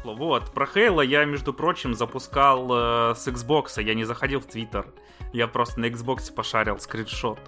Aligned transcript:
тепло. 0.00 0.14
Вот, 0.14 0.52
про 0.52 0.66
Хейла 0.66 1.02
я, 1.02 1.24
между 1.24 1.52
прочим, 1.52 1.94
запускал 1.94 2.68
э, 2.70 3.14
с 3.16 3.26
Xbox, 3.28 3.82
я 3.82 3.94
не 3.94 4.04
заходил 4.04 4.40
в 4.40 4.46
Твиттер. 4.46 4.86
Я 5.32 5.46
просто 5.46 5.80
на 5.80 5.86
Xbox 5.86 6.32
пошарил 6.32 6.78
скриншот. 6.80 7.38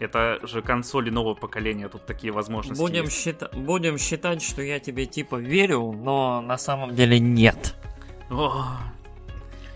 Это 0.00 0.38
же 0.42 0.62
консоли 0.62 1.10
нового 1.10 1.34
поколения, 1.34 1.88
тут 1.88 2.04
такие 2.06 2.32
возможности 2.32 2.80
Будем, 2.80 3.04
есть. 3.04 3.26
счита- 3.26 3.54
будем 3.56 3.98
считать, 3.98 4.42
что 4.42 4.62
я 4.62 4.78
тебе 4.80 5.06
типа 5.06 5.36
верю, 5.36 5.92
но 5.92 6.40
на 6.40 6.58
самом 6.58 6.94
деле 6.94 7.18
нет. 7.18 7.74
О, 8.30 8.64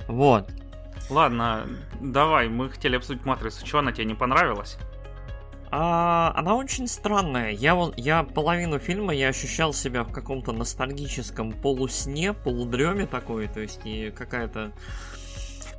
Вот. 0.08 0.48
ладно, 1.10 1.66
давай, 2.00 2.48
мы 2.48 2.70
хотели 2.70 2.96
обсудить 2.96 3.24
Матрицу. 3.24 3.64
Чего 3.64 3.78
она 3.80 3.92
тебе 3.92 4.04
не 4.06 4.14
понравилась? 4.14 4.76
А, 5.74 6.34
она 6.36 6.54
очень 6.54 6.86
странная. 6.86 7.50
Я 7.50 7.74
вот, 7.74 7.94
я 7.96 8.24
половину 8.24 8.78
фильма 8.78 9.14
я 9.14 9.28
ощущал 9.28 9.72
себя 9.72 10.04
в 10.04 10.12
каком-то 10.12 10.52
ностальгическом 10.52 11.50
полусне, 11.50 12.34
полудреме 12.34 13.06
такой, 13.06 13.48
то 13.48 13.60
есть 13.60 13.80
и 13.84 14.10
какая-то. 14.10 14.72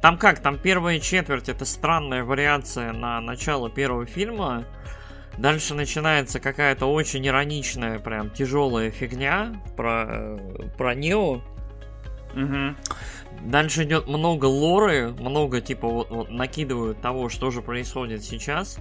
Там 0.02 0.18
как, 0.18 0.40
там 0.40 0.58
первая 0.58 1.00
четверть 1.00 1.48
это 1.48 1.64
странная 1.66 2.24
вариация 2.24 2.92
на 2.92 3.22
начало 3.22 3.70
первого 3.70 4.08
фильма. 4.08 4.66
Дальше 5.38 5.76
начинается 5.76 6.40
какая-то 6.40 6.88
очень 6.88 7.26
ироничная, 7.28 8.00
прям 8.00 8.32
тяжелая 8.32 8.90
фигня 8.90 9.62
про, 9.78 10.06
э, 10.08 10.38
про 10.76 10.96
Нео. 10.96 11.42
Угу. 12.36 12.76
Дальше 13.42 13.84
идет 13.84 14.08
много 14.08 14.46
лоры, 14.46 15.14
много 15.20 15.60
типа 15.60 15.88
вот, 15.88 16.10
вот 16.10 16.30
накидывают 16.30 17.02
того, 17.02 17.30
что 17.30 17.52
же 17.52 17.62
происходит 17.62 18.24
сейчас. 18.24 18.80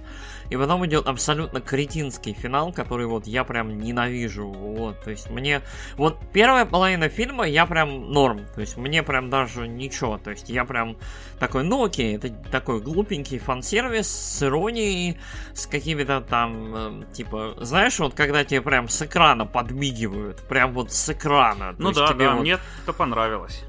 И 0.49 0.55
потом 0.55 0.85
идет 0.85 1.07
абсолютно 1.07 1.59
кретинский 1.61 2.33
финал, 2.33 2.71
который 2.71 3.05
вот 3.05 3.27
я 3.27 3.43
прям 3.43 3.77
ненавижу. 3.77 4.47
Вот, 4.47 5.01
то 5.03 5.11
есть 5.11 5.29
мне... 5.29 5.61
Вот 5.97 6.17
первая 6.31 6.65
половина 6.65 7.09
фильма 7.09 7.47
я 7.47 7.65
прям 7.65 8.11
норм. 8.11 8.41
То 8.55 8.61
есть 8.61 8.77
мне 8.77 9.03
прям 9.03 9.29
даже 9.29 9.67
ничего. 9.67 10.17
То 10.17 10.31
есть 10.31 10.49
я 10.49 10.63
прям 10.63 10.95
такой, 11.39 11.63
ну 11.63 11.83
окей, 11.83 12.15
это 12.15 12.29
такой 12.51 12.79
глупенький 12.81 13.39
фан-сервис 13.39 14.07
с 14.07 14.43
иронией, 14.43 15.17
с 15.53 15.65
какими-то 15.65 16.21
там, 16.21 17.01
э, 17.03 17.13
типа, 17.13 17.55
знаешь, 17.59 17.99
вот 17.99 18.13
когда 18.13 18.45
тебе 18.45 18.61
прям 18.61 18.87
с 18.87 19.01
экрана 19.01 19.45
подмигивают, 19.45 20.41
прям 20.47 20.73
вот 20.73 20.91
с 20.91 21.09
экрана. 21.09 21.75
Ну 21.77 21.91
да, 21.91 22.13
да, 22.13 22.31
вот- 22.31 22.41
мне 22.41 22.59
это 22.83 22.93
понравилось. 22.93 23.63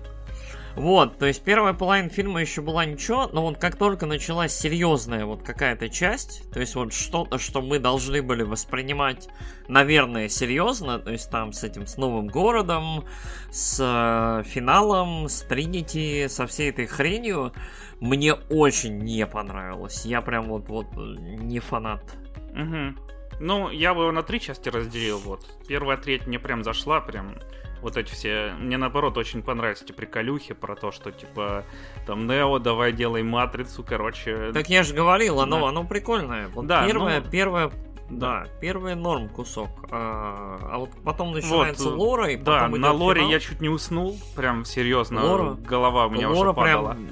Вот, 0.77 1.19
то 1.19 1.27
есть 1.27 1.43
первая 1.43 1.73
половина 1.73 2.09
фильма 2.09 2.41
еще 2.41 2.61
была 2.61 2.85
ничего, 2.85 3.29
но 3.33 3.43
вот 3.43 3.59
как 3.59 3.77
только 3.77 4.07
началась 4.07 4.53
серьезная 4.53 5.25
вот 5.25 5.43
какая-то 5.43 5.89
часть, 5.89 6.51
то 6.53 6.59
есть 6.59 6.75
вот 6.75 6.93
что-то, 6.93 7.39
что 7.39 7.63
мы 7.63 7.79
должны 7.79 8.23
были 8.23 8.43
воспринимать, 8.43 9.29
наверное, 9.69 10.29
серьезно, 10.29 10.99
то 10.99 11.13
есть 11.13 11.31
там 11.31 11.53
с 11.53 11.63
этим, 11.63 11.87
с 11.87 11.97
новым 11.97 12.27
городом, 12.27 13.05
с 13.53 13.79
э, 13.81 14.43
финалом, 14.49 15.29
с 15.29 15.43
Тринити, 15.43 16.27
со 16.29 16.47
всей 16.49 16.71
этой 16.71 16.87
хренью, 16.87 17.53
мне 18.01 18.35
очень 18.35 18.99
не 18.99 19.27
понравилось. 19.27 20.05
Я 20.05 20.23
прям 20.23 20.49
вот, 20.49 20.69
вот 20.69 20.87
не 20.97 21.61
фанат. 21.61 22.03
Угу. 22.51 23.41
Ну, 23.41 23.71
я 23.71 23.95
бы 23.95 24.03
его 24.03 24.13
на 24.13 24.23
три 24.23 24.41
части 24.41 24.69
разделил, 24.69 25.19
вот. 25.19 25.47
Первая 25.69 25.97
треть 25.97 26.27
мне 26.27 26.39
прям 26.39 26.65
зашла, 26.65 27.01
прям 27.01 27.37
вот 27.85 27.97
эти 27.97 28.11
все... 28.13 28.55
Мне, 28.59 28.77
наоборот, 28.79 29.17
очень 29.19 29.43
понравились 29.43 29.83
эти 29.83 29.93
приколюхи 29.93 30.55
про 30.55 30.75
то, 30.75 30.91
что, 30.91 31.13
типа, 31.13 31.65
там, 32.07 32.27
Нео, 32.27 32.59
давай 32.59 32.93
делай 32.93 33.23
Матрицу, 33.23 33.85
короче... 33.85 34.51
Так 34.53 34.69
я 34.71 34.83
же 34.83 34.95
говорил, 34.95 35.39
оно, 35.41 35.61
Да. 35.61 35.69
оно 35.69 35.85
прикольное. 35.85 36.49
Вот 36.49 36.67
Да, 36.67 36.87
первое, 36.87 37.21
ну- 37.21 37.31
первое, 37.31 37.71
да, 38.11 38.47
первый 38.61 38.95
норм 38.95 39.29
кусок. 39.29 39.69
А, 39.91 40.59
а 40.73 40.79
вот 40.79 40.91
потом 41.05 41.33
начинается 41.33 41.91
Вот, 41.91 41.99
лора, 41.99 42.31
и 42.31 42.37
Да, 42.37 42.63
потом 42.65 42.81
на 42.81 42.87
идет 42.89 42.97
лоре 43.01 43.21
финал. 43.21 43.33
я 43.33 43.41
чуть 43.41 43.61
не 43.61 43.69
уснул, 43.69 44.19
прям 44.35 44.65
серьезно, 44.65 45.21
Лора- 45.21 45.55
голова 45.55 46.07
у 46.07 46.11
меня 46.11 46.29
Лора 46.31 46.51
уже 46.51 46.55
падала. 46.55 46.91
прям 46.93 47.09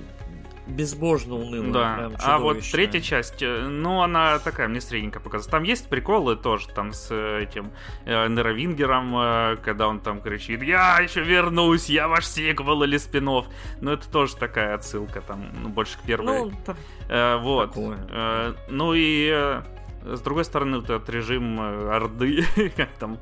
безбожно 0.67 1.35
унылая. 1.35 2.09
Да, 2.09 2.11
а 2.21 2.39
вот 2.39 2.61
третья 2.61 3.01
часть, 3.01 3.42
э, 3.42 3.67
ну, 3.69 4.01
она 4.03 4.39
такая, 4.39 4.69
мне 4.69 4.81
средненько 4.81 5.19
показалась. 5.20 5.51
Там 5.51 5.63
есть 5.64 5.89
приколы 5.89 6.36
тоже, 6.36 6.69
там, 6.69 6.92
с 6.92 7.09
э, 7.11 7.42
этим 7.42 7.70
э, 8.05 8.29
Неровингером, 8.29 9.13
э, 9.17 9.57
когда 9.64 9.89
он 9.89 10.01
там 10.01 10.20
кричит, 10.20 10.63
я 10.63 10.98
еще 11.01 11.23
вернусь, 11.23 11.89
я 11.91 12.07
ваш 12.09 12.27
сиквел 12.27 12.83
или 12.85 12.97
спинов. 12.97 13.47
Ну, 13.81 13.92
это 13.92 14.09
тоже 14.11 14.36
такая 14.36 14.75
отсылка, 14.75 15.20
там, 15.20 15.47
ну, 15.63 15.69
больше 15.69 15.98
к 15.98 16.03
первой. 16.03 16.39
Ну, 16.39 16.53
та- 16.65 16.77
Э, 17.09 17.36
вот. 17.39 17.70
такое. 17.70 17.98
Э, 18.11 18.55
ну 18.70 18.95
и 18.95 19.29
э, 19.33 19.63
с 20.05 20.20
другой 20.20 20.45
стороны, 20.45 20.77
вот 20.79 20.90
этот 20.90 21.08
режим 21.11 21.61
э, 21.61 21.95
Орды, 21.95 22.45
как 22.77 22.90
там 22.98 23.18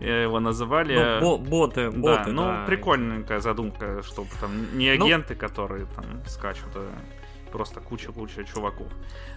э, 0.00 0.22
его 0.24 0.40
называли. 0.40 1.18
ну, 1.20 1.38
бо- 1.38 1.44
боты, 1.50 1.90
Да, 1.90 1.98
боты, 1.98 2.32
ну 2.32 2.42
да. 2.42 2.64
прикольненькая 2.66 3.40
задумка, 3.40 4.02
чтобы 4.02 4.28
там 4.40 4.76
не 4.78 4.94
Ну- 4.96 5.04
агенты, 5.06 5.34
которые 5.34 5.86
там 5.86 6.04
скачут, 6.26 6.68
а 6.74 6.90
просто 7.50 7.80
куча-куча 7.80 8.44
чуваков. 8.44 8.88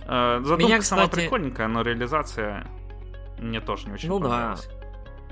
Э, 0.07 0.39
Задумка 0.44 0.66
Меня, 0.66 0.81
сама 0.81 1.03
кстати- 1.03 1.22
прикольненькая, 1.23 1.67
но 1.67 1.81
реализация 1.81 2.66
мне 3.39 3.59
тоже 3.61 3.88
не 3.88 3.94
очень 3.94 4.09
Ну 4.09 4.19
да. 4.19 4.25
понравилась. 4.29 4.69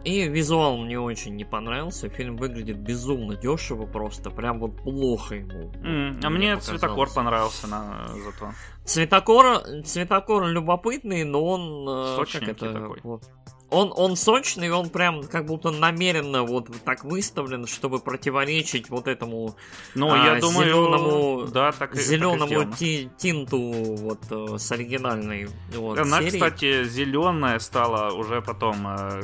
И 0.03 0.27
визуал 0.27 0.77
мне 0.79 0.99
очень 0.99 1.33
не 1.37 1.45
понравился. 1.45 2.09
Фильм 2.09 2.35
выглядит 2.35 2.75
безумно 2.77 3.35
дешево 3.37 3.85
просто. 3.85 4.29
Прям 4.31 4.59
вот 4.59 4.75
плохо 4.83 5.35
ему. 5.35 5.71
М, 5.81 6.19
А 6.21 6.29
мне 6.29 6.57
цветокор 6.57 7.07
понравился 7.09 7.67
на 7.67 8.07
зато. 8.09 8.51
Цветокор, 8.85 9.61
цветокор 9.85 10.45
любопытный, 10.47 11.23
но 11.23 11.43
он... 11.43 11.87
э, 11.87 12.17
как 12.17 12.27
Сочненький 12.27 12.51
это, 12.51 12.73
такой. 12.73 12.99
вот. 13.03 13.23
Он, 13.69 13.91
он 13.95 14.15
сочный, 14.15 14.69
он 14.69 14.89
прям 14.89 15.23
как 15.23 15.45
будто 15.47 15.71
намеренно 15.71 16.43
вот 16.43 16.69
так 16.85 17.03
выставлен, 17.03 17.65
чтобы 17.65 17.97
противоречить 17.99 18.89
вот 18.91 19.07
этому 19.07 19.55
Ну, 19.95 20.11
А, 20.13 20.17
я 20.35 20.39
думаю, 20.39 20.67
зелёному- 20.67 21.47
да, 21.47 21.71
так 21.71 21.93
так 21.93 21.95
зеленому 21.95 22.45
сделано. 22.45 22.75
ти- 22.77 23.09
тинту 23.17 23.57
вот 23.57 24.19
э, 24.29 24.57
с 24.59 24.71
оригинальной 24.71 25.47
вот, 25.75 25.97
Она, 25.97 26.19
серии. 26.19 26.29
кстати, 26.31 26.83
зеленая 26.83 27.57
стала 27.57 28.13
уже 28.13 28.43
потом 28.43 28.75
э, 28.87 29.23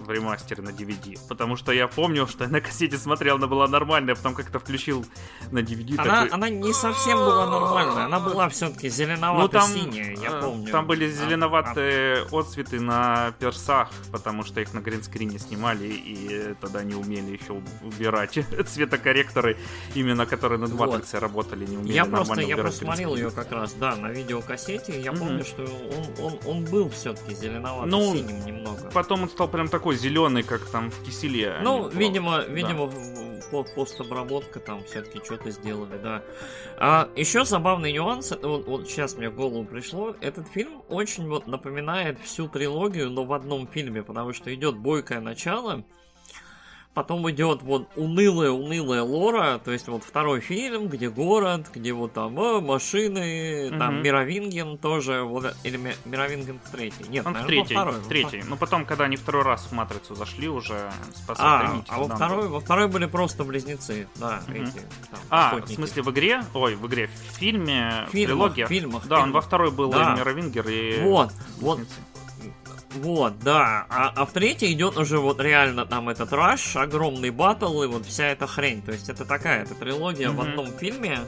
в 0.00 0.10
ремастере 0.10 0.62
на 0.62 0.70
DVD. 0.70 1.18
Потому 1.28 1.56
что 1.56 1.72
я 1.72 1.88
помню, 1.88 2.26
что 2.26 2.44
я 2.44 2.50
на 2.50 2.60
кассете 2.60 2.96
смотрел, 2.98 3.36
она 3.36 3.46
была 3.46 3.68
нормальная, 3.68 4.14
потом 4.14 4.34
как-то 4.34 4.58
включил 4.58 5.04
на 5.50 5.58
DVD. 5.60 5.96
Она, 5.98 6.14
такой, 6.22 6.28
она 6.30 6.48
не 6.48 6.72
совсем 6.72 7.18
была 7.18 7.48
нормальная, 7.48 8.04
она 8.06 8.20
была 8.20 8.48
все-таки 8.48 8.88
Ну, 8.88 8.94
зеленовато-синяя, 8.94 10.16
я 10.16 10.30
э, 10.38 10.40
помню. 10.42 10.70
там 10.72 10.86
были 10.86 11.06
А- 11.06 11.08
зеленоватые 11.10 12.26
отцветы 12.32 12.80
на 12.80 13.32
персах, 13.38 13.90
потому 14.10 14.44
что 14.44 14.60
их 14.60 14.72
на 14.74 14.80
гринскрине 14.80 15.38
снимали, 15.38 15.86
и 15.86 16.54
тогда 16.60 16.82
не 16.82 16.94
умели 16.94 17.38
еще 17.38 17.60
убирать 17.82 18.38
цветокорректоры, 18.66 19.56
именно 19.94 20.26
которые 20.26 20.58
над 20.58 20.70
Вот. 20.70 20.88
матрицей 20.90 21.18
работали, 21.20 21.66
не 21.66 21.76
умели 21.76 21.92
Я 21.92 22.04
нормально 22.04 22.26
просто, 22.26 22.42
я 22.42 22.56
посмотрел 22.56 23.14
гринскрин. 23.14 23.28
ее 23.28 23.44
как 23.44 23.52
раз, 23.52 23.72
да, 23.74 23.96
на 23.96 24.08
видеокассете, 24.08 25.00
я 25.00 25.12
Мгм. 25.12 25.20
помню, 25.20 25.44
что 25.44 25.62
он, 25.62 26.24
он, 26.26 26.38
он 26.46 26.64
был 26.64 26.88
все-таки 26.90 27.34
зеленовато-синим 27.34 28.44
немного. 28.46 28.90
Потом 28.92 29.22
он 29.24 29.28
стал 29.28 29.48
прям 29.48 29.68
такой 29.82 29.96
зеленый, 29.96 30.44
как 30.44 30.60
там 30.66 30.92
в 30.92 31.02
киселе. 31.04 31.54
а 31.58 31.60
Ну, 31.60 31.88
в- 31.88 31.94
видимо, 31.96 32.38
да. 32.38 32.44
видимо, 32.44 32.88
постобработка 33.74 34.60
там 34.60 34.84
все-таки 34.84 35.18
что-то 35.24 35.50
сделали, 35.50 35.98
да. 36.00 36.22
А 36.78 37.08
еще 37.16 37.44
забавный 37.44 37.92
нюанс, 37.92 38.30
это 38.30 38.46
вот, 38.46 38.66
вот 38.66 38.88
сейчас 38.88 39.16
мне 39.16 39.28
в 39.28 39.34
голову 39.34 39.64
пришло, 39.64 40.14
этот 40.20 40.46
фильм 40.46 40.82
очень 40.88 41.28
вот 41.28 41.48
напоминает 41.48 42.20
всю 42.20 42.46
трилогию, 42.48 43.10
но 43.10 43.24
в 43.24 43.32
одном 43.32 43.66
фильме, 43.66 44.04
потому 44.04 44.32
что 44.32 44.54
идет 44.54 44.76
бойкое 44.76 45.20
начало, 45.20 45.84
потом 46.94 47.28
идет 47.30 47.62
вот 47.62 47.88
унылая-унылая 47.96 49.02
лора, 49.02 49.58
то 49.64 49.70
есть 49.70 49.88
вот 49.88 50.04
второй 50.04 50.40
фильм, 50.40 50.88
где 50.88 51.08
город, 51.08 51.66
где 51.74 51.92
вот 51.92 52.12
там 52.12 52.38
э, 52.38 52.60
машины, 52.60 53.70
там 53.78 53.94
Мгм. 53.94 54.02
Мировинген 54.02 54.78
тоже, 54.78 55.22
вот, 55.22 55.54
или 55.64 55.76
Ми- 55.78 55.94
Мировинген 56.04 56.58
в 56.62 56.70
третий, 56.70 57.04
нет, 57.08 57.26
Он 57.26 57.34
в 57.34 57.40
во 57.40 57.46
третий, 57.46 57.74
второй, 57.74 57.94
в 57.94 58.08
третий. 58.08 58.42
Ну, 58.46 58.56
потом, 58.56 58.84
когда 58.84 59.04
они 59.04 59.16
второй 59.16 59.42
раз 59.44 59.62
в 59.66 59.72
Матрицу 59.72 60.14
зашли 60.14 60.48
уже, 60.48 60.92
спасать 61.14 61.44
А, 61.46 61.66
Тринити, 61.66 61.86
а 61.88 61.98
во 61.98 62.08
там 62.08 62.16
второй, 62.16 62.48
во 62.48 62.60
второй 62.60 62.88
были 62.88 63.06
просто 63.06 63.44
близнецы, 63.44 64.06
да, 64.16 64.42
Мгм. 64.46 64.62
эти. 64.64 64.72
там, 65.10 65.20
А, 65.30 65.50
в 65.50 65.56
охотники. 65.56 65.76
смысле 65.76 66.02
в 66.02 66.10
игре? 66.10 66.42
Ой, 66.54 66.74
в 66.74 66.86
игре, 66.86 67.06
в 67.08 67.36
фильме, 67.38 68.04
в 68.08 68.12
фильмах, 68.12 68.52
трилогии. 68.54 68.66
фильмах, 68.66 69.06
Да, 69.06 69.16
он 69.16 69.24
фильмах. 69.24 69.42
во 69.42 69.48
второй 69.48 69.70
был 69.70 69.90
Да. 69.90 70.14
и 70.14 70.18
Мировингер, 70.18 70.68
и... 70.68 71.00
Вот, 71.02 71.28
Близнецы. 71.28 71.60
вот, 71.60 71.78
да. 73.42 73.86
А, 73.88 74.12
а 74.14 74.24
в 74.26 74.32
третьей 74.32 74.72
идет 74.72 74.96
уже 74.96 75.18
вот 75.18 75.40
реально 75.40 75.86
там 75.86 76.08
этот 76.08 76.32
раш, 76.32 76.76
огромный 76.76 77.30
батл 77.30 77.82
и 77.82 77.86
вот 77.86 78.06
вся 78.06 78.26
эта 78.26 78.46
хрень. 78.46 78.82
То 78.82 78.92
есть 78.92 79.08
это 79.08 79.24
такая, 79.24 79.62
это 79.62 79.74
трилогия 79.74 80.30
в 80.30 80.34
Мгм. 80.34 80.40
одном 80.48 80.66
фильме. 80.78 81.20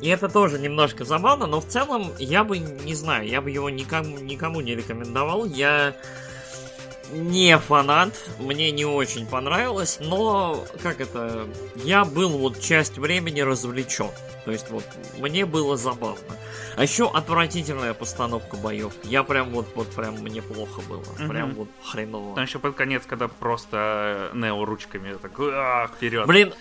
И 0.00 0.08
это 0.08 0.28
тоже 0.28 0.58
немножко 0.58 1.04
забавно, 1.04 1.46
но 1.46 1.60
в 1.60 1.66
целом 1.66 2.10
я 2.18 2.42
бы 2.42 2.58
не 2.58 2.94
знаю, 2.94 3.28
я 3.28 3.42
бы 3.42 3.50
его 3.50 3.68
никому, 3.68 4.18
никому 4.18 4.62
не 4.62 4.74
рекомендовал. 4.74 5.44
Я 5.44 5.94
не 7.12 7.58
фанат, 7.58 8.14
мне 8.38 8.70
не 8.70 8.84
очень 8.84 9.26
понравилось, 9.26 9.98
но, 10.00 10.64
как 10.82 11.00
это, 11.00 11.48
я 11.76 12.04
был 12.04 12.30
вот 12.30 12.60
часть 12.60 12.98
времени 12.98 13.40
развлечен. 13.40 14.10
То 14.44 14.52
есть 14.52 14.70
вот, 14.70 14.84
мне 15.18 15.44
было 15.44 15.76
забавно. 15.76 16.36
А 16.76 16.82
еще 16.82 17.10
отвратительная 17.10 17.92
постановка 17.92 18.56
боев. 18.56 18.94
Я 19.04 19.22
прям 19.22 19.50
вот, 19.50 19.66
вот 19.74 19.88
прям 19.88 20.14
мне 20.14 20.40
плохо 20.40 20.80
было. 20.88 21.00
Угу. 21.00 21.28
Прям 21.28 21.54
вот 21.54 21.68
хреново. 21.84 22.34
Там 22.34 22.44
еще 22.44 22.58
под 22.58 22.74
конец, 22.74 23.02
когда 23.06 23.28
просто 23.28 24.30
Нео 24.32 24.64
ручками 24.64 25.14
так 25.20 25.32
вперед. 25.94 26.26
Блин, 26.26 26.54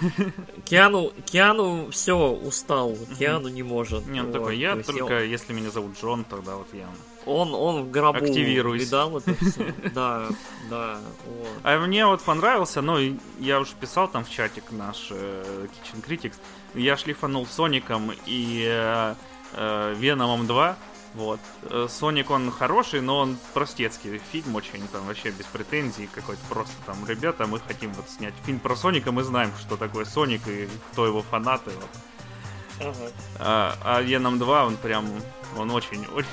Киану, 0.64 1.12
Киану 1.24 1.90
все 1.90 2.16
устал. 2.16 2.96
Киану 3.18 3.48
не 3.48 3.62
может. 3.62 4.06
Не, 4.06 4.22
он 4.22 4.32
такой, 4.32 4.58
я 4.58 4.76
только, 4.76 5.22
если 5.22 5.52
меня 5.52 5.70
зовут 5.70 5.98
Джон, 6.00 6.24
тогда 6.24 6.56
вот 6.56 6.68
я 6.72 6.88
он, 7.26 7.54
он 7.54 7.84
в 7.84 7.90
гробу 7.90 8.18
Активируюсь. 8.18 8.84
видал 8.84 9.18
это 9.18 9.34
все. 9.34 9.74
Да, 9.94 10.28
да. 10.68 10.98
Вот. 11.26 11.48
А 11.62 11.78
мне 11.78 12.06
вот 12.06 12.22
понравился, 12.22 12.80
ну, 12.80 12.98
я 13.38 13.60
уже 13.60 13.72
писал 13.74 14.08
там 14.08 14.24
в 14.24 14.30
чатик 14.30 14.64
наш 14.70 15.08
э, 15.10 15.66
Kitchen 15.66 16.04
Critics, 16.06 16.36
я 16.74 16.96
шлифанул 16.96 17.46
Соником 17.46 18.12
и 18.26 18.64
э, 18.66 19.14
э, 19.54 19.94
Веномом 19.98 20.46
2, 20.46 20.76
вот. 21.14 21.40
Соник, 21.88 22.30
он 22.30 22.52
хороший, 22.52 23.00
но 23.00 23.18
он 23.18 23.36
простецкий 23.52 24.20
фильм 24.30 24.54
очень, 24.54 24.86
там 24.88 25.04
вообще 25.06 25.30
без 25.30 25.44
претензий 25.46 26.08
какой-то 26.14 26.40
просто 26.48 26.74
там, 26.86 26.96
ребята, 27.06 27.46
мы 27.46 27.58
хотим 27.58 27.92
вот 27.94 28.08
снять 28.08 28.34
фильм 28.46 28.60
про 28.60 28.76
Соника, 28.76 29.10
мы 29.10 29.24
знаем, 29.24 29.50
что 29.58 29.76
такое 29.76 30.04
Соник 30.04 30.46
и 30.46 30.68
кто 30.92 31.06
его 31.06 31.22
фанаты, 31.22 31.70
вот. 31.70 31.90
Ага. 32.80 33.10
А, 33.38 33.74
а 33.84 34.00
Веном 34.00 34.38
2, 34.38 34.66
он 34.66 34.76
прям, 34.76 35.06
он 35.58 35.70
очень, 35.72 36.06
очень 36.06 36.28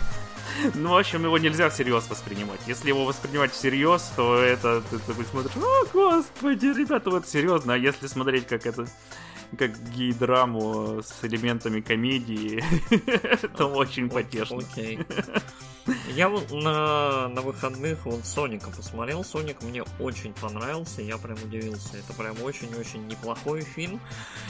ну, 0.75 0.89
в 0.89 0.97
общем, 0.97 1.23
его 1.23 1.37
нельзя 1.37 1.69
всерьез 1.69 2.09
воспринимать. 2.09 2.59
Если 2.67 2.89
его 2.89 3.05
воспринимать 3.05 3.51
всерьез, 3.53 4.11
то 4.15 4.37
это 4.37 4.81
ты 4.89 4.99
такой 4.99 5.25
смотришь, 5.25 5.55
о, 5.55 5.85
господи, 5.93 6.67
ребята, 6.67 7.09
вот 7.09 7.27
серьезно. 7.27 7.73
А 7.73 7.77
если 7.77 8.07
смотреть 8.07 8.47
как 8.47 8.65
это 8.65 8.87
как 9.57 9.71
гей-драму 9.91 11.01
с 11.03 11.23
элементами 11.23 11.81
комедии, 11.81 12.63
это 13.43 13.65
очень 13.65 14.09
потешно. 14.09 14.59
Окей. 14.59 14.99
Я 16.13 16.27
вот 16.27 16.51
на, 16.51 17.29
на 17.29 17.41
выходных 17.41 18.05
вот 18.05 18.25
Соника 18.25 18.69
посмотрел. 18.71 19.23
Соник 19.23 19.61
мне 19.61 19.83
очень 19.99 20.33
понравился. 20.33 21.01
Я 21.01 21.17
прям 21.17 21.37
удивился. 21.43 21.97
Это 21.97 22.13
прям 22.13 22.41
очень-очень 22.41 23.07
неплохой 23.07 23.61
фильм. 23.61 24.01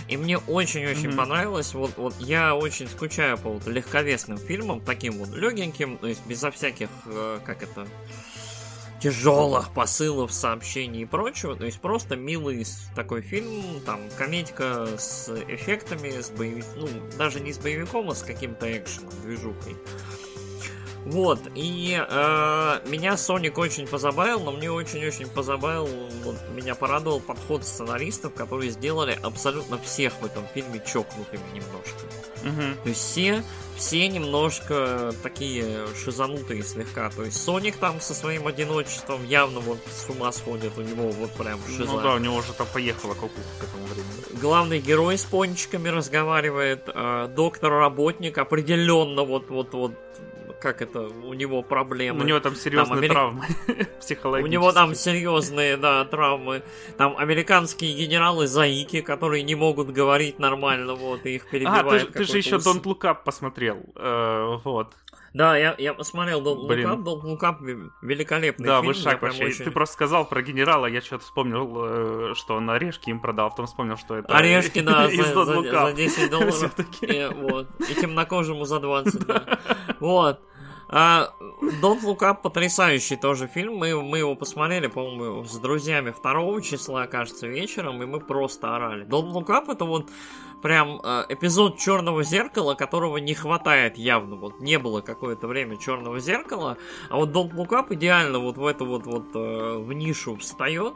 И 0.07 0.17
мне 0.17 0.39
очень-очень 0.39 1.09
mm-hmm. 1.09 1.15
понравилось. 1.15 1.73
Вот, 1.73 1.95
вот 1.97 2.15
я 2.19 2.55
очень 2.55 2.87
скучаю 2.87 3.37
по 3.37 3.51
вот 3.51 3.67
легковесным 3.67 4.37
фильмам, 4.37 4.81
таким 4.81 5.19
вот 5.19 5.29
легеньким, 5.29 5.97
то 5.97 6.07
есть 6.07 6.25
безо 6.25 6.49
всяких, 6.49 6.89
э, 7.05 7.39
как 7.45 7.61
это, 7.61 7.87
тяжелых 9.01 9.73
посылов, 9.73 10.33
сообщений 10.33 11.01
и 11.01 11.05
прочего. 11.05 11.55
То 11.55 11.65
есть 11.65 11.79
просто 11.79 12.15
милый 12.15 12.65
такой 12.95 13.21
фильм, 13.21 13.81
там, 13.85 13.99
комедика 14.17 14.87
с 14.97 15.29
эффектами, 15.47 16.21
с 16.21 16.29
боевиком, 16.29 16.71
ну, 16.75 16.87
даже 17.17 17.39
не 17.39 17.53
с 17.53 17.57
боевиком, 17.57 18.09
а 18.09 18.15
с 18.15 18.23
каким-то 18.23 18.65
экшеном, 18.77 19.13
движухой. 19.23 19.75
Вот, 21.07 21.39
и 21.55 21.97
э, 21.97 22.79
меня 22.85 23.15
Соник 23.15 23.57
очень 23.57 23.87
позабавил, 23.87 24.41
но 24.41 24.51
мне 24.51 24.69
очень-очень 24.69 25.29
позабавил, 25.29 25.87
вот, 26.25 26.35
меня 26.53 26.75
порадовал 26.75 27.21
подход 27.21 27.63
сценаристов, 27.63 28.33
которые 28.33 28.71
сделали 28.71 29.17
абсолютно 29.23 29.77
всех 29.77 30.11
в 30.19 30.25
этом 30.25 30.45
фильме 30.53 30.81
чокнутыми 30.85 31.43
немножко. 31.53 32.03
Угу. 32.43 32.83
То 32.83 32.89
есть 32.89 32.99
все, 32.99 33.41
все 33.77 34.05
немножко 34.09 35.13
такие 35.23 35.87
шизанутые 35.95 36.61
слегка. 36.63 37.09
То 37.09 37.23
есть 37.23 37.41
Соник 37.41 37.77
там 37.77 38.01
со 38.01 38.13
своим 38.13 38.45
одиночеством 38.45 39.25
явно 39.25 39.61
вот 39.61 39.79
с 39.89 40.09
ума 40.09 40.33
сходит, 40.33 40.77
у 40.77 40.81
него 40.81 41.09
вот 41.11 41.31
прям 41.31 41.57
шиза. 41.67 41.85
Ну 41.85 42.01
да, 42.01 42.15
у 42.15 42.17
него 42.17 42.35
уже 42.35 42.51
там 42.51 42.67
поехала 42.73 43.13
кукуха 43.13 43.47
к 43.61 43.63
этому 43.63 43.85
времени. 43.85 44.41
Главный 44.41 44.79
герой 44.79 45.17
с 45.17 45.23
пончиками 45.23 45.87
разговаривает, 45.87 46.89
э, 46.93 47.29
доктор-работник 47.33 48.37
определенно 48.37 49.23
вот 49.23 49.49
вот 49.49 49.73
вот 49.73 49.93
как 50.59 50.81
это, 50.81 51.01
у 51.01 51.33
него 51.33 51.61
проблемы. 51.61 52.23
У 52.23 52.27
него 52.27 52.39
там 52.39 52.55
серьезные 52.55 52.87
там, 52.87 52.97
Амери... 52.97 53.11
травмы 53.11 53.45
психологические. 53.99 54.59
У 54.59 54.61
него 54.61 54.71
там 54.71 54.95
серьезные, 54.95 55.77
да, 55.77 56.05
травмы. 56.05 56.63
Там 56.97 57.15
американские 57.17 57.93
генералы 57.93 58.47
заики, 58.47 59.01
которые 59.01 59.43
не 59.43 59.55
могут 59.55 59.91
говорить 59.91 60.39
нормально, 60.39 60.95
вот, 60.95 61.25
и 61.25 61.35
их 61.35 61.49
перебивают. 61.49 62.03
А, 62.03 62.05
ты, 62.05 62.19
ты 62.19 62.23
же 62.23 62.37
еще 62.37 62.55
Don't 62.57 62.83
Look 62.83 63.01
Up 63.01 63.23
посмотрел, 63.23 63.77
э, 63.95 64.57
вот. 64.63 64.93
Да, 65.33 65.57
я, 65.57 65.75
я 65.77 65.93
посмотрел 65.93 66.41
Don't 66.41 66.67
Look 66.67 66.83
Up, 66.83 67.03
Don't 67.03 67.21
Look 67.21 67.41
Up 67.41 67.91
великолепный 68.01 68.67
да, 68.67 68.81
фильм. 68.81 68.93
Да, 68.93 68.99
вышаг 68.99 69.21
вообще. 69.21 69.45
Очень... 69.45 69.65
Ты 69.65 69.71
просто 69.71 69.93
сказал 69.93 70.25
про 70.25 70.41
генерала, 70.41 70.85
я 70.85 71.01
что-то 71.01 71.23
вспомнил, 71.23 72.31
э, 72.31 72.33
что 72.35 72.55
он 72.55 72.69
орешки 72.69 73.09
им 73.09 73.19
продал, 73.19 73.49
потом 73.49 73.67
вспомнил, 73.67 73.97
что 73.97 74.17
это 74.17 74.35
Орешки, 74.35 74.81
да, 74.81 75.07
за, 75.11 75.45
за, 75.45 75.61
за 75.61 75.93
10 75.93 76.29
долларов. 76.29 76.75
И, 77.01 77.29
вот. 77.33 77.67
и 77.89 77.93
темнокожему 77.93 78.65
за 78.65 78.79
20, 78.79 79.19
да. 79.27 79.59
Вот. 79.99 80.41
А, 80.89 81.33
Don't 81.81 82.01
Look 82.03 82.19
Up 82.19 82.41
потрясающий 82.41 83.17
тоже 83.17 83.47
фильм. 83.47 83.75
Мы, 83.75 84.01
мы 84.01 84.19
его 84.19 84.35
посмотрели, 84.35 84.87
по-моему, 84.87 85.43
с 85.43 85.57
друзьями 85.57 86.13
2 86.23 86.61
числа, 86.61 87.07
кажется, 87.07 87.47
вечером, 87.47 88.01
и 88.01 88.05
мы 88.05 88.19
просто 88.19 88.75
орали. 88.75 89.05
Don't 89.05 89.31
Look 89.33 89.47
Up 89.47 89.71
это 89.71 89.85
вот 89.85 90.09
прям 90.61 90.99
э, 91.03 91.25
эпизод 91.29 91.77
Черного 91.77 92.23
зеркала, 92.23 92.75
которого 92.75 93.17
не 93.17 93.33
хватает 93.33 93.97
явно. 93.97 94.35
Вот 94.35 94.59
не 94.59 94.77
было 94.79 95.01
какое-то 95.01 95.47
время 95.47 95.77
Черного 95.77 96.19
зеркала, 96.19 96.77
а 97.09 97.17
вот 97.17 97.29
Don't 97.29 97.51
Look 97.51 97.69
Up 97.69 97.93
идеально 97.93 98.39
вот 98.39 98.57
в 98.57 98.65
эту 98.65 98.85
вот 98.85 99.05
вот 99.05 99.25
э, 99.35 99.77
в 99.77 99.93
нишу 99.93 100.35
встает. 100.35 100.93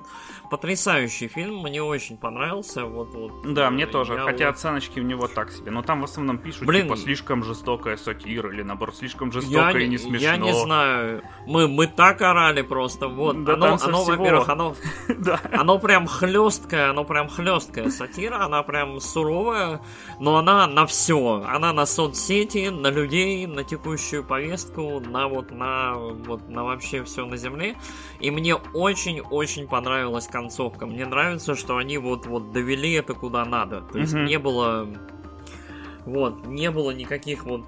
Потрясающий 0.49 1.27
фильм, 1.27 1.59
мне 1.61 1.81
очень 1.81 2.17
понравился. 2.17 2.85
Вот, 2.85 3.13
вот, 3.13 3.53
да, 3.53 3.69
мне 3.69 3.85
тоже. 3.85 4.17
Хотя 4.17 4.47
вот... 4.47 4.55
оценочки 4.55 4.99
у 4.99 5.03
него 5.03 5.27
так 5.27 5.51
себе. 5.51 5.71
Но 5.71 5.81
там 5.81 6.01
в 6.01 6.03
основном 6.03 6.37
пишут, 6.37 6.65
Блин, 6.65 6.83
типа, 6.83 6.97
слишком 6.97 7.43
жестокая 7.43 7.97
сатира, 7.97 8.51
или 8.51 8.61
наоборот, 8.61 8.95
слишком 8.95 9.31
жестокая 9.31 9.83
и 9.83 9.87
не 9.87 9.97
смешно. 9.97 10.27
Я 10.27 10.37
не 10.37 10.53
знаю. 10.53 11.23
Мы, 11.45 11.67
мы 11.67 11.87
так 11.87 12.21
орали 12.21 12.61
просто. 12.61 13.07
Вот. 13.07 13.43
Да 13.43 13.53
оно, 13.53 13.77
оно 13.81 14.03
во-первых, 14.03 14.49
оно, 14.49 14.75
оно 15.51 15.79
прям 15.79 16.07
хлесткое, 16.07 16.89
оно 16.89 17.03
прям 17.03 17.29
хлесткая 17.29 17.89
сатира, 17.89 18.43
она 18.43 18.63
прям 18.63 18.99
суровая, 18.99 19.50
но 20.19 20.37
она 20.37 20.67
на 20.67 20.85
все. 20.85 21.43
Она 21.47 21.73
на 21.73 21.85
соцсети, 21.85 22.69
на 22.69 22.89
людей, 22.89 23.45
на 23.47 23.63
текущую 23.63 24.23
повестку, 24.23 24.99
на 24.99 25.27
вот 25.27 25.51
на 25.51 25.95
вот 25.95 26.49
на 26.49 26.63
вообще 26.63 27.03
все 27.03 27.25
на 27.25 27.37
земле. 27.37 27.75
И 28.19 28.31
мне 28.31 28.55
очень-очень 28.55 29.67
понравилась 29.67 30.27
концовка. 30.27 30.85
Мне 30.85 31.05
нравится, 31.05 31.55
что 31.55 31.77
они 31.77 31.97
вот, 31.97 32.25
вот 32.25 32.51
довели 32.51 32.93
это 32.93 33.13
куда 33.13 33.45
надо. 33.45 33.81
То 33.81 33.99
есть 33.99 34.13
mm-hmm. 34.13 34.25
не 34.25 34.39
было... 34.39 34.87
Вот, 36.05 36.45
не 36.47 36.71
было 36.71 36.91
никаких 36.91 37.45
вот... 37.45 37.61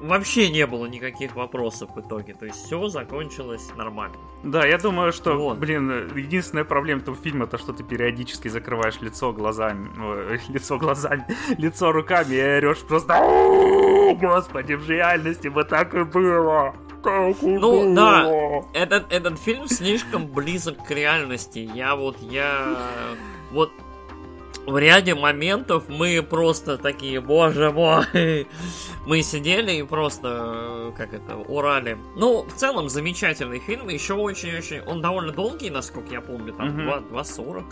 Вообще 0.00 0.50
не 0.50 0.66
было 0.66 0.86
никаких 0.86 1.36
вопросов 1.36 1.90
в 1.94 2.00
итоге. 2.00 2.34
То 2.34 2.46
есть 2.46 2.64
все 2.64 2.88
закончилось 2.88 3.68
нормально. 3.76 4.16
Да, 4.42 4.66
я 4.66 4.78
думаю, 4.78 5.12
что, 5.12 5.36
вот. 5.36 5.58
блин, 5.58 6.10
единственная 6.16 6.64
проблема 6.64 7.02
этого 7.02 7.16
фильма, 7.16 7.46
то, 7.46 7.58
что 7.58 7.72
ты 7.72 7.84
периодически 7.84 8.48
закрываешь 8.48 9.00
лицо 9.00 9.32
глазами, 9.32 9.88
э, 9.98 10.38
лицо 10.48 10.78
глазами, 10.78 11.26
лицо 11.58 11.92
руками 11.92 12.34
и 12.34 12.40
орешь 12.40 12.82
просто 12.86 13.14
Господи, 14.20 14.74
в 14.74 14.88
реальности 14.88 15.48
бы 15.48 15.64
так 15.64 15.94
и 15.94 16.02
было. 16.04 16.74
Ну 17.40 17.94
да, 17.94 18.28
этот, 18.74 19.12
этот 19.12 19.38
фильм 19.38 19.68
слишком 19.68 20.26
близок 20.26 20.84
к 20.84 20.90
реальности. 20.90 21.58
Я 21.72 21.94
вот, 21.94 22.20
я... 22.20 22.76
Вот 23.52 23.70
в 24.66 24.78
ряде 24.78 25.14
моментов 25.14 25.84
мы 25.88 26.22
просто 26.22 26.76
такие, 26.76 27.20
боже 27.20 27.70
мой, 27.70 28.48
мы 29.06 29.22
сидели 29.22 29.72
и 29.72 29.82
просто, 29.84 30.92
как 30.96 31.14
это, 31.14 31.36
урали. 31.36 31.96
Ну, 32.16 32.42
в 32.42 32.52
целом, 32.54 32.88
замечательный 32.88 33.60
фильм, 33.60 33.88
еще 33.88 34.14
очень-очень, 34.14 34.80
он 34.80 35.00
довольно 35.00 35.32
долгий, 35.32 35.70
насколько 35.70 36.12
я 36.12 36.20
помню, 36.20 36.52
там 36.52 36.80
mm-hmm. 36.80 37.10
2.40, 37.12 37.64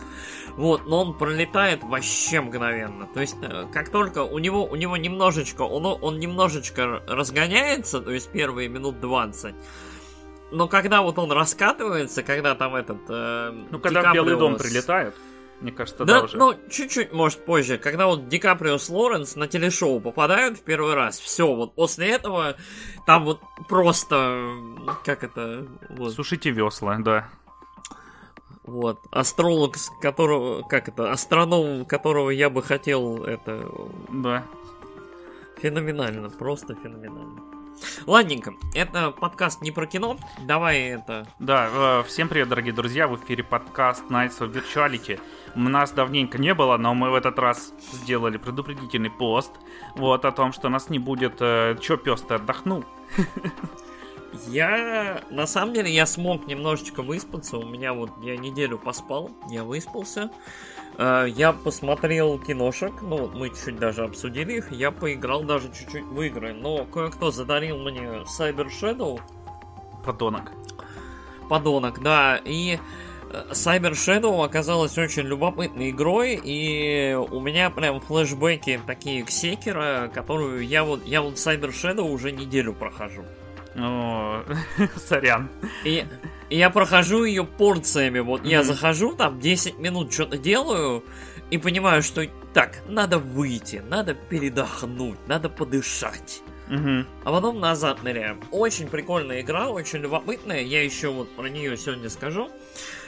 вот, 0.57 0.87
но 0.87 1.03
он 1.03 1.19
пролетает 1.19 1.83
вообще 1.83 2.41
мгновенно. 2.41 3.09
То 3.13 3.21
есть, 3.21 3.37
э, 3.43 3.67
как 3.73 3.91
только 3.91 4.23
у 4.23 4.39
него, 4.39 4.65
у 4.65 4.77
него 4.77 4.97
немножечко, 4.97 5.63
он, 5.63 5.85
он 6.01 6.19
немножечко 6.19 7.03
разгоняется, 7.09 8.01
то 8.01 8.13
есть 8.13 8.31
первые 8.31 8.69
минут 8.69 9.01
20, 9.01 9.55
но 10.53 10.69
когда 10.69 11.03
вот 11.03 11.19
он 11.19 11.33
раскатывается, 11.33 12.23
когда 12.23 12.55
там 12.55 12.77
этот... 12.77 12.99
Э, 13.09 13.51
ну, 13.71 13.81
когда 13.81 14.11
в 14.11 14.15
Белый 14.15 14.37
дом 14.37 14.57
прилетает. 14.57 15.15
Мне 15.61 15.73
кажется, 15.73 16.05
да, 16.05 16.21
да 16.21 16.25
уже. 16.25 16.37
Ну, 16.37 16.55
чуть-чуть, 16.69 17.13
может, 17.13 17.45
позже, 17.45 17.79
когда 17.79 18.07
вот 18.07 18.29
Ди 18.29 18.39
Каприо 18.39 18.77
с 18.77 18.89
Лоренс 18.89 19.37
на 19.37 19.47
телешоу 19.47 20.01
попадают 20.01 20.59
в 20.59 20.63
первый 20.63 20.95
раз, 20.95 21.19
все, 21.19 21.55
вот 21.55 21.75
после 21.75 22.11
этого 22.11 22.57
там 23.07 23.25
вот 23.25 23.41
просто, 23.69 24.51
как 25.05 25.25
это... 25.25 25.67
Вот. 25.91 26.13
Сушите 26.13 26.51
весла, 26.51 26.97
да. 26.99 27.29
Вот. 28.65 28.99
Астролог, 29.11 29.77
которого, 30.01 30.63
как 30.63 30.89
это, 30.89 31.13
астроном, 31.13 31.85
которого 31.85 32.31
я 32.31 32.51
бы 32.51 32.63
хотел, 32.63 33.25
это... 33.25 33.71
Да. 34.11 34.45
Феноменально, 35.61 36.31
просто 36.31 36.75
феноменально. 36.75 37.54
Ладненько, 38.07 38.55
это 38.75 39.11
подкаст 39.11 39.63
не 39.63 39.71
про 39.71 39.87
кино. 39.87 40.17
Давай 40.47 40.81
это... 40.81 41.27
Да, 41.39 41.69
э, 41.73 42.03
всем 42.07 42.29
привет, 42.29 42.49
дорогие 42.49 42.73
друзья, 42.73 43.09
в 43.09 43.17
эфире 43.17 43.43
подкаст 43.43 44.05
Nights 44.11 44.41
of 44.41 44.53
Virtuality. 44.53 45.21
У 45.55 45.61
нас 45.61 45.93
давненько 45.93 46.39
не 46.39 46.55
было, 46.55 46.77
но 46.77 46.95
мы 46.95 47.11
в 47.11 47.15
этот 47.15 47.39
раз 47.39 47.73
сделали 47.93 48.37
предупредительный 48.37 49.11
пост 49.11 49.53
вот 49.97 50.25
о 50.25 50.33
том, 50.33 50.53
что 50.53 50.69
нас 50.69 50.89
не 50.91 50.99
будет. 50.99 51.37
Э, 51.41 51.77
Чё, 51.81 51.97
пес, 51.97 52.23
ты 52.23 52.35
отдохнул? 52.35 52.85
Я, 54.49 55.23
на 55.31 55.47
самом 55.47 55.75
деле, 55.75 55.91
я 55.93 56.07
смог 56.07 56.47
немножечко 56.47 57.03
выспаться. 57.03 57.59
У 57.59 57.67
меня 57.67 57.93
вот, 57.93 58.11
я 58.23 58.37
неделю 58.37 58.79
поспал, 58.79 59.31
я 59.51 59.65
выспался. 59.65 60.31
Э, 60.99 61.27
Я 61.29 61.53
посмотрел 61.53 62.39
киношек, 62.39 62.93
ну, 63.03 63.17
вот 63.19 63.35
мы 63.35 63.51
чуть 63.51 63.79
даже 63.79 64.05
обсудили 64.05 64.55
их. 64.59 64.71
Я 64.73 64.91
поиграл 64.91 65.43
даже 65.43 65.69
чуть-чуть 65.73 66.05
в 66.05 66.21
игры. 66.23 66.53
Но 66.53 66.85
кое-кто 66.85 67.31
задарил 67.31 67.79
мне 67.79 68.23
Cyber 68.39 68.69
Shadow, 68.69 69.21
Подонок. 70.05 70.53
подонок, 71.49 72.03
да, 72.03 72.41
и 72.45 72.79
э, 73.31 73.45
Cyber 73.53 73.93
Shadow 73.93 74.45
оказалась 74.45 74.97
очень 74.99 75.23
любопытной 75.23 75.91
игрой, 75.91 76.41
и 76.43 77.15
у 77.15 77.41
меня 77.41 77.71
прям 77.71 78.01
флешбеки 78.01 78.81
такие 78.87 79.25
к 79.25 79.31
Секера, 79.31 80.11
которую 80.13 80.67
я 80.67 80.85
вот, 80.85 81.05
я 81.07 81.23
вот 81.23 81.35
Cyber 81.35 81.71
Shadow 81.71 82.03
уже 82.11 82.33
неделю 82.33 82.73
прохожу. 82.75 83.25
Ну, 83.75 84.43
сорян. 84.97 85.49
И, 85.85 86.07
и 86.49 86.57
я 86.59 86.71
прохожу 86.71 87.25
ее 87.25 87.45
порциями. 87.45 88.21
Вот 88.21 88.45
я 88.45 88.59
Мгм. 88.61 88.67
захожу, 88.69 89.15
там 89.15 89.41
10 89.41 89.79
минут 89.79 90.13
что-то 90.13 90.39
делаю, 90.39 91.05
и 91.51 91.59
понимаю, 91.59 92.03
что 92.03 92.25
так, 92.53 92.83
надо 92.89 93.19
выйти, 93.19 93.83
надо 93.89 94.15
передохнуть, 94.15 95.19
надо 95.27 95.49
подышать. 95.49 96.43
Мгм. 96.69 97.07
А 97.25 97.31
потом 97.33 97.61
назад 97.61 98.03
ныряем. 98.03 98.41
Очень 98.51 98.89
прикольная 98.89 99.43
игра, 99.43 99.69
очень 99.69 99.99
любопытная. 99.99 100.63
Я 100.63 100.83
еще 100.83 101.09
вот 101.09 101.31
про 101.37 101.49
нее 101.49 101.77
сегодня 101.77 102.09
скажу. 102.09 102.51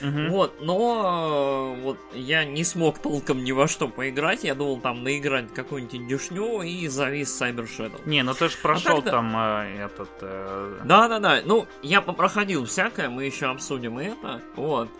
Мгм. 0.02 0.28
Вот, 0.30 0.60
но 0.60 1.74
э, 1.78 1.82
вот 1.82 1.98
я 2.12 2.44
не 2.44 2.64
смог 2.64 2.98
толком 2.98 3.42
ни 3.44 3.52
во 3.52 3.66
что 3.66 3.88
поиграть. 3.88 4.44
Я 4.44 4.54
думал 4.54 4.78
там 4.80 5.02
наиграть 5.02 5.54
какую-нибудь 5.54 5.94
индюшню 5.94 6.62
и 6.62 6.86
завис 6.88 7.40
Cyber 7.40 7.66
Shadow. 7.66 7.98
Не, 8.04 8.22
ну 8.22 8.34
ты 8.34 8.50
же 8.50 8.56
прошел 8.58 8.96
так-то- 8.96 9.10
там 9.10 9.34
э, 9.34 9.84
этот... 9.86 10.10
э, 10.20 10.80
Да-да-да, 10.84 11.40
ну, 11.46 11.66
я 11.82 12.02
попроходил 12.02 12.66
всякое, 12.66 13.08
мы 13.08 13.24
еще 13.24 13.46
обсудим 13.46 13.98
и 14.00 14.04
это. 14.04 14.42
Вот. 14.56 14.90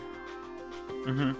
мгм. 1.04 1.36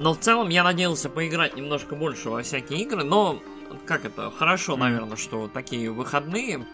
Но 0.00 0.14
в 0.14 0.18
целом 0.18 0.48
я 0.48 0.64
надеялся 0.64 1.08
поиграть 1.08 1.56
немножко 1.56 1.94
больше 1.96 2.28
во 2.28 2.42
всякие 2.42 2.80
игры, 2.82 3.04
но 3.04 3.40
как 3.86 4.04
это, 4.04 4.30
хорошо, 4.30 4.76
наверное, 4.76 5.16
что 5.16 5.48
такие 5.48 5.90
выходные, 5.90 6.66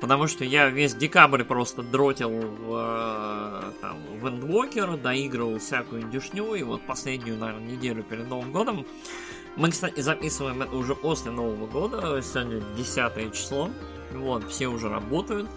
потому 0.00 0.26
что 0.26 0.44
я 0.44 0.68
весь 0.68 0.94
декабрь 0.94 1.44
просто 1.44 1.82
дротил 1.82 2.30
в, 2.30 2.72
э, 2.72 3.72
там, 3.80 3.98
в 4.18 4.26
Endwalker, 4.26 5.00
доигрывал 5.00 5.58
всякую 5.58 6.02
индюшню, 6.02 6.54
и 6.54 6.62
вот 6.62 6.82
последнюю, 6.82 7.38
наверное, 7.38 7.66
неделю 7.66 8.02
перед 8.02 8.28
Новым 8.28 8.52
годом. 8.52 8.86
Мы, 9.56 9.70
кстати, 9.70 10.00
записываем 10.00 10.62
это 10.62 10.76
уже 10.76 10.94
после 10.94 11.32
Нового 11.32 11.66
года, 11.66 12.22
сегодня 12.22 12.62
10 12.76 13.32
число, 13.32 13.70
вот, 14.12 14.48
все 14.48 14.68
уже 14.68 14.88
работают, 14.88 15.48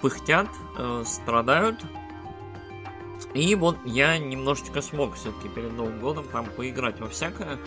пыхтят, 0.00 0.48
э, 0.76 1.04
страдают, 1.06 1.76
и 3.34 3.54
вот 3.54 3.76
я 3.84 4.18
немножечко 4.18 4.82
смог 4.82 5.14
все-таки 5.14 5.48
перед 5.48 5.72
Новым 5.72 6.00
годом 6.00 6.24
там 6.32 6.46
поиграть 6.46 7.00
во 7.00 7.08
всякое. 7.08 7.58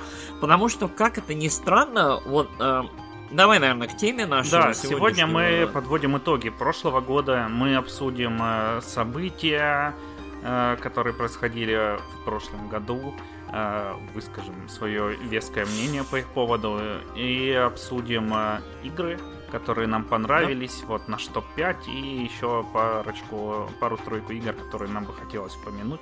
Потому 0.42 0.70
что, 0.70 0.88
как 0.88 1.18
это 1.18 1.34
ни 1.34 1.48
странно, 1.48 2.20
вот 2.26 2.50
э, 2.60 2.84
давай, 3.32 3.60
наверное, 3.60 3.88
к 3.88 3.98
теме 3.98 4.26
нашей. 4.26 4.52
Да, 4.52 4.74
сегодня 4.74 5.28
мы 5.28 5.70
подводим 5.74 6.18
итоги 6.18 6.50
прошлого 6.50 7.02
года. 7.02 7.48
Мы 7.50 7.76
обсудим 7.76 8.40
э, 8.42 8.82
события, 8.82 9.96
э, 10.44 10.78
которые 10.82 11.14
происходили 11.14 11.98
в 12.22 12.26
прошлом 12.26 12.70
году. 12.70 13.14
э, 13.52 13.94
Выскажем 14.14 14.70
свое 14.70 15.16
веское 15.18 15.66
мнение 15.66 16.04
по 16.04 16.18
их 16.18 16.28
поводу. 16.28 16.80
И 17.16 17.52
обсудим 17.52 18.34
э, 18.34 18.60
игры, 18.84 19.20
которые 19.52 19.88
нам 19.88 20.04
понравились. 20.04 20.84
Вот 20.88 21.08
наш 21.08 21.25
топ-5. 21.28 21.86
И 21.88 22.24
еще 22.24 22.66
парочку, 22.74 23.70
пару-тройку 23.80 24.34
игр, 24.34 24.54
которые 24.54 24.92
нам 24.92 25.06
бы 25.06 25.14
хотелось 25.14 25.56
упомянуть, 25.56 26.02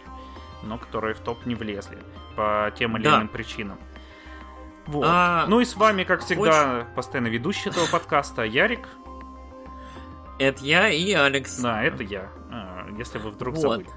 но 0.63 0.77
которые 0.77 1.13
в 1.13 1.19
топ 1.19 1.45
не 1.45 1.55
влезли 1.55 1.97
по 2.35 2.71
тем 2.77 2.97
или 2.97 3.03
Да. 3.03 3.17
иным 3.17 3.27
причинам. 3.27 3.77
Вот. 4.87 5.05
А, 5.07 5.45
ну 5.47 5.59
и 5.61 5.65
с 5.65 5.75
вами, 5.75 6.03
как 6.03 6.21
всегда, 6.21 6.87
постоянно 6.95 7.27
ведущий 7.27 7.69
этого 7.69 7.85
подкаста 7.87 8.43
Ярик. 8.43 8.87
Это 10.39 10.63
я 10.63 10.89
и 10.89 11.13
Алекс. 11.13 11.57
Да, 11.59 11.81
это 11.83 12.03
я. 12.03 12.29
А, 12.51 12.87
Если 12.97 13.17
вы 13.17 13.29
вдруг 13.31 13.55
Вот. 13.55 13.61
забыли. 13.61 13.87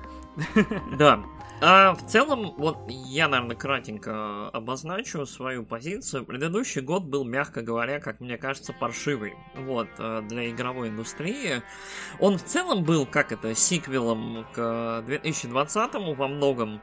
Да. 0.96 1.20
А 1.62 1.94
в 1.94 2.04
целом, 2.06 2.52
вот 2.58 2.76
я, 2.88 3.28
наверное, 3.28 3.56
кратенько 3.56 4.48
обозначу 4.50 5.24
свою 5.24 5.64
позицию. 5.64 6.26
Предыдущий 6.26 6.82
год 6.82 7.04
был, 7.04 7.24
мягко 7.24 7.62
говоря, 7.62 7.98
как 7.98 8.20
мне 8.20 8.36
кажется, 8.36 8.74
паршивый. 8.74 9.34
Вот, 9.54 9.88
э, 9.98 10.22
для 10.28 10.50
игровой 10.50 10.88
индустрии. 10.88 11.62
Он 12.20 12.36
в 12.36 12.44
целом 12.44 12.84
был, 12.84 13.06
как 13.06 13.32
это, 13.32 13.54
сиквелом 13.54 14.46
к 14.52 15.02
2020 15.06 16.14
во 16.14 16.28
многом. 16.28 16.82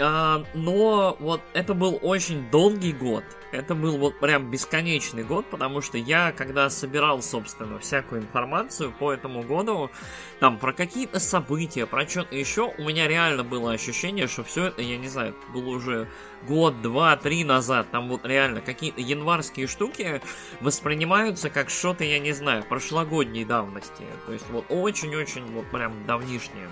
А, 0.00 0.44
но 0.54 1.16
вот 1.20 1.40
это 1.52 1.74
был 1.74 1.98
очень 2.02 2.50
долгий 2.50 2.92
год. 2.92 3.24
Это 3.52 3.76
был 3.76 3.96
вот 3.98 4.18
прям 4.18 4.50
бесконечный 4.50 5.22
год, 5.22 5.46
потому 5.48 5.80
что 5.80 5.96
я, 5.96 6.32
когда 6.32 6.68
собирал, 6.68 7.22
собственно, 7.22 7.78
всякую 7.78 8.22
информацию 8.22 8.92
по 8.98 9.12
этому 9.12 9.42
году, 9.44 9.92
там 10.40 10.58
про 10.58 10.72
какие-то 10.72 11.20
события, 11.20 11.86
про 11.86 12.08
что-то 12.08 12.34
еще, 12.34 12.74
у 12.76 12.82
меня 12.82 13.06
реально 13.06 13.44
было 13.44 13.72
ощущение, 13.72 14.26
что 14.26 14.42
все 14.42 14.64
это, 14.66 14.82
я 14.82 14.96
не 14.96 15.06
знаю, 15.06 15.36
было 15.52 15.68
уже 15.68 16.08
год, 16.48 16.82
два, 16.82 17.16
три 17.16 17.44
назад. 17.44 17.86
Там 17.92 18.08
вот 18.08 18.26
реально 18.26 18.60
какие-то 18.60 19.00
январские 19.00 19.68
штуки 19.68 20.20
воспринимаются 20.60 21.48
как 21.48 21.70
что-то, 21.70 22.02
я 22.02 22.18
не 22.18 22.32
знаю, 22.32 22.64
прошлогодней 22.64 23.44
давности. 23.44 24.04
То 24.26 24.32
есть 24.32 24.50
вот 24.50 24.64
очень-очень 24.68 25.46
вот 25.52 25.70
прям 25.70 26.04
давнишнее. 26.06 26.70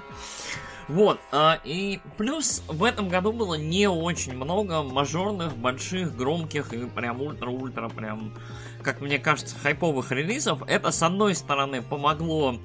Вот, 0.88 1.20
а, 1.30 1.60
и 1.64 2.00
плюс 2.18 2.62
в 2.68 2.84
этом 2.84 3.08
году 3.08 3.32
было 3.32 3.54
не 3.54 3.88
очень 3.88 4.34
много 4.34 4.82
мажорных, 4.82 5.56
больших, 5.56 6.16
громких 6.16 6.72
и 6.72 6.86
прям 6.86 7.22
ультра-ультра 7.22 7.88
прям, 7.88 8.34
как 8.82 9.00
мне 9.00 9.18
кажется, 9.18 9.56
хайповых 9.56 10.10
релизов. 10.10 10.62
Это, 10.66 10.90
с 10.90 11.02
одной 11.02 11.34
стороны, 11.34 11.82
помогло 11.82 12.58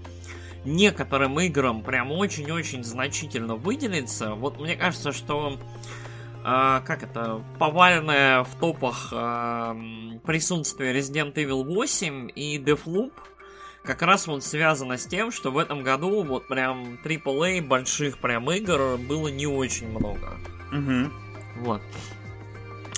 некоторым 0.65 1.39
играм 1.39 1.81
прям 1.81 2.12
очень-очень 2.12 2.83
значительно 2.83 3.55
выделиться. 3.55 4.33
Вот 4.33 4.59
мне 4.59 4.75
кажется, 4.75 5.12
что 5.12 5.57
а, 6.43 6.81
как 6.81 7.03
это, 7.03 7.43
повальное 7.59 8.43
в 8.43 8.55
топах 8.55 9.12
м, 9.12 10.21
присутствие 10.25 10.93
Resident 10.93 11.33
Evil 11.33 11.63
8 11.63 12.29
и 12.36 12.57
Deathloop 12.57 13.12
как 13.88 14.01
раз 14.01 14.27
вот 14.27 14.44
связано 14.44 14.98
с 14.98 15.06
тем, 15.06 15.32
что 15.32 15.50
в 15.50 15.58
этом 15.58 15.82
году 15.82 16.22
вот 16.22 16.48
прям 16.48 16.98
AAA 17.06 17.62
больших 17.62 18.17
прям 18.17 18.51
игр 18.51 18.98
было 18.98 19.29
не 19.29 19.48
очень 19.48 19.89
много. 19.89 20.38
Мгм. 20.72 21.13
Вот. 21.62 21.82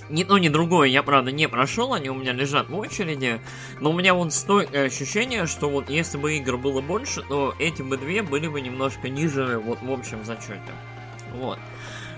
Ни 0.09 0.23
то, 0.23 0.39
ни 0.39 0.49
другое 0.49 0.87
я, 0.87 1.03
правда, 1.03 1.31
не 1.31 1.47
прошел, 1.47 1.93
они 1.93 2.09
у 2.09 2.15
меня 2.15 2.33
лежат 2.33 2.69
в 2.69 2.75
очереди, 2.75 3.39
но 3.79 3.91
у 3.91 3.93
меня 3.93 4.15
вот 4.15 4.33
стойкое 4.33 4.87
ощущение, 4.87 5.45
что 5.45 5.69
вот 5.69 5.91
если 5.91 6.17
бы 6.17 6.35
игр 6.37 6.57
было 6.57 6.81
больше, 6.81 7.21
то 7.21 7.53
эти 7.59 7.83
бы 7.83 7.95
две 7.95 8.23
были 8.23 8.47
бы 8.47 8.59
немножко 8.59 9.09
ниже 9.09 9.59
вот 9.59 9.83
в 9.83 9.91
общем 9.91 10.25
зачете. 10.25 10.73
Вот. 11.35 11.59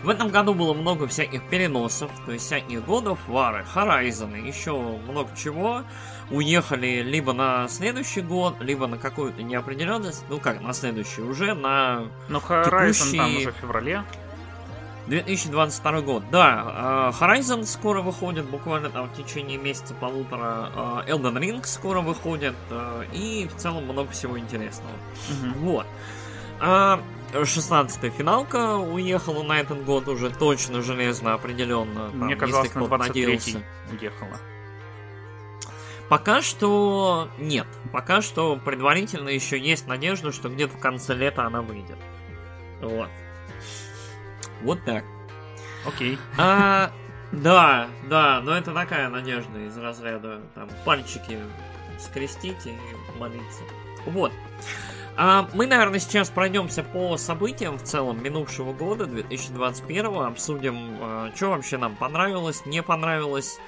В 0.02 0.08
этом 0.08 0.30
году 0.30 0.54
было 0.54 0.74
много 0.74 1.06
всяких 1.08 1.44
переносов, 1.50 2.10
то 2.26 2.32
есть 2.32 2.46
всяких 2.46 2.86
годов, 2.86 3.20
Вары, 3.28 3.66
Horizon, 3.76 4.48
еще 4.48 4.72
много 4.80 5.30
чего. 5.36 5.84
Уехали 6.32 7.02
либо 7.04 7.34
на 7.34 7.68
следующий 7.68 8.22
год, 8.22 8.56
либо 8.62 8.88
на 8.88 8.98
какую-то 8.98 9.44
неопределенность, 9.44 10.24
ну 10.30 10.40
как, 10.40 10.62
на 10.62 10.74
следующий, 10.74 11.22
уже 11.22 11.54
на 11.54 12.04
Ну, 12.30 12.40
Horizon 12.40 13.18
там 13.18 13.30
Текущий- 13.30 13.38
уже 13.38 13.52
в 13.52 13.56
феврале. 13.56 14.04
2022 15.08 16.02
год. 16.02 16.24
Да, 16.32 17.12
э, 17.12 17.24
Horizon 17.24 17.66
скоро 17.66 18.02
выходит, 18.02 18.46
буквально 18.46 18.90
там 18.90 19.10
в 19.10 19.14
течение 19.16 19.58
месяца 19.58 19.94
полутора. 19.94 20.70
э, 21.06 21.12
Elden 21.12 21.38
Ring 21.38 21.66
скоро 21.66 22.02
выходит. 22.02 22.56
э, 22.70 23.04
И 23.12 23.50
в 23.54 23.58
целом 23.60 23.86
много 23.86 24.12
всего 24.12 24.38
интересного. 24.40 24.94
Мгм. 25.42 25.54
Вот. 25.66 25.86
А 26.60 27.02
16-я 27.44 28.12
финалка 28.12 28.78
уехала 28.78 29.42
на 29.44 29.60
этот 29.60 29.84
год 29.84 30.08
уже 30.08 30.30
точно, 30.30 30.82
железно, 30.82 31.34
определенно. 31.34 32.10
Там, 32.12 32.20
Мне 32.26 32.36
казалось, 32.36 32.74
на 32.76 32.82
кто-то 32.86 32.96
23-й 32.96 33.08
надеялся. 33.08 33.62
уехала. 33.92 34.38
Пока 36.12 36.42
что 36.42 37.30
нет. 37.38 37.66
Пока 37.94 38.22
что 38.22 38.58
предварительно 38.58 39.30
еще 39.30 39.58
есть 39.58 39.88
надежда, 39.88 40.34
что 40.34 40.50
где-то 40.50 40.76
в 40.76 40.80
конце 40.82 41.14
лета 41.14 41.46
она 41.46 41.62
выйдет. 41.62 41.98
Вот. 42.82 43.08
Вот 44.62 44.84
так. 44.84 45.06
Окей. 45.88 46.20
А, 46.38 46.92
да, 47.32 47.88
да, 48.10 48.42
но 48.42 48.58
это 48.58 48.74
такая 48.74 49.08
надежда 49.08 49.58
из 49.66 49.78
разряда 49.78 50.42
там 50.54 50.68
пальчики 50.84 51.40
скрестить 51.98 52.66
и 52.66 52.74
молиться. 53.18 53.64
Вот. 54.06 54.34
А 55.16 55.48
мы, 55.54 55.66
наверное, 55.66 56.00
сейчас 56.00 56.30
пройдемся 56.30 56.84
по 56.84 57.16
событиям 57.16 57.78
в 57.78 57.84
целом 57.84 58.22
минувшего 58.22 58.74
года, 58.74 59.06
2021, 59.06 60.06
обсудим, 60.24 60.98
а, 61.00 61.32
что 61.34 61.52
вообще 61.52 61.78
нам 61.78 61.96
понравилось, 61.96 62.66
не 62.66 62.84
понравилось, 62.84 63.60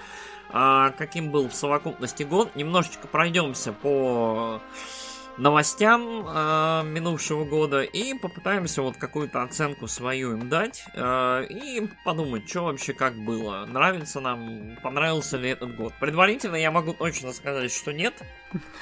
каким 0.54 1.32
был 1.32 1.50
в 1.50 1.56
совокупности 1.56 2.24
год. 2.24 2.56
Немножечко 2.56 3.08
пройдемся 3.08 3.74
по 3.74 4.62
новостям 5.38 6.26
э, 6.28 6.84
минувшего 6.86 7.44
года 7.44 7.82
и 7.82 8.14
попытаемся 8.14 8.82
вот 8.82 8.98
какую-то 8.98 9.42
оценку 9.42 9.88
свою 9.88 10.34
им 10.34 10.50
дать 10.50 10.86
э, 10.94 11.46
и 11.50 11.90
подумать, 12.06 12.48
что 12.48 12.66
вообще 12.66 12.94
как 12.94 13.16
было, 13.16 13.66
нравится 13.66 14.20
нам, 14.20 14.78
понравился 14.84 15.38
ли 15.38 15.50
этот 15.50 15.76
год. 15.76 15.94
Предварительно 16.00 16.56
я 16.56 16.72
могу 16.72 16.94
точно 16.94 17.34
сказать, 17.34 17.72
что 17.72 17.92
нет. 17.92 18.14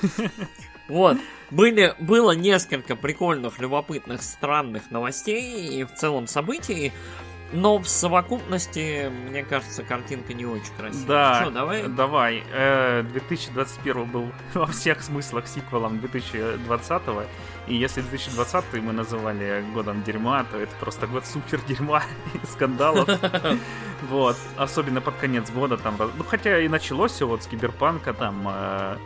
Вот. 0.87 1.17
Были, 1.51 1.95
было 1.99 2.31
несколько 2.31 2.97
прикольных, 2.97 3.59
любопытных, 3.59 4.21
странных 4.21 4.91
новостей 4.91 5.79
и 5.79 5.85
в 5.85 5.93
целом 5.93 6.27
событий. 6.27 6.91
Но 7.53 7.79
в 7.79 7.87
совокупности, 7.87 9.11
мне 9.29 9.43
кажется, 9.43 9.83
картинка 9.83 10.33
не 10.33 10.45
очень 10.45 10.73
красивая. 10.77 11.07
Да, 11.07 11.41
Что, 11.41 11.51
давай? 11.51 11.87
Давай. 11.87 12.43
2021 13.11 14.01
э, 14.01 14.05
был 14.05 14.31
во 14.53 14.67
всех 14.67 15.01
смыслах 15.01 15.47
сиквелом 15.47 15.99
2020 15.99 17.01
и 17.67 17.75
если 17.75 18.01
2020 18.01 18.73
мы 18.81 18.91
называли 18.91 19.63
годом 19.73 20.03
дерьма, 20.03 20.43
то 20.43 20.57
это 20.57 20.73
просто 20.79 21.07
год 21.07 21.25
супер 21.25 21.61
дерьма 21.67 22.03
и 22.33 22.45
скандалов. 22.45 23.09
Вот. 24.09 24.35
Особенно 24.57 24.99
под 24.99 25.15
конец 25.17 25.51
года 25.51 25.77
там... 25.77 25.95
Ну, 26.17 26.23
хотя 26.23 26.59
и 26.59 26.67
началось 26.67 27.11
все 27.11 27.27
вот 27.27 27.43
с 27.43 27.45
киберпанка 27.45 28.13
там 28.13 28.47
э, 28.47 28.97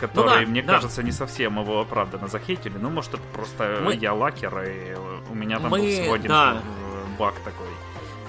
который, 0.00 0.40
ну, 0.40 0.46
да, 0.46 0.50
мне 0.50 0.62
да. 0.62 0.74
кажется, 0.74 1.04
не 1.04 1.12
совсем 1.12 1.60
его 1.60 1.80
оправданно 1.80 2.26
захейтили. 2.26 2.78
Ну, 2.78 2.90
может, 2.90 3.14
это 3.14 3.22
просто 3.32 3.80
мы... 3.84 3.94
я 3.94 4.12
лакер, 4.12 4.58
и 4.60 4.96
у 5.30 5.34
меня 5.36 5.60
там 5.60 5.70
мы... 5.70 5.78
был 5.78 5.86
всего 5.86 6.14
один 6.14 6.28
да. 6.28 6.60
Баг 7.18 7.34
такой 7.40 7.66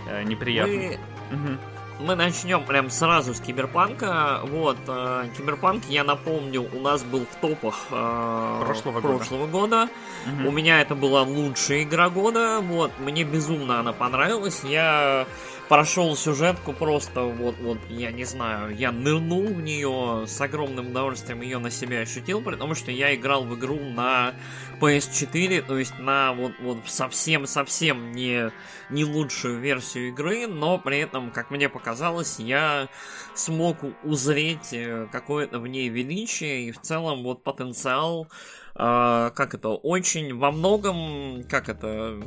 э, 0.08 0.24
неприятный. 0.24 1.00
Мы... 1.32 1.36
Угу. 1.36 1.58
Мы 2.00 2.16
начнем 2.16 2.64
прям 2.64 2.90
сразу 2.90 3.34
с 3.34 3.42
Киберпанка. 3.42 4.40
Вот, 4.46 4.78
э, 4.88 5.26
Киберпанк, 5.38 5.84
я 5.90 6.06
напомню, 6.06 6.66
у 6.74 6.80
нас 6.80 7.04
был 7.04 7.26
в 7.26 7.36
топах 7.42 7.88
э, 7.92 8.62
прошлого, 8.66 9.02
прошлого 9.02 9.48
года. 9.48 9.90
года. 10.26 10.42
Угу. 10.42 10.50
У 10.50 10.52
меня 10.52 10.82
это 10.82 10.96
была 10.96 11.24
лучшая 11.24 11.84
игра 11.84 12.10
года. 12.10 12.62
Вот, 12.62 12.92
мне 13.00 13.26
безумно 13.26 13.82
она 13.82 13.92
понравилась. 13.92 14.62
Я 14.64 15.28
прошел 15.70 16.16
сюжетку 16.16 16.74
просто, 16.74 17.22
вот, 17.24 17.56
вот, 17.60 17.78
я 17.90 18.12
не 18.12 18.26
знаю, 18.26 18.76
я 18.76 18.92
нырнул 18.92 19.46
в 19.46 19.62
нее 19.62 20.26
с 20.28 20.42
огромным 20.42 20.88
удовольствием 20.88 21.42
ее 21.42 21.60
на 21.60 21.70
себя 21.70 22.00
ощутил, 22.00 22.42
потому 22.42 22.74
что 22.74 22.92
я 22.92 23.14
играл 23.14 23.46
в 23.46 23.56
игру 23.56 23.80
на 23.80 24.34
PS4, 24.82 25.62
то 25.62 25.78
есть 25.78 25.98
на 26.00 26.34
вот, 26.34 26.54
вот 26.60 26.80
совсем-совсем 26.88 28.12
не, 28.12 28.52
не 28.90 29.06
лучшую 29.06 29.60
версию 29.60 30.10
игры, 30.10 30.48
но 30.48 30.80
при 30.80 30.98
этом, 30.98 31.30
как 31.30 31.52
мне 31.52 31.70
показалось, 31.70 32.40
я 32.40 32.90
смог 33.36 33.78
узреть 34.04 34.74
э, 34.74 35.08
какое-то 35.12 35.60
в 35.60 35.68
ней 35.68 35.90
величие 35.90 36.64
и 36.64 36.72
в 36.72 36.82
целом 36.82 37.22
вот 37.22 37.44
потенциал, 37.44 38.28
э, 38.74 39.32
как 39.36 39.54
это, 39.54 39.70
очень 39.70 40.36
во 40.36 40.52
многом, 40.52 41.44
как 41.48 41.70
это, 41.70 42.20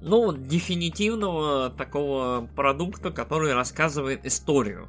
ну, 0.00 0.32
дефинитивного 0.32 1.70
такого 1.70 2.48
продукта, 2.56 3.10
который 3.10 3.52
рассказывает 3.52 4.24
историю. 4.24 4.88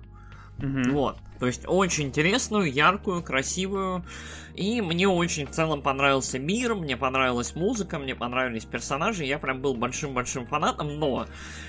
Mm-hmm. 0.59 0.91
Вот. 0.91 1.17
То 1.39 1.47
есть 1.47 1.63
очень 1.65 2.05
интересную, 2.09 2.71
яркую, 2.71 3.23
красивую. 3.23 4.05
И 4.53 4.79
мне 4.81 5.07
очень 5.07 5.47
в 5.47 5.51
целом 5.51 5.81
понравился 5.81 6.37
мир, 6.37 6.75
мне 6.75 6.95
понравилась 6.95 7.55
музыка, 7.55 7.97
мне 7.97 8.13
понравились 8.13 8.65
персонажи. 8.65 9.25
Я 9.25 9.39
прям 9.39 9.59
был 9.59 9.73
большим-большим 9.73 10.45
фанатом, 10.45 10.99
но 10.99 11.25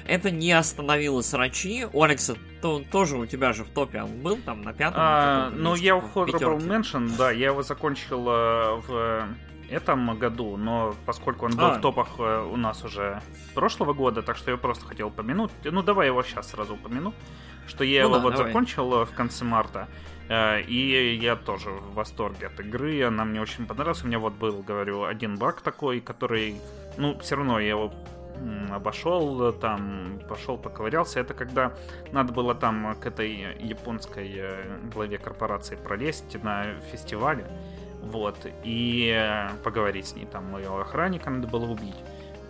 это 0.06 0.30
не 0.30 0.52
остановило 0.52 1.22
срачи. 1.22 1.87
Алекса 1.94 2.34
то, 2.61 2.82
тоже 2.90 3.16
у 3.16 3.25
тебя 3.25 3.54
же 3.54 3.64
в 3.64 3.70
топе 3.70 4.02
он 4.02 4.20
был, 4.20 4.37
там 4.37 4.61
на 4.61 4.75
пятом. 4.75 5.00
А, 5.00 5.50
ну, 5.50 5.75
я 5.75 5.96
в 5.96 6.14
Honorable 6.14 6.58
Mention, 6.58 7.16
да, 7.16 7.30
я 7.30 7.46
его 7.46 7.62
закончил 7.62 8.28
э, 8.28 8.80
в 8.87 9.28
этом 9.73 10.19
году, 10.19 10.57
но 10.57 10.95
поскольку 11.07 11.47
он 11.47 11.57
был 11.57 11.67
а. 11.67 11.75
в 11.79 11.81
топах 11.81 12.09
э, 12.19 12.49
у 12.52 12.57
нас 12.57 12.85
уже 12.85 13.23
прошлого 13.55 13.93
года, 13.93 14.23
так 14.23 14.37
что 14.37 14.50
я 14.50 14.57
просто 14.57 14.85
хотел 14.87 15.09
упомянуть. 15.09 15.50
Ну, 15.64 15.83
давай 15.83 16.09
его 16.09 16.23
сейчас 16.23 16.50
сразу 16.50 16.75
упомяну, 16.75 17.14
что 17.67 17.85
я 17.85 18.02
ну 18.02 18.09
его 18.09 18.17
да, 18.19 18.23
вот 18.23 18.35
давай. 18.35 18.47
закончил 18.49 18.95
э, 18.95 19.04
в 19.06 19.13
конце 19.13 19.45
марта. 19.45 19.89
Э, 20.28 20.61
и 20.61 21.17
я 21.17 21.37
тоже 21.37 21.71
в 21.71 21.95
восторге 21.95 22.49
от 22.49 22.61
игры, 22.61 23.02
она 23.02 23.25
мне 23.25 23.41
очень 23.41 23.67
понравилась. 23.67 24.04
У 24.04 24.06
меня 24.06 24.19
вот 24.19 24.35
был, 24.35 24.63
говорю, 24.63 25.04
один 25.04 25.37
баг 25.37 25.63
такой, 25.63 26.00
который, 26.00 26.61
ну, 26.99 27.19
все 27.19 27.37
равно 27.37 27.58
я 27.58 27.71
его 27.71 27.93
обошел, 28.71 29.52
там 29.52 30.21
пошел, 30.28 30.58
поковырялся. 30.58 31.21
Это 31.21 31.32
когда 31.32 31.73
надо 32.11 32.32
было 32.32 32.54
там 32.54 32.97
к 33.00 33.06
этой 33.06 33.56
японской 33.61 34.45
главе 34.93 35.19
корпорации 35.19 35.76
пролезть 35.76 36.43
на 36.43 36.75
фестивале. 36.91 37.47
Вот, 38.02 38.47
и 38.65 39.15
э, 39.17 39.50
поговорить 39.62 40.08
с 40.08 40.15
ней. 40.17 40.26
Там 40.26 40.56
ее 40.56 40.80
охранника 40.80 41.30
надо 41.30 41.47
было 41.47 41.67
убить. 41.67 41.97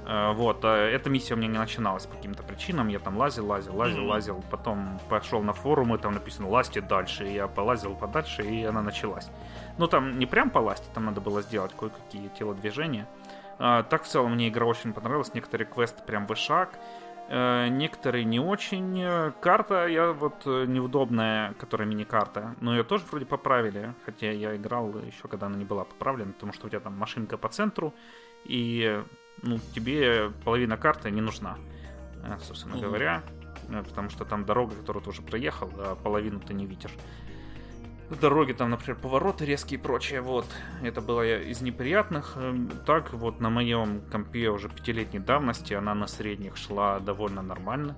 Э, 0.07 0.33
вот, 0.33 0.65
а 0.65 0.77
эта 0.77 1.11
миссия 1.11 1.35
у 1.35 1.37
меня 1.37 1.49
не 1.49 1.59
начиналась 1.59 2.07
по 2.07 2.17
каким-то 2.17 2.43
причинам. 2.43 2.89
Я 2.89 2.99
там 2.99 3.17
лазил, 3.19 3.47
лазил, 3.47 3.77
лазил, 3.77 3.99
mm-hmm. 3.99 4.07
лазил. 4.07 4.45
Потом 4.51 4.99
пошел 5.09 5.43
на 5.43 5.53
форумы, 5.53 5.99
там 5.99 6.15
написано 6.15 6.49
«Лазьте 6.49 6.81
дальше». 6.81 7.29
И 7.29 7.35
я 7.35 7.49
полазил 7.49 7.95
подальше, 7.95 8.43
и 8.43 8.65
она 8.65 8.83
началась. 8.83 9.29
Ну, 9.79 9.87
там 9.87 10.19
не 10.19 10.27
прям 10.27 10.51
полазить, 10.51 10.91
там 10.95 11.05
надо 11.05 11.21
было 11.21 11.43
сделать 11.43 11.73
кое-какие 11.79 12.29
телодвижения. 12.29 13.07
А, 13.59 13.83
так 13.83 14.05
в 14.05 14.09
целом 14.09 14.33
мне 14.33 14.49
игра 14.49 14.67
очень 14.67 14.93
понравилась. 14.93 15.35
Некоторые 15.35 15.69
квесты 15.69 16.03
прям 16.03 16.27
вышаг. 16.27 16.71
Э, 16.75 16.79
некоторые 17.71 18.25
не 18.25 18.39
очень. 18.41 19.33
Карта, 19.41 19.87
я 19.87 20.13
вот 20.13 20.43
э, 20.45 20.67
неудобная, 20.67 21.55
которая 21.55 21.89
мини-карта, 21.89 22.55
но 22.61 22.73
ее 22.77 22.85
тоже 22.85 23.05
вроде 23.11 23.25
поправили, 23.25 23.95
хотя 24.05 24.31
я 24.31 24.55
играл 24.55 24.93
еще, 24.99 25.29
когда 25.29 25.47
она 25.47 25.57
не 25.57 25.65
была 25.65 25.85
поправлена, 25.85 26.33
потому 26.33 26.53
что 26.53 26.67
у 26.67 26.69
тебя 26.69 26.81
там 26.81 26.97
машинка 26.97 27.39
по 27.39 27.49
центру, 27.49 27.95
и 28.45 29.03
ну, 29.43 29.59
тебе 29.75 30.31
половина 30.45 30.77
карты 30.77 31.11
не 31.11 31.23
нужна, 31.23 31.57
э, 32.23 32.37
собственно 32.41 32.75
mm-hmm. 32.75 32.81
говоря, 32.83 33.23
потому 33.89 34.11
что 34.11 34.25
там 34.25 34.45
дорога, 34.45 34.75
которую 34.75 35.03
ты 35.03 35.11
уже 35.11 35.23
проехал, 35.23 35.71
а 35.79 35.97
половину 35.97 36.41
ты 36.41 36.53
не 36.53 36.67
видишь 36.67 36.95
дороги, 38.19 38.53
там, 38.53 38.71
например, 38.71 38.99
повороты 39.01 39.45
резкие 39.45 39.79
и 39.79 39.83
прочее, 39.83 40.21
вот. 40.21 40.47
Это 40.83 41.01
было 41.01 41.27
из 41.27 41.61
неприятных. 41.61 42.35
Эм, 42.37 42.71
так, 42.87 43.13
вот 43.13 43.41
на 43.41 43.51
моем 43.51 44.01
компе 44.11 44.49
уже 44.51 44.69
пятилетней 44.69 45.21
давности 45.21 45.75
она 45.75 45.95
на 45.95 46.07
средних 46.07 46.57
шла 46.57 47.01
довольно 47.01 47.43
нормально. 47.43 47.97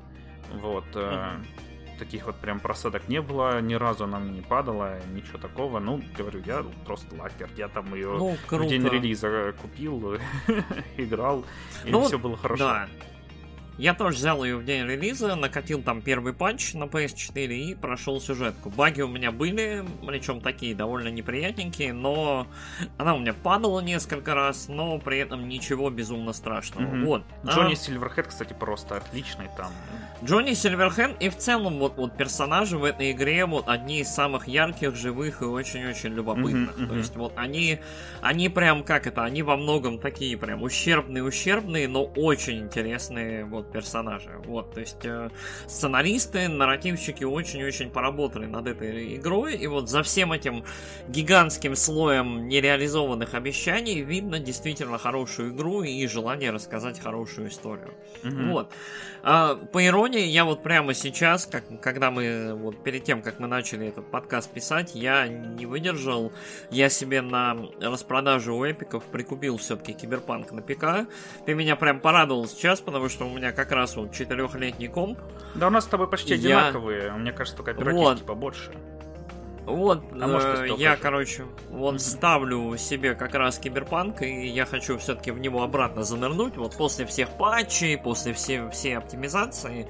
Вот. 0.52 0.84
Mm-hmm. 0.94 1.98
Таких 1.98 2.26
вот 2.26 2.36
прям 2.36 2.58
просадок 2.58 3.08
не 3.08 3.20
было, 3.20 3.60
ни 3.60 3.74
разу 3.74 4.04
она 4.04 4.18
мне 4.18 4.38
не 4.38 4.42
падала, 4.42 5.00
ничего 5.12 5.38
такого. 5.38 5.78
Ну, 5.78 6.02
говорю, 6.16 6.42
я 6.44 6.64
просто 6.84 7.14
лакер. 7.14 7.48
Я 7.56 7.68
там 7.68 7.94
ее 7.94 8.08
ну, 8.08 8.36
в 8.50 8.66
день 8.66 8.86
релиза 8.88 9.54
купил, 9.62 10.18
играл, 10.96 11.44
и 11.84 11.90
ну, 11.90 12.02
все 12.04 12.18
было 12.18 12.36
хорошо. 12.36 12.64
Да. 12.64 12.88
Я 13.76 13.94
тоже 13.94 14.16
взял 14.16 14.44
ее 14.44 14.56
в 14.56 14.64
день 14.64 14.86
релиза, 14.86 15.34
накатил 15.34 15.82
там 15.82 16.00
первый 16.00 16.32
патч 16.32 16.74
на 16.74 16.84
PS4 16.84 17.46
и 17.54 17.74
прошел 17.74 18.20
сюжетку. 18.20 18.70
Баги 18.70 19.00
у 19.00 19.08
меня 19.08 19.32
были, 19.32 19.84
причем 20.06 20.40
такие 20.40 20.76
довольно 20.76 21.08
неприятненькие, 21.08 21.92
но 21.92 22.46
она 22.98 23.14
у 23.14 23.18
меня 23.18 23.34
падала 23.34 23.80
несколько 23.80 24.34
раз, 24.34 24.68
но 24.68 24.98
при 24.98 25.18
этом 25.18 25.48
ничего 25.48 25.90
безумно 25.90 26.32
страшного. 26.32 26.84
Mm-hmm. 26.86 27.04
Вот. 27.04 27.24
Джонни 27.44 27.72
а... 27.72 27.76
Сильверхед, 27.76 28.28
кстати, 28.28 28.52
просто 28.52 28.96
отличный 28.96 29.48
там. 29.56 29.72
Джонни 30.22 30.54
Сильверхед 30.54 31.16
и 31.20 31.28
в 31.28 31.36
целом 31.36 31.78
вот, 31.80 31.96
вот 31.96 32.16
персонажи 32.16 32.78
в 32.78 32.84
этой 32.84 33.10
игре 33.10 33.44
вот 33.44 33.68
одни 33.68 34.00
из 34.00 34.08
самых 34.08 34.46
ярких, 34.46 34.94
живых 34.94 35.42
и 35.42 35.46
очень-очень 35.46 36.10
любопытных. 36.10 36.78
Mm-hmm. 36.78 36.86
То 36.86 36.94
есть 36.94 37.16
вот 37.16 37.32
они, 37.36 37.80
они 38.22 38.48
прям 38.48 38.84
как 38.84 39.08
это, 39.08 39.24
они 39.24 39.42
во 39.42 39.56
многом 39.56 39.98
такие 39.98 40.38
прям 40.38 40.62
ущербные-ущербные, 40.62 41.88
но 41.88 42.04
очень 42.04 42.60
интересные 42.60 43.44
вот 43.44 43.63
персонажи. 43.72 44.30
Вот, 44.44 44.72
то 44.74 44.80
есть 44.80 45.04
э, 45.04 45.30
сценаристы, 45.66 46.48
нарративщики 46.48 47.24
очень-очень 47.24 47.90
поработали 47.90 48.46
над 48.46 48.66
этой 48.66 49.16
игрой, 49.16 49.56
и 49.56 49.66
вот 49.66 49.88
за 49.88 50.02
всем 50.02 50.32
этим 50.32 50.64
гигантским 51.08 51.76
слоем 51.76 52.48
нереализованных 52.48 53.34
обещаний 53.34 54.00
видно 54.00 54.38
действительно 54.38 54.98
хорошую 54.98 55.52
игру 55.52 55.82
и 55.82 56.06
желание 56.06 56.50
рассказать 56.50 57.00
хорошую 57.00 57.48
историю. 57.48 57.94
Mm-hmm. 58.22 58.50
Вот. 58.50 58.72
А, 59.26 59.54
по 59.54 59.84
иронии, 59.84 60.26
я 60.26 60.44
вот 60.44 60.62
прямо 60.62 60.92
сейчас, 60.92 61.46
как, 61.46 61.64
когда 61.80 62.10
мы, 62.10 62.54
вот 62.54 62.82
перед 62.84 63.04
тем, 63.04 63.22
как 63.22 63.40
мы 63.40 63.46
начали 63.46 63.86
этот 63.86 64.10
подкаст 64.10 64.50
писать, 64.50 64.94
я 64.94 65.26
не 65.26 65.64
выдержал, 65.64 66.30
я 66.70 66.90
себе 66.90 67.22
на 67.22 67.56
распродажу 67.80 68.54
у 68.54 68.64
эпиков 68.64 69.02
прикупил 69.04 69.56
все-таки 69.56 69.94
киберпанк 69.94 70.52
на 70.52 70.60
ПК. 70.60 71.08
Ты 71.46 71.54
меня 71.54 71.74
прям 71.76 72.00
порадовал 72.00 72.46
сейчас, 72.46 72.80
потому 72.80 73.08
что 73.08 73.26
у 73.26 73.34
меня 73.34 73.52
как 73.54 73.72
раз 73.72 73.96
вот 73.96 74.12
четырехлетний 74.12 74.88
комп. 74.88 75.18
Да 75.54 75.68
у 75.68 75.70
нас 75.70 75.84
с 75.84 75.86
тобой 75.86 76.08
почти 76.08 76.34
я... 76.34 76.58
одинаковые, 76.58 77.12
мне 77.12 77.32
кажется, 77.32 77.56
только 77.56 77.70
оперативки 77.72 78.20
вот. 78.20 78.26
побольше. 78.26 78.72
Вот, 79.66 80.04
а 80.20 80.26
может, 80.26 80.60
э, 80.60 80.74
я, 80.76 80.96
короче, 80.96 81.46
вот 81.70 82.00
ставлю 82.00 82.76
себе 82.76 83.14
как 83.14 83.34
раз 83.34 83.58
киберпанк, 83.58 84.20
и 84.20 84.46
я 84.46 84.66
хочу 84.66 84.98
все-таки 84.98 85.30
в 85.30 85.38
него 85.38 85.62
обратно 85.62 86.04
занырнуть. 86.04 86.56
Вот 86.56 86.76
после 86.76 87.06
всех 87.06 87.30
патчей, 87.30 87.96
после 87.96 88.34
все, 88.34 88.68
всей 88.68 88.98
оптимизации, 88.98 89.88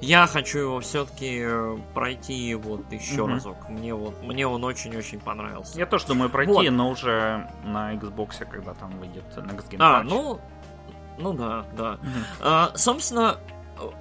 я 0.00 0.26
хочу 0.28 0.58
его 0.58 0.80
все-таки 0.80 1.40
э, 1.44 1.76
пройти 1.92 2.54
вот 2.54 2.90
еще 2.92 3.22
угу. 3.22 3.32
разок. 3.32 3.68
Мне 3.68 3.94
вот 3.94 4.22
мне 4.22 4.46
он 4.46 4.62
очень-очень 4.62 5.18
понравился. 5.18 5.76
Я 5.76 5.86
тоже 5.86 6.06
думаю 6.06 6.30
пройти, 6.30 6.52
вот. 6.52 6.70
но 6.70 6.90
уже 6.90 7.50
на 7.64 7.94
Xbox, 7.94 8.46
когда 8.48 8.74
там 8.74 8.90
выйдет 8.98 9.24
Next 9.36 9.70
Gen. 9.70 9.76
А, 9.80 10.04
ну, 10.04 10.40
ну 11.18 11.32
да, 11.32 11.64
да. 11.76 11.92
Угу. 11.94 12.00
А, 12.40 12.72
собственно, 12.74 13.38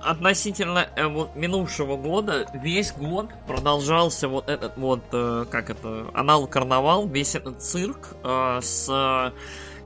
относительно 0.01 0.87
э, 0.95 1.07
вот 1.07 1.35
минувшего 1.35 1.97
года 1.97 2.47
весь 2.53 2.93
год 2.93 3.29
продолжался 3.47 4.27
вот 4.27 4.49
этот 4.49 4.77
вот 4.77 5.01
э, 5.11 5.45
как 5.49 5.69
это 5.69 6.05
анал 6.13 6.47
карнавал 6.47 7.07
весь 7.07 7.35
этот 7.35 7.61
цирк 7.61 8.15
э, 8.23 8.59
с 8.61 9.33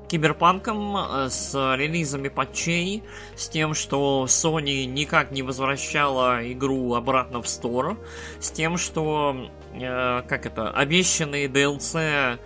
киберпанком, 0.10 0.98
э, 0.98 1.30
с 1.30 1.54
релизами 1.76 2.28
патчей, 2.28 3.04
с 3.36 3.48
тем, 3.48 3.74
что 3.74 4.26
Sony 4.28 4.86
никак 4.86 5.32
не 5.32 5.44
возвращала 5.44 6.52
игру 6.52 6.96
обратно 6.96 7.42
в 7.42 7.48
стор, 7.48 7.98
с 8.40 8.52
тем, 8.52 8.78
что 8.78 9.50
э, 9.74 10.24
как 10.28 10.46
это 10.46 10.72
обещанные 10.72 11.48
DLC 11.48 12.40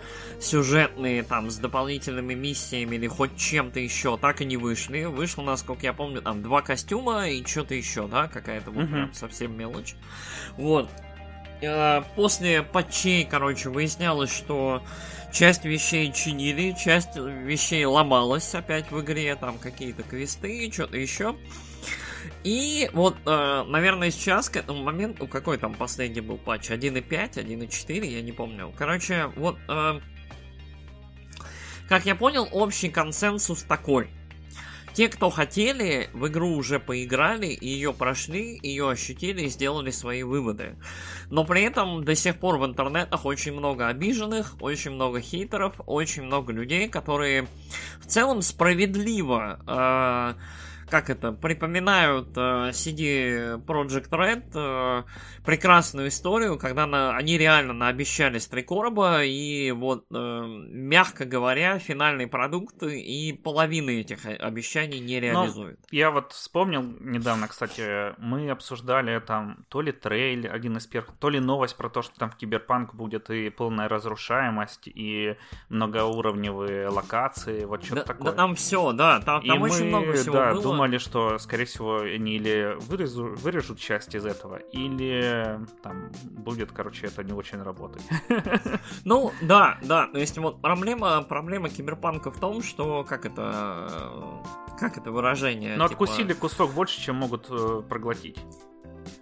сюжетные, 0.44 1.22
там, 1.22 1.50
с 1.50 1.56
дополнительными 1.58 2.34
миссиями 2.34 2.96
или 2.96 3.06
хоть 3.06 3.36
чем-то 3.36 3.80
еще, 3.80 4.16
так 4.18 4.40
и 4.40 4.44
не 4.44 4.56
вышли. 4.56 5.04
Вышло, 5.04 5.42
насколько 5.42 5.82
я 5.82 5.92
помню, 5.92 6.22
там, 6.22 6.42
два 6.42 6.62
костюма 6.62 7.28
и 7.28 7.44
что-то 7.44 7.74
еще, 7.74 8.06
да, 8.06 8.28
какая-то 8.28 8.70
вот 8.70 8.88
прям 8.88 9.14
совсем 9.14 9.56
мелочь. 9.56 9.94
Вот. 10.56 10.90
Э, 11.62 12.02
после 12.14 12.62
патчей, 12.62 13.24
короче, 13.24 13.70
выяснялось, 13.70 14.34
что 14.34 14.82
часть 15.32 15.64
вещей 15.64 16.12
чинили, 16.12 16.74
часть 16.78 17.16
вещей 17.16 17.84
ломалась 17.84 18.54
опять 18.54 18.90
в 18.90 19.00
игре, 19.00 19.34
там 19.36 19.58
какие-то 19.58 20.02
квесты, 20.02 20.70
что-то 20.72 20.96
еще. 20.96 21.36
И 22.42 22.90
вот, 22.92 23.16
э, 23.26 23.64
наверное, 23.66 24.10
сейчас 24.10 24.48
к 24.48 24.56
этому 24.56 24.82
моменту, 24.82 25.26
какой 25.26 25.58
там 25.58 25.74
последний 25.74 26.20
был 26.20 26.36
патч? 26.36 26.70
1.5, 26.70 27.34
1.4, 27.34 28.06
я 28.06 28.22
не 28.22 28.32
помню. 28.32 28.72
Короче, 28.76 29.26
вот 29.36 29.56
э, 29.68 30.00
как 31.88 32.06
я 32.06 32.14
понял, 32.14 32.48
общий 32.52 32.88
консенсус 32.88 33.62
такой. 33.62 34.08
Те, 34.94 35.08
кто 35.08 35.28
хотели, 35.28 36.08
в 36.12 36.28
игру 36.28 36.50
уже 36.50 36.78
поиграли, 36.78 37.58
ее 37.60 37.92
прошли, 37.92 38.60
ее 38.62 38.88
ощутили 38.88 39.42
и 39.42 39.48
сделали 39.48 39.90
свои 39.90 40.22
выводы. 40.22 40.76
Но 41.30 41.44
при 41.44 41.62
этом 41.62 42.04
до 42.04 42.14
сих 42.14 42.38
пор 42.38 42.58
в 42.58 42.64
интернетах 42.64 43.24
очень 43.24 43.54
много 43.54 43.88
обиженных, 43.88 44.54
очень 44.60 44.92
много 44.92 45.20
хейтеров, 45.20 45.74
очень 45.86 46.22
много 46.22 46.52
людей, 46.52 46.88
которые 46.88 47.48
в 48.00 48.06
целом 48.06 48.40
справедливо 48.40 49.58
э, 49.66 50.34
как 50.94 51.10
это, 51.10 51.32
припоминают 51.32 52.36
э, 52.36 52.70
CD 52.70 53.60
Project 53.66 54.10
Red 54.10 54.44
э, 54.54 55.02
прекрасную 55.44 56.06
историю, 56.06 56.56
когда 56.56 56.86
на, 56.86 57.16
они 57.16 57.36
реально 57.36 57.72
наобещались 57.72 58.46
три 58.46 58.62
короба, 58.62 59.24
и 59.24 59.72
вот, 59.72 60.04
э, 60.14 60.44
мягко 60.46 61.24
говоря, 61.24 61.80
финальный 61.80 62.28
продукт 62.28 62.80
и 62.84 63.32
половины 63.32 64.02
этих 64.02 64.24
обещаний 64.24 65.00
не 65.00 65.18
реализуют. 65.18 65.80
Ну, 65.80 65.86
я 65.90 66.12
вот 66.12 66.30
вспомнил 66.30 66.84
недавно, 67.00 67.48
кстати, 67.48 68.14
мы 68.20 68.48
обсуждали 68.50 69.18
там 69.18 69.64
то 69.70 69.80
ли 69.80 69.90
трейлер, 69.90 70.54
один 70.54 70.76
из 70.76 70.86
первых, 70.86 71.16
то 71.18 71.28
ли 71.28 71.40
новость 71.40 71.76
про 71.76 71.90
то, 71.90 72.02
что 72.02 72.16
там 72.20 72.30
в 72.30 72.36
Киберпанк 72.36 72.94
будет 72.94 73.30
и 73.30 73.50
полная 73.50 73.88
разрушаемость, 73.88 74.86
и 74.86 75.36
многоуровневые 75.70 76.86
локации, 76.86 77.64
вот 77.64 77.84
что-то 77.84 78.02
да, 78.02 78.06
такое. 78.06 78.30
Да 78.30 78.36
там 78.36 78.54
все, 78.54 78.92
да, 78.92 79.18
там, 79.18 79.42
там 79.42 79.58
и 79.58 79.60
очень 79.60 79.90
мы, 79.90 79.98
много 79.98 80.12
всего 80.12 80.36
да, 80.36 80.52
было 80.52 80.62
думали, 80.62 80.83
что, 80.98 81.38
скорее 81.38 81.64
всего, 81.64 82.00
они 82.00 82.36
или 82.36 82.76
вырежу, 82.80 83.34
вырежут 83.36 83.78
часть 83.78 84.14
из 84.14 84.26
этого, 84.26 84.56
или 84.56 85.60
там 85.82 86.10
будет, 86.22 86.72
короче, 86.72 87.06
это 87.06 87.22
не 87.24 87.32
очень 87.32 87.62
работать. 87.62 88.02
Ну, 89.04 89.32
да, 89.42 89.78
да. 89.82 90.06
То 90.06 90.18
есть 90.18 90.38
вот 90.38 90.60
проблема, 90.60 91.22
проблема 91.22 91.68
киберпанка 91.68 92.30
в 92.30 92.38
том, 92.38 92.62
что, 92.62 93.04
как 93.04 93.26
это, 93.26 94.40
как 94.78 94.96
это 94.98 95.10
выражение? 95.10 95.76
Но 95.76 95.88
типа... 95.88 96.04
откусили 96.04 96.32
кусок 96.32 96.72
больше, 96.72 97.00
чем 97.00 97.16
могут 97.16 97.46
э, 97.50 97.82
проглотить. 97.88 98.38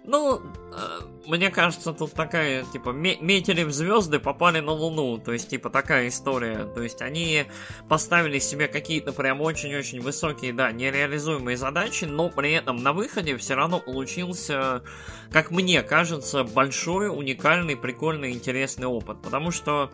Ну, 0.05 0.41
э, 0.73 0.99
мне 1.27 1.49
кажется, 1.49 1.93
тут 1.93 2.11
такая, 2.11 2.65
типа, 2.65 2.89
метили 2.89 3.63
в 3.63 3.71
звезды, 3.71 4.19
попали 4.19 4.59
на 4.59 4.73
Луну. 4.73 5.17
То 5.17 5.31
есть, 5.31 5.49
типа, 5.49 5.69
такая 5.69 6.09
история. 6.09 6.65
То 6.65 6.81
есть, 6.83 7.01
они 7.01 7.45
поставили 7.87 8.39
себе 8.39 8.67
какие-то 8.67 9.13
прям 9.13 9.39
очень-очень 9.39 10.01
высокие, 10.01 10.51
да, 10.51 10.73
нереализуемые 10.73 11.55
задачи, 11.55 12.03
но 12.03 12.29
при 12.29 12.51
этом 12.51 12.83
на 12.83 12.91
выходе 12.91 13.37
все 13.37 13.55
равно 13.55 13.79
получился, 13.79 14.83
как 15.31 15.51
мне 15.51 15.81
кажется, 15.83 16.43
большой, 16.43 17.07
уникальный, 17.07 17.77
прикольный, 17.77 18.33
интересный 18.33 18.87
опыт. 18.87 19.21
Потому 19.21 19.51
что 19.51 19.89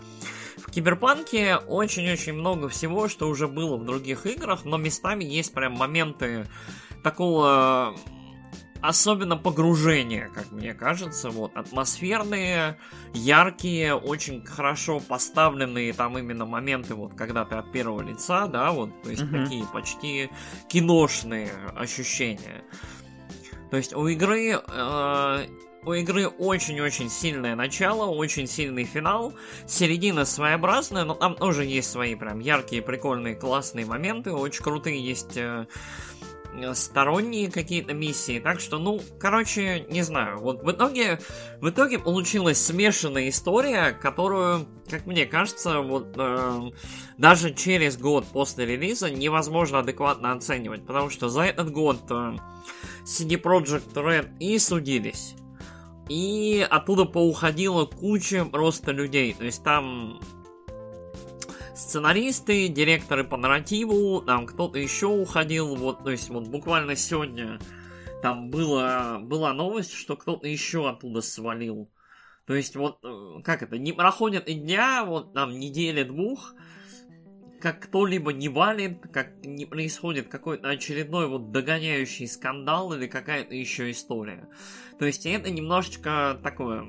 в 0.58 0.72
Киберпанке 0.72 1.58
очень-очень 1.58 2.34
много 2.34 2.68
всего, 2.68 3.08
что 3.08 3.30
уже 3.30 3.48
было 3.48 3.78
в 3.78 3.86
других 3.86 4.26
играх, 4.26 4.66
но 4.66 4.78
местами 4.78 5.24
есть 5.24 5.54
прям 5.54 5.74
моменты 5.74 6.48
такого 7.04 7.96
особенно 8.82 9.38
погружение, 9.38 10.30
как 10.34 10.52
мне 10.52 10.74
кажется, 10.74 11.30
вот, 11.30 11.56
атмосферные, 11.56 12.78
яркие, 13.14 13.96
очень 13.96 14.46
хорошо 14.46 15.00
поставленные 15.00 15.94
там 15.94 16.18
именно 16.18 16.46
моменты, 16.46 16.96
вот, 16.96 17.14
когда 17.14 17.46
ты 17.46 17.56
от 17.56 17.72
первого 17.72 18.02
лица, 18.02 18.48
да, 18.48 18.72
вот, 18.72 18.90
то 19.04 19.10
есть 19.10 19.24
mm-hmm. 19.24 19.44
такие 19.44 19.66
почти 19.66 20.30
киношные 20.68 21.50
ощущения. 21.76 22.64
То 23.70 23.78
есть 23.78 23.94
у 23.94 24.08
игры 24.08 24.60
э, 24.60 25.46
у 25.86 25.94
игры 25.94 26.28
очень-очень 26.28 27.10
сильное 27.10 27.56
начало, 27.56 28.06
очень 28.10 28.48
сильный 28.48 28.84
финал, 28.84 29.34
середина 29.66 30.26
своеобразная, 30.26 31.06
но 31.06 31.14
там 31.14 31.36
тоже 31.36 31.66
есть 31.66 31.90
свои 31.90 32.16
прям 32.16 32.40
яркие, 32.40 32.82
прикольные, 32.82 33.36
классные 33.36 33.86
моменты, 33.86 34.32
очень 34.32 34.64
крутые 34.64 35.04
есть 35.04 35.38
э, 35.38 35.68
сторонние 36.74 37.52
какие-то 37.52 37.94
миссии. 37.94 38.40
Так 38.40 38.60
что, 38.60 38.78
ну, 38.78 39.02
короче, 39.20 39.86
не 39.90 40.02
знаю. 40.02 40.40
Вот 40.40 40.64
в 40.64 40.72
итоге, 40.72 41.20
в 41.62 41.70
итоге 41.70 42.00
получилась 42.00 42.64
смешанная 42.64 43.30
история, 43.30 43.92
которую, 43.92 44.68
как 44.90 45.06
мне 45.06 45.26
кажется, 45.26 45.80
вот 45.80 46.14
э, 46.18 46.72
даже 47.18 47.54
через 47.54 47.98
год 47.98 48.26
после 48.32 48.66
релиза 48.66 49.10
невозможно 49.10 49.80
адекватно 49.80 50.34
оценивать, 50.34 50.86
потому 50.86 51.10
что 51.10 51.30
за 51.30 51.44
этот 51.44 51.72
год 51.72 52.00
э, 52.10 52.36
CD 53.06 53.42
Projekt 53.42 53.94
Red 53.94 54.38
и 54.40 54.58
судились. 54.60 55.36
И 56.10 56.66
оттуда 56.70 57.06
поуходила 57.06 57.86
куча 57.86 58.44
просто 58.46 58.92
людей. 58.92 59.34
То 59.34 59.46
есть 59.46 59.64
там 59.64 60.20
сценаристы, 61.80 62.68
директоры 62.68 63.24
по 63.24 63.38
нарративу, 63.38 64.22
там 64.22 64.46
кто-то 64.46 64.78
еще 64.78 65.08
уходил, 65.08 65.76
вот, 65.76 66.04
то 66.04 66.12
есть 66.12 66.30
вот 66.30 66.48
буквально 66.48 66.96
сегодня 66.96 67.60
там 68.22 68.50
было, 68.50 69.20
была 69.22 69.54
новость, 69.54 69.94
что 69.94 70.18
кто-то 70.18 70.48
еще 70.48 70.90
оттуда 70.90 71.22
свалил. 71.22 71.90
То 72.46 72.56
есть 72.56 72.76
вот, 72.76 73.00
э, 73.04 73.42
как 73.44 73.64
это, 73.64 73.78
не 73.78 73.94
проходит 73.94 74.50
и 74.50 74.56
дня, 74.56 75.06
вот 75.06 75.34
там 75.34 75.58
недели 75.58 76.04
двух, 76.04 76.54
как 77.62 77.82
кто-либо 77.82 78.34
не 78.34 78.50
валит, 78.50 79.00
как 79.14 79.46
не 79.46 79.66
происходит 79.66 80.28
какой-то 80.28 80.70
очередной 80.70 81.28
вот 81.28 81.52
догоняющий 81.52 82.28
скандал 82.28 82.94
или 82.94 83.08
какая-то 83.08 83.56
еще 83.56 83.92
история. 83.92 84.50
То 84.98 85.06
есть 85.06 85.26
это 85.26 85.50
немножечко 85.50 86.40
такое, 86.44 86.86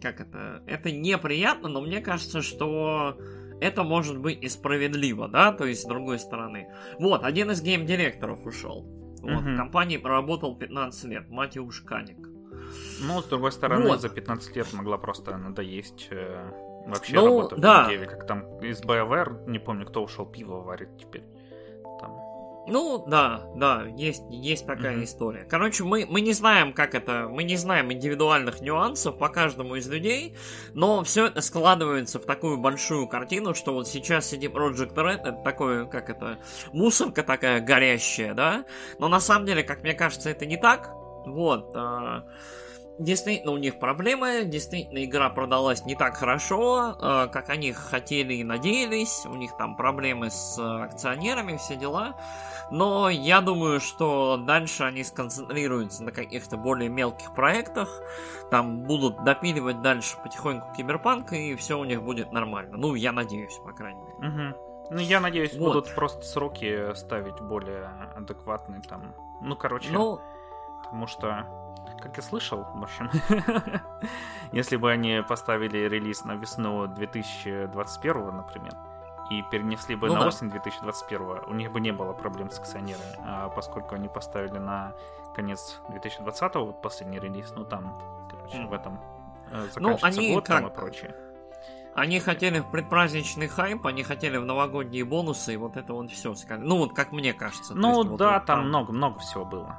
как 0.00 0.20
это, 0.20 0.62
это 0.66 0.92
неприятно, 0.92 1.68
но 1.68 1.80
мне 1.80 2.00
кажется, 2.00 2.42
что 2.42 3.18
это 3.60 3.82
может 3.82 4.18
быть 4.18 4.42
и 4.42 4.48
справедливо, 4.48 5.28
да, 5.28 5.52
то 5.52 5.64
есть 5.64 5.82
с 5.82 5.86
другой 5.86 6.18
стороны. 6.18 6.68
Вот, 6.98 7.24
один 7.24 7.50
из 7.50 7.62
гейм-директоров 7.62 8.44
ушел. 8.46 8.86
Вот, 9.22 9.42
угу. 9.42 9.50
в 9.50 9.56
компании 9.56 9.96
проработал 9.96 10.56
15 10.56 11.04
лет, 11.04 11.28
Матиуш 11.28 11.82
Каник. 11.82 12.28
Ну, 13.00 13.20
с 13.20 13.24
другой 13.26 13.52
стороны, 13.52 13.88
вот. 13.88 14.00
за 14.00 14.08
15 14.08 14.56
лет 14.56 14.72
могла 14.72 14.98
просто 14.98 15.36
надоесть 15.36 16.08
э, 16.10 16.50
вообще 16.86 17.14
ну, 17.14 17.24
работа 17.26 17.56
да. 17.56 17.84
в 17.84 17.88
деле. 17.88 18.06
Как 18.06 18.26
там 18.26 18.58
из 18.60 18.82
BioWare, 18.82 19.48
не 19.48 19.58
помню, 19.58 19.86
кто 19.86 20.02
ушел, 20.02 20.26
пиво 20.26 20.62
варит 20.62 20.90
теперь. 20.98 21.24
Ну, 22.70 23.04
да, 23.06 23.42
да, 23.56 23.84
есть, 23.96 24.24
есть 24.30 24.66
такая 24.66 24.96
mm-hmm. 24.96 25.04
история. 25.04 25.46
Короче, 25.48 25.84
мы, 25.84 26.06
мы 26.08 26.20
не 26.20 26.32
знаем, 26.32 26.72
как 26.72 26.94
это, 26.94 27.28
мы 27.30 27.42
не 27.42 27.56
знаем 27.56 27.92
индивидуальных 27.92 28.60
нюансов 28.60 29.16
по 29.16 29.28
каждому 29.28 29.76
из 29.76 29.88
людей, 29.88 30.36
но 30.74 31.02
все 31.02 31.26
это 31.26 31.40
складывается 31.40 32.18
в 32.18 32.26
такую 32.26 32.58
большую 32.58 33.08
картину, 33.08 33.54
что 33.54 33.72
вот 33.72 33.88
сейчас 33.88 34.32
CD 34.32 34.52
Project 34.52 34.94
Red 34.94 35.20
это 35.20 35.40
такое, 35.42 35.86
как 35.86 36.10
это, 36.10 36.38
мусорка 36.72 37.22
такая 37.22 37.60
горящая, 37.60 38.34
да? 38.34 38.64
Но 38.98 39.08
на 39.08 39.20
самом 39.20 39.46
деле, 39.46 39.62
как 39.62 39.82
мне 39.82 39.94
кажется, 39.94 40.28
это 40.30 40.44
не 40.44 40.56
так. 40.56 40.90
Вот. 41.26 41.72
А, 41.74 42.24
действительно 42.98 43.52
у 43.52 43.56
них 43.56 43.78
проблемы, 43.78 44.44
действительно 44.44 45.04
игра 45.04 45.30
продалась 45.30 45.84
не 45.84 45.94
так 45.94 46.16
хорошо, 46.16 46.96
э, 47.00 47.28
как 47.32 47.48
они 47.50 47.72
хотели 47.72 48.34
и 48.34 48.44
надеялись, 48.44 49.24
у 49.26 49.34
них 49.34 49.56
там 49.56 49.76
проблемы 49.76 50.30
с 50.30 50.58
акционерами, 50.58 51.56
все 51.56 51.76
дела. 51.76 52.16
Но 52.70 53.08
я 53.08 53.40
думаю, 53.40 53.80
что 53.80 54.36
дальше 54.36 54.84
они 54.84 55.02
сконцентрируются 55.02 56.02
на 56.02 56.12
каких-то 56.12 56.56
более 56.56 56.90
мелких 56.90 57.34
проектах, 57.34 57.88
там 58.50 58.82
будут 58.82 59.24
допиливать 59.24 59.80
дальше 59.80 60.16
потихоньку 60.22 60.74
киберпанк, 60.76 61.32
и 61.32 61.54
все 61.56 61.78
у 61.78 61.84
них 61.84 62.02
будет 62.02 62.32
нормально. 62.32 62.76
Ну, 62.76 62.94
я 62.94 63.12
надеюсь, 63.12 63.58
по 63.64 63.72
крайней 63.72 64.02
мере. 64.02 64.28
Угу. 64.28 64.68
Ну, 64.90 64.98
я 64.98 65.20
надеюсь, 65.20 65.54
вот. 65.54 65.74
будут 65.74 65.94
просто 65.94 66.22
сроки 66.24 66.94
ставить 66.94 67.40
более 67.40 67.90
адекватные 68.16 68.80
там. 68.82 69.14
Ну, 69.40 69.56
короче, 69.56 69.90
ну... 69.90 70.20
потому 70.82 71.06
что 71.06 71.46
как 72.00 72.16
я 72.16 72.22
слышал, 72.22 72.66
в 72.74 72.82
общем, 72.82 73.10
если 74.52 74.76
бы 74.76 74.90
они 74.90 75.22
поставили 75.28 75.78
релиз 75.78 76.24
на 76.24 76.36
весну 76.36 76.86
2021, 76.86 78.36
например, 78.36 78.72
и 79.30 79.42
перенесли 79.50 79.94
бы 79.94 80.08
ну, 80.08 80.14
на 80.14 80.20
да. 80.20 80.26
осень 80.28 80.50
2021, 80.50 81.44
у 81.46 81.54
них 81.54 81.70
бы 81.70 81.80
не 81.80 81.92
было 81.92 82.12
проблем 82.12 82.50
с 82.50 82.58
акционерами. 82.58 83.18
А 83.26 83.48
поскольку 83.50 83.94
они 83.94 84.08
поставили 84.08 84.58
на 84.58 84.94
конец 85.34 85.80
2020, 85.90 86.54
вот 86.56 86.80
последний 86.82 87.18
релиз, 87.18 87.52
ну 87.54 87.64
там, 87.64 88.00
короче, 88.30 88.56
mm. 88.56 88.68
в 88.68 88.72
этом 88.72 89.00
э, 89.50 89.68
заканчивается 89.72 89.80
ну, 89.80 89.98
они 90.02 90.34
год 90.34 90.46
как... 90.46 90.60
там 90.60 90.70
и 90.70 90.74
прочее. 90.74 91.14
Они 91.94 92.20
хотели 92.20 92.60
в 92.60 92.70
предпраздничный 92.70 93.48
хайп, 93.48 93.84
они 93.86 94.04
хотели 94.04 94.36
в 94.36 94.44
новогодние 94.44 95.04
бонусы, 95.04 95.54
и 95.54 95.56
вот 95.56 95.76
это 95.76 95.94
вот 95.94 96.10
все. 96.10 96.32
Ну, 96.56 96.78
вот 96.78 96.94
как 96.94 97.10
мне 97.12 97.32
кажется. 97.32 97.74
Ну, 97.74 98.04
есть, 98.04 98.16
да, 98.16 98.34
вот, 98.34 98.46
там 98.46 98.68
много-много 98.68 99.18
всего 99.18 99.44
было. 99.44 99.76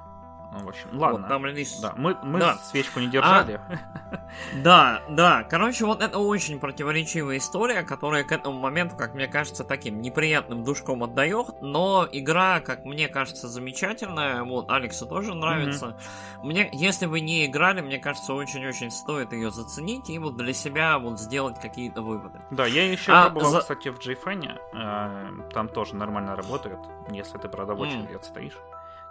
Ну, 0.51 0.65
в 0.65 0.69
общем, 0.69 0.89
ладно. 0.93 1.19
Вот, 1.19 1.27
там 1.27 1.45
релиз... 1.45 1.79
Да, 1.79 1.93
мы, 1.95 2.17
мы 2.23 2.39
да. 2.39 2.55
свечку 2.55 2.99
не 2.99 3.07
держали. 3.07 3.61
А... 3.67 3.79
Да, 4.63 5.03
да. 5.09 5.43
Короче, 5.43 5.85
вот 5.85 6.01
это 6.01 6.17
очень 6.19 6.59
противоречивая 6.59 7.37
история, 7.37 7.83
которая 7.83 8.23
к 8.23 8.31
этому 8.31 8.59
моменту, 8.59 8.95
как 8.95 9.13
мне 9.13 9.27
кажется, 9.27 9.63
таким 9.63 10.01
неприятным 10.01 10.63
душком 10.63 11.03
отдает. 11.03 11.61
Но 11.61 12.07
игра, 12.11 12.59
как 12.59 12.85
мне 12.85 13.07
кажется, 13.07 13.47
замечательная. 13.47 14.43
Вот, 14.43 14.69
Алексу 14.69 15.05
тоже 15.05 15.33
нравится. 15.35 15.97
Mm-hmm. 16.41 16.45
Мне, 16.45 16.69
если 16.73 17.05
вы 17.05 17.19
не 17.19 17.45
играли, 17.45 17.81
мне 17.81 17.99
кажется, 17.99 18.33
очень-очень 18.33 18.91
стоит 18.91 19.33
ее 19.33 19.51
заценить 19.51 20.09
и 20.09 20.17
вот 20.17 20.37
для 20.37 20.53
себя 20.53 20.97
вот 20.99 21.19
сделать 21.19 21.59
какие-то 21.59 22.01
выводы. 22.01 22.39
Да, 22.49 22.65
я 22.65 22.91
еще 22.91 23.11
а, 23.11 23.29
пробовал, 23.29 23.51
за... 23.51 23.59
кстати, 23.59 23.89
в 23.89 23.99
JFN. 23.99 24.59
Э, 24.73 25.51
там 25.53 25.69
тоже 25.69 25.95
нормально 25.95 26.35
работает, 26.35 26.79
если 27.11 27.37
ты, 27.37 27.47
очереди 27.47 28.13
mm. 28.13 28.15
отстоишь. 28.15 28.57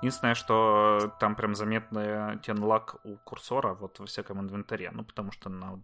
Единственное, 0.01 0.35
что 0.35 1.13
там 1.19 1.35
прям 1.35 1.55
заметный 1.55 2.39
тенлак 2.39 2.97
у 3.05 3.17
курсора 3.17 3.75
вот 3.75 3.99
во 3.99 4.07
всяком 4.07 4.41
инвентаре, 4.41 4.91
ну 4.93 5.05
потому 5.05 5.33
что 5.33 5.49
на 5.49 5.81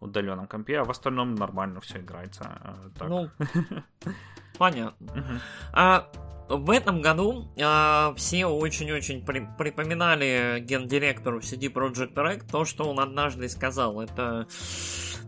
удаленном 0.00 0.46
компе, 0.46 0.80
а 0.80 0.84
в 0.84 0.90
остальном 0.90 1.34
нормально 1.34 1.80
все 1.80 2.00
играется. 2.00 2.60
Э, 2.62 2.90
так. 2.98 3.08
Ну, 3.08 3.30
понятно. 4.58 5.40
А 5.72 6.10
в 6.48 6.70
этом 6.70 7.00
году 7.02 7.48
а, 7.60 8.14
все 8.16 8.46
очень-очень 8.46 9.24
при, 9.24 9.46
припоминали 9.58 10.60
гендиректору 10.60 11.40
CD 11.40 11.72
Projekt 11.72 12.14
Red 12.14 12.50
то, 12.50 12.64
что 12.64 12.84
он 12.84 13.00
однажды 13.00 13.48
сказал. 13.48 14.00
Это 14.00 14.46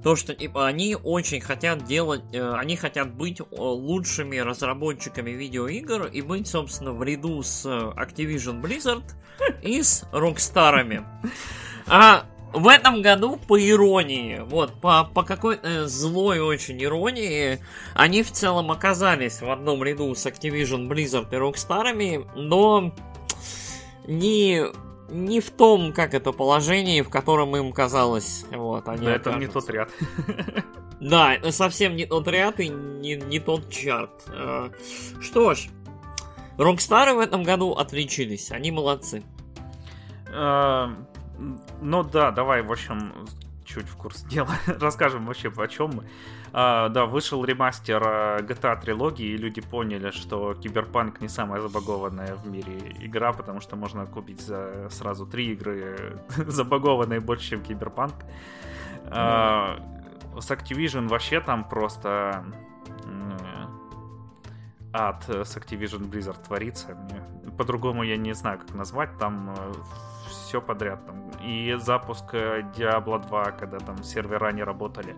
то, 0.02 0.16
что 0.16 0.34
типа, 0.34 0.66
они 0.66 0.96
очень 0.96 1.40
хотят 1.40 1.84
делать, 1.84 2.22
э, 2.32 2.52
они 2.54 2.76
хотят 2.76 3.14
быть 3.14 3.40
э, 3.40 3.44
лучшими 3.50 4.36
разработчиками 4.36 5.30
видеоигр 5.30 6.06
и 6.06 6.22
быть, 6.22 6.46
собственно, 6.46 6.92
в 6.92 7.02
ряду 7.02 7.42
с 7.42 7.66
Activision 7.66 8.60
Blizzard 8.60 9.04
и 9.62 9.82
с 9.82 10.04
Rockstar'ами. 10.12 11.04
А 11.86 12.26
в 12.52 12.68
этом 12.68 13.02
году, 13.02 13.36
по 13.36 13.58
иронии, 13.60 14.40
вот, 14.46 14.72
по, 14.80 15.04
по 15.04 15.22
какой-то 15.22 15.86
злой 15.86 16.40
очень 16.40 16.82
иронии, 16.82 17.60
они 17.94 18.22
в 18.22 18.32
целом 18.32 18.70
оказались 18.70 19.40
в 19.40 19.50
одном 19.50 19.84
ряду 19.84 20.14
с 20.14 20.26
Activision 20.26 20.88
Blizzard 20.88 21.28
и 21.32 21.36
Rockstar'ами, 21.36 22.28
но 22.34 22.94
не 24.06 24.64
не 25.10 25.40
в 25.40 25.50
том, 25.50 25.92
как 25.94 26.12
это 26.12 26.32
положении, 26.32 27.00
в 27.00 27.08
котором 27.08 27.56
им 27.56 27.72
казалось. 27.72 28.44
Вот, 28.50 28.88
они 28.88 29.06
да, 29.06 29.14
это 29.14 29.32
не 29.34 29.46
тот 29.46 29.68
ряд. 29.70 29.90
Да, 31.00 31.34
это 31.34 31.52
совсем 31.52 31.94
не 31.94 32.06
тот 32.06 32.26
ряд 32.26 32.58
и 32.58 32.68
не, 32.68 33.14
не 33.14 33.38
тот 33.38 33.70
чарт. 33.70 34.10
Э, 34.32 34.70
что 35.20 35.54
ж, 35.54 35.68
Рокстары 36.58 37.14
в 37.14 37.20
этом 37.20 37.44
году 37.44 37.70
отличились, 37.70 38.50
они 38.50 38.72
молодцы. 38.72 39.22
Ну 41.80 42.02
да, 42.02 42.30
давай, 42.30 42.62
в 42.62 42.72
общем, 42.72 43.12
чуть 43.64 43.86
в 43.86 43.96
курс 43.96 44.22
дела. 44.22 44.50
Расскажем 44.66 45.26
вообще, 45.26 45.52
о 45.54 45.68
чем 45.68 45.90
мы. 45.94 46.04
А, 46.52 46.88
да, 46.88 47.06
вышел 47.06 47.44
ремастер 47.44 48.02
а, 48.04 48.38
GTA 48.38 48.80
трилогии, 48.80 49.26
и 49.26 49.36
люди 49.36 49.60
поняли, 49.60 50.10
что 50.10 50.54
Киберпанк 50.54 51.20
не 51.20 51.28
самая 51.28 51.60
забагованная 51.60 52.34
в 52.34 52.46
мире 52.46 52.96
игра, 53.00 53.32
потому 53.32 53.60
что 53.60 53.76
можно 53.76 54.06
купить 54.06 54.40
за 54.40 54.88
сразу 54.90 55.26
три 55.26 55.52
игры 55.52 56.18
забагованные 56.36 57.20
больше, 57.20 57.50
чем 57.50 57.62
Киберпанк. 57.62 58.14
А, 59.06 59.78
с 60.40 60.50
Activision 60.50 61.08
вообще 61.08 61.40
там 61.40 61.68
просто 61.68 62.44
ад 64.92 65.24
с 65.28 65.56
Activision 65.56 66.10
Blizzard 66.10 66.42
творится. 66.44 66.96
По-другому 67.56 68.02
я 68.02 68.16
не 68.16 68.32
знаю, 68.34 68.58
как 68.58 68.74
назвать. 68.74 69.16
Там 69.18 69.54
э, 69.56 69.72
все 70.48 70.60
подряд. 70.60 71.04
Там. 71.06 71.30
И 71.44 71.76
запуск 71.78 72.24
э, 72.32 72.62
Diablo 72.76 73.18
2, 73.28 73.52
когда 73.52 73.78
там 73.78 74.02
сервера 74.02 74.52
не 74.52 74.64
работали. 74.64 75.14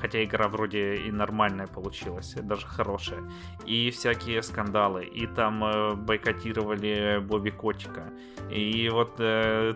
Хотя 0.00 0.22
игра 0.24 0.48
вроде 0.48 0.96
и 0.96 1.12
нормальная 1.12 1.66
получилась, 1.66 2.34
даже 2.42 2.66
хорошая. 2.66 3.22
И 3.64 3.90
всякие 3.90 4.42
скандалы. 4.42 5.04
И 5.04 5.26
там 5.26 5.64
э, 5.64 5.94
бойкотировали 5.94 7.20
Бобби 7.20 7.50
Котика. 7.50 8.02
И 8.50 8.90
вот 8.90 9.14
э, 9.18 9.74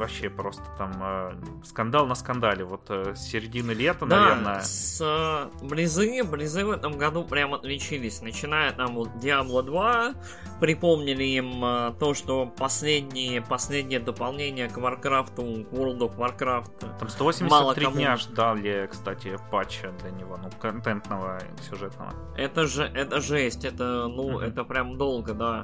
вообще 0.00 0.30
просто 0.30 0.62
там 0.78 0.92
э, 1.00 1.34
скандал 1.64 2.06
на 2.06 2.14
скандале. 2.14 2.64
Вот 2.64 2.86
э, 2.88 3.14
с 3.14 3.20
середины 3.20 3.72
лета, 3.72 4.06
да, 4.06 4.20
наверное. 4.20 4.60
С 4.60 4.98
э, 5.00 5.64
Близы, 5.64 6.24
Близы 6.24 6.64
в 6.64 6.70
этом 6.70 6.96
году 6.96 7.22
прям 7.22 7.54
отличились. 7.54 8.22
Начиная 8.22 8.72
там 8.72 8.94
вот 8.94 9.10
Diablo 9.16 9.62
2, 9.62 10.14
припомнили 10.58 11.24
им 11.24 11.64
э, 11.64 11.92
то, 12.00 12.14
что 12.14 12.46
последние, 12.46 13.42
последнее 13.42 14.00
дополнение 14.00 14.68
к 14.68 14.78
Warcraft, 14.78 15.36
World 15.70 15.98
of 15.98 16.16
Warcraft. 16.16 16.98
Там 16.98 17.08
183 17.08 17.48
мало 17.50 17.74
кому... 17.74 17.96
дня 17.96 18.16
ждали, 18.16 18.88
кстати, 18.90 19.36
патча 19.50 19.92
для 20.00 20.10
него, 20.10 20.38
ну, 20.42 20.48
контентного, 20.58 21.40
сюжетного. 21.68 22.14
Это 22.36 22.66
же, 22.66 22.84
это 22.84 23.20
жесть, 23.20 23.66
это, 23.66 24.08
ну, 24.08 24.40
mm-hmm. 24.40 24.46
это 24.46 24.64
прям 24.64 24.96
долго, 24.96 25.34
да. 25.34 25.62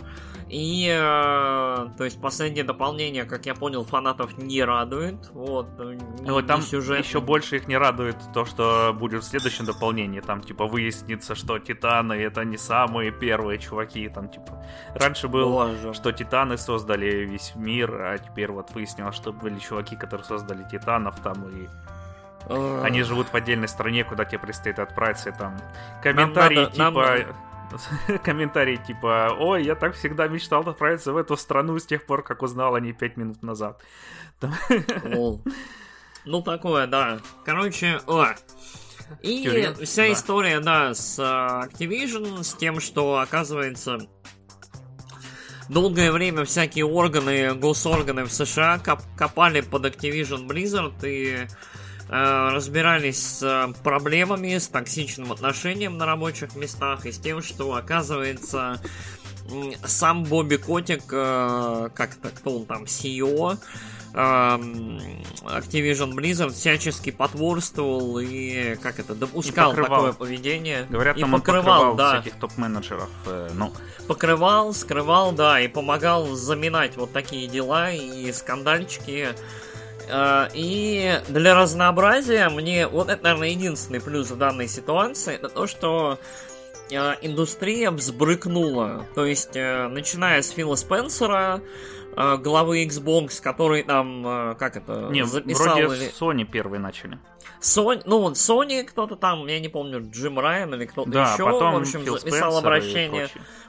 И, 0.51 0.87
э, 0.89 1.89
то 1.97 2.05
есть, 2.05 2.21
последнее 2.21 2.65
дополнение, 2.65 3.25
как 3.25 3.47
я 3.47 3.55
понял, 3.55 3.86
фанатов 3.89 4.37
не 4.39 4.63
радует. 4.63 5.31
Вот, 5.33 5.69
э, 5.79 5.99
не, 6.21 6.31
вот 6.31 6.47
там 6.47 6.63
сюжет. 6.63 7.05
еще 7.05 7.21
больше 7.21 7.57
их 7.57 7.69
не 7.69 7.77
радует 7.77 8.17
то, 8.35 8.45
что 8.45 8.95
будет 8.99 9.23
в 9.25 9.27
следующем 9.27 9.65
дополнении. 9.65 10.21
Там, 10.21 10.43
типа, 10.43 10.67
выяснится, 10.67 11.35
что 11.35 11.59
Титаны 11.59 12.15
это 12.15 12.45
не 12.45 12.59
самые 12.59 13.13
первые 13.13 13.59
чуваки. 13.59 14.09
Там, 14.09 14.29
типа, 14.29 14.65
раньше 14.95 15.29
было, 15.29 15.67
Боже. 15.67 15.95
что 15.95 16.13
Титаны 16.13 16.59
создали 16.59 17.25
весь 17.25 17.55
мир, 17.55 17.91
а 18.03 18.19
теперь 18.19 18.51
вот 18.51 18.71
выяснилось, 18.73 19.17
что 19.17 19.33
были 19.33 19.59
чуваки, 19.59 19.97
которые 19.97 20.25
создали 20.25 20.67
Титанов 20.71 21.21
там 21.21 21.49
и 21.49 21.69
они 22.49 23.03
живут 23.03 23.27
в 23.29 23.35
отдельной 23.35 23.67
стране, 23.67 24.05
куда 24.05 24.25
тебе 24.25 24.39
предстоит 24.39 24.79
отправиться, 24.79 25.31
и 25.31 25.33
там 25.33 25.57
комментарии 26.03 26.57
надо, 26.57 26.71
типа... 26.71 26.83
Нам 26.83 26.95
комментарий 28.25 28.77
типа 28.77 29.37
«Ой, 29.39 29.65
я 29.65 29.75
так 29.75 29.95
всегда 29.95 30.29
мечтал 30.29 30.69
отправиться 30.69 31.13
в 31.13 31.17
эту 31.17 31.37
страну 31.37 31.79
с 31.79 31.87
тех 31.87 32.07
пор, 32.07 32.23
как 32.23 32.43
узнал 32.43 32.75
о 32.75 32.81
ней 32.81 32.93
пять 32.93 33.17
минут 33.17 33.43
назад». 33.43 33.83
Ну, 36.29 36.43
такое, 36.43 36.89
да. 36.89 37.21
Короче, 37.45 38.01
о. 38.09 38.27
И 39.23 39.47
вся 39.85 40.03
да. 40.03 40.13
история, 40.13 40.59
да, 40.59 40.93
с 40.93 41.21
uh, 41.21 41.71
Activision, 41.71 42.43
с 42.43 42.55
тем, 42.55 42.81
что, 42.81 43.21
оказывается, 43.21 44.01
долгое 45.69 46.11
время 46.11 46.45
всякие 46.45 46.85
органы, 46.85 47.55
госорганы 47.55 48.25
в 48.25 48.33
США 48.33 48.79
коп 48.79 49.01
копали 49.17 49.61
под 49.61 49.87
Activision 49.87 50.47
Blizzard 50.49 50.97
и 51.05 51.47
разбирались 52.09 53.21
с 53.21 53.43
э, 53.43 53.73
проблемами, 53.83 54.59
с 54.59 54.69
токсичным 54.69 55.33
отношением 55.33 55.99
на 55.99 56.07
рабочих 56.07 56.55
местах 56.55 57.07
и 57.07 57.13
с 57.13 57.19
тем, 57.19 57.43
что 57.43 57.75
оказывается 57.75 58.81
сам 59.85 60.25
Бобби 60.25 60.57
Котик, 60.57 61.03
э, 61.11 61.89
как-то 61.95 62.31
кто 62.31 62.59
он 62.59 62.67
там, 62.67 62.85
CEO, 62.85 63.59
Activision 64.15 66.15
Blizzard 66.15 66.55
всячески 66.55 67.11
потворствовал 67.11 68.19
и 68.19 68.77
как 68.77 68.99
это 68.99 69.15
допускал 69.15 69.75
такое 69.75 70.13
поведение. 70.13 70.87
Говорят, 70.89 71.19
и 71.19 71.21
там 71.21 71.33
покрывал, 71.33 71.91
он 71.91 71.93
покрывал 71.97 71.97
да. 71.97 72.23
всяких 72.23 72.39
топ-менеджеров. 72.39 73.11
Э, 73.27 73.51
ну. 73.53 73.75
Покрывал, 74.07 74.73
скрывал, 74.73 75.33
да, 75.33 75.61
и 75.61 75.69
помогал 75.69 76.35
заминать 76.35 76.97
вот 76.97 77.13
такие 77.13 77.47
дела 77.47 77.91
и 77.91 78.33
скандальчики 78.33 79.29
Э, 79.29 79.35
и 80.55 81.21
для 81.29 81.55
разнообразия 81.55 82.49
мне, 82.49 82.87
вот 82.87 83.09
это, 83.09 83.25
наверное, 83.25 83.49
единственный 83.49 84.01
плюс 84.01 84.31
в 84.31 84.39
данной 84.39 84.69
ситуации, 84.69 85.35
это 85.35 85.49
то, 85.49 85.67
что 85.67 86.19
э, 86.91 87.15
индустрия 87.23 87.91
взбрыкнула. 87.91 89.07
То 89.15 89.25
есть, 89.25 89.57
э, 89.57 89.89
начиная 89.89 90.43
с 90.43 90.51
Фила 90.51 90.75
Спенсера, 90.75 91.61
главы 92.17 92.85
Xbox, 92.85 93.43
который 93.43 93.83
там, 93.83 94.57
как 94.59 94.77
это, 94.79 95.09
Не, 95.11 95.27
записал... 95.27 95.77
вроде 95.77 96.05
или... 96.05 96.13
Sony 96.19 96.45
первые 96.45 96.81
начали. 96.81 97.19
Sony, 97.61 98.03
ну, 98.05 98.21
вот 98.21 98.35
Sony 98.35 98.85
кто-то 98.85 99.17
там, 99.17 99.47
я 99.47 99.61
не 99.61 99.69
помню, 99.69 100.09
Джим 100.11 100.39
Райан 100.39 100.75
или 100.75 100.87
кто-то 100.87 101.11
да, 101.11 101.33
еще, 101.33 101.45
потом 101.45 101.75
в 101.75 101.79
общем, 101.79 102.05
Фил 102.05 102.19
записал 102.19 102.53
Спенсер 102.53 102.67
обращение 102.67 103.29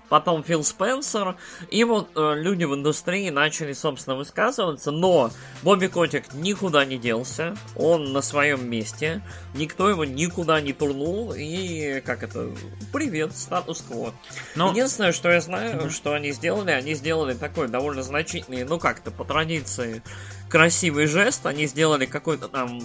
потом 0.10 0.43
Фил 0.43 0.63
Спенсер, 0.63 1.36
и 1.70 1.84
вот 1.84 2.10
э, 2.15 2.34
люди 2.36 2.63
в 2.63 2.74
индустрии 2.74 3.30
начали, 3.30 3.74
собственно, 3.74 4.15
высказываться, 4.15 4.91
но 4.91 5.32
Бобби 5.63 5.88
Котик 5.88 6.34
никуда 6.34 6.86
не 6.86 6.98
делся, 6.98 7.56
он 7.76 8.13
на 8.13 8.22
своем 8.22 8.70
месте, 8.70 9.22
никто 9.54 9.89
его 9.89 10.06
никуда 10.06 10.62
не 10.62 10.74
турнул, 10.74 11.34
и, 11.36 12.02
как 12.06 12.24
это, 12.24 12.50
привет, 12.93 13.36
статус-кво. 13.36 14.13
Но... 14.56 14.72
Единственное, 14.72 15.12
что 15.12 15.30
я 15.30 15.41
знаю, 15.41 15.82
mm-hmm. 15.82 15.89
что 15.89 16.13
они 16.13 16.32
сделали, 16.32 16.72
они 16.72 16.93
сделали 16.93 17.34
такой 17.34 17.67
довольно 17.67 18.04
значительный, 18.04 18.63
ну 18.63 18.80
как-то 18.80 19.12
по 19.12 19.26
традиции, 19.26 20.02
красивый 20.50 21.08
жест, 21.08 21.46
они 21.46 21.67
сделали 21.67 22.06
какой-то 22.06 22.48
там 22.48 22.82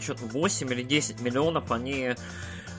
что-то 0.00 0.26
8 0.26 0.72
или 0.72 0.82
10 0.82 1.20
миллионов, 1.20 1.72
они 1.72 2.14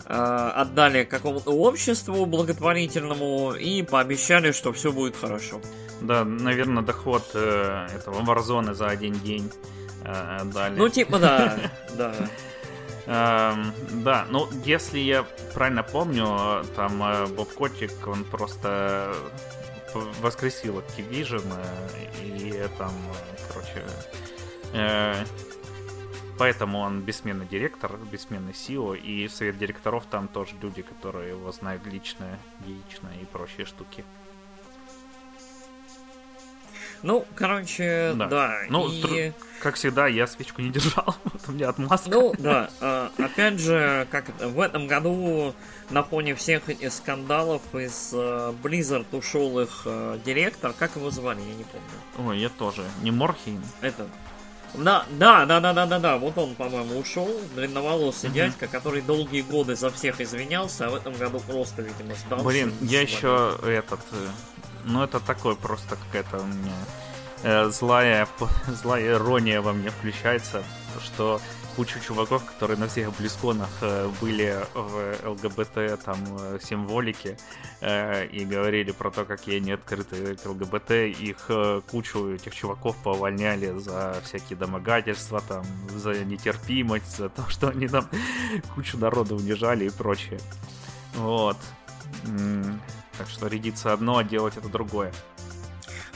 отдали 0.08 1.04
какому-то 1.04 1.52
обществу 1.52 2.26
благотворительному 2.26 3.54
и 3.54 3.82
пообещали, 3.82 4.52
что 4.52 4.72
все 4.72 4.92
будет 4.92 5.16
хорошо. 5.16 5.62
Да, 6.02 6.24
наверное, 6.24 6.84
доход 6.84 7.24
э, 7.34 7.88
этого 7.96 8.22
Warzone 8.22 8.74
за 8.74 8.88
один 8.88 9.14
день 9.14 9.52
э, 10.04 10.42
дали. 10.54 10.78
Ну, 10.78 10.90
типа, 10.90 11.20
да, 11.20 11.58
да. 11.98 12.14
Эм, 13.08 13.74
да, 14.04 14.26
ну, 14.30 14.48
если 14.66 15.00
я 15.00 15.26
правильно 15.54 15.84
помню, 15.84 16.66
там 16.76 17.02
э, 17.04 17.28
Боб 17.28 17.52
Котик, 17.54 17.92
он 18.08 18.24
просто 18.26 19.14
воскресил 20.22 20.80
Activision, 20.80 21.44
и 22.22 22.64
там, 22.78 22.92
короче, 23.48 23.86
Поэтому 26.38 26.80
он 26.80 27.02
бессменный 27.02 27.46
директор, 27.46 27.98
бессменный 28.12 28.52
SEO, 28.52 28.98
и 28.98 29.28
совет 29.30 29.58
директоров 29.58 30.06
там 30.10 30.28
тоже 30.28 30.56
люди, 30.62 30.82
которые 30.82 31.30
его 31.30 31.52
знают 31.52 31.86
лично, 31.86 32.40
лично 32.66 33.10
и 33.22 33.26
прочие 33.26 33.66
штуки. 33.66 34.04
Ну, 37.06 37.26
короче, 37.36 38.14
да. 38.16 38.28
да. 38.28 38.60
Ну, 38.70 38.90
и... 38.90 39.00
стр... 39.00 39.34
как 39.60 39.76
всегда, 39.76 40.08
я 40.08 40.26
свечку 40.26 40.62
не 40.62 40.72
держал. 40.72 41.16
вот 41.24 41.42
у 41.48 41.52
меня 41.52 41.70
отмазка. 41.70 42.10
Ну, 42.10 42.34
да. 42.40 42.70
А, 42.82 43.12
опять 43.18 43.60
же, 43.60 44.08
как 44.10 44.26
в 44.42 44.60
этом 44.60 44.88
году 44.88 45.54
на 45.92 46.04
фоне 46.04 46.34
всех 46.34 46.68
этих 46.68 46.92
скандалов 46.92 47.62
из 47.74 48.12
uh, 48.12 48.56
Blizzard 48.64 49.06
ушел 49.12 49.60
их 49.60 49.84
uh, 49.86 50.20
директор. 50.26 50.74
Как 50.74 50.96
его 50.96 51.12
звали, 51.12 51.42
я 51.42 51.54
не 51.54 51.64
помню. 51.66 52.30
Ой, 52.30 52.40
я 52.40 52.50
тоже. 52.50 52.84
Не 53.04 53.12
Морхейн? 53.12 53.62
Это, 53.82 54.08
да, 54.78 55.06
да, 55.12 55.46
да, 55.46 55.60
да, 55.60 55.74
да, 55.74 55.86
да, 55.86 56.00
да. 56.00 56.18
Вот 56.18 56.38
он, 56.38 56.56
по-моему, 56.56 56.98
ушел. 57.00 57.30
Длинноволосый 57.56 58.30
mm-hmm. 58.30 58.34
дядька, 58.34 58.68
который 58.68 59.02
долгие 59.02 59.42
годы 59.42 59.76
за 59.76 59.90
всех 59.90 60.22
извинялся, 60.22 60.88
а 60.88 60.90
в 60.90 60.96
этом 60.96 61.14
году 61.14 61.40
просто, 61.40 61.82
видимо, 61.82 62.16
сдался. 62.16 62.46
Блин, 62.46 62.74
я 62.82 63.02
еще 63.02 63.58
этот. 63.64 64.00
Э, 64.12 64.28
ну, 64.86 65.04
это 65.04 65.20
такой 65.20 65.56
просто 65.56 65.96
какая-то 65.96 66.38
у 66.38 66.46
меня 66.46 66.74
э, 67.44 67.70
злая, 67.70 68.28
злая 68.68 69.14
ирония 69.14 69.62
во 69.62 69.74
мне 69.74 69.90
включается, 69.90 70.64
что 71.04 71.42
кучу 71.76 72.00
чуваков, 72.00 72.46
которые 72.46 72.78
на 72.78 72.88
всех 72.88 73.16
близконах 73.18 73.70
э, 73.82 74.10
были 74.22 74.66
в 74.74 75.28
ЛГБТ 75.28 76.04
там 76.04 76.18
э, 76.40 76.60
символике 76.62 77.38
э, 77.82 78.26
и 78.28 78.46
говорили 78.46 78.92
про 78.92 79.12
то, 79.12 79.26
как 79.26 79.48
я 79.48 79.60
не 79.60 79.72
открыты 79.72 80.36
к 80.36 80.46
ЛГБТ, 80.46 80.92
их 80.92 81.50
кучу 81.92 82.34
этих 82.34 82.56
чуваков 82.56 82.96
повольняли 82.98 83.78
за 83.78 84.16
всякие 84.24 84.58
домогательства, 84.58 85.42
там, 85.42 85.66
за 85.90 86.24
нетерпимость, 86.24 87.18
за 87.18 87.30
то, 87.30 87.46
что 87.50 87.70
они 87.70 87.88
там 87.88 88.08
кучу 88.74 88.98
народа 88.98 89.36
унижали 89.36 89.86
и 89.86 89.90
прочее. 89.90 90.40
Вот. 91.16 91.58
Так 93.18 93.30
что 93.30 93.48
рядиться 93.48 93.94
одно, 93.94 94.18
а 94.18 94.24
делать 94.24 94.58
это 94.58 94.70
другое. 94.70 95.14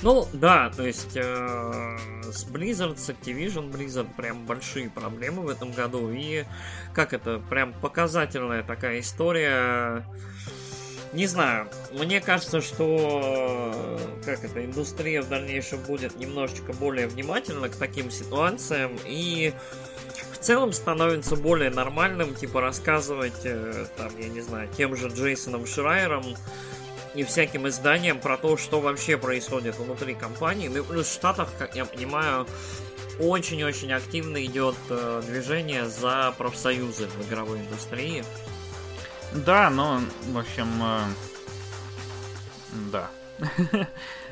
Ну, 0.02 0.28
да, 0.32 0.72
то 0.76 0.86
есть 0.86 1.16
э, 1.16 1.98
с 2.32 2.46
Blizzard, 2.46 2.98
с 2.98 3.10
Activision 3.10 3.70
Blizzard 3.70 4.08
прям 4.16 4.46
большие 4.46 4.90
проблемы 4.90 5.42
в 5.42 5.50
этом 5.50 5.72
году. 5.74 6.10
И 6.12 6.46
как 6.94 7.14
это, 7.14 7.42
прям 7.50 7.74
показательная 7.74 8.64
такая 8.64 9.02
история. 9.02 10.06
Не 11.12 11.26
знаю, 11.26 11.68
мне 11.92 12.22
кажется, 12.22 12.62
что 12.62 14.00
как 14.24 14.44
это, 14.44 14.64
индустрия 14.64 15.22
в 15.22 15.28
дальнейшем 15.28 15.80
будет 15.80 16.16
немножечко 16.18 16.72
более 16.72 17.08
внимательна 17.08 17.68
к 17.68 17.76
таким 17.76 18.12
ситуациям 18.12 18.92
и 19.06 19.52
в 20.32 20.38
целом 20.38 20.72
становится 20.72 21.36
более 21.36 21.72
нормальным, 21.72 22.34
типа 22.36 22.62
рассказывать, 22.62 23.42
э, 23.44 23.88
там, 23.98 24.12
я 24.18 24.30
не 24.30 24.40
знаю, 24.40 24.70
тем 24.78 24.96
же 24.96 25.10
Джейсоном 25.10 25.66
Шрайером 25.66 26.24
и 27.15 27.24
всяким 27.24 27.67
изданиям 27.67 28.19
про 28.19 28.38
то, 28.38 28.58
что 28.58 28.80
вообще 28.80 29.17
происходит 29.17 29.78
внутри 29.78 30.15
компании. 30.15 30.67
Ну 30.67 30.80
и 30.80 30.84
плюс 30.84 31.08
в 31.08 31.13
Штатах, 31.13 31.50
как 31.58 31.76
я 31.76 31.86
понимаю, 31.86 32.45
очень-очень 33.19 33.91
активно 33.91 34.43
идет 34.45 34.76
э, 34.89 35.22
движение 35.26 35.86
за 35.86 36.34
профсоюзы 36.38 37.08
в 37.08 37.28
игровой 37.28 37.60
индустрии. 37.60 38.24
Да, 39.34 39.69
ну, 39.69 40.00
в 40.32 40.38
общем, 40.38 40.67
э, 40.82 41.02
да. 42.91 43.10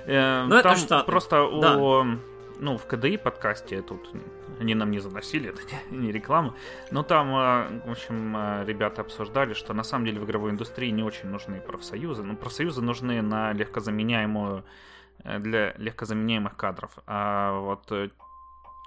Э, 0.09 0.45
ну, 0.47 0.61
там 0.61 1.03
просто 1.05 1.43
у 1.43 2.05
ну, 2.59 2.77
в 2.77 2.85
КДИ 2.85 3.17
подкасте 3.17 3.81
тут 3.81 4.09
они 4.59 4.75
нам 4.75 4.91
не 4.91 4.99
заносили, 4.99 5.49
это 5.53 5.61
не, 5.91 5.97
не 5.97 6.11
реклама. 6.11 6.55
Но 6.91 7.03
там, 7.03 7.29
э, 7.29 7.81
в 7.85 7.91
общем, 7.91 8.35
э, 8.35 8.65
ребята 8.65 9.01
обсуждали, 9.01 9.53
что 9.53 9.73
на 9.73 9.83
самом 9.83 10.05
деле 10.05 10.19
в 10.19 10.25
игровой 10.25 10.51
индустрии 10.51 10.89
не 10.89 11.03
очень 11.03 11.29
нужны 11.29 11.61
профсоюзы. 11.61 12.23
Ну, 12.23 12.35
профсоюзы 12.35 12.81
нужны 12.81 13.21
на 13.21 13.53
легкозаменяемую 13.53 14.65
э, 15.23 15.39
для 15.39 15.73
легкозаменяемых 15.77 16.55
кадров. 16.55 16.91
А 17.05 17.59
вот 17.59 17.91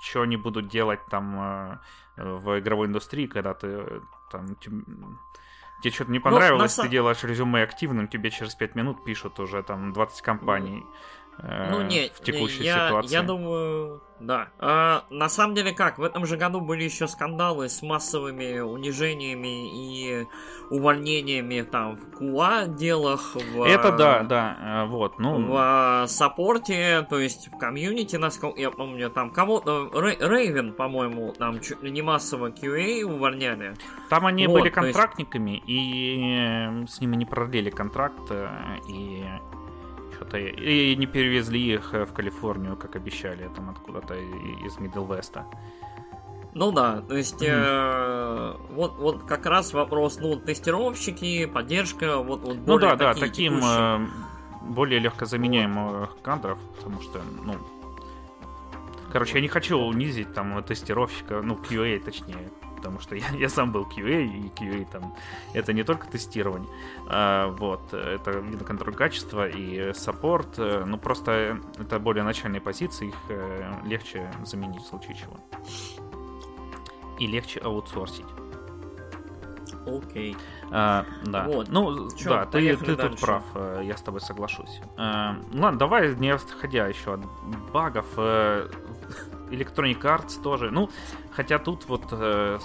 что 0.03 0.23
они 0.23 0.37
будут 0.39 0.69
делать 0.69 1.01
там 1.11 1.79
в 2.17 2.59
игровой 2.59 2.87
индустрии, 2.87 3.27
когда 3.27 3.53
ты 3.53 4.01
там 4.31 4.57
тебе 5.81 5.95
что-то 5.95 6.11
не 6.11 6.19
ну, 6.19 6.25
понравилось, 6.25 6.77
ну, 6.77 6.85
ты 6.85 6.89
делаешь 6.89 7.23
резюме 7.23 7.63
активным, 7.63 8.09
тебе 8.09 8.31
через 8.31 8.55
5 8.55 8.75
минут 8.75 9.05
пишут 9.05 9.41
уже 9.41 9.63
там 9.63 9.93
20 9.93 10.23
компаний. 10.23 10.85
Ну, 11.43 11.83
не, 11.83 12.09
в 12.09 12.21
текущей 12.21 12.65
я, 12.65 12.89
ситуации. 12.89 13.13
Я 13.13 13.23
думаю, 13.23 14.03
да. 14.21 14.49
А, 14.59 15.05
на 15.09 15.29
самом 15.31 15.55
деле 15.55 15.73
как, 15.73 15.99
в 15.99 16.03
этом 16.03 16.27
же 16.27 16.37
году 16.37 16.61
были 16.61 16.85
еще 16.85 17.09
скандалы 17.09 17.71
с 17.71 17.81
массовыми 17.83 18.61
унижениями 18.61 19.71
и 19.75 20.27
увольнениями 20.71 21.63
там 21.63 21.97
в 21.97 22.19
КУА 22.19 22.67
делах. 22.67 23.35
В, 23.35 23.63
Это 23.63 23.93
да, 23.93 24.23
да, 24.23 24.57
э, 24.61 24.87
вот, 24.87 25.19
ну... 25.19 25.47
В 25.47 25.57
а, 25.57 26.07
саппорте, 26.07 27.07
то 27.09 27.19
есть 27.19 27.49
в 27.49 27.57
комьюнити, 27.57 28.17
насколько 28.17 28.61
я 28.61 28.71
помню, 28.71 29.09
там 29.09 29.31
кого-то, 29.31 29.91
Рейвен, 29.95 30.75
по-моему, 30.75 31.33
там 31.33 31.61
чуть 31.61 31.83
ли 31.83 31.91
не 31.91 32.03
массово 32.03 32.51
QA 32.51 33.03
увольняли. 33.05 33.75
Там 34.11 34.27
они 34.27 34.47
вот, 34.47 34.61
были 34.61 34.69
контрактниками, 34.69 35.53
есть... 35.53 35.65
и 35.67 36.87
с 36.89 37.01
ними 37.01 37.17
не 37.17 37.25
продлили 37.25 37.71
контракт, 37.71 38.31
э, 38.31 38.49
и 38.87 39.25
что-то. 40.21 40.39
И 40.39 40.95
не 40.97 41.07
перевезли 41.07 41.75
их 41.75 41.95
э, 41.95 42.05
в 42.05 42.13
Калифорнию, 42.13 42.77
как 42.77 42.97
обещали, 42.97 43.49
там 43.57 43.71
откуда-то 43.71 44.15
из 44.15 44.79
Мидл 44.79 45.07
Веста. 45.07 45.47
Ну 46.53 46.73
да, 46.73 47.01
то 47.01 47.17
есть 47.17 47.43
э, 47.43 48.55
вот, 48.71 48.99
вот 48.99 49.23
как 49.23 49.47
раз 49.47 49.73
вопрос, 49.73 50.19
ну, 50.21 50.37
тестировщики, 50.37 51.47
поддержка, 51.47 52.19
вот, 52.19 52.41
вот 52.41 52.57
Ну 52.67 52.79
да, 52.79 52.97
да, 52.97 53.15
таким 53.15 53.61
э, 53.65 54.07
более 54.63 54.99
легко 54.99 55.27
заменяемых 55.27 56.11
вот. 56.11 56.21
кадров, 56.23 56.59
потому 56.77 57.01
что, 57.03 57.21
ну, 57.45 57.55
короче, 59.13 59.35
я 59.37 59.43
не 59.43 59.49
хочу 59.49 59.79
унизить 59.79 60.35
там 60.35 60.61
тестировщика, 60.65 61.41
ну, 61.41 61.55
QA 61.55 62.01
точнее, 62.01 62.51
потому 62.81 62.99
что 63.01 63.15
я, 63.15 63.29
я 63.39 63.49
сам 63.49 63.73
был 63.73 63.83
QA, 63.85 64.25
и 64.25 64.49
QA 64.49 64.87
там 64.91 65.15
это 65.53 65.73
не 65.73 65.85
только 65.85 66.07
тестирование, 66.09 66.69
а, 67.09 67.49
вот, 67.49 67.93
это 67.93 68.43
контроль 68.67 68.95
качества 68.95 69.47
и 69.49 69.93
саппорт, 69.93 70.59
э, 70.59 70.85
ну 70.87 70.99
просто 70.99 71.61
это 71.79 71.99
более 71.99 72.25
начальные 72.25 72.61
позиции, 72.61 73.09
их 73.09 73.15
э, 73.29 73.73
легче 73.85 74.31
заменить 74.45 74.83
в 74.83 74.87
случае 74.87 75.15
чего. 75.17 75.37
И 77.19 77.27
легче 77.27 77.61
аутсорсить. 77.61 78.25
Окей. 79.87 80.33
Okay. 80.33 80.37
А, 80.73 81.05
да. 81.25 81.45
Вот. 81.45 81.69
Ну, 81.69 82.11
Чё, 82.17 82.31
да, 82.31 82.47
ты, 82.47 82.77
ты 82.77 82.97
тут 82.97 83.21
прав, 83.21 83.43
э, 83.55 83.83
я 83.85 83.97
с 83.97 84.03
тобой 84.03 84.21
соглашусь. 84.21 84.81
А, 84.97 85.37
ладно, 85.53 85.79
давай, 85.79 86.15
не 86.17 86.31
отходя 86.31 86.87
еще 86.87 87.15
от 87.15 87.21
багов, 87.73 88.07
Electronic 89.51 90.01
Arts 90.01 90.43
тоже. 90.43 90.71
Ну, 90.71 90.91
хотя 91.31 91.59
тут 91.59 91.87
вот 91.87 92.05
э, 92.13 92.59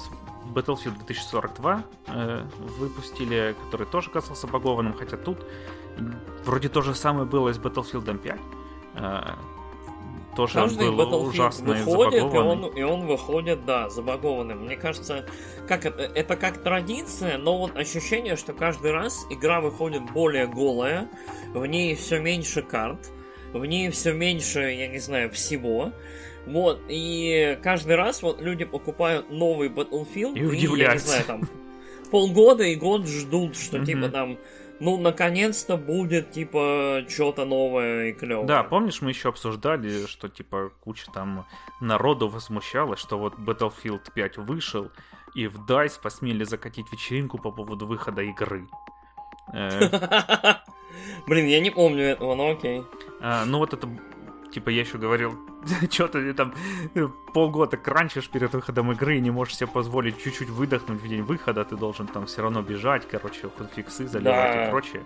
Battlefield 0.53 0.97
2042 0.97 1.83
э, 2.07 2.43
выпустили, 2.79 3.55
который 3.65 3.88
тоже 3.88 4.09
казался 4.09 4.47
багованным, 4.47 4.93
хотя 4.93 5.17
тут 5.17 5.45
вроде 6.45 6.69
то 6.69 6.81
же 6.81 6.95
самое 6.95 7.25
было 7.25 7.49
и 7.49 7.53
с 7.53 7.57
Battlefield 7.57 8.17
5. 8.17 8.39
Э, 8.95 9.21
тоже 10.36 10.55
Каждый 10.55 10.89
он 10.89 10.97
был 10.97 11.05
Battlefield 11.05 11.27
ужасно 11.29 11.73
выходит, 11.73 12.21
и 12.21 12.38
он, 12.38 12.65
и 12.65 12.83
он 12.83 13.07
выходит, 13.07 13.65
да, 13.65 13.89
забагованным. 13.89 14.65
Мне 14.65 14.75
кажется, 14.75 15.25
как 15.67 15.86
это, 15.86 16.03
это 16.03 16.36
как 16.36 16.61
традиция, 16.61 17.38
но 17.38 17.57
вот 17.57 17.77
ощущение, 17.77 18.36
что 18.36 18.53
каждый 18.53 18.91
раз 18.91 19.25
игра 19.29 19.61
выходит 19.61 20.03
более 20.11 20.47
голая, 20.47 21.09
в 21.53 21.65
ней 21.65 21.95
все 21.95 22.19
меньше 22.19 22.61
карт, 22.61 23.11
в 23.53 23.65
ней 23.65 23.89
все 23.91 24.13
меньше, 24.13 24.59
я 24.59 24.88
не 24.88 24.99
знаю, 24.99 25.31
всего. 25.31 25.91
Вот, 26.47 26.79
и 26.87 27.57
каждый 27.63 27.95
раз 27.95 28.21
вот 28.21 28.39
люди 28.41 28.65
покупают 28.65 29.31
новый 29.31 29.69
Battlefield, 29.69 30.33
И 30.37 30.79
я 30.79 30.93
не 30.93 30.99
знаю, 30.99 31.23
там, 31.25 31.41
полгода 32.11 32.63
и 32.63 32.75
год 32.75 33.07
ждут, 33.07 33.55
что 33.57 33.77
Мгм. 33.77 33.85
типа 33.85 34.09
там, 34.09 34.37
ну, 34.79 34.97
наконец-то 34.97 35.77
будет, 35.77 36.31
типа, 36.31 37.05
что-то 37.07 37.45
новое 37.45 38.07
и 38.09 38.13
клевое. 38.13 38.45
Да, 38.45 38.63
помнишь, 38.63 39.01
мы 39.01 39.09
еще 39.11 39.29
обсуждали, 39.29 40.05
что 40.05 40.27
типа 40.29 40.71
куча 40.83 41.05
там 41.13 41.45
народу 41.81 42.27
возмущалась, 42.27 42.99
что 42.99 43.17
вот 43.17 43.35
Battlefield 43.35 44.11
5 44.13 44.37
вышел, 44.37 44.91
и 45.33 45.47
в 45.47 45.65
DICE 45.65 45.99
посмели 46.01 46.43
закатить 46.43 46.91
вечеринку 46.91 47.37
по 47.37 47.51
поводу 47.51 47.87
выхода 47.87 48.21
игры. 48.21 48.67
Э, 49.53 49.89
Блин, 51.27 51.45
я 51.47 51.59
не 51.59 51.71
помню 51.71 52.03
этого, 52.03 52.35
но 52.35 52.51
окей. 52.51 52.83
а, 53.21 53.45
Ну 53.45 53.59
вот 53.59 53.73
это, 53.73 53.87
типа 54.56 54.70
я 54.70 54.82
еще 54.82 54.97
говорил, 54.97 55.38
что 55.91 56.08
ты 56.08 56.34
там 56.34 56.53
э, 56.95 57.08
полгода 57.34 57.78
кранчишь 57.78 58.30
перед 58.30 58.53
выходом 58.53 58.91
игры 58.93 59.18
и 59.18 59.22
не 59.22 59.32
можешь 59.32 59.56
себе 59.58 59.68
позволить 59.68 60.22
чуть-чуть 60.24 60.49
выдохнуть 60.49 61.01
в 61.01 61.08
день 61.08 61.22
выхода, 61.24 61.64
ты 61.66 61.76
должен 61.76 62.08
там 62.08 62.26
все 62.26 62.41
равно 62.41 62.62
бежать, 62.62 63.08
короче, 63.08 63.49
фиксы 63.76 64.08
заливать 64.08 64.53
Да. 64.53 64.68
и 64.68 64.70
прочее. 64.72 65.03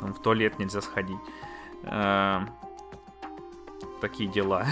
Там 0.00 0.12
в 0.14 0.18
туалет 0.20 0.58
нельзя 0.58 0.80
сходить. 0.80 1.18
А, 1.84 2.44
Такие 4.00 4.28
дела. 4.30 4.66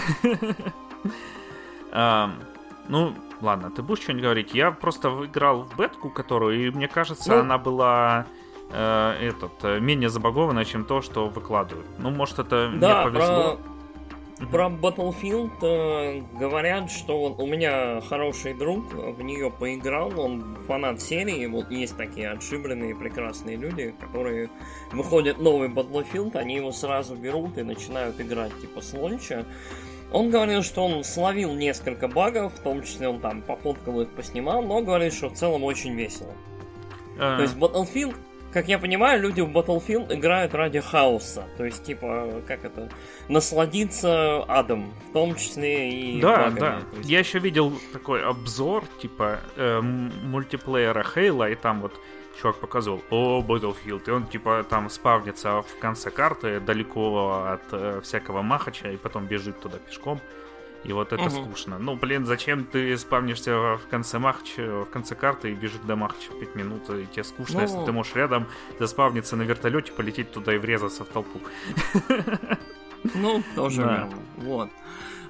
А, 1.93 2.31
Ну, 2.91 3.15
ладно, 3.43 3.71
ты 3.71 3.83
будешь 3.83 4.03
что-нибудь 4.03 4.23
говорить? 4.25 4.55
Я 4.55 4.71
просто 4.71 5.09
играл 5.27 5.65
в 5.65 5.77
бетку, 5.77 6.09
которую, 6.09 6.67
и 6.67 6.71
мне 6.71 6.89
кажется, 6.89 7.35
Ну. 7.35 7.41
она 7.41 7.59
была 7.59 8.25
э, 8.71 9.15
этот 9.21 9.53
э, 9.63 9.81
менее 9.81 10.09
забагованная, 10.09 10.65
чем 10.65 10.85
то, 10.85 11.03
что 11.03 11.29
выкладывают. 11.29 11.87
Ну, 11.99 12.11
может, 12.11 12.39
это 12.39 12.71
Да, 12.77 13.05
мне 13.05 13.13
повезло. 13.13 13.59
про, 14.51 14.69
про 14.69 14.69
Battlefield 14.69 15.51
э, 15.63 16.23
говорят, 16.39 16.91
что 16.91 17.19
вот 17.19 17.41
у 17.41 17.47
меня 17.47 18.01
хороший 18.09 18.55
друг 18.55 18.93
в 18.93 19.23
нее 19.23 19.51
поиграл, 19.51 20.19
он 20.19 20.57
фанат 20.67 21.01
серии, 21.01 21.47
вот 21.47 21.71
есть 21.71 21.97
такие 21.97 22.31
отшибленные 22.31 22.95
прекрасные 22.95 23.57
люди, 23.57 23.95
которые 24.01 24.49
выходит 24.93 25.39
новый 25.39 25.69
Battlefield, 25.69 26.37
они 26.37 26.57
его 26.57 26.73
сразу 26.73 27.15
берут 27.17 27.59
и 27.59 27.63
начинают 27.63 28.21
играть 28.21 28.59
типа 28.61 28.81
с 28.81 28.93
лонча. 28.93 29.45
Он 30.11 30.31
говорил, 30.31 30.63
что 30.63 30.87
он 30.87 31.05
словил 31.05 31.53
несколько 31.53 32.09
багов, 32.09 32.55
в 32.55 32.63
том 32.63 32.83
числе 32.83 33.09
он 33.09 33.21
там 33.21 33.43
пофоткал 33.43 34.01
их, 34.01 34.09
поснимал, 34.11 34.63
но 34.63 34.81
говорит, 34.81 35.13
что 35.13 35.29
в 35.29 35.35
целом 35.35 35.65
очень 35.65 35.95
весело. 35.95 36.33
Э, 37.19 37.37
То 37.37 37.43
есть 37.43 37.57
Battlefield, 37.57 38.15
как 38.53 38.69
я 38.69 38.79
понимаю, 38.79 39.21
люди 39.21 39.41
в 39.41 39.49
Battlefield 39.51 40.15
играют 40.15 40.55
ради 40.55 40.81
хаоса. 40.81 41.45
То 41.57 41.65
есть, 41.65 41.85
типа, 41.85 42.43
как 42.47 42.65
это, 42.65 42.89
насладиться 43.29 44.43
адом, 44.49 44.93
в 45.09 45.13
том 45.13 45.35
числе 45.35 45.91
и 45.91 46.21
Да, 46.21 46.37
багами. 46.51 46.61
да. 46.61 46.79
Есть- 46.99 47.11
Я 47.11 47.19
еще 47.19 47.39
видел 47.39 47.73
такой 47.93 48.23
обзор, 48.25 48.85
типа, 49.03 49.39
э, 49.57 49.81
мультиплеера 49.81 51.03
Хейла, 51.03 51.51
и 51.51 51.55
там 51.55 51.81
вот 51.81 51.93
чувак 52.41 52.57
показывал, 52.57 53.03
о, 53.11 53.43
Battlefield, 53.43 54.03
и 54.07 54.11
он, 54.11 54.27
типа, 54.27 54.65
там 54.69 54.89
спавнится 54.91 55.63
в 55.63 55.79
конце 55.81 56.11
карты, 56.11 56.61
далеко 56.61 57.45
от 57.53 57.63
э, 57.73 58.01
всякого 58.03 58.43
махача, 58.43 58.91
и 58.91 58.97
потом 58.97 59.27
бежит 59.27 59.61
туда 59.61 59.79
пешком. 59.79 60.21
И 60.85 60.93
вот 60.93 61.13
это 61.13 61.25
Мгм. 61.25 61.31
скучно. 61.31 61.79
Ну, 61.79 61.97
блин, 61.97 62.25
зачем 62.25 62.65
ты 62.65 62.97
спавнишься 62.97 63.77
в 63.77 63.89
конце 63.91 64.19
махача, 64.19 64.85
в 64.85 64.91
конце 64.91 65.15
карты 65.15 65.51
и 65.51 65.55
бежишь 65.55 65.81
до 65.85 65.97
махача 65.97 66.31
5 66.39 66.55
минут, 66.55 66.89
и 66.91 67.07
тебе 67.07 67.25
скучно, 67.25 67.57
Ну. 67.57 67.61
если 67.63 67.85
ты 67.85 67.93
можешь 67.93 68.15
рядом 68.15 68.47
заспавниться 68.79 69.35
на 69.37 69.43
вертолете, 69.43 69.93
полететь 69.93 70.31
туда 70.33 70.55
и 70.55 70.59
врезаться 70.59 71.05
в 71.05 71.09
толпу. 71.09 71.41
Ну, 73.15 73.43
тоже 73.55 73.83
Да. 73.83 73.93
верно. 73.93 74.19
Вот. 74.39 74.71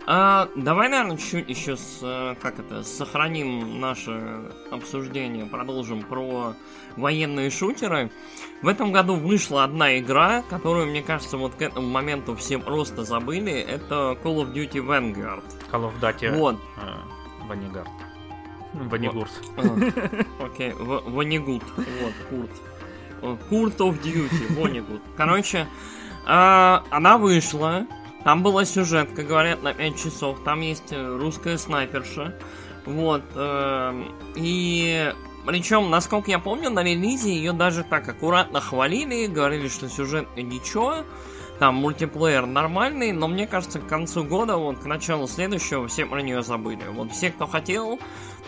А, 0.07 0.49
давай, 0.57 0.89
наверное, 0.89 1.19
чуть 1.19 1.51
еще 1.51 1.77
с, 1.77 1.99
э, 2.03 2.35
как 2.41 2.59
это, 2.59 2.83
сохраним 2.83 3.79
наше 3.79 4.41
обсуждение, 4.71 5.45
продолжим 5.45 6.03
про 6.03 6.55
военные 6.97 7.51
шутеры. 7.51 8.11
В 8.61 8.67
этом 8.69 8.91
году 8.91 9.15
вышла 9.15 9.63
одна 9.65 9.99
игра, 9.99 10.43
которую, 10.43 10.89
мне 10.89 11.01
кажется, 11.03 11.37
вот 11.37 11.55
к 11.55 11.63
этому 11.63 11.87
моменту 11.89 12.35
все 12.35 12.59
просто 12.59 13.05
забыли. 13.05 13.53
Это 13.53 14.19
Call 14.25 14.43
of 14.43 14.53
Duty 14.53 14.85
Vanguard. 14.85 15.45
Call 15.71 15.93
of 15.93 16.01
Duty 16.01 16.37
Вот. 16.37 16.57
э, 16.77 17.47
Ваннигард. 17.47 17.89
Ваннигурт. 18.75 19.31
А, 19.57 20.45
Окей, 20.45 20.73
В- 20.73 21.03
Вонигут. 21.11 21.63
Вот, 21.77 22.13
Курт. 22.31 22.51
Э, 23.23 23.37
Курт 23.49 23.81
of 23.81 24.03
Duty, 24.03 24.61
Вонигут. 24.61 25.03
Короче, 25.17 25.67
а, 26.27 26.83
она 26.91 27.17
вышла. 27.17 27.87
Там 28.25 28.43
была 28.43 28.65
сюжетка, 28.65 29.23
говорят, 29.23 29.63
на 29.63 29.73
5 29.73 29.97
часов. 29.97 30.41
Там 30.45 30.61
есть 30.63 30.91
э, 30.93 31.17
русская 31.17 31.57
снайперша. 31.59 32.35
Вот. 32.87 33.23
И 34.35 35.13
причем, 35.49 35.89
насколько 35.89 36.31
я 36.31 36.39
помню, 36.39 36.69
на 36.69 36.83
релизе 36.83 37.33
ее 37.33 37.55
даже 37.55 37.83
так 37.83 38.07
аккуратно 38.07 38.61
хвалили, 38.61 39.29
говорили, 39.29 39.69
что 39.69 39.89
сюжет 39.89 40.29
ничего, 40.37 41.07
там 41.59 41.77
мультиплеер 41.77 42.45
нормальный, 42.45 43.13
но 43.13 43.29
мне 43.29 43.47
кажется, 43.47 43.79
к 43.81 43.87
концу 43.87 44.25
года, 44.25 44.59
вот 44.59 44.81
к 44.81 44.85
началу 44.85 45.27
следующего, 45.27 45.89
все 45.89 46.05
про 46.05 46.21
нее 46.21 46.43
забыли. 46.43 46.83
Вот 46.93 47.13
все, 47.13 47.31
кто 47.31 47.47
хотел, 47.47 47.99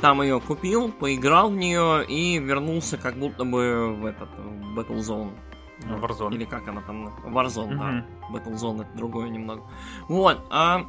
там 0.02 0.20
ее 0.20 0.40
купил, 0.40 0.92
поиграл 0.92 1.48
в 1.48 1.56
нее 1.56 2.04
и 2.04 2.38
вернулся 2.38 2.98
как 2.98 3.14
будто 3.14 3.44
бы 3.46 3.94
в 3.94 4.04
этот 4.04 4.28
в 4.36 4.78
Battlezone. 4.78 5.32
Warzone. 5.88 6.34
Или 6.34 6.44
как 6.44 6.68
она 6.68 6.82
там? 6.82 7.06
Warzone, 7.24 7.70
Мгм. 7.72 7.78
да. 7.78 8.38
Battlezone 8.38 8.82
это 8.82 8.90
другое 8.94 9.30
немного. 9.30 9.62
Вот, 10.06 10.38
а... 10.50 10.84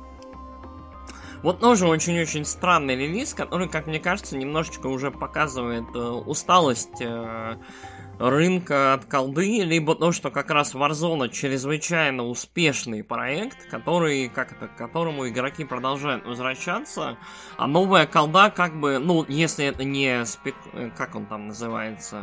Вот 1.43 1.59
тоже 1.59 1.87
очень-очень 1.87 2.45
странный 2.45 2.95
релиз, 2.95 3.33
который, 3.33 3.67
как 3.67 3.87
мне 3.87 3.99
кажется, 3.99 4.37
немножечко 4.37 4.87
уже 4.87 5.09
показывает 5.09 5.85
э, 5.95 5.97
усталость 5.99 7.01
э, 7.01 7.57
рынка 8.19 8.93
от 8.93 9.05
колды, 9.05 9.63
либо 9.63 9.95
то, 9.95 10.11
что 10.11 10.29
как 10.29 10.51
раз 10.51 10.75
Warzone 10.75 11.29
чрезвычайно 11.29 12.23
успешный 12.27 13.03
проект, 13.03 13.67
который, 13.71 14.29
как 14.29 14.51
это, 14.51 14.67
к 14.67 14.75
которому 14.75 15.27
игроки 15.27 15.65
продолжают 15.65 16.25
возвращаться, 16.27 17.17
а 17.57 17.65
новая 17.65 18.05
колда 18.05 18.51
как 18.51 18.79
бы, 18.79 18.99
ну, 18.99 19.25
если 19.27 19.65
это 19.65 19.83
не 19.83 20.23
спек... 20.27 20.53
э, 20.73 20.91
как 20.95 21.15
он 21.15 21.25
там 21.25 21.47
называется, 21.47 22.21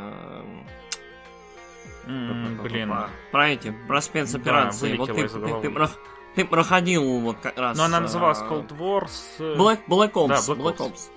М, 2.06 2.58
Блин. 2.62 2.94
про, 3.32 3.50
эти, 3.50 3.74
про 3.86 4.00
спецоперации. 4.00 4.92
Да, 4.92 4.98
вот 4.98 5.06
ты, 5.14 5.28
ты- 5.28 5.60
ты 5.60 5.70
про- 5.70 5.90
ты 6.34 6.44
проходил 6.44 7.20
вот 7.20 7.36
как 7.42 7.58
раз... 7.58 7.76
Но 7.76 7.84
она 7.84 8.00
называлась 8.00 8.38
э, 8.40 8.44
Cold 8.44 8.68
Wars. 8.78 9.10
э, 9.38 9.56
Black, 9.56 9.80
Black 9.88 10.12
Ops. 10.12 10.28
Да, 10.28 10.34
Black 10.54 10.56
Black 10.58 10.76
Ops. 10.78 10.92
Ops. 10.92 11.10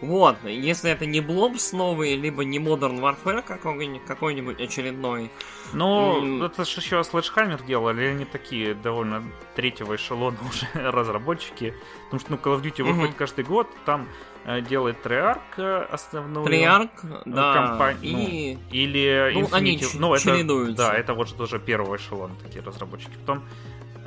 Вот, 0.00 0.36
если 0.44 0.92
это 0.92 1.06
не 1.06 1.18
Blobs 1.20 1.74
новый, 1.76 2.14
либо 2.14 2.44
не 2.44 2.58
Modern 2.60 3.00
Warfare 3.00 3.42
какой-нибудь, 3.42 4.04
какой-нибудь 4.06 4.60
очередной. 4.60 5.28
Ну, 5.72 6.18
М. 6.22 6.42
это 6.44 6.64
же 6.64 6.80
еще 6.80 7.00
Sledgehammer 7.00 7.64
делали, 7.66 8.04
они 8.06 8.24
такие 8.24 8.74
довольно 8.74 9.24
третьего 9.56 9.96
эшелона 9.96 10.36
уже 10.48 10.68
разработчики. 10.88 11.74
Потому 12.04 12.20
что, 12.20 12.30
ну, 12.30 12.36
Call 12.36 12.60
of 12.60 12.62
Duty 12.62 12.84
Мгм. 12.84 12.92
выходит 12.94 13.16
каждый 13.16 13.44
год, 13.44 13.66
там 13.84 14.08
э, 14.44 14.60
делает 14.60 15.04
Treyarch 15.04 15.40
э, 15.56 15.86
основную. 15.90 16.46
Treyarch, 16.46 17.22
да, 17.24 17.54
компания, 17.54 18.52
и... 18.52 18.58
Или 18.70 19.32
Ну, 19.34 19.40
Infinity. 19.46 19.54
они 19.54 19.80
ну, 19.94 20.14
это, 20.14 20.22
чередуются. 20.22 20.76
Да, 20.76 20.94
это 20.94 21.14
вот 21.14 21.28
же 21.28 21.34
тоже 21.34 21.58
первый 21.58 21.96
эшелон, 21.98 22.30
такие 22.40 22.62
разработчики. 22.62 23.10
Потом, 23.26 23.42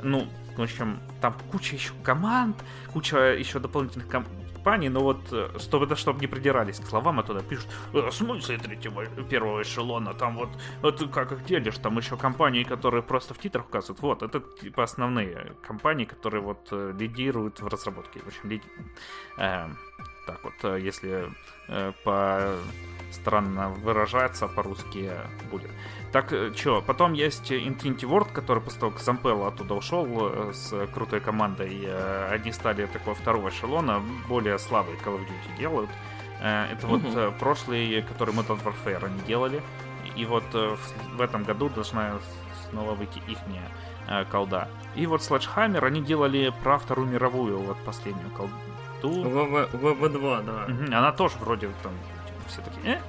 ну, 0.02 0.26
в 0.56 0.62
общем, 0.62 1.00
там 1.20 1.34
куча 1.50 1.76
еще 1.76 1.92
команд, 2.02 2.56
куча 2.92 3.16
еще 3.34 3.58
дополнительных 3.58 4.08
компаний, 4.08 4.88
но 4.90 5.00
вот, 5.00 5.20
э, 5.32 5.48
чтобы, 5.58 5.86
да, 5.86 5.96
чтобы 5.96 6.20
не 6.20 6.26
придирались 6.26 6.78
к 6.78 6.86
словам, 6.86 7.18
а 7.18 7.22
туда 7.22 7.40
пишут, 7.40 7.66
«Э, 7.92 8.10
в 8.10 8.12
смысле 8.12 8.58
третьего, 8.58 9.06
первого 9.24 9.62
эшелона, 9.62 10.14
там 10.14 10.36
вот, 10.36 10.50
вот 10.82 11.10
как 11.10 11.32
их 11.32 11.44
делишь, 11.44 11.78
там 11.78 11.98
еще 11.98 12.16
компании, 12.16 12.64
которые 12.64 13.02
просто 13.02 13.34
в 13.34 13.38
титрах 13.38 13.66
указывают, 13.66 14.00
вот, 14.02 14.22
это 14.22 14.40
типа 14.40 14.82
основные 14.82 15.52
компании, 15.66 16.04
которые 16.04 16.42
вот 16.42 16.68
э, 16.70 16.92
лидируют 16.98 17.60
в 17.60 17.66
разработке, 17.66 18.20
в 18.20 18.26
общем, 18.26 18.50
лиди- 18.50 18.70
э, 19.38 19.68
Так 20.26 20.40
вот, 20.44 20.78
если 20.78 21.28
э, 21.68 21.92
по 22.04 22.56
странно 23.10 23.70
выражаться 23.70 24.46
по-русски 24.48 25.10
будет. 25.50 25.70
Так, 26.12 26.30
э, 26.32 26.52
что, 26.54 26.82
потом 26.82 27.14
есть 27.14 27.50
Infinity 27.50 28.02
Ward, 28.02 28.32
который 28.32 28.62
после 28.62 28.80
того, 28.80 28.92
как 28.92 29.00
Зампелло 29.00 29.48
оттуда 29.48 29.74
ушел 29.74 30.06
э, 30.06 30.52
с 30.52 30.86
крутой 30.88 31.20
командой, 31.20 31.80
э, 31.84 32.28
они 32.30 32.52
стали 32.52 32.84
такого 32.84 33.16
второго 33.16 33.48
эшелона, 33.48 34.02
более 34.28 34.58
слабые 34.58 34.98
Call 34.98 35.18
of 35.18 35.22
Duty 35.22 35.58
делают. 35.58 35.90
Это 36.40 36.88
вот 36.88 37.02
mm-hmm. 37.02 37.38
прошлый, 37.38 38.02
который 38.02 38.34
Modern 38.34 38.60
Warfare 38.64 39.06
они 39.06 39.20
делали. 39.28 39.62
И 40.16 40.24
вот 40.24 40.42
в 40.52 41.20
этом 41.20 41.44
году 41.44 41.68
должна 41.68 42.14
снова 42.68 42.94
выйти 42.94 43.22
их 43.28 43.38
колда. 44.28 44.68
И 44.96 45.06
вот 45.06 45.20
Sledgehammer 45.20 45.86
они 45.86 46.00
делали 46.02 46.52
про 46.64 46.80
Вторую 46.80 47.06
мировую, 47.06 47.60
вот 47.60 47.76
последнюю 47.84 48.28
колду. 48.32 48.52
ВВ-2, 49.02 50.42
да. 50.44 50.74
Угу, 50.74 50.96
она 50.96 51.12
тоже 51.12 51.36
вроде 51.38 51.68
там 51.80 51.92
типа, 52.26 52.48
все 52.48 52.60
такие, 52.62 52.96
э? 52.96 53.00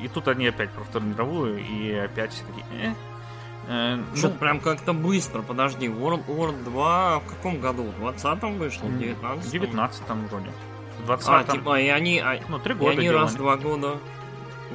И 0.00 0.08
тут 0.08 0.28
они 0.28 0.46
опять 0.46 0.70
про 0.70 0.84
Вторую 0.84 1.12
мировую, 1.12 1.64
и 1.64 1.92
опять 1.94 2.32
все 2.32 2.44
такие, 2.44 2.66
э? 2.90 2.94
Э, 3.66 3.98
ну, 4.14 4.30
прям 4.30 4.60
как-то 4.60 4.92
быстро, 4.92 5.42
подожди, 5.42 5.86
World 5.86 6.26
War 6.26 6.64
2 6.64 7.18
в 7.20 7.26
каком 7.26 7.60
году? 7.60 7.84
В 7.84 8.02
20-м 8.02 8.58
вышло? 8.58 8.86
В 8.86 9.00
19-м? 9.00 9.40
В 9.40 9.54
19-м 9.54 10.26
вроде. 10.26 10.52
В 10.98 11.06
20 11.06 11.28
А, 11.28 11.44
типа, 11.44 11.80
и 11.80 11.88
они... 11.88 12.20
А, 12.20 12.38
ну, 12.48 12.58
три 12.58 12.74
года 12.74 12.92
И 12.92 12.98
они 12.98 13.10
раз 13.10 13.32
в 13.32 13.36
два 13.36 13.56
года. 13.56 13.96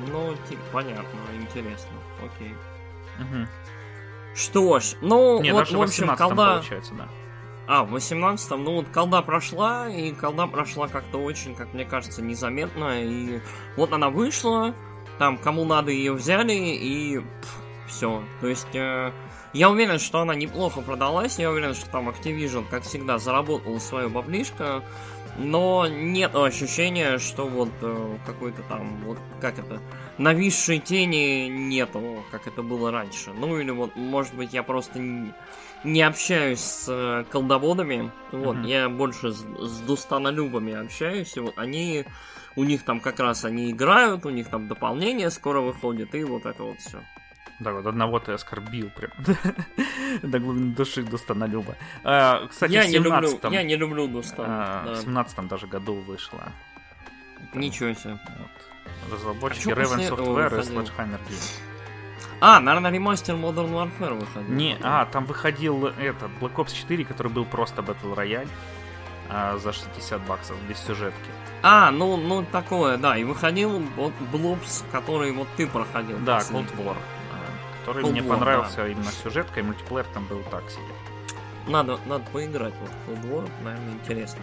Ну, 0.08 0.36
типа, 0.48 0.62
понятно, 0.72 1.20
интересно, 1.40 1.92
окей. 2.20 2.54
Угу. 3.20 3.48
Что 4.36 4.80
ж, 4.80 4.96
ну, 5.02 5.42
Не, 5.42 5.52
вот, 5.54 5.70
в 5.70 5.82
общем, 5.82 6.08
колда... 6.16 6.56
получается, 6.56 6.94
да. 6.96 7.08
А, 7.72 7.84
в 7.84 7.96
18-м, 7.96 8.64
ну 8.64 8.78
вот 8.78 8.90
колда 8.90 9.22
прошла, 9.22 9.88
и 9.88 10.12
колда 10.12 10.48
прошла 10.48 10.88
как-то 10.88 11.20
очень, 11.20 11.54
как 11.54 11.72
мне 11.76 11.86
кажется, 11.86 12.24
незаметно. 12.24 13.04
И 13.04 13.42
вот 13.78 13.94
она 13.94 14.10
вышла, 14.10 14.74
там 15.20 15.38
кому 15.38 15.66
надо 15.66 15.92
ее 15.92 16.14
взяли, 16.14 16.54
и 16.54 17.22
все. 17.88 18.24
То 18.42 18.48
есть 18.48 18.74
э, 18.74 19.12
я 19.54 19.70
уверен, 19.70 20.00
что 20.00 20.22
она 20.22 20.34
неплохо 20.34 20.82
продалась, 20.82 21.38
я 21.38 21.52
уверен, 21.52 21.76
что 21.76 21.88
там 21.92 22.10
Activision, 22.10 22.66
как 22.68 22.82
всегда, 22.82 23.20
заработал 23.20 23.80
свою 23.80 24.10
баблишко, 24.10 24.84
но 25.38 25.86
нет 25.88 26.36
ощущения, 26.36 27.20
что 27.20 27.48
вот 27.48 27.70
э, 27.84 28.18
какой-то 28.26 28.64
там, 28.64 28.98
вот 29.06 29.20
как 29.40 29.60
это, 29.60 29.80
нависшей 30.18 30.80
тени 30.80 31.48
нету, 31.50 32.24
как 32.32 32.48
это 32.48 32.64
было 32.64 32.92
раньше. 32.92 33.32
Ну 33.32 33.60
или 33.60 33.70
вот, 33.70 33.96
может 33.96 34.34
быть, 34.34 34.54
я 34.54 34.64
просто 34.64 34.98
не 34.98 35.34
не 35.84 36.02
общаюсь 36.02 36.60
с 36.60 36.86
э, 36.90 37.26
колдоводами, 37.30 38.12
вот, 38.32 38.58
mm-hmm. 38.58 38.68
я 38.68 38.90
больше 38.90 39.32
с, 39.32 39.40
с 39.40 39.80
дустанолюбами 39.82 40.74
общаюсь, 40.74 41.36
и 41.38 41.40
вот 41.40 41.58
они, 41.58 42.06
у 42.56 42.64
них 42.64 42.84
там 42.84 43.00
как 43.00 43.20
раз 43.20 43.46
они 43.46 43.72
играют, 43.72 44.26
у 44.26 44.30
них 44.30 44.50
там 44.50 44.68
дополнение 44.68 45.30
скоро 45.30 45.62
выходит, 45.62 46.16
и 46.16 46.24
вот 46.24 46.46
это 46.46 46.64
вот 46.64 46.80
все. 46.80 47.02
Да, 47.60 47.74
вот 47.74 47.86
одного 47.86 48.20
ты 48.20 48.32
оскорбил 48.32 48.90
прям 48.90 49.12
до 50.24 50.40
глубины 50.40 50.74
души 50.74 51.04
Дустанолюба. 51.04 51.76
А, 52.04 52.48
кстати, 52.48 52.72
я 52.72 52.84
в 52.84 52.88
17 52.88 52.94
не 52.94 53.00
люблю, 53.00 53.52
я 53.52 53.64
не 53.64 53.76
люблю 53.76 54.08
Дустан. 54.08 54.46
А, 54.48 54.84
да. 54.86 54.94
В 54.94 55.02
17 55.02 55.48
даже 55.48 55.68
году 55.68 55.96
вышла. 55.96 56.54
Ничего 57.54 57.94
себе. 57.94 58.18
Вот. 58.38 59.14
Разработчики 59.14 59.72
а 59.72 59.74
Raven 59.74 60.10
Software 60.10 60.58
и 60.58 60.62
Sledgehammer 60.62 61.20
Games. 61.28 61.60
А, 62.42 62.60
наверное, 62.60 62.92
ремастер 62.92 63.36
Modern 63.36 63.72
Warfare 63.72 64.14
выходил. 64.14 64.54
Не, 64.54 64.78
а, 64.82 65.06
там 65.06 65.26
выходил 65.26 65.88
этот 65.88 66.32
Black 66.40 66.56
Ops 66.56 66.74
4, 66.74 67.04
который 67.06 67.32
был 67.32 67.46
просто 67.46 67.82
Battle 67.82 68.16
Royale 68.16 68.50
а, 69.30 69.58
за 69.58 69.74
60 69.74 70.22
баксов, 70.26 70.56
без 70.68 70.78
сюжетки. 70.80 71.30
А, 71.62 71.92
ну, 71.92 72.16
ну 72.18 72.46
такое, 72.50 72.98
да. 72.98 73.18
И 73.18 73.24
выходил 73.24 73.82
вот 73.96 74.14
Blobs, 74.32 74.84
который 74.92 75.32
вот 75.32 75.48
ты 75.58 75.68
проходил. 75.68 76.18
Да, 76.20 76.40
Cold 76.40 76.76
War. 76.78 76.96
А, 76.96 77.80
который 77.80 78.04
Cold 78.04 78.12
мне 78.12 78.22
War, 78.22 78.30
понравился 78.30 78.78
да. 78.78 78.88
именно 78.88 79.12
сюжеткой, 79.12 79.64
мультиплеер 79.64 80.06
там 80.14 80.26
был 80.26 80.42
так 80.50 80.70
себе. 80.70 80.84
Надо, 81.68 82.00
надо 82.06 82.24
поиграть 82.32 82.74
вот 82.80 82.90
Cold 83.08 83.30
War, 83.30 83.50
наверное, 83.64 83.94
интересно. 83.94 84.42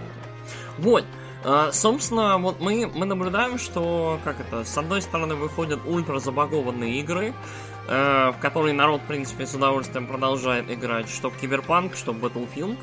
Вот. 0.78 1.04
Uh, 1.44 1.70
собственно, 1.70 2.38
вот 2.38 2.60
мы, 2.60 2.90
мы 2.92 3.06
наблюдаем, 3.06 3.58
что, 3.58 4.18
как 4.24 4.40
это, 4.40 4.64
с 4.64 4.76
одной 4.76 5.00
стороны 5.00 5.36
выходят 5.36 5.78
ультра 5.86 6.18
забагованные 6.18 6.98
игры, 7.00 7.34
Э, 7.88 8.32
в 8.32 8.40
который 8.40 8.72
народ, 8.72 9.02
в 9.02 9.06
принципе, 9.06 9.46
с 9.46 9.54
удовольствием 9.54 10.06
продолжает 10.06 10.70
играть, 10.70 11.08
что 11.08 11.30
Киберпанк, 11.30 11.94
что 11.94 12.12
Battlefield. 12.12 12.76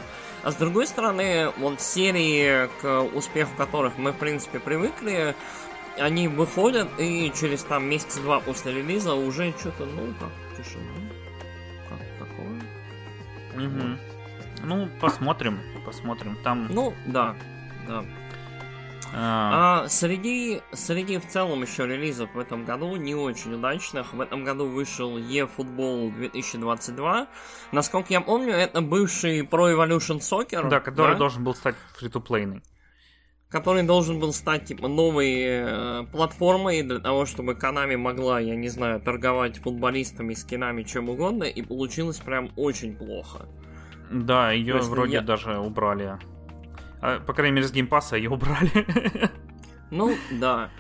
А 0.44 0.52
с 0.52 0.56
другой 0.56 0.88
стороны, 0.88 1.52
вот 1.58 1.82
серии, 1.82 2.70
к 2.82 3.02
успеху 3.16 3.56
которых 3.58 3.98
мы, 3.98 4.12
в 4.12 4.18
принципе, 4.18 4.60
привыкли, 4.60 5.36
они 5.98 6.28
выходят, 6.28 6.88
и 6.98 7.32
через 7.36 7.64
там 7.64 7.86
месяц-два 7.86 8.40
после 8.40 8.74
релиза 8.74 9.14
уже 9.14 9.54
что-то, 9.60 9.86
ну, 9.86 10.14
как, 10.20 10.58
тишина. 10.58 10.92
Как 11.90 12.00
такое? 12.20 13.68
Угу. 13.68 13.88
Вот. 13.88 14.00
Ну, 14.64 14.90
посмотрим, 15.00 15.60
посмотрим. 15.86 16.38
Там... 16.44 16.68
Ну, 16.70 16.94
да, 17.06 17.36
да. 17.88 18.04
А... 19.16 19.84
А, 19.84 19.90
среди, 19.90 20.62
среди 20.72 21.20
в 21.20 21.28
целом 21.28 21.62
еще 21.62 21.86
релизов 21.86 22.34
в 22.34 22.40
этом 22.40 22.66
году 22.66 22.96
не 22.96 23.14
очень 23.14 23.54
удачных. 23.54 24.14
В 24.14 24.20
этом 24.20 24.44
году 24.44 24.68
вышел 24.68 25.18
eFootball 25.18 26.12
2022. 26.16 27.28
Насколько 27.72 28.14
я 28.14 28.22
помню, 28.22 28.54
это 28.54 28.82
бывший 28.82 29.42
Pro 29.42 29.72
Evolution 29.72 30.20
Soccer. 30.20 30.68
Да, 30.68 30.80
который 30.80 31.14
да? 31.14 31.20
должен 31.20 31.44
был 31.44 31.54
стать 31.54 31.76
фри-то-плейный. 31.96 32.64
Который 33.50 33.84
должен 33.84 34.20
был 34.20 34.34
стать 34.34 34.66
типа 34.66 34.88
новой 34.88 35.42
э, 35.44 36.04
платформой 36.12 36.82
для 36.82 36.98
того, 36.98 37.28
чтобы 37.28 37.54
Konami 37.54 37.98
могла, 37.98 38.40
я 38.40 38.56
не 38.56 38.70
знаю, 38.70 39.00
торговать 39.00 39.58
футболистами, 39.60 40.34
скинами, 40.34 40.82
чем 40.82 41.10
угодно, 41.10 41.44
и 41.44 41.62
получилось 41.62 42.18
прям 42.18 42.52
очень 42.56 42.96
плохо. 42.96 43.46
Да, 44.10 44.52
ее 44.52 44.78
вроде 44.78 45.14
я... 45.14 45.22
даже 45.22 45.60
убрали 45.60 46.18
а, 47.04 47.20
по 47.20 47.34
крайней 47.34 47.56
мере, 47.56 47.68
с 47.68 47.72
Game 47.74 47.93
Pass 47.93 48.11
а 48.11 48.16
ее 48.16 48.30
убрали. 48.30 48.86
Ну, 49.92 50.16
да. 50.32 50.72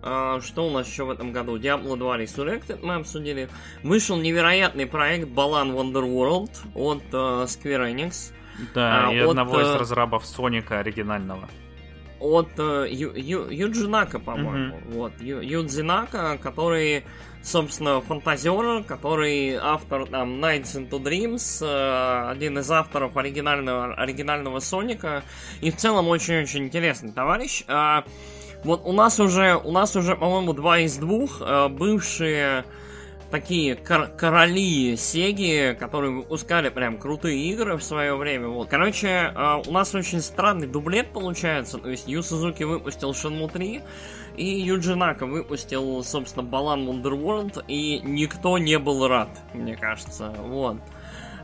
А, 0.00 0.40
что 0.40 0.66
у 0.66 0.70
нас 0.70 0.88
еще 0.88 1.04
в 1.04 1.10
этом 1.10 1.32
году? 1.32 1.58
Diablo 1.58 1.96
2 1.96 2.18
Resurrected 2.18 2.78
мы 2.82 2.94
обсудили. 2.94 3.50
Вышел 3.82 4.16
невероятный 4.16 4.86
проект 4.86 5.28
Balan 5.28 5.74
Wonderworld 5.74 6.50
от 6.74 7.02
uh, 7.12 7.44
Square 7.44 7.92
Enix. 7.92 8.32
Да, 8.72 9.08
а, 9.08 9.12
и 9.12 9.18
от, 9.18 9.30
одного 9.30 9.60
из 9.60 9.74
разрабов 9.74 10.24
Соника 10.24 10.78
оригинального. 10.78 11.48
От 12.20 12.56
Ю, 12.56 13.12
Ю, 13.14 13.50
Юджи 13.50 13.88
Нака, 13.88 14.20
по-моему. 14.20 14.76
Mm-hmm. 14.76 14.92
Вот, 14.92 15.12
Ю, 15.20 15.40
Юдзи 15.40 15.89
Нака, 15.89 16.38
который 16.40 17.04
собственно, 17.44 18.00
фантазер, 18.00 18.82
который 18.84 19.54
автор 19.54 20.06
там 20.06 20.42
Nights 20.42 20.76
into 20.76 20.98
Dreams, 21.00 21.64
э, 21.64 22.30
один 22.30 22.58
из 22.58 22.70
авторов 22.70 23.16
оригинального, 23.16 23.94
оригинального 23.94 24.58
Соника, 24.60 25.22
и 25.60 25.70
в 25.70 25.76
целом 25.76 26.08
очень-очень 26.08 26.64
интересный 26.64 27.12
товарищ. 27.12 27.62
А, 27.68 28.04
вот 28.64 28.82
у 28.84 28.92
нас 28.92 29.20
уже, 29.20 29.56
у 29.56 29.70
нас 29.72 29.94
уже, 29.94 30.16
по-моему, 30.16 30.54
два 30.54 30.78
из 30.78 30.96
двух 30.96 31.42
э, 31.42 31.68
бывшие 31.68 32.64
такие 33.34 33.74
кор- 33.74 34.06
короли 34.16 34.96
Сеги, 34.96 35.76
которые 35.76 36.12
выпускали 36.12 36.68
прям 36.68 36.98
крутые 36.98 37.36
игры 37.50 37.76
в 37.76 37.82
свое 37.82 38.14
время. 38.14 38.46
Вот. 38.46 38.68
Короче, 38.68 39.08
э, 39.08 39.62
у 39.66 39.72
нас 39.72 39.92
очень 39.92 40.20
странный 40.20 40.68
дублет 40.68 41.08
получается. 41.12 41.78
То 41.78 41.90
есть 41.90 42.06
Ю 42.06 42.22
Сузуки 42.22 42.62
выпустил 42.62 43.10
Shenmue 43.10 43.50
3, 43.50 43.82
и 44.36 44.44
Юджинака 44.44 45.26
выпустил, 45.26 46.04
собственно, 46.04 46.44
Балан 46.44 46.88
Wonderworld, 46.88 47.64
и 47.66 48.00
никто 48.04 48.56
не 48.58 48.78
был 48.78 49.08
рад, 49.08 49.30
мне 49.52 49.74
кажется. 49.76 50.32
Вот. 50.38 50.76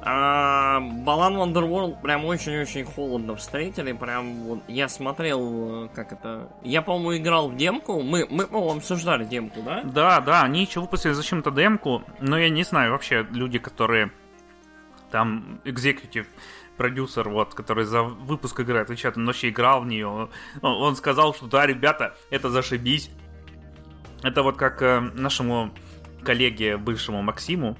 Балан 0.03 1.37
Wonderworld 1.37 2.01
прям 2.01 2.25
очень-очень 2.25 2.85
холодно 2.85 3.37
встретили. 3.37 3.93
Прям 3.93 4.45
вот 4.45 4.61
я 4.67 4.89
смотрел, 4.89 5.91
как 5.95 6.13
это. 6.13 6.49
Я, 6.63 6.81
по-моему, 6.83 7.17
играл 7.23 7.51
в 7.51 7.57
демку. 7.57 8.01
Мы, 8.03 8.27
мы 8.31 8.47
по-моему, 8.47 8.79
обсуждали 8.79 9.25
демку, 9.25 9.61
да? 9.63 9.83
Да, 9.85 10.21
да, 10.21 10.43
они 10.43 10.63
еще 10.63 10.81
выпустили 10.81 11.13
зачем-то 11.13 11.51
демку. 11.51 12.03
Но 12.21 12.39
я 12.39 12.49
не 12.49 12.63
знаю, 12.63 12.93
вообще 12.93 13.27
люди, 13.31 13.59
которые 13.59 14.11
там 15.11 15.61
экзекутив 15.65 16.27
продюсер, 16.79 17.29
вот, 17.29 17.53
который 17.53 17.85
за 17.85 18.03
выпуск 18.03 18.59
игры 18.61 18.79
отвечает, 18.79 19.19
он 19.19 19.27
вообще 19.27 19.51
играл 19.51 19.83
в 19.83 19.87
нее. 19.87 20.31
Он 20.63 20.97
сказал, 20.97 21.35
что 21.35 21.47
да, 21.47 21.67
ребята, 21.67 22.15
это 22.31 22.49
зашибись. 22.49 23.11
Это 24.23 24.43
вот 24.43 24.57
как 24.57 24.81
э, 24.81 25.01
нашему 25.01 25.73
коллеге, 26.23 26.77
бывшему 26.77 27.23
Максиму, 27.23 27.77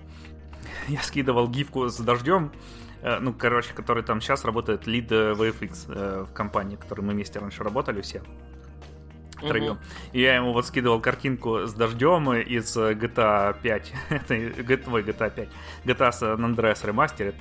я 0.89 1.03
скидывал 1.03 1.49
гифку 1.49 1.89
с 1.89 1.97
дождем, 1.99 2.53
э, 3.03 3.19
ну, 3.21 3.33
короче, 3.33 3.73
который 3.75 4.03
там 4.03 4.21
сейчас 4.21 4.45
работает 4.45 4.87
лид 4.87 5.11
э, 5.13 5.33
VFX 5.33 5.85
э, 5.89 6.25
в 6.29 6.33
компании, 6.33 6.77
в 6.77 6.81
которой 6.81 7.03
мы 7.03 7.13
вместе 7.13 7.39
раньше 7.39 7.63
работали 7.63 8.01
все. 8.01 8.23
Втроем. 9.37 9.73
Угу. 9.73 9.79
И 10.13 10.21
я 10.21 10.37
ему 10.37 10.53
вот 10.53 10.67
скидывал 10.67 11.01
картинку 11.01 11.67
с 11.67 11.73
дождем 11.73 12.31
из 12.35 12.77
GTA 12.77 13.57
5. 13.63 13.93
Это, 14.11 14.35
ой, 14.35 15.03
GTA 15.03 15.35
5. 15.35 15.49
GTA 15.87 16.11
San 16.11 16.37
Andreas 16.37 16.85
Remastered. 16.85 17.35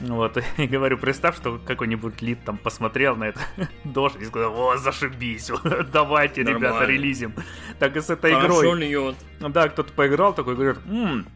Вот, 0.00 0.36
и 0.56 0.66
говорю, 0.66 0.98
представь, 0.98 1.36
что 1.36 1.60
какой-нибудь 1.64 2.22
лид 2.22 2.44
там 2.44 2.58
посмотрел 2.58 3.16
на 3.16 3.24
это 3.24 3.40
дождь 3.84 4.16
и 4.20 4.24
сказал, 4.24 4.58
о, 4.58 4.76
зашибись, 4.76 5.50
давайте, 5.92 6.42
Нормально. 6.42 6.66
ребята, 6.66 6.84
релизим. 6.86 7.34
Так 7.78 7.96
и 7.96 8.00
с 8.00 8.10
этой 8.10 8.32
Хорошо 8.32 8.60
игрой. 8.62 8.80
льет. 8.80 9.16
Да, 9.40 9.68
кто-то 9.68 9.92
поиграл 9.92 10.34
такой, 10.34 10.56
говорит, 10.56 10.78
м-м, 10.86 11.26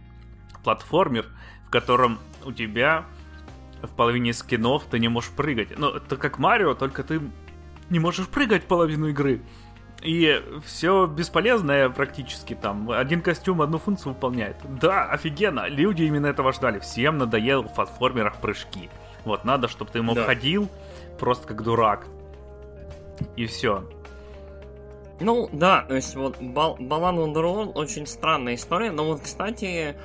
платформер, 0.67 1.27
в 1.69 1.71
котором 1.71 2.19
у 2.45 2.51
тебя 2.51 3.05
в 3.83 3.95
половине 3.95 4.33
скинов 4.33 4.83
ты 4.91 4.99
не 4.99 5.07
можешь 5.07 5.31
прыгать. 5.31 5.79
Ну, 5.79 5.91
это 5.91 6.17
как 6.17 6.41
Марио, 6.41 6.75
только 6.75 7.05
ты 7.05 7.21
не 7.89 8.01
можешь 8.01 8.27
прыгать 8.27 8.65
половину 8.65 9.07
игры. 9.07 9.43
И 10.03 10.43
все 10.65 11.07
бесполезное 11.07 11.89
практически 11.89 12.55
там. 12.55 12.91
Один 12.91 13.23
костюм 13.23 13.63
одну 13.63 13.79
функцию 13.79 14.15
выполняет. 14.15 14.57
Да, 14.81 15.05
офигенно. 15.05 15.69
Люди 15.69 16.03
именно 16.03 16.27
этого 16.27 16.53
ждали. 16.53 16.81
Всем 16.81 17.17
надоел 17.17 17.63
в 17.63 17.73
платформерах 17.73 18.41
прыжки. 18.41 18.91
Вот, 19.25 19.45
надо, 19.45 19.69
чтобы 19.69 19.93
ты 19.93 20.03
мог 20.03 20.17
да. 20.17 20.25
ходил 20.25 20.69
просто 21.21 21.47
как 21.47 21.63
дурак. 21.63 22.09
И 23.37 23.47
все. 23.47 23.89
Ну, 25.21 25.49
да, 25.53 25.83
то 25.83 25.95
есть 25.95 26.17
вот 26.17 26.39
Балан 26.41 27.19
Wonderworld 27.19 27.73
очень 27.75 28.07
странная 28.07 28.57
история, 28.57 28.91
но 28.91 29.05
вот, 29.05 29.21
кстати, 29.23 29.97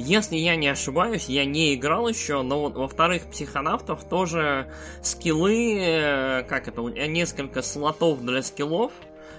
если 0.00 0.36
я 0.36 0.56
не 0.56 0.68
ошибаюсь, 0.68 1.26
я 1.28 1.44
не 1.44 1.74
играл 1.74 2.08
еще, 2.08 2.42
но 2.42 2.60
вот 2.60 2.74
во-вторых, 2.74 3.24
психонавтов 3.30 4.04
тоже 4.04 4.70
скиллы, 5.02 5.78
э, 5.80 6.42
как 6.44 6.68
это, 6.68 6.82
несколько 6.82 7.62
слотов 7.62 8.24
для 8.24 8.42
скиллов, 8.42 8.92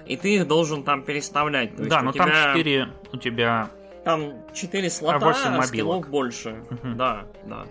и 0.06 0.18
ты 0.18 0.36
их 0.36 0.48
должен 0.48 0.84
там 0.84 1.04
переставлять. 1.04 1.76
То 1.76 1.86
да, 1.86 2.02
но 2.02 2.12
тебя... 2.12 2.26
там 2.26 2.58
4 2.58 2.88
у 3.14 3.18
тебя... 3.18 3.70
Там 4.04 4.34
4 4.54 4.90
слота, 4.90 5.28
а, 5.28 5.58
а 5.60 5.64
скиллов 5.64 6.10
больше. 6.10 6.64
Угу. 6.70 6.96
Да, 6.96 7.26
да. 7.46 7.66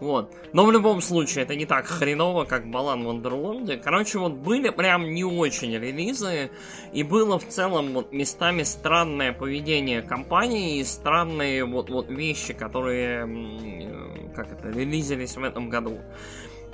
Вот. 0.00 0.32
Но 0.52 0.64
в 0.64 0.70
любом 0.70 1.00
случае, 1.00 1.44
это 1.44 1.56
не 1.56 1.66
так 1.66 1.86
хреново, 1.86 2.44
как 2.44 2.70
Балан 2.70 3.04
в 3.04 3.10
Андерлонде. 3.10 3.76
Короче, 3.76 4.18
вот 4.18 4.32
были 4.32 4.70
прям 4.70 5.12
не 5.12 5.24
очень 5.24 5.72
релизы, 5.72 6.50
и 6.92 7.02
было 7.02 7.38
в 7.38 7.48
целом 7.48 7.92
вот 7.94 8.12
местами 8.12 8.62
странное 8.62 9.32
поведение 9.32 10.02
компании 10.02 10.78
и 10.78 10.84
странные 10.84 11.64
вот, 11.64 11.90
вот 11.90 12.08
вещи, 12.08 12.54
которые, 12.54 13.26
э, 13.26 14.34
как 14.34 14.52
это, 14.52 14.68
релизились 14.68 15.36
в 15.36 15.42
этом 15.42 15.68
году. 15.68 15.98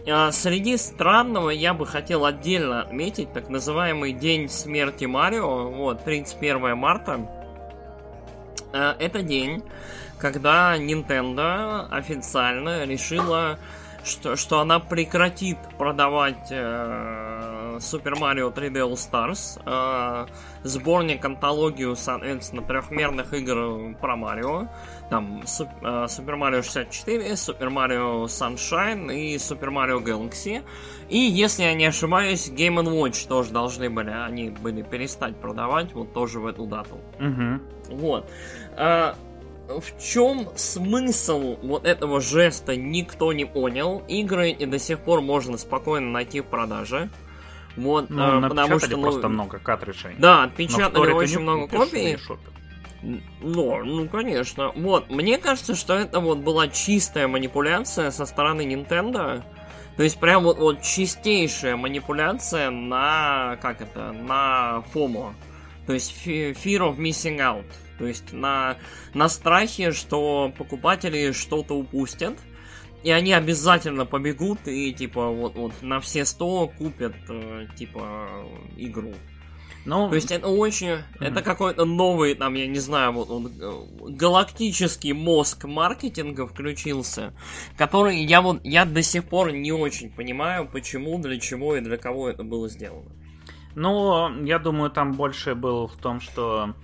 А 0.07 0.31
среди 0.33 0.77
странного 0.77 1.49
я 1.49 1.73
бы 1.73 1.87
хотел 1.87 2.27
отдельно 2.27 2.83
отметить 2.83 3.33
так 3.33 3.49
называемый 3.49 4.13
День 4.13 4.51
смерти 4.51 5.07
Марио, 5.07 5.71
вот, 5.71 6.05
31 6.05 6.77
марта. 6.77 7.27
А, 8.75 8.97
это 8.99 9.23
день, 9.23 9.63
когда 10.25 10.79
Nintendo 10.79 11.87
официально 11.91 12.87
решила, 12.87 13.59
что, 14.05 14.37
что 14.37 14.61
она 14.61 14.79
прекратит 14.79 15.59
продавать 15.77 16.49
э, 16.51 17.77
Super 17.79 18.15
Mario 18.15 18.51
3D 18.51 18.73
All 18.73 18.95
Stars, 18.95 19.61
э, 19.67 20.27
сборник, 20.63 21.23
антологию, 21.23 21.95
соответственно, 21.95 22.63
трехмерных 22.63 23.35
игр 23.35 23.95
про 24.01 24.17
Марио, 24.17 24.69
там 25.11 25.43
э, 25.43 25.45
Super 25.45 26.39
Mario 26.39 26.63
64, 26.63 27.33
Super 27.33 27.69
Mario 27.69 28.25
Sunshine 28.25 29.15
и 29.15 29.37
Super 29.37 29.69
Mario 29.69 30.03
Galaxy. 30.03 30.63
И, 31.11 31.19
если 31.19 31.65
я 31.65 31.75
не 31.75 31.85
ошибаюсь, 31.85 32.49
Game 32.49 32.83
Watch 32.83 33.29
тоже 33.29 33.51
должны 33.51 33.91
были, 33.91 34.09
они 34.09 34.49
были 34.49 34.81
перестать 34.81 35.37
продавать 35.37 35.93
вот 35.93 36.15
тоже 36.15 36.41
в 36.41 36.47
эту 36.47 36.65
дату. 36.65 36.99
Угу. 37.21 37.97
Вот. 37.99 38.31
А, 38.77 39.15
в 39.69 40.03
чем 40.03 40.49
смысл 40.57 41.57
вот 41.63 41.87
этого 41.87 42.21
жеста 42.21 42.77
никто 42.77 43.33
не 43.33 43.45
понял. 43.45 44.03
Игры 44.09 44.51
и 44.51 44.67
до 44.67 44.79
сих 44.79 45.01
пор 45.01 45.21
можно 45.21 45.57
спокойно 45.57 46.11
найти 46.11 46.41
в 46.41 46.47
продаже. 46.47 47.11
Вот, 47.77 48.09
ну, 48.09 48.45
а, 48.45 48.49
потому 48.49 48.79
что 48.79 48.97
ну, 48.97 49.03
просто 49.03 49.29
много 49.29 49.59
картриджей. 49.59 50.15
Да, 50.19 50.45
отпечатали 50.45 51.13
очень 51.13 51.41
много 51.41 51.67
копий. 51.67 52.17
Ну, 53.03 53.85
ну, 53.85 54.09
конечно. 54.09 54.73
Вот, 54.77 55.11
мне 55.11 55.39
кажется, 55.39 55.75
что 55.75 55.95
это 55.95 56.21
вот 56.21 56.39
была 56.39 56.69
чистая 56.69 57.29
манипуляция 57.29 58.11
со 58.11 58.27
стороны 58.27 58.63
Nintendo. 58.63 59.43
То 59.97 60.03
есть 60.03 60.19
прям 60.19 60.45
вот, 60.45 60.59
вот 60.59 60.83
чистейшая 60.83 61.77
манипуляция 61.77 62.71
на, 62.71 63.59
как 63.61 63.81
это, 63.81 64.13
на 64.13 64.83
FOMO. 64.93 65.35
То 65.87 65.93
есть 65.93 66.15
Fear 66.27 66.57
of 66.65 66.97
Missing 66.97 67.39
Out. 67.39 67.67
То 67.99 68.07
есть 68.07 68.33
на, 68.33 68.77
на 69.13 69.29
страхе, 69.29 69.93
что 69.93 70.53
покупатели 70.57 71.33
что-то 71.33 71.75
упустят. 71.75 72.39
И 73.03 73.11
они 73.11 73.35
обязательно 73.35 74.07
побегут 74.07 74.67
и 74.67 74.91
типа 74.95 75.29
вот, 75.29 75.57
вот 75.57 75.73
на 75.83 76.01
все 76.01 76.25
100 76.25 76.69
купят 76.79 77.15
э, 77.29 77.67
типа 77.77 78.47
игру. 78.79 79.13
Ну, 79.85 80.09
То 80.09 80.15
есть 80.15 80.33
это 80.33 80.49
очень, 80.49 80.89
mm-hmm. 80.89 81.03
это 81.21 81.43
какой-то 81.43 81.85
новый, 81.85 82.35
там, 82.35 82.55
я 82.55 82.67
не 82.67 82.79
знаю, 82.79 83.13
вот 83.13 83.31
он, 83.31 83.53
э, 83.61 84.11
галактический 84.13 85.13
мозг 85.13 85.65
маркетинга 85.65 86.47
включился, 86.47 87.35
который 87.77 88.25
я 88.25 88.41
вот, 88.41 88.65
я 88.65 88.87
до 88.87 89.03
сих 89.03 89.25
пор 89.25 89.53
не 89.53 89.73
очень 89.73 90.11
понимаю, 90.11 90.67
почему, 90.67 91.19
для 91.19 91.39
чего 91.39 91.77
и 91.77 91.83
для 91.83 91.99
кого 91.99 92.31
это 92.31 92.43
было 92.45 92.71
сделано. 92.71 93.13
Ну, 93.75 94.45
я 94.45 94.59
думаю, 94.59 94.91
там 94.91 95.13
больше 95.13 95.55
было 95.55 95.87
в 95.87 95.97
том, 95.97 96.21
что 96.21 96.75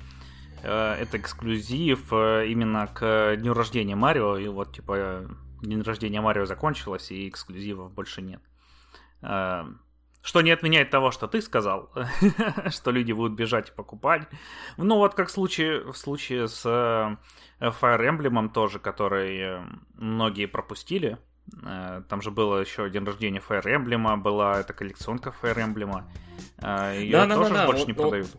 это 0.68 1.18
эксклюзив 1.18 2.12
э, 2.12 2.46
именно 2.48 2.86
к 2.86 3.36
дню 3.36 3.54
рождения 3.54 3.96
Марио, 3.96 4.36
и 4.36 4.48
вот, 4.48 4.74
типа, 4.74 5.28
день 5.62 5.82
рождения 5.82 6.20
Марио 6.20 6.44
закончилось, 6.46 7.10
и 7.10 7.28
эксклюзивов 7.28 7.92
больше 7.92 8.22
нет. 8.22 8.42
Э, 9.22 9.64
что 10.22 10.42
не 10.42 10.50
отменяет 10.50 10.90
того, 10.90 11.10
что 11.10 11.26
ты 11.26 11.40
сказал, 11.40 11.90
что 12.68 12.90
люди 12.90 13.12
будут 13.12 13.32
бежать 13.32 13.70
и 13.70 13.72
покупать. 13.72 14.28
Ну 14.76 14.96
вот 14.96 15.14
как 15.14 15.28
в 15.28 15.30
случае, 15.30 15.80
в 15.80 15.96
случае 15.96 16.48
с 16.48 16.62
э, 16.66 17.16
Fire 17.60 18.00
Emblem 18.00 18.52
тоже, 18.52 18.78
который 18.78 19.38
э, 19.38 19.64
многие 19.94 20.46
пропустили. 20.46 21.18
Э, 21.64 22.02
там 22.08 22.20
же 22.20 22.30
было 22.30 22.58
еще 22.58 22.90
день 22.90 23.04
рождения 23.04 23.42
Fire 23.46 23.64
Emblem, 23.64 24.18
была 24.18 24.60
эта 24.60 24.72
коллекционка 24.72 25.34
Fire 25.42 25.56
Emblem. 25.56 26.04
Ее 26.98 27.12
да, 27.12 27.34
тоже 27.34 27.50
да, 27.50 27.60
да, 27.60 27.66
больше 27.66 27.80
вот, 27.80 27.88
не 27.88 27.94
вот, 27.94 28.02
продают. 28.02 28.30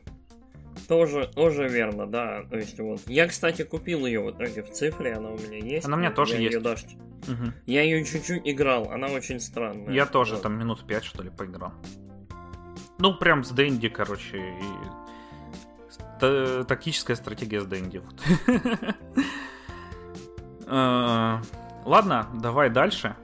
Тоже, 0.88 1.30
тоже 1.34 1.68
верно, 1.68 2.08
да. 2.08 2.44
То 2.50 2.58
есть 2.58 2.80
вот. 2.80 3.02
Я, 3.08 3.28
кстати, 3.28 3.64
купил 3.64 4.06
ее 4.06 4.22
в 4.22 4.32
итоге 4.32 4.64
в 4.64 4.72
цифре, 4.72 5.14
она 5.14 5.30
у 5.30 5.38
меня 5.38 5.58
есть. 5.58 5.86
Она 5.86 5.98
у 5.98 6.00
меня 6.00 6.12
тоже 6.12 6.36
есть. 6.38 6.54
Ее 6.56 6.60
даже... 6.60 6.86
угу. 6.88 7.54
Я 7.66 7.82
ее 7.84 8.04
чуть-чуть 8.06 8.42
играл, 8.46 8.90
она 8.92 9.08
очень 9.08 9.40
странная. 9.40 9.94
Я 9.94 10.06
тоже 10.06 10.36
вот. 10.36 10.44
там 10.44 10.58
минут 10.58 10.86
пять, 10.86 11.04
что 11.04 11.24
ли, 11.24 11.30
поиграл. 11.30 11.74
Ну, 13.00 13.16
прям 13.16 13.44
с 13.44 13.50
Дэнди, 13.50 13.90
короче, 13.90 14.38
и... 14.38 14.64
Тактическая 16.20 17.16
стратегия 17.16 17.62
с 17.62 17.66
Дэнди. 17.66 18.04
Э, 20.68 21.42
ладно, 21.86 22.30
давай 22.36 22.70
дальше. 22.70 23.16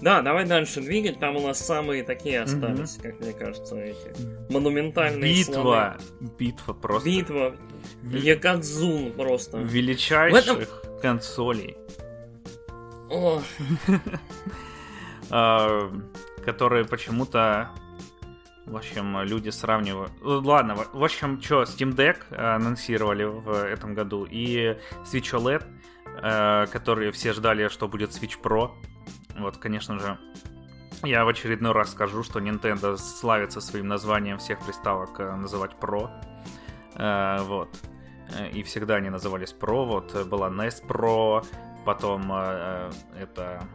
Да, 0.00 0.22
давай 0.22 0.46
дальше 0.46 0.80
двигать. 0.80 1.18
Там 1.18 1.36
у 1.36 1.46
нас 1.46 1.58
самые 1.58 2.02
такие 2.02 2.40
остались, 2.40 2.96
mm-hmm. 2.96 3.02
как 3.02 3.20
мне 3.20 3.32
кажется, 3.32 3.76
эти 3.76 4.52
монументальные 4.52 5.34
Битва. 5.34 5.98
Слоны. 5.98 6.30
Битва 6.38 6.72
просто. 6.72 7.08
Битва. 7.08 7.56
Якадзун 8.04 9.12
просто. 9.12 9.58
Величайших 9.58 10.62
этом... 10.62 11.00
консолей. 11.00 11.76
О. 13.10 13.42
А, 15.32 15.88
которые 16.44 16.84
почему-то 16.84 17.70
в 18.66 18.76
общем, 18.76 19.20
люди 19.22 19.50
сравнивают... 19.50 20.12
Ну, 20.22 20.40
ладно, 20.40 20.76
в 20.92 21.04
общем, 21.04 21.42
что, 21.42 21.62
Steam 21.62 21.94
Deck 21.94 22.34
анонсировали 22.34 23.24
в 23.24 23.50
этом 23.50 23.94
году, 23.94 24.26
и 24.30 24.76
Switch 25.04 25.32
OLED, 25.32 25.64
э, 26.22 26.66
которые 26.70 27.10
все 27.10 27.32
ждали, 27.32 27.68
что 27.68 27.88
будет 27.88 28.10
Switch 28.10 28.40
Pro. 28.40 28.70
Вот, 29.40 29.56
конечно 29.56 29.98
же, 29.98 30.18
я 31.02 31.24
в 31.24 31.28
очередной 31.28 31.72
раз 31.72 31.92
скажу, 31.92 32.22
что 32.22 32.40
Nintendo 32.40 32.96
славится 32.96 33.60
своим 33.60 33.88
названием 33.88 34.38
всех 34.38 34.60
приставок 34.60 35.18
э, 35.18 35.34
называть 35.34 35.72
Pro. 35.80 36.10
Э, 36.96 37.42
вот. 37.42 37.70
Э, 38.38 38.50
и 38.50 38.62
всегда 38.62 38.96
они 38.96 39.08
назывались 39.08 39.54
Pro. 39.58 39.86
Вот 39.86 40.26
была 40.26 40.50
NES 40.50 40.86
Pro, 40.86 41.44
потом 41.84 42.32
это... 43.18 43.66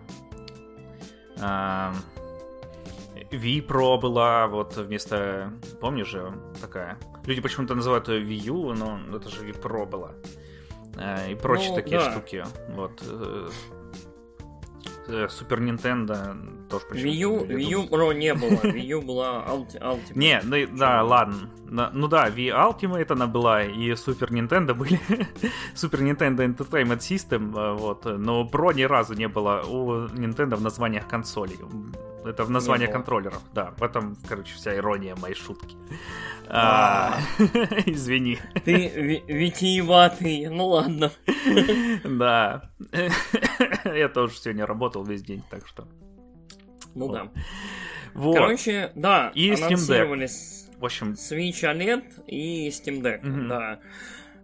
Wii 3.31 3.65
Pro 3.67 3.99
была, 3.99 4.47
вот 4.47 4.77
вместо, 4.77 5.51
помнишь 5.81 6.07
же, 6.07 6.31
такая. 6.61 6.97
Люди 7.25 7.41
почему-то 7.41 7.73
называют 7.73 8.07
ее 8.07 8.23
Wii 8.23 8.45
U, 8.47 8.73
но 8.73 9.17
это 9.17 9.29
же 9.29 9.45
Wii 9.45 9.61
Pro 9.61 9.85
была. 9.85 10.11
И 11.27 11.35
прочие 11.35 11.69
ну, 11.71 11.75
такие 11.75 11.99
да. 11.99 12.11
штуки. 12.11 12.45
Вот 12.69 13.03
Супер 15.29 15.59
Nintendo 15.61 16.35
тоже 16.69 16.85
Wii 16.91 17.25
U, 17.25 17.45
Wii 17.45 17.75
U 17.75 17.87
Pro 17.89 18.13
не 18.13 18.33
было, 18.33 18.61
Wii 18.63 18.93
U 18.93 19.01
была 19.01 19.45
Ulti- 19.47 19.79
Ultimate. 19.79 20.15
Не, 20.15 20.41
ну, 20.43 20.77
да, 20.77 21.03
ладно. 21.03 21.49
Ну 21.93 22.07
да, 22.07 22.29
Wii 22.29 22.51
Ultimate 22.51 23.11
она 23.11 23.27
была, 23.27 23.63
и 23.63 23.95
Супер 23.95 24.31
Nintendo 24.31 24.73
были. 24.73 24.99
Супер 25.75 26.01
Nintendo 26.01 26.43
Entertainment 26.45 26.99
System, 26.99 27.53
э, 27.55 27.73
вот. 27.77 28.05
Но 28.05 28.49
Pro 28.51 28.73
ни 28.73 28.83
разу 28.83 29.13
не 29.13 29.27
было 29.27 29.61
у 29.67 30.07
Nintendo 30.07 30.55
в 30.55 30.61
названиях 30.61 31.07
консолей. 31.07 31.59
Это 32.25 32.43
в 32.43 32.49
названиях 32.49 32.89
было. 32.89 32.97
контроллеров, 32.97 33.41
да. 33.53 33.71
В 33.77 33.83
этом, 33.83 34.17
короче, 34.27 34.53
вся 34.55 34.75
ирония 34.75 35.15
моей 35.15 35.35
шутки. 35.35 35.75
А. 36.47 37.17
Извини. 37.85 38.39
Ты 38.65 38.89
ви- 38.89 39.23
витиеватый, 39.27 40.47
ну 40.49 40.67
ладно. 40.67 41.11
Да. 42.03 42.69
Я 43.85 44.09
тоже 44.09 44.35
сегодня 44.37 44.65
работал 44.65 45.03
весь 45.03 45.23
день, 45.23 45.43
так 45.49 45.67
что. 45.67 45.87
Ну 46.93 47.11
да. 47.11 47.31
Вот. 48.13 48.35
Короче, 48.35 48.91
да, 48.95 49.31
И 49.35 49.51
анонсировали 49.51 50.27
В 50.79 50.85
общем, 50.85 51.13
Switch 51.13 51.63
OLED 51.63 52.25
и 52.27 52.69
Steam 52.69 53.01
Deck, 53.01 53.19
Мгм. 53.25 53.47
да. 53.49 53.79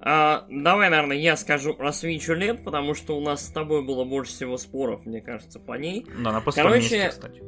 А, 0.04 0.46
давай, 0.50 0.90
наверное, 0.90 1.16
я 1.18 1.38
скажу 1.38 1.74
про 1.76 1.90
Switch 1.90 2.28
OLED, 2.28 2.64
потому 2.64 2.96
что 2.96 3.16
у 3.18 3.22
нас 3.22 3.46
с 3.46 3.50
тобой 3.52 3.86
было 3.86 4.04
больше 4.04 4.32
всего 4.34 4.58
споров, 4.58 5.06
мне 5.06 5.22
кажется, 5.22 5.60
по 5.60 5.74
ней. 5.78 6.06
ну, 6.18 6.30
она 6.30 6.42
по 6.42 6.52
Короче, 6.52 6.82
сторонней, 6.88 7.10
кстати. 7.10 7.42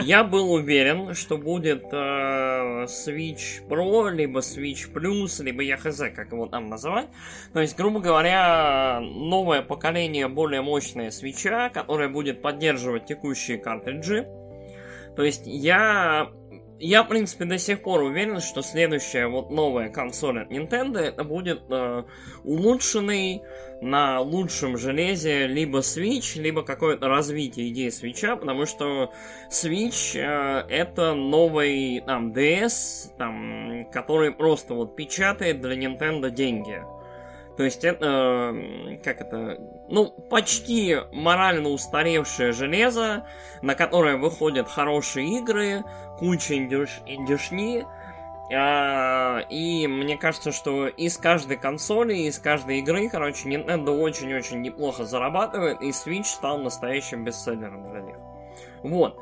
Я 0.00 0.24
был 0.24 0.52
уверен, 0.52 1.14
что 1.14 1.36
будет 1.38 1.84
э, 1.92 2.84
Switch 2.84 3.66
Pro, 3.68 4.10
либо 4.10 4.40
Switch 4.40 4.92
Plus, 4.92 5.42
либо 5.42 5.62
я 5.62 5.76
хз, 5.76 5.98
как 6.14 6.32
его 6.32 6.46
там 6.46 6.68
называть. 6.68 7.08
То 7.52 7.60
есть, 7.60 7.76
грубо 7.76 8.00
говоря, 8.00 9.00
новое 9.00 9.62
поколение 9.62 10.28
более 10.28 10.62
мощное 10.62 11.10
свеча, 11.10 11.68
которое 11.70 12.08
будет 12.08 12.42
поддерживать 12.42 13.06
текущие 13.06 13.58
картриджи. 13.58 14.28
То 15.16 15.24
есть 15.24 15.42
я 15.46 16.30
я, 16.80 17.02
в 17.02 17.08
принципе, 17.08 17.44
до 17.44 17.58
сих 17.58 17.82
пор 17.82 18.02
уверен, 18.02 18.40
что 18.40 18.62
следующая 18.62 19.26
вот 19.26 19.50
новая 19.50 19.88
консоль 19.88 20.40
от 20.40 20.50
Nintendo 20.50 20.98
это 20.98 21.24
будет 21.24 21.62
э, 21.70 22.04
улучшенный 22.44 23.42
на 23.80 24.20
лучшем 24.20 24.76
железе 24.76 25.46
либо 25.46 25.78
Switch, 25.78 26.40
либо 26.40 26.62
какое-то 26.62 27.08
развитие 27.08 27.68
идеи 27.70 27.90
свеча, 27.90 28.36
потому 28.36 28.66
что 28.66 29.12
Switch 29.50 30.18
э, 30.18 30.66
это 30.68 31.14
новый 31.14 32.02
там 32.06 32.32
DS, 32.32 33.16
там, 33.16 33.86
который 33.92 34.32
просто 34.32 34.74
вот 34.74 34.96
печатает 34.96 35.60
для 35.60 35.76
Nintendo 35.76 36.30
деньги. 36.30 36.82
То 37.58 37.64
есть 37.64 37.82
это, 37.84 38.54
как 39.02 39.20
это, 39.20 39.58
ну, 39.88 40.10
почти 40.30 40.96
морально 41.12 41.70
устаревшее 41.70 42.52
железо, 42.52 43.26
на 43.62 43.74
которое 43.74 44.16
выходят 44.16 44.68
хорошие 44.68 45.38
игры, 45.40 45.82
куча 46.20 46.54
индюш- 46.54 47.02
индюшни, 47.04 47.84
а, 48.54 49.40
и 49.50 49.88
мне 49.88 50.16
кажется, 50.16 50.52
что 50.52 50.86
из 50.86 51.18
каждой 51.18 51.56
консоли, 51.56 52.14
из 52.14 52.38
каждой 52.38 52.78
игры, 52.78 53.08
короче, 53.08 53.48
Nintendo 53.48 53.90
очень-очень 53.90 54.62
неплохо 54.62 55.04
зарабатывает, 55.04 55.82
и 55.82 55.90
Switch 55.90 56.26
стал 56.26 56.58
настоящим 56.58 57.24
бестселлером 57.24 57.90
для 57.90 58.02
них. 58.02 58.16
Вот. 58.84 59.18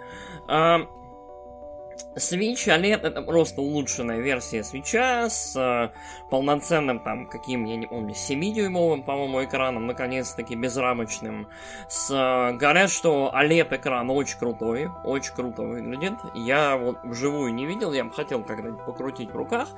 А, 2.17 2.19
Switch 2.19 2.67
OLED 2.67 3.03
это 3.03 3.23
просто 3.23 3.61
улучшенная 3.61 4.21
версия 4.21 4.65
свеча 4.65 5.29
с 5.29 5.55
э, 5.57 5.91
полноценным 6.31 7.01
там 7.01 7.27
каким, 7.27 7.65
я 7.65 7.77
не 7.77 7.87
помню, 7.87 8.15
7-дюймовым, 8.15 9.05
по-моему, 9.05 9.45
экраном, 9.45 9.87
наконец-таки 9.87 10.55
безрамочным. 10.55 11.49
С, 11.89 12.11
э, 12.11 12.57
говорят, 12.57 12.91
что 12.91 13.31
OLED 13.35 13.77
экран 13.77 14.11
очень 14.11 14.39
крутой, 14.39 14.89
очень 15.05 15.35
круто 15.35 15.63
выглядит. 15.63 16.15
Я 16.35 16.77
вот 16.77 16.99
вживую 17.05 17.53
не 17.53 17.67
видел, 17.67 17.93
я 17.93 18.05
бы 18.05 18.13
хотел 18.13 18.43
когда-нибудь 18.43 18.85
покрутить 18.85 19.31
в 19.31 19.37
руках. 19.37 19.69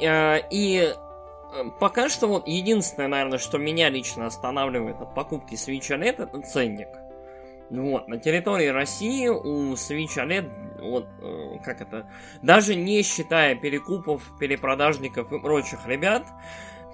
Э, 0.00 0.40
и 0.50 0.92
э, 0.92 1.64
пока 1.80 2.08
что 2.10 2.26
вот 2.26 2.46
единственное, 2.46 3.08
наверное, 3.08 3.38
что 3.38 3.56
меня 3.58 3.88
лично 3.88 4.26
останавливает 4.26 5.00
от 5.00 5.14
покупки 5.14 5.54
Switch 5.54 5.90
OLED, 5.90 6.22
это 6.22 6.42
ценник. 6.42 6.88
Вот, 7.70 8.08
на 8.08 8.18
территории 8.18 8.68
России 8.68 9.28
у 9.28 9.72
Switch 9.72 10.16
OLED, 10.16 10.80
вот, 10.80 11.06
э, 11.20 11.58
как 11.64 11.80
это, 11.80 12.06
даже 12.42 12.74
не 12.74 13.02
считая 13.02 13.54
перекупов, 13.54 14.22
перепродажников 14.38 15.32
и 15.32 15.40
прочих 15.40 15.86
ребят, 15.86 16.24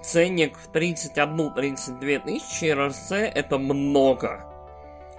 ценник 0.01 0.57
в 0.57 0.71
31-32 0.71 2.19
тысячи 2.19 2.71
РСЦ 2.71 3.11
это 3.11 3.57
много. 3.57 4.47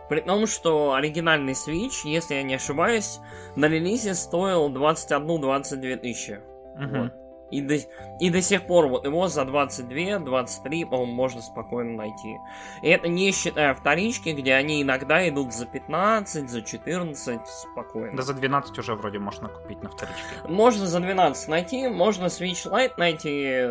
При 0.08 0.20
том, 0.20 0.46
что 0.46 0.94
оригинальный 0.94 1.52
Switch, 1.52 2.02
если 2.04 2.34
я 2.34 2.42
не 2.42 2.54
ошибаюсь, 2.54 3.20
на 3.56 3.66
релизе 3.66 4.14
стоил 4.14 4.68
21-22 4.70 5.96
тысячи. 5.96 6.40
Мгм. 6.76 7.02
Вот. 7.02 7.21
И 7.52 7.60
до, 7.60 7.74
и 8.18 8.30
до 8.30 8.40
сих 8.40 8.66
пор 8.66 8.88
вот 8.88 9.04
его 9.04 9.28
за 9.28 9.42
22-23, 9.42 10.86
по-моему, 10.86 11.12
можно 11.12 11.42
спокойно 11.42 11.96
найти. 11.98 12.38
И 12.82 12.88
это 12.88 13.08
не 13.08 13.30
считая 13.30 13.74
вторички, 13.74 14.30
где 14.30 14.54
они 14.54 14.82
иногда 14.82 15.28
идут 15.28 15.52
за 15.52 15.66
15, 15.66 16.48
за 16.48 16.62
14, 16.62 17.40
спокойно. 17.46 18.16
Да 18.16 18.22
за 18.22 18.32
12 18.32 18.78
уже 18.78 18.94
вроде 18.94 19.18
можно 19.18 19.48
купить 19.48 19.82
на 19.82 19.90
вторичке. 19.90 20.22
Можно 20.48 20.86
за 20.86 21.00
12 21.00 21.48
найти, 21.48 21.88
можно 21.88 22.26
Switch 22.26 22.66
Lite 22.70 22.94
найти 22.96 23.66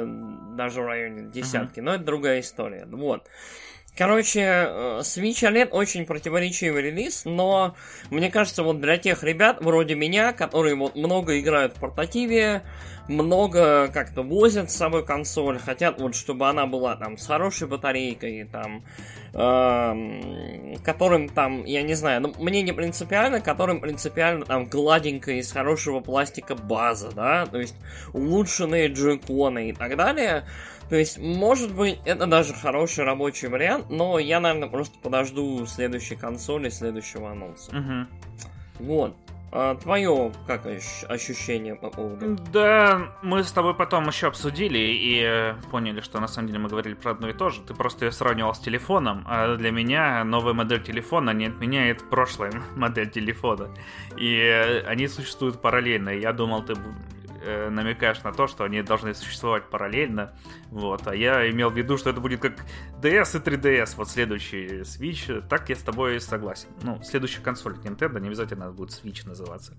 даже 0.55 0.81
в 0.81 0.85
районе 0.85 1.31
десятки, 1.31 1.79
но 1.79 1.95
это 1.95 2.03
другая 2.03 2.41
история. 2.41 2.85
Вот. 2.85 3.27
Короче, 3.97 4.39
э, 4.39 4.99
Switch 5.01 5.43
OLED 5.43 5.69
очень 5.71 6.05
противоречивый 6.05 6.81
релиз, 6.81 7.25
но 7.25 7.75
мне 8.09 8.31
кажется, 8.31 8.63
вот 8.63 8.79
для 8.79 8.97
тех 8.97 9.21
ребят 9.23 9.57
вроде 9.59 9.95
меня, 9.95 10.31
которые 10.31 10.75
вот 10.75 10.95
много 10.95 11.39
играют 11.39 11.75
в 11.75 11.79
портативе, 11.79 12.63
много 13.09 13.89
как-то 13.89 14.23
возят 14.23 14.71
с 14.71 14.75
собой 14.75 15.05
консоль, 15.05 15.59
хотят 15.59 15.99
вот, 15.99 16.15
чтобы 16.15 16.47
она 16.47 16.65
была 16.65 16.95
там 16.95 17.17
с 17.17 17.27
хорошей 17.27 17.67
батарейкой, 17.67 18.45
там, 18.45 18.83
эм, 19.33 20.75
которым 20.83 21.27
там, 21.29 21.65
я 21.65 21.81
не 21.81 21.93
знаю, 21.93 22.21
ну, 22.21 22.33
мне 22.39 22.61
не 22.61 22.71
принципиально, 22.71 23.41
которым 23.41 23.81
принципиально 23.81 24.45
там 24.45 24.65
гладенькая 24.65 25.35
из 25.35 25.51
хорошего 25.51 25.99
пластика 25.99 26.55
база, 26.55 27.11
да, 27.11 27.45
то 27.45 27.59
есть 27.59 27.75
улучшенные 28.13 28.87
джойконы 28.87 29.69
и 29.69 29.73
так 29.73 29.97
далее. 29.97 30.45
То 30.91 30.97
есть, 30.97 31.17
может 31.19 31.73
быть, 31.73 31.99
это 32.03 32.27
даже 32.27 32.53
хороший 32.53 33.05
рабочий 33.05 33.47
вариант, 33.47 33.89
но 33.89 34.19
я, 34.19 34.41
наверное, 34.41 34.67
просто 34.67 34.99
подожду 35.01 35.65
следующей 35.65 36.17
консоли, 36.17 36.67
следующего 36.67 37.31
анонса. 37.31 37.73
Мгм. 37.73 38.09
Вот. 38.79 39.15
А 39.53 39.75
твое, 39.75 40.33
как 40.47 40.65
ощ- 40.65 41.05
ощущение 41.07 41.75
по 41.75 41.89
поводу? 41.89 42.37
Да, 42.51 43.15
мы 43.21 43.45
с 43.45 43.53
тобой 43.53 43.73
потом 43.73 44.05
еще 44.07 44.27
обсудили 44.27 44.79
и 44.79 45.21
э, 45.23 45.53
поняли, 45.71 46.01
что 46.01 46.19
на 46.19 46.27
самом 46.27 46.49
деле 46.49 46.59
мы 46.59 46.67
говорили 46.67 46.95
про 46.95 47.11
одно 47.11 47.29
и 47.29 47.33
то 47.33 47.49
же. 47.49 47.61
Ты 47.61 47.73
просто 47.73 48.03
ее 48.05 48.11
сравнивал 48.11 48.53
с 48.53 48.59
телефоном, 48.59 49.25
а 49.29 49.55
для 49.55 49.71
меня 49.71 50.25
новая 50.25 50.53
модель 50.53 50.83
телефона 50.83 51.29
не 51.29 51.45
отменяет 51.45 52.09
прошлая 52.09 52.51
модель 52.75 53.09
телефона. 53.09 53.69
И 54.17 54.35
э, 54.35 54.81
они 54.87 55.07
существуют 55.07 55.61
параллельно. 55.61 56.09
Я 56.09 56.33
думал, 56.33 56.63
ты 56.63 56.73
э, 57.41 57.69
намекаешь 57.69 58.21
на 58.23 58.31
то, 58.33 58.47
что 58.47 58.63
они 58.63 58.81
должны 58.81 59.13
существовать 59.13 59.69
параллельно. 59.69 60.33
Вот. 60.69 61.07
А 61.07 61.15
я 61.15 61.49
имел 61.49 61.69
в 61.69 61.77
виду, 61.77 61.97
что 61.97 62.09
это 62.09 62.21
будет 62.21 62.41
как 62.41 62.53
DS 63.01 63.37
и 63.37 63.43
3DS, 63.43 63.95
вот 63.97 64.09
следующий 64.09 64.81
Switch. 64.81 65.47
Так 65.47 65.69
я 65.69 65.75
с 65.75 65.81
тобой 65.81 66.19
согласен. 66.21 66.69
Ну, 66.83 67.01
следующая 67.03 67.41
консоль 67.41 67.73
Nintendo 67.75 68.19
не 68.19 68.27
обязательно 68.27 68.71
будет 68.71 68.91
Switch 68.91 69.27
называться. 69.27 69.75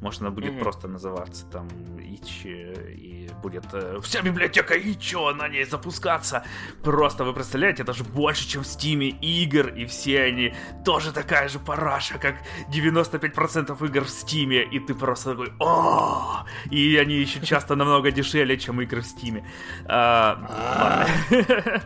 Может, 0.00 0.22
она 0.22 0.30
будет 0.30 0.52
Мгм. 0.52 0.60
просто 0.62 0.88
называться 0.88 1.44
там 1.46 1.68
Ич, 1.98 2.44
и 2.46 3.28
будет 3.42 3.66
э, 3.72 3.98
вся 4.02 4.22
библиотека 4.22 4.74
Ичо 4.74 5.32
на 5.34 5.48
ней 5.48 5.64
запускаться. 5.64 6.42
Просто 6.82 7.24
вы 7.24 7.32
представляете, 7.34 7.82
это 7.82 7.92
же 7.92 8.04
больше, 8.04 8.48
чем 8.48 8.62
в 8.62 8.66
Стиме 8.66 9.08
игр, 9.08 9.68
и 9.68 9.84
все 9.86 10.22
они 10.22 10.54
тоже 10.84 11.12
такая 11.12 11.48
же 11.48 11.58
параша, 11.58 12.18
как 12.18 12.36
95% 12.72 13.84
игр 13.86 14.04
в 14.04 14.10
Стиме, 14.10 14.62
и 14.62 14.78
ты 14.80 14.94
просто 14.94 15.30
такой 15.30 15.52
о 15.58 16.44
И 16.70 16.96
они 16.96 17.14
еще 17.16 17.40
часто 17.46 17.76
намного 17.76 18.10
дешевле, 18.10 18.58
чем 18.58 18.80
игры 18.80 19.00
в 19.02 19.06
Стиме. 19.06 19.44
А, 19.86 21.06
ладно. 21.30 21.80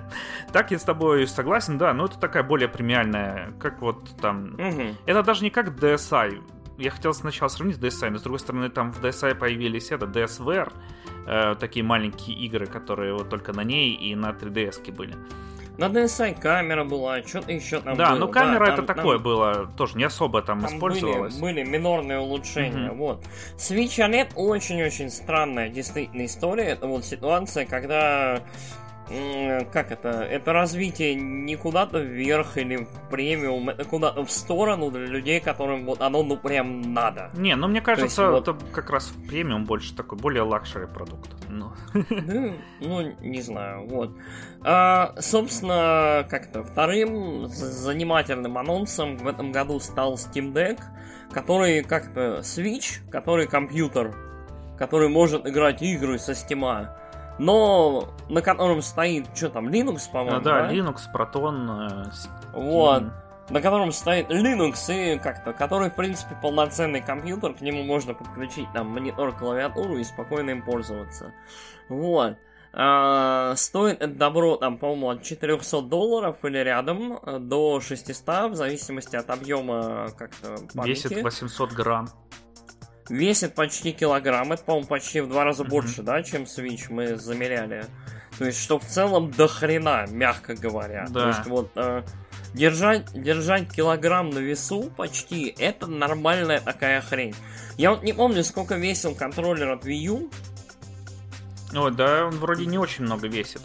Так 0.53 0.71
я 0.71 0.79
с 0.79 0.85
тобой 0.85 1.27
согласен, 1.27 1.79
да, 1.79 1.93
но 1.95 2.05
это 2.07 2.19
такая 2.19 2.43
более 2.45 2.69
премиальная, 2.69 3.53
как 3.61 3.81
вот 3.83 4.17
там 4.21 4.57
это 5.07 5.23
даже 5.23 5.43
не 5.43 5.51
как 5.51 5.69
DSi. 5.71 6.43
Я 6.79 6.91
хотел 6.91 7.14
сначала 7.14 7.49
сравнить 7.49 7.77
с 7.77 7.79
DSi, 7.81 8.11
но 8.11 8.18
с 8.18 8.22
другой 8.22 8.41
стороны, 8.41 8.68
там 8.68 8.93
в 8.93 9.01
DSi 9.03 9.35
появились 9.35 9.91
это 9.93 10.07
DSVR, 10.07 10.72
э, 11.27 11.55
такие 11.59 11.85
маленькие 11.85 12.37
игры, 12.39 12.66
которые 12.66 13.14
вот 13.14 13.29
только 13.31 13.53
на 13.53 13.62
ней 13.64 13.95
и 13.95 14.14
на 14.14 14.31
3DS 14.33 14.91
были. 14.93 15.14
На 15.77 15.87
DSi 15.87 16.41
камера 16.41 16.85
была, 16.85 17.20
что-то 17.22 17.51
еще 17.53 17.81
там 17.81 17.97
да, 17.97 18.11
было. 18.11 18.18
ну 18.18 18.29
камера 18.29 18.64
это 18.66 18.77
там- 18.77 18.87
там- 18.87 18.97
такое 18.97 19.18
было, 19.18 19.68
тоже 19.77 19.97
не 19.99 20.05
особо 20.05 20.41
там, 20.43 20.61
Там 20.62 20.72
использовалось. 20.77 21.35
Были, 21.35 21.62
были 21.62 21.68
минорные 21.68 22.20
улучшения, 22.20 22.91
Мгм. 22.91 22.97
вот. 22.99 23.25
Switch 23.57 23.99
OLED 23.99 24.29
очень-очень 24.37 25.11
странная 25.11 25.68
действительно 25.68 26.27
история. 26.27 26.64
Это 26.66 26.87
вот 26.87 27.05
ситуация, 27.05 27.66
когда 27.66 28.41
как 29.07 29.93
это, 29.93 30.23
это 30.23 30.53
развитие 30.53 31.15
не 31.15 31.57
куда-то 31.57 31.99
вверх 31.99 32.57
или 32.57 32.77
в 32.77 33.11
премиум, 33.11 33.69
это 33.69 33.85
куда-то 33.85 34.25
в 34.25 34.31
сторону 34.31 34.91
для 34.91 35.07
людей, 35.07 35.41
которым 35.41 35.85
вот 35.85 36.01
оно 36.01 36.23
ну 36.23 36.37
прям 36.37 36.95
надо. 36.95 37.31
Не, 37.35 37.55
ну 37.55 37.69
мне 37.69 37.81
кажется, 37.81 38.23
есть, 38.23 38.43
это 38.43 38.53
вот... 38.53 38.65
как 38.73 38.91
раз 38.91 39.13
премиум 39.29 39.65
больше 39.65 39.95
такой, 39.95 40.19
более 40.19 40.43
luxury 40.43 40.87
продукт. 40.87 41.31
Ну. 41.49 41.73
ну, 42.11 42.55
ну, 42.81 43.15
не 43.21 43.43
знаю, 43.43 43.87
вот. 43.87 44.17
А, 44.63 45.15
собственно, 45.19 46.27
как-то 46.31 46.65
вторым 46.65 47.47
занимательным 47.49 48.57
анонсом 48.57 49.19
в 49.19 49.27
этом 49.27 49.53
году 49.53 49.81
стал 49.81 50.15
Steam 50.15 50.53
Deck, 50.53 50.81
который 51.31 51.83
как-то 51.83 52.39
Switch, 52.39 53.09
который 53.11 53.47
компьютер, 53.47 54.15
который 54.79 55.09
может 55.09 55.47
играть 55.47 55.83
игры 55.83 56.19
со 56.19 56.33
Steam 56.33 56.89
но 57.39 58.09
на 58.28 58.43
котором 58.43 58.82
стоит, 58.82 59.26
что 59.35 59.51
там, 59.51 59.68
Linux, 59.68 60.11
по-моему, 60.11 60.39
а, 60.39 60.41
да, 60.41 60.62
да, 60.62 60.72
Linux, 60.72 61.01
Proton, 61.12 61.89
э, 61.91 62.11
Вот, 62.53 63.05
на 63.51 63.61
котором 63.61 63.93
стоит 63.93 64.30
Linux 64.30 65.14
и 65.14 65.18
как-то, 65.18 65.53
который, 65.53 65.91
в 65.91 65.95
принципе, 65.95 66.37
полноценный 66.41 67.01
компьютер, 67.01 67.55
к 67.55 67.61
нему 67.61 67.82
можно 67.82 68.14
подключить 68.14 68.68
там 68.72 68.89
монитор, 68.89 69.37
клавиатуру 69.37 69.99
и 69.99 70.05
спокойно 70.05 70.51
им 70.51 70.62
пользоваться. 70.62 71.32
Вот. 71.89 72.37
А, 72.76 73.55
стоит 73.55 74.03
это 74.03 74.12
добро, 74.12 74.57
там, 74.57 74.78
по-моему, 74.78 75.11
от 75.11 75.22
400 75.22 75.82
долларов 75.82 76.45
или 76.45 76.59
рядом 76.59 77.20
э, 77.22 77.39
до 77.39 77.80
600, 77.80 78.51
в 78.51 78.55
зависимости 78.57 79.14
от 79.14 79.30
объема 79.30 80.09
как-то 80.18 80.57
памяти. 80.74 81.07
Весит 81.07 81.22
800 81.22 81.72
грамм 81.72 82.09
весит 83.09 83.55
почти 83.55 83.93
килограмм. 83.93 84.53
Это, 84.53 84.65
по-моему, 84.65 84.87
почти 84.87 85.21
в 85.21 85.29
два 85.29 85.45
раза 85.45 85.63
mm-hmm. 85.63 85.69
больше, 85.69 86.03
да, 86.03 86.23
чем 86.23 86.43
Switch 86.43 86.87
мы 86.89 87.17
замеряли. 87.17 87.87
То 88.39 88.47
есть, 88.47 88.61
что 88.61 88.79
в 88.79 88.85
целом 88.85 89.31
до 89.31 89.47
хрена, 89.47 90.07
мягко 90.11 90.55
говоря. 90.55 91.07
Да. 91.09 91.21
То 91.21 91.29
есть, 91.29 91.47
вот 91.47 91.71
э, 91.77 92.03
держать, 92.53 93.07
держать 93.13 93.71
килограмм 93.71 94.31
на 94.31 94.39
весу 94.39 94.91
почти, 94.97 95.55
это 95.59 95.87
нормальная 95.87 96.61
такая 96.61 97.01
хрень. 97.01 97.35
Я 97.77 97.91
вот 97.91 98.03
не 98.03 98.13
помню, 98.13 98.43
сколько 98.45 98.77
весил 98.77 99.15
контроллер 99.15 99.71
от 99.71 99.85
Wii 99.85 99.95
U. 99.95 100.31
Ой, 101.75 101.93
да, 101.93 102.27
он 102.27 102.39
вроде 102.39 102.67
не 102.67 102.79
очень 102.79 103.05
много 103.05 103.29
весит. 103.29 103.63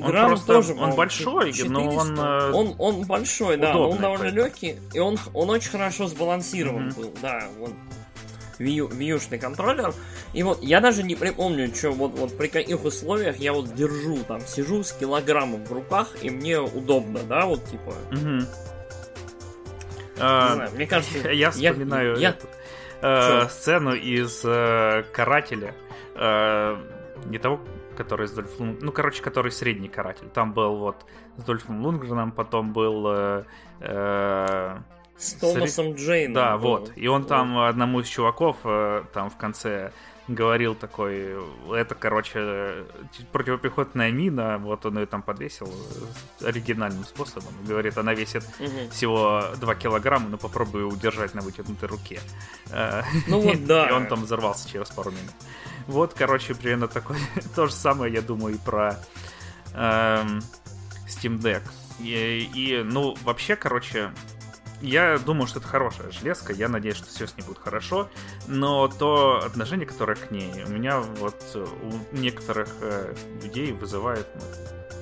Он 0.00 0.12
Грамм 0.12 0.28
просто, 0.28 0.46
тоже, 0.46 0.74
он 0.74 0.94
большой, 0.94 1.52
400. 1.52 1.72
но 1.72 1.88
он... 1.90 2.20
Э, 2.20 2.52
он, 2.52 2.74
он 2.78 3.02
большой, 3.02 3.56
да, 3.56 3.76
он 3.76 3.98
довольно 3.98 4.28
легкий, 4.28 4.76
и 4.94 5.00
он, 5.00 5.18
он 5.34 5.50
очень 5.50 5.70
хорошо 5.70 6.06
сбалансирован 6.06 6.88
mm-hmm. 6.88 6.96
был, 6.96 7.14
да, 7.20 7.48
он 7.60 7.74
Wii, 8.58 8.88
Wii 8.88 9.38
контроллер. 9.38 9.94
И 10.32 10.42
вот 10.42 10.62
я 10.62 10.80
даже 10.80 11.02
не 11.02 11.14
припомню, 11.14 11.74
что 11.74 11.92
вот, 11.92 12.12
вот 12.12 12.36
при 12.36 12.48
каких 12.48 12.84
условиях 12.84 13.36
я 13.36 13.52
вот 13.52 13.74
держу, 13.74 14.18
там, 14.24 14.40
сижу 14.40 14.82
с 14.82 14.92
килограммом 14.92 15.64
в 15.64 15.72
руках, 15.72 16.16
и 16.22 16.30
мне 16.30 16.60
удобно, 16.60 17.20
да, 17.22 17.46
вот 17.46 17.64
типа. 17.64 17.94
Угу. 18.12 18.46
А, 20.20 20.54
знаю, 20.54 20.70
мне 20.74 20.86
кажется, 20.86 21.28
я 21.30 21.50
вспоминаю 21.50 22.16
я, 22.16 22.30
этот, 22.30 22.50
э, 23.02 23.48
сцену 23.48 23.94
из 23.94 24.42
э, 24.44 25.04
Карателя. 25.12 25.74
Э, 26.14 26.76
не 27.26 27.38
того, 27.38 27.60
который 27.96 28.28
с 28.28 28.32
Дольфом... 28.32 28.78
Ну, 28.80 28.92
короче, 28.92 29.22
который 29.22 29.50
средний 29.50 29.88
каратель. 29.88 30.28
Там 30.28 30.52
был 30.52 30.76
вот 30.76 31.04
с 31.36 31.42
Дольфом 31.42 31.82
Лунгреном, 31.84 32.32
потом 32.32 32.72
был... 32.72 33.06
Э, 33.08 33.44
э, 33.80 34.78
с 35.18 35.32
Томасом 35.34 35.94
Джейном. 35.94 36.34
Да, 36.34 36.56
был. 36.56 36.68
вот. 36.70 36.92
И 36.96 37.08
он 37.08 37.24
там 37.24 37.58
одному 37.58 38.00
из 38.00 38.06
чуваков 38.06 38.56
э, 38.64 39.04
там 39.12 39.30
в 39.30 39.36
конце 39.36 39.92
говорил 40.28 40.74
такой, 40.74 41.36
это, 41.74 41.94
короче, 41.94 42.84
противопехотная 43.32 44.10
мина, 44.12 44.58
вот 44.58 44.84
он 44.84 44.98
ее 44.98 45.06
там 45.06 45.22
подвесил 45.22 45.72
оригинальным 46.44 47.04
способом. 47.04 47.52
Говорит, 47.66 47.96
она 47.96 48.14
весит 48.14 48.44
угу. 48.60 48.90
всего 48.92 49.44
2 49.58 49.74
килограмма, 49.74 50.28
но 50.28 50.36
попробую 50.36 50.88
удержать 50.88 51.34
на 51.34 51.40
вытянутой 51.40 51.88
руке. 51.88 52.20
Э, 52.70 53.02
ну 53.26 53.40
вот, 53.42 53.64
да. 53.64 53.88
И 53.88 53.92
он 53.92 54.06
там 54.06 54.22
взорвался 54.22 54.68
через 54.68 54.90
пару 54.90 55.10
минут. 55.10 55.34
Вот, 55.86 56.12
короче, 56.14 56.54
примерно 56.54 56.88
такое. 56.88 57.18
То 57.56 57.66
же 57.66 57.72
самое, 57.72 58.12
я 58.12 58.20
думаю, 58.20 58.56
и 58.56 58.58
про 58.58 58.98
эм, 59.74 60.42
Steam 61.08 61.40
Deck. 61.40 61.62
И, 62.00 62.50
и, 62.54 62.82
ну, 62.84 63.16
вообще, 63.24 63.56
короче, 63.56 64.12
я 64.80 65.18
думаю, 65.18 65.46
что 65.46 65.58
это 65.58 65.68
хорошая 65.68 66.10
железка, 66.10 66.52
я 66.52 66.68
надеюсь, 66.68 66.96
что 66.96 67.06
все 67.06 67.26
с 67.26 67.36
ней 67.36 67.42
будет 67.44 67.58
хорошо, 67.58 68.08
но 68.46 68.88
то 68.88 69.42
отношение, 69.44 69.86
которое 69.86 70.16
к 70.16 70.30
ней, 70.30 70.64
у 70.64 70.70
меня 70.70 71.00
вот 71.00 71.36
у 71.54 72.16
некоторых 72.16 72.68
э, 72.80 73.14
людей 73.42 73.72
вызывает, 73.72 74.26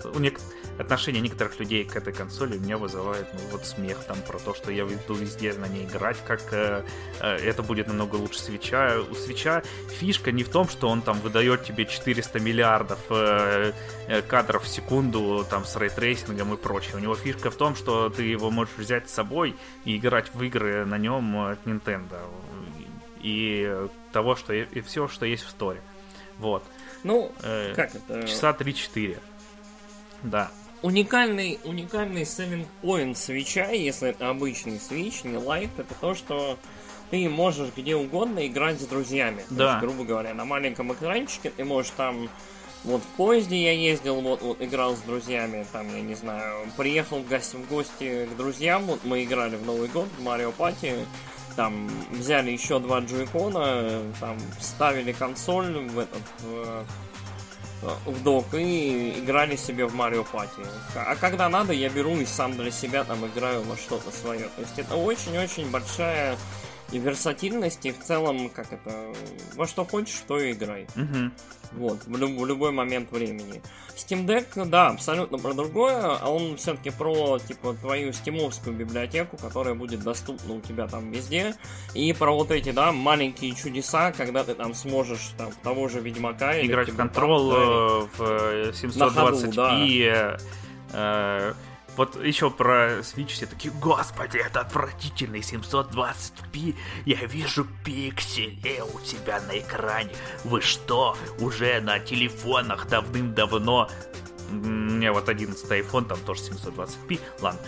ну, 0.04 0.10
у 0.14 0.18
некоторых 0.18 0.55
отношение 0.78 1.22
некоторых 1.22 1.58
людей 1.58 1.84
к 1.84 1.96
этой 1.96 2.12
консоли 2.12 2.58
меня 2.58 2.78
вызывает 2.78 3.26
ну, 3.32 3.40
вот 3.52 3.64
смех 3.64 3.98
там 4.04 4.18
про 4.22 4.38
то, 4.38 4.54
что 4.54 4.70
я 4.70 4.84
иду 4.84 5.14
везде 5.14 5.52
на 5.54 5.66
ней 5.66 5.84
играть, 5.84 6.18
как 6.26 6.42
э, 6.52 6.84
э, 7.20 7.36
это 7.36 7.62
будет 7.62 7.86
намного 7.88 8.16
лучше 8.16 8.38
Switch 8.40 8.82
а. 8.82 8.96
У 9.10 9.14
Switch 9.14 9.55
а 9.55 9.62
фишка 9.88 10.32
не 10.32 10.44
в 10.44 10.48
том, 10.48 10.68
что 10.68 10.88
он 10.88 11.02
там 11.02 11.18
выдает 11.20 11.64
тебе 11.64 11.86
400 11.86 12.40
миллиардов 12.40 12.98
э, 13.10 13.72
э, 14.08 14.22
кадров 14.22 14.64
в 14.64 14.68
секунду 14.68 15.46
там 15.48 15.64
с 15.64 15.76
ray 15.76 15.96
tracing 15.96 16.41
ом 16.41 16.54
и 16.54 16.56
прочее. 16.56 16.96
У 16.96 16.98
него 16.98 17.14
фишка 17.14 17.50
в 17.50 17.56
том, 17.56 17.74
что 17.74 18.10
ты 18.10 18.24
его 18.24 18.50
можешь 18.50 18.74
взять 18.76 19.08
с 19.08 19.14
собой 19.14 19.56
и 19.84 19.96
играть 19.96 20.34
в 20.34 20.42
игры 20.42 20.84
на 20.84 20.98
нем 20.98 21.36
от 21.38 21.64
Nintendo 21.64 22.18
и 23.20 23.88
того, 24.12 24.36
что 24.36 24.52
и 24.52 24.80
все, 24.82 25.08
что 25.08 25.24
есть 25.26 25.44
в 25.44 25.50
store 25.50 25.72
е. 25.72 25.80
Вот. 26.38 26.62
Ну, 27.02 27.32
э, 27.42 27.72
как 27.74 27.94
это? 27.94 28.26
Часа 28.26 28.50
3-4. 28.50 29.18
Да 30.22 30.50
уникальный, 30.86 31.58
уникальный 31.64 32.22
selling 32.22 32.66
point 32.80 33.16
свеча, 33.16 33.70
если 33.70 34.10
это 34.10 34.30
обычный 34.30 34.78
свич, 34.78 35.24
не 35.24 35.36
лайт, 35.36 35.70
это 35.76 35.92
то, 36.00 36.14
что 36.14 36.58
ты 37.10 37.28
можешь 37.28 37.70
где 37.76 37.96
угодно 37.96 38.46
играть 38.46 38.80
с 38.80 38.86
друзьями. 38.86 39.44
Да. 39.50 39.56
То 39.56 39.70
есть, 39.70 39.80
грубо 39.80 40.04
говоря, 40.04 40.32
на 40.32 40.44
маленьком 40.44 40.92
экранчике 40.92 41.50
ты 41.50 41.64
можешь 41.64 41.90
там 41.96 42.28
вот 42.84 43.02
в 43.02 43.16
поезде 43.16 43.60
я 43.64 43.72
ездил, 43.72 44.20
вот, 44.20 44.42
вот 44.42 44.62
играл 44.62 44.94
с 44.94 45.00
друзьями, 45.00 45.66
там, 45.72 45.92
я 45.92 46.02
не 46.02 46.14
знаю, 46.14 46.68
приехал 46.76 47.18
в 47.18 47.28
гости, 47.28 47.56
в 47.56 47.68
гости 47.68 48.28
к 48.32 48.36
друзьям, 48.36 48.84
вот 48.84 49.00
мы 49.02 49.24
играли 49.24 49.56
в 49.56 49.66
Новый 49.66 49.88
год 49.88 50.06
в 50.16 50.22
Марио 50.22 50.52
Пати, 50.52 50.94
там 51.56 51.90
взяли 52.12 52.52
еще 52.52 52.78
два 52.78 53.00
джойкона, 53.00 54.02
там 54.20 54.36
ставили 54.60 55.10
консоль 55.10 55.88
в 55.88 55.98
этот 55.98 56.22
в 56.42 56.84
в 57.82 58.22
док 58.22 58.46
и 58.54 59.18
играли 59.18 59.56
себе 59.56 59.86
в 59.86 59.94
Марио 59.94 60.24
Пати. 60.24 60.62
А 60.94 61.16
когда 61.16 61.48
надо, 61.48 61.72
я 61.72 61.88
беру 61.88 62.16
и 62.16 62.26
сам 62.26 62.56
для 62.56 62.70
себя 62.70 63.04
там 63.04 63.26
играю 63.26 63.62
во 63.62 63.76
что-то 63.76 64.10
свое. 64.10 64.44
То 64.56 64.62
есть 64.62 64.78
это 64.78 64.96
очень-очень 64.96 65.70
большая 65.70 66.36
и 66.92 66.98
версатильность, 66.98 67.84
и 67.84 67.92
в 67.92 67.98
целом, 67.98 68.48
как 68.48 68.72
это, 68.72 69.12
во 69.54 69.66
что 69.66 69.84
хочешь, 69.84 70.22
то 70.26 70.38
и 70.38 70.52
играй. 70.52 70.86
Угу. 70.96 71.30
Вот, 71.72 72.04
в, 72.06 72.16
люб- 72.16 72.38
в 72.38 72.46
любой 72.46 72.70
момент 72.70 73.10
времени. 73.10 73.60
Steam 73.96 74.26
Deck, 74.26 74.68
да, 74.68 74.88
абсолютно 74.88 75.38
про 75.38 75.52
другое, 75.52 76.16
а 76.20 76.28
он 76.30 76.56
все-таки 76.56 76.90
про, 76.90 77.38
типа, 77.38 77.74
твою 77.74 78.12
стимовскую 78.12 78.76
библиотеку, 78.76 79.36
которая 79.36 79.74
будет 79.74 80.02
доступна 80.02 80.54
у 80.54 80.60
тебя 80.60 80.86
там 80.86 81.10
везде, 81.10 81.54
и 81.94 82.12
про 82.12 82.32
вот 82.32 82.50
эти, 82.50 82.70
да, 82.70 82.92
маленькие 82.92 83.54
чудеса, 83.54 84.12
когда 84.12 84.44
ты 84.44 84.54
там 84.54 84.74
сможешь 84.74 85.30
там 85.36 85.50
того 85.62 85.88
же 85.88 86.00
Ведьмака... 86.00 86.60
Играть 86.64 86.90
в 86.90 86.96
контрол 86.96 87.52
э, 87.52 88.06
в 88.16 88.20
720p, 88.20 89.10
ходу, 89.10 89.52
да. 90.92 91.56
Вот 91.96 92.22
еще 92.22 92.50
про 92.50 92.98
Switch 92.98 93.28
все 93.28 93.46
такие, 93.46 93.72
господи, 93.72 94.36
это 94.36 94.60
отвратительный 94.60 95.40
720p, 95.40 96.74
я 97.06 97.24
вижу 97.24 97.66
пиксели 97.84 98.82
у 98.94 99.00
тебя 99.00 99.40
на 99.40 99.58
экране. 99.58 100.10
Вы 100.44 100.60
что, 100.60 101.16
уже 101.40 101.80
на 101.80 101.98
телефонах 101.98 102.86
давным-давно 102.88 103.88
у 104.50 104.54
меня 104.54 105.12
вот 105.12 105.28
11 105.28 105.64
iPhone, 105.70 106.06
там 106.06 106.18
тоже 106.20 106.42
720p. 106.42 107.20
Ладно, 107.40 107.60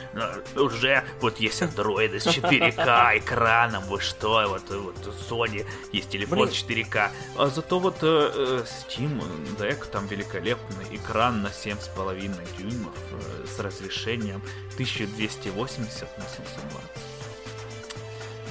уже 0.56 1.04
вот 1.20 1.38
есть 1.38 1.62
Android 1.62 2.18
с 2.18 2.26
4К 2.26 3.18
экраном, 3.18 3.84
вы 3.84 4.00
что, 4.00 4.48
вот, 4.48 4.70
вот 4.70 5.16
Sony 5.28 5.66
есть 5.92 6.10
телефон 6.10 6.38
Блин. 6.38 6.50
4К. 6.50 7.10
А 7.36 7.46
зато 7.48 7.78
вот 7.78 7.98
э, 8.02 8.30
э, 8.34 8.64
Steam 8.64 9.22
Deck 9.58 9.88
там 9.90 10.06
великолепный 10.06 10.86
экран 10.92 11.42
на 11.42 11.48
7,5 11.48 12.36
дюймов 12.58 12.94
э, 13.12 13.46
с 13.46 13.58
разрешением 13.58 14.42
1280 14.74 16.18
на 16.18 16.24
720 16.24 17.17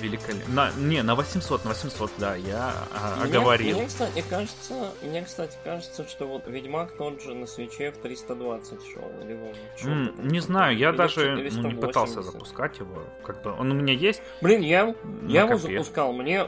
великолепно. 0.01 0.53
На, 0.53 0.71
не, 0.77 1.03
на 1.03 1.15
800, 1.15 1.63
на 1.63 1.71
800, 1.71 2.11
да, 2.17 2.35
я 2.35 2.73
а, 2.93 3.15
мне, 3.17 3.25
оговорил. 3.25 3.77
Мне, 3.77 3.87
кстати, 3.87 4.23
кажется, 4.29 4.91
мне, 5.03 5.23
кстати, 5.23 5.57
кажется, 5.63 6.07
что 6.07 6.27
вот 6.27 6.47
Ведьмак 6.47 6.97
тот 6.97 7.21
же 7.21 7.33
на 7.33 7.47
свече 7.47 7.91
в 7.91 7.97
320 7.97 8.69
шел, 8.85 9.11
или 9.23 9.33
вон, 9.33 9.53
mm, 9.83 10.27
Не 10.27 10.39
знаю, 10.39 10.77
я 10.77 10.89
или 10.89 10.97
даже 10.97 11.49
ну, 11.51 11.69
не 11.69 11.75
пытался 11.75 12.21
запускать 12.21 12.79
его, 12.79 13.03
как 13.25 13.41
бы, 13.43 13.51
он 13.51 13.71
у 13.71 13.73
меня 13.73 13.93
есть. 13.93 14.21
Блин, 14.41 14.61
я, 14.61 14.95
я 15.27 15.43
его 15.43 15.57
запускал, 15.57 16.13
мне, 16.13 16.45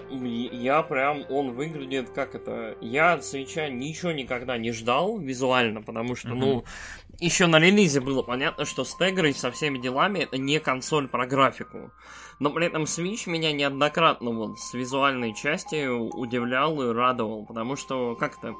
я 0.52 0.82
прям, 0.84 1.26
он 1.30 1.52
выглядит 1.52 2.10
как 2.10 2.36
это, 2.36 2.76
я 2.82 3.14
от 3.14 3.26
свеча 3.26 3.70
ничего 3.70 4.12
никогда 4.12 4.58
не 4.58 4.72
ждал 4.72 5.18
визуально, 5.18 5.82
потому 5.82 6.16
что, 6.16 6.30
mm-hmm. 6.30 6.36
ну, 6.36 6.66
еще 7.20 7.47
на 7.47 7.60
релизе 7.60 8.00
было 8.00 8.22
понятно, 8.22 8.66
что 8.66 8.86
с 8.86 8.95
Тегрой 8.95 9.34
со 9.34 9.52
всеми 9.52 9.78
делами 9.78 10.20
это 10.20 10.38
не 10.38 10.60
консоль 10.60 11.08
про 11.08 11.28
графику. 11.28 11.91
Но 12.40 12.52
при 12.52 12.68
этом 12.68 12.84
Switch 12.84 13.30
меня 13.30 13.52
неоднократно 13.52 14.32
вот 14.32 14.60
с 14.60 14.74
визуальной 14.74 15.34
части 15.34 15.88
удивлял 15.88 16.82
и 16.82 16.94
радовал, 16.94 17.46
потому 17.46 17.76
что 17.76 18.16
как-то 18.16 18.56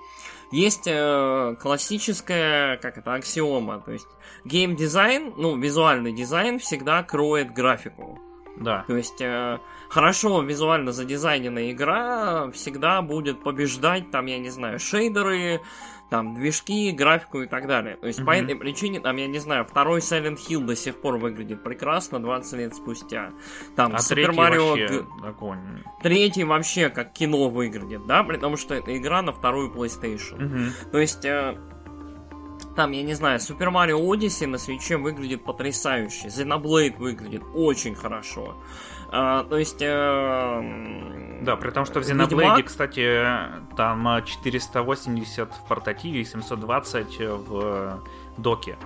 есть 0.52 0.86
э, 0.86 1.56
классическая, 1.62 2.78
как 2.78 2.98
это, 2.98 3.14
аксиома, 3.14 3.80
то 3.80 3.92
есть 3.92 4.08
геймдизайн, 4.44 5.34
ну, 5.38 5.58
визуальный 5.58 6.12
дизайн 6.12 6.60
всегда 6.60 7.04
кроет 7.04 7.54
графику. 7.54 8.20
Да. 8.58 8.84
То 8.88 8.98
есть 8.98 9.22
э, 9.22 9.60
хорошо 9.90 10.42
визуально 10.42 10.92
задизайненная 10.92 11.72
игра 11.72 12.50
всегда 12.52 13.02
будет 13.02 13.44
побеждать, 13.44 14.12
там, 14.12 14.28
я 14.28 14.38
не 14.38 14.50
знаю, 14.50 14.80
шейдеры, 14.80 15.62
там, 16.10 16.34
движки, 16.34 16.92
графику 16.92 17.42
и 17.42 17.48
так 17.48 17.68
далее. 17.68 17.96
То 17.98 18.08
есть, 18.08 18.20
mm-hmm. 18.20 18.26
по 18.26 18.32
этой 18.32 18.56
причине, 18.56 19.00
там, 19.00 19.16
я 19.18 19.28
не 19.28 19.40
знаю, 19.40 19.66
второй 19.66 20.00
Silent 20.00 20.38
Hill 20.38 20.62
до 20.62 20.76
сих 20.76 21.00
пор 21.02 21.18
выглядит 21.18 21.64
прекрасно 21.64 22.20
20 22.20 22.54
лет 22.60 22.76
спустя. 22.76 23.32
Там, 23.76 23.94
а 23.96 23.98
Super 23.98 24.32
Mario... 24.32 25.06
Вообще. 25.22 25.84
Третий 26.02 26.44
вообще 26.44 26.90
как 26.90 27.14
кино 27.14 27.50
выглядит, 27.50 28.06
да, 28.08 28.24
при 28.24 28.38
том, 28.38 28.58
что 28.58 28.74
это 28.74 28.96
игра 28.98 29.22
на 29.22 29.32
вторую 29.32 29.72
PlayStation. 29.72 30.38
Mm-hmm. 30.38 30.92
То 30.92 30.98
есть... 31.00 31.26
Э, 31.26 31.58
там, 32.80 32.92
я 32.92 33.04
не 33.04 33.14
знаю, 33.14 33.40
Super 33.40 33.74
Mario 33.74 34.00
Odyssey 34.00 34.48
на 34.48 34.58
свече 34.58 34.96
выглядит 34.96 35.44
потрясающе. 35.44 36.30
Xenoblade 36.30 36.98
выглядит 36.98 37.44
очень 37.54 37.94
хорошо. 37.94 38.56
А, 39.12 39.44
то 39.44 39.58
есть... 39.58 39.82
Э, 39.82 41.42
да, 41.42 41.58
при 41.58 41.72
том, 41.72 41.84
что 41.84 42.00
в 42.00 42.04
Xenoblade, 42.04 42.38
Ведьмак... 42.38 42.66
кстати, 42.68 43.26
там 43.76 44.24
480 44.24 45.54
в 45.54 45.68
портативе 45.68 46.22
и 46.22 46.24
720 46.24 47.20
в 47.20 48.02
доке. 48.38 48.78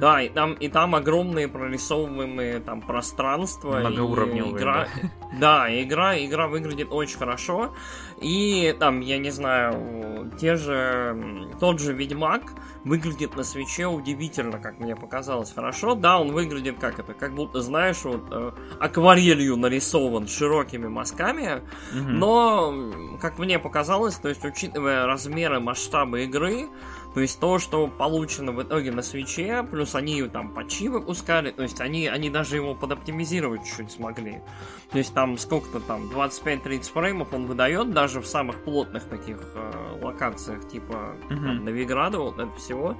Да, 0.00 0.22
и 0.22 0.30
там, 0.30 0.54
и 0.54 0.68
там 0.68 0.94
огромные 0.94 1.46
прорисовываемые 1.46 2.60
там 2.60 2.80
пространства. 2.80 3.80
Многоуровневые, 3.80 4.52
игра... 4.52 4.88
да. 5.02 5.10
Да, 5.38 5.82
игра, 5.82 6.18
игра 6.18 6.48
выглядит 6.48 6.88
очень 6.90 7.16
хорошо. 7.16 7.72
И 8.20 8.74
там, 8.80 9.00
я 9.00 9.18
не 9.18 9.30
знаю, 9.30 10.32
те 10.40 10.56
же, 10.56 11.48
тот 11.60 11.78
же 11.78 11.92
Ведьмак 11.92 12.52
выглядит 12.84 13.36
на 13.36 13.44
свече 13.44 13.86
удивительно, 13.86 14.58
как 14.58 14.80
мне 14.80 14.96
показалось, 14.96 15.52
хорошо. 15.52 15.94
Да, 15.94 16.18
он 16.18 16.32
выглядит 16.32 16.78
как 16.78 16.98
это, 16.98 17.14
как 17.14 17.34
будто, 17.34 17.60
знаешь, 17.60 18.02
вот 18.04 18.24
э, 18.30 18.52
акварелью 18.80 19.56
нарисован 19.56 20.26
широкими 20.26 20.88
мазками, 20.88 21.62
угу. 21.92 22.08
но, 22.08 23.18
как 23.20 23.38
мне 23.38 23.58
показалось, 23.58 24.16
то 24.16 24.28
есть, 24.28 24.44
учитывая 24.44 25.06
размеры, 25.06 25.60
масштабы 25.60 26.24
игры, 26.24 26.68
то 27.14 27.20
есть 27.20 27.40
то, 27.40 27.58
что 27.58 27.88
получено 27.88 28.52
в 28.52 28.62
итоге 28.62 28.92
на 28.92 29.02
свече, 29.02 29.66
плюс 29.68 29.94
они 29.94 30.22
там 30.24 30.52
патчи 30.52 30.88
выпускали, 30.88 31.50
то 31.50 31.62
есть 31.62 31.80
они, 31.80 32.06
они 32.06 32.30
даже 32.30 32.56
его 32.56 32.74
подоптимизировать 32.74 33.64
чуть-чуть 33.64 33.90
смогли. 33.90 34.40
То 34.90 34.98
есть 34.98 35.12
там 35.12 35.36
сколько-то 35.36 35.80
там, 35.80 36.08
25-30 36.10 36.82
фреймов 36.92 37.32
он 37.32 37.46
выдает 37.46 37.90
даже 37.92 38.20
в 38.20 38.26
самых 38.26 38.62
плотных 38.62 39.04
таких 39.04 39.38
э, 39.54 39.98
локациях, 40.00 40.68
типа 40.68 41.16
mm-hmm. 41.28 41.28
там, 41.28 41.64
Новиграда, 41.64 42.18
вот 42.18 42.38
это 42.38 42.52
всего. 42.56 42.96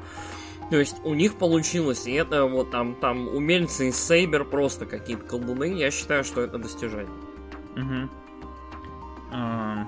То 0.70 0.78
есть 0.78 0.96
у 1.04 1.14
них 1.14 1.34
получилось, 1.34 2.06
и 2.06 2.12
это 2.12 2.44
вот 2.44 2.70
там, 2.70 2.94
там 2.94 3.28
умельцы 3.28 3.88
из 3.88 3.96
Сейбер 3.96 4.44
просто 4.44 4.86
какие-то 4.86 5.24
колдуны, 5.24 5.74
я 5.76 5.90
считаю, 5.90 6.24
что 6.24 6.40
это 6.40 6.58
достижение. 6.58 7.08
Угу. 7.76 8.10
Uh, 9.32 9.86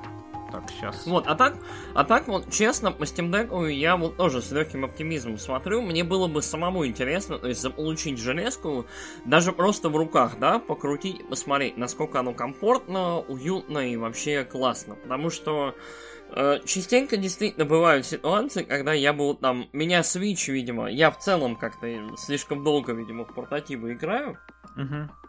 так, 0.53 0.71
сейчас. 0.71 1.07
Вот, 1.07 1.27
а 1.27 1.35
так, 1.35 1.57
а 1.95 2.05
так 2.05 2.29
вот, 2.29 2.51
честно, 2.51 2.93
по 2.93 3.05
Steam 3.05 3.31
Deck 3.31 3.73
я 3.73 3.97
вот 3.97 4.17
тоже 4.17 4.43
с 4.43 4.53
легким 4.53 4.85
оптимизмом 4.85 5.39
смотрю. 5.39 5.83
Мне 5.83 6.05
было 6.05 6.29
бы 6.29 6.43
самому 6.43 6.87
интересно, 6.87 7.39
то 7.39 7.49
есть 7.49 7.61
заполучить 7.61 8.19
железку, 8.19 8.87
даже 9.25 9.53
просто 9.53 9.89
в 9.89 9.97
руках, 9.97 10.39
да, 10.39 10.59
покрутить, 10.59 11.27
посмотреть, 11.29 11.77
насколько 11.77 12.21
оно 12.21 12.35
комфортно, 12.35 13.19
уютно 13.19 13.79
и 13.91 13.97
вообще 13.97 14.45
классно. 14.45 14.95
Потому 14.97 15.31
что 15.31 15.75
э, 16.31 16.59
частенько 16.65 17.17
действительно 17.17 17.65
бывают 17.65 18.07
ситуации, 18.07 18.63
когда 18.63 18.93
я 18.93 19.13
был 19.13 19.35
там, 19.35 19.69
меня 19.73 20.01
Switch, 20.01 20.53
видимо, 20.53 20.91
я 20.91 21.11
в 21.11 21.19
целом 21.19 21.57
как-то 21.57 21.89
слишком 22.17 22.63
долго, 22.63 22.93
видимо, 22.93 23.25
в 23.25 23.35
портативы 23.35 23.95
играю. 23.95 24.39
Угу 24.77 25.22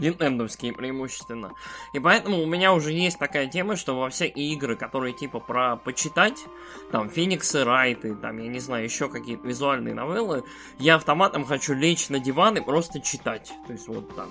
нинтендовские 0.00 0.72
преимущественно. 0.72 1.52
И 1.92 1.98
поэтому 1.98 2.42
у 2.42 2.46
меня 2.46 2.72
уже 2.72 2.92
есть 2.92 3.18
такая 3.18 3.46
тема, 3.46 3.76
что 3.76 3.98
во 3.98 4.08
все 4.08 4.26
игры, 4.26 4.76
которые 4.76 5.12
типа 5.12 5.40
про 5.40 5.76
почитать, 5.76 6.44
там 6.90 7.10
Фениксы, 7.10 7.64
Райты, 7.64 8.14
там, 8.14 8.38
я 8.38 8.48
не 8.48 8.60
знаю, 8.60 8.84
еще 8.84 9.08
какие-то 9.08 9.46
визуальные 9.46 9.94
новеллы, 9.94 10.44
я 10.78 10.96
автоматом 10.96 11.44
хочу 11.44 11.74
лечь 11.74 12.08
на 12.08 12.18
диван 12.18 12.56
и 12.56 12.60
просто 12.60 13.00
читать. 13.00 13.52
То 13.66 13.72
есть 13.72 13.88
вот 13.88 14.14
там... 14.14 14.28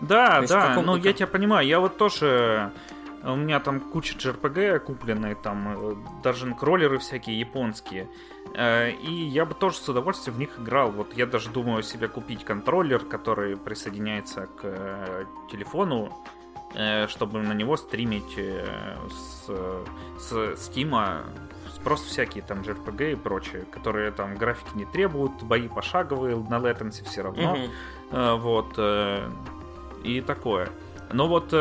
Да, 0.00 0.42
да, 0.42 0.80
ну 0.82 0.96
я 0.96 1.12
тебя 1.12 1.26
понимаю, 1.26 1.66
я 1.66 1.80
вот 1.80 1.96
тоже... 1.96 2.72
У 3.24 3.36
меня 3.36 3.58
там 3.58 3.80
куча 3.80 4.16
JRPG 4.18 4.80
купленные, 4.80 5.34
там 5.34 5.92
э, 5.92 5.94
даже 6.22 6.52
кроллеры 6.54 6.98
всякие 6.98 7.40
японские. 7.40 8.06
Э, 8.54 8.90
и 8.90 9.12
я 9.12 9.46
бы 9.46 9.54
тоже 9.54 9.78
с 9.78 9.88
удовольствием 9.88 10.36
в 10.36 10.38
них 10.38 10.58
играл. 10.58 10.90
Вот 10.90 11.16
я 11.16 11.24
даже 11.24 11.48
думаю 11.48 11.82
себе 11.82 12.08
купить 12.08 12.44
контроллер, 12.44 12.98
который 12.98 13.56
присоединяется 13.56 14.46
к 14.46 14.60
э, 14.64 15.24
телефону, 15.50 16.12
чтобы 17.06 17.40
на 17.40 17.52
него 17.52 17.76
стримить 17.76 18.36
с, 18.36 19.48
с 20.18 20.32
Steam 20.32 21.22
просто 21.84 22.08
всякие 22.08 22.42
там 22.42 22.62
JRPG 22.62 23.12
и 23.12 23.14
прочее, 23.14 23.64
которые 23.70 24.10
там 24.10 24.34
графики 24.34 24.70
не 24.74 24.84
требуют, 24.84 25.40
бои 25.44 25.68
пошаговые, 25.68 26.36
на 26.36 26.58
latency 26.58 27.04
все 27.04 27.22
равно. 27.22 27.56
Mm-hmm. 28.10 28.36
Вот. 28.38 30.02
И 30.02 30.20
такое. 30.20 30.68
Но 31.12 31.28
вот 31.28 31.54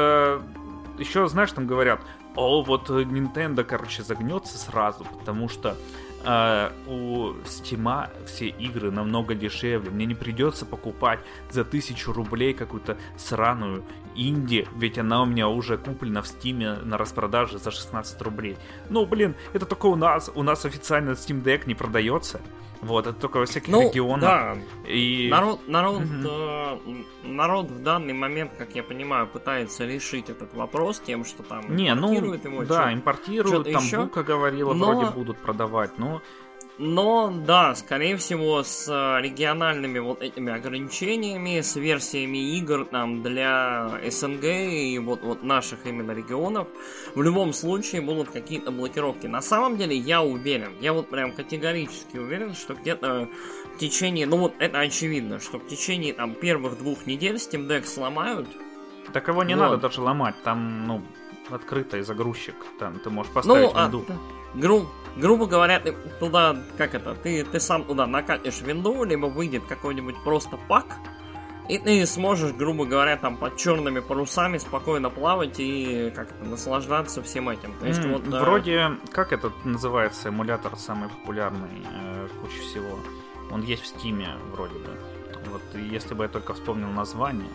еще, 0.98 1.28
знаешь, 1.28 1.52
там 1.52 1.68
говорят, 1.68 2.02
о, 2.36 2.64
вот 2.64 2.90
Nintendo, 2.90 3.64
короче, 3.64 4.04
загнется 4.04 4.58
сразу, 4.58 5.06
потому 5.06 5.50
что 5.50 5.78
Uh, 6.26 6.72
у 6.88 7.46
Стима 7.46 8.10
все 8.26 8.48
игры 8.48 8.92
намного 8.92 9.36
дешевле. 9.36 9.92
Мне 9.92 10.06
не 10.06 10.16
придется 10.16 10.66
покупать 10.66 11.20
за 11.52 11.66
тысячу 11.66 12.14
рублей 12.14 12.54
какую-то 12.54 12.98
сраную 13.18 13.84
инди, 14.16 14.68
ведь 14.76 14.98
она 14.98 15.22
у 15.22 15.26
меня 15.26 15.48
уже 15.48 15.78
куплена 15.78 16.22
в 16.22 16.28
Стиме 16.28 16.74
на 16.84 16.98
распродаже 16.98 17.58
за 17.58 17.72
16 17.72 18.22
рублей. 18.22 18.58
Ну, 18.90 19.06
блин, 19.06 19.36
это 19.54 19.66
только 19.66 19.88
у 19.88 19.96
нас. 19.96 20.32
У 20.34 20.44
нас 20.44 20.66
официально 20.66 21.12
Steam 21.12 21.44
Deck 21.44 21.64
не 21.66 21.76
продается. 21.76 22.42
Вот, 22.84 23.08
это 23.08 23.18
только 23.18 23.38
во 23.38 23.46
всяких 23.46 23.70
ну, 23.70 23.90
регионах. 23.90 24.22
Да. 24.22 24.58
И... 24.86 25.30
Народ, 25.32 25.68
народ, 25.68 26.02
угу. 26.02 26.28
э, 26.30 26.78
народ 27.24 27.72
в 27.72 27.82
данный 27.82 28.14
момент, 28.14 28.52
как 28.58 28.76
я 28.76 28.84
понимаю, 28.84 29.26
пытается 29.26 29.86
решить 29.86 30.30
этот 30.30 30.54
вопрос 30.54 31.00
тем, 31.00 31.24
что 31.24 31.44
там 31.44 31.74
не, 31.74 31.96
ну, 31.96 32.14
ему. 32.14 32.66
Да, 32.66 32.84
что, 32.84 32.94
импортируют, 32.94 33.72
там 33.72 33.84
еще? 33.84 34.02
Бука 34.02 34.24
говорила, 34.24 34.74
но... 34.74 34.88
вроде 34.88 35.12
будут 35.12 35.38
продавать, 35.38 35.98
но 35.98 36.22
но 36.80 37.32
да, 37.46 37.76
скорее 37.76 38.18
всего, 38.18 38.64
с 38.64 38.88
э, 38.90 39.22
региональными 39.22 40.00
вот 40.00 40.24
этими 40.24 40.52
ограничениями, 40.52 41.62
с 41.62 41.76
версиями 41.76 42.58
игр 42.58 42.86
там 42.86 43.22
для 43.22 43.92
СНГ 44.10 44.44
и 44.44 45.00
вот, 45.00 45.22
вот 45.22 45.44
наших 45.44 45.86
именно 45.86 46.12
регионов, 46.12 46.68
в 47.14 47.22
любом 47.22 47.54
случае 47.54 48.02
будут 48.02 48.32
какие-то 48.32 48.72
блокировки. 48.72 49.28
На 49.28 49.42
самом 49.42 49.78
деле 49.78 49.96
я 49.96 50.24
уверен, 50.24 50.74
я 50.82 50.94
вот 50.94 51.10
прям 51.10 51.32
категорически 51.32 52.18
уверен, 52.18 52.56
что 52.56 52.74
где-то 52.74 53.30
в 53.76 53.78
течение, 53.78 54.26
ну 54.26 54.38
вот 54.38 54.54
это 54.58 54.80
очевидно, 54.80 55.40
что 55.40 55.60
в 55.60 55.68
течение 55.68 56.14
там 56.14 56.34
первых 56.34 56.80
двух 56.80 57.06
недель 57.06 57.36
Steam 57.36 57.68
Deck 57.68 57.86
сломают. 57.86 58.48
Так 59.12 59.28
его 59.28 59.44
не 59.44 59.54
вот. 59.56 59.62
надо 59.62 59.78
даже 59.78 60.02
ломать, 60.02 60.36
там, 60.44 60.88
ну, 60.88 61.02
открытый 61.50 62.02
загрузчик, 62.02 62.56
там 62.80 63.00
ты 63.00 63.12
можешь 63.12 63.32
поставить 63.32 63.74
ну, 63.74 63.84
винду. 63.84 64.06
А, 64.10 64.43
гру, 64.54 64.88
грубо 65.18 65.46
говоря, 65.46 65.80
ты 65.80 65.94
туда, 66.20 66.56
как 66.78 66.96
это, 66.96 67.16
ты, 67.16 67.44
ты 67.44 67.60
сам 67.60 67.84
туда 67.84 68.08
накатишь 68.08 68.62
винду, 68.62 69.04
либо 69.04 69.28
выйдет 69.28 69.64
какой-нибудь 69.66 70.16
просто 70.24 70.58
пак, 70.68 70.86
и 71.70 71.78
ты 71.78 72.06
сможешь, 72.06 72.52
грубо 72.54 72.86
говоря, 72.86 73.16
там 73.16 73.38
под 73.38 73.56
черными 73.56 74.02
парусами 74.02 74.58
спокойно 74.58 75.10
плавать 75.10 75.60
и 75.60 76.12
как-то 76.14 76.44
наслаждаться 76.44 77.24
всем 77.24 77.50
этим. 77.50 77.74
То 77.80 77.88
есть, 77.88 78.02
mm, 78.02 78.12
вот, 78.12 78.28
вроде, 78.28 78.74
э... 78.74 78.92
как 79.12 79.32
этот 79.32 79.54
называется 79.64 80.28
эмулятор 80.28 80.76
самый 80.76 81.08
популярный 81.10 81.86
э, 81.90 82.28
куча 82.42 82.62
всего? 82.62 83.00
Он 83.50 83.62
есть 83.62 83.84
в 83.84 83.88
Стиме, 83.88 84.30
вроде 84.52 84.76
бы. 84.76 84.90
Вот 85.52 85.62
если 85.76 86.14
бы 86.14 86.24
я 86.24 86.30
только 86.30 86.54
вспомнил 86.54 86.90
название. 86.90 87.50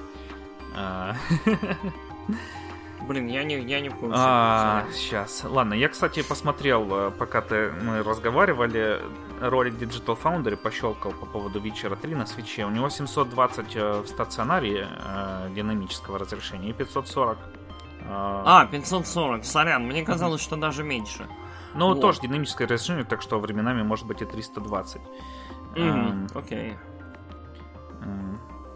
Э, 3.00 3.04
Блин, 3.04 3.26
я 3.28 3.44
не, 3.44 3.60
я 3.60 3.80
не 3.80 3.88
в 3.88 3.94
курсе. 3.94 4.14
А, 4.16 4.84
сейчас. 4.92 5.44
Ладно, 5.44 5.74
я, 5.74 5.88
кстати, 5.88 6.22
посмотрел, 6.22 6.86
э, 6.90 7.10
пока 7.10 7.40
ты, 7.40 7.72
мы 7.82 8.02
разговаривали, 8.02 9.00
ролик 9.40 9.74
Digital 9.74 10.18
Foundry 10.22 10.56
пощелкал 10.56 11.12
по 11.12 11.26
поводу 11.26 11.60
Witcher 11.60 11.96
3 11.96 12.14
на 12.14 12.26
свече. 12.26 12.64
У 12.64 12.70
него 12.70 12.88
720 12.88 13.76
э, 13.76 14.00
в 14.00 14.06
стационаре 14.06 14.88
э, 14.88 15.50
динамического 15.54 16.18
разрешения 16.18 16.70
и 16.70 16.72
540. 16.72 17.38
Э... 17.38 18.04
А, 18.10 18.66
540, 18.66 19.44
сорян, 19.44 19.84
мне 19.84 20.02
казалось, 20.04 20.40
что 20.40 20.56
даже 20.56 20.82
меньше. 20.82 21.26
Ну, 21.74 21.88
Вот. 21.88 22.00
тоже 22.00 22.20
динамическое 22.20 22.66
разрешение, 22.66 23.04
так 23.04 23.22
что 23.22 23.38
временами 23.38 23.82
может 23.82 24.06
быть 24.06 24.22
и 24.22 24.24
320. 24.24 25.00
Эм, 25.76 26.26
Окей. 26.34 26.76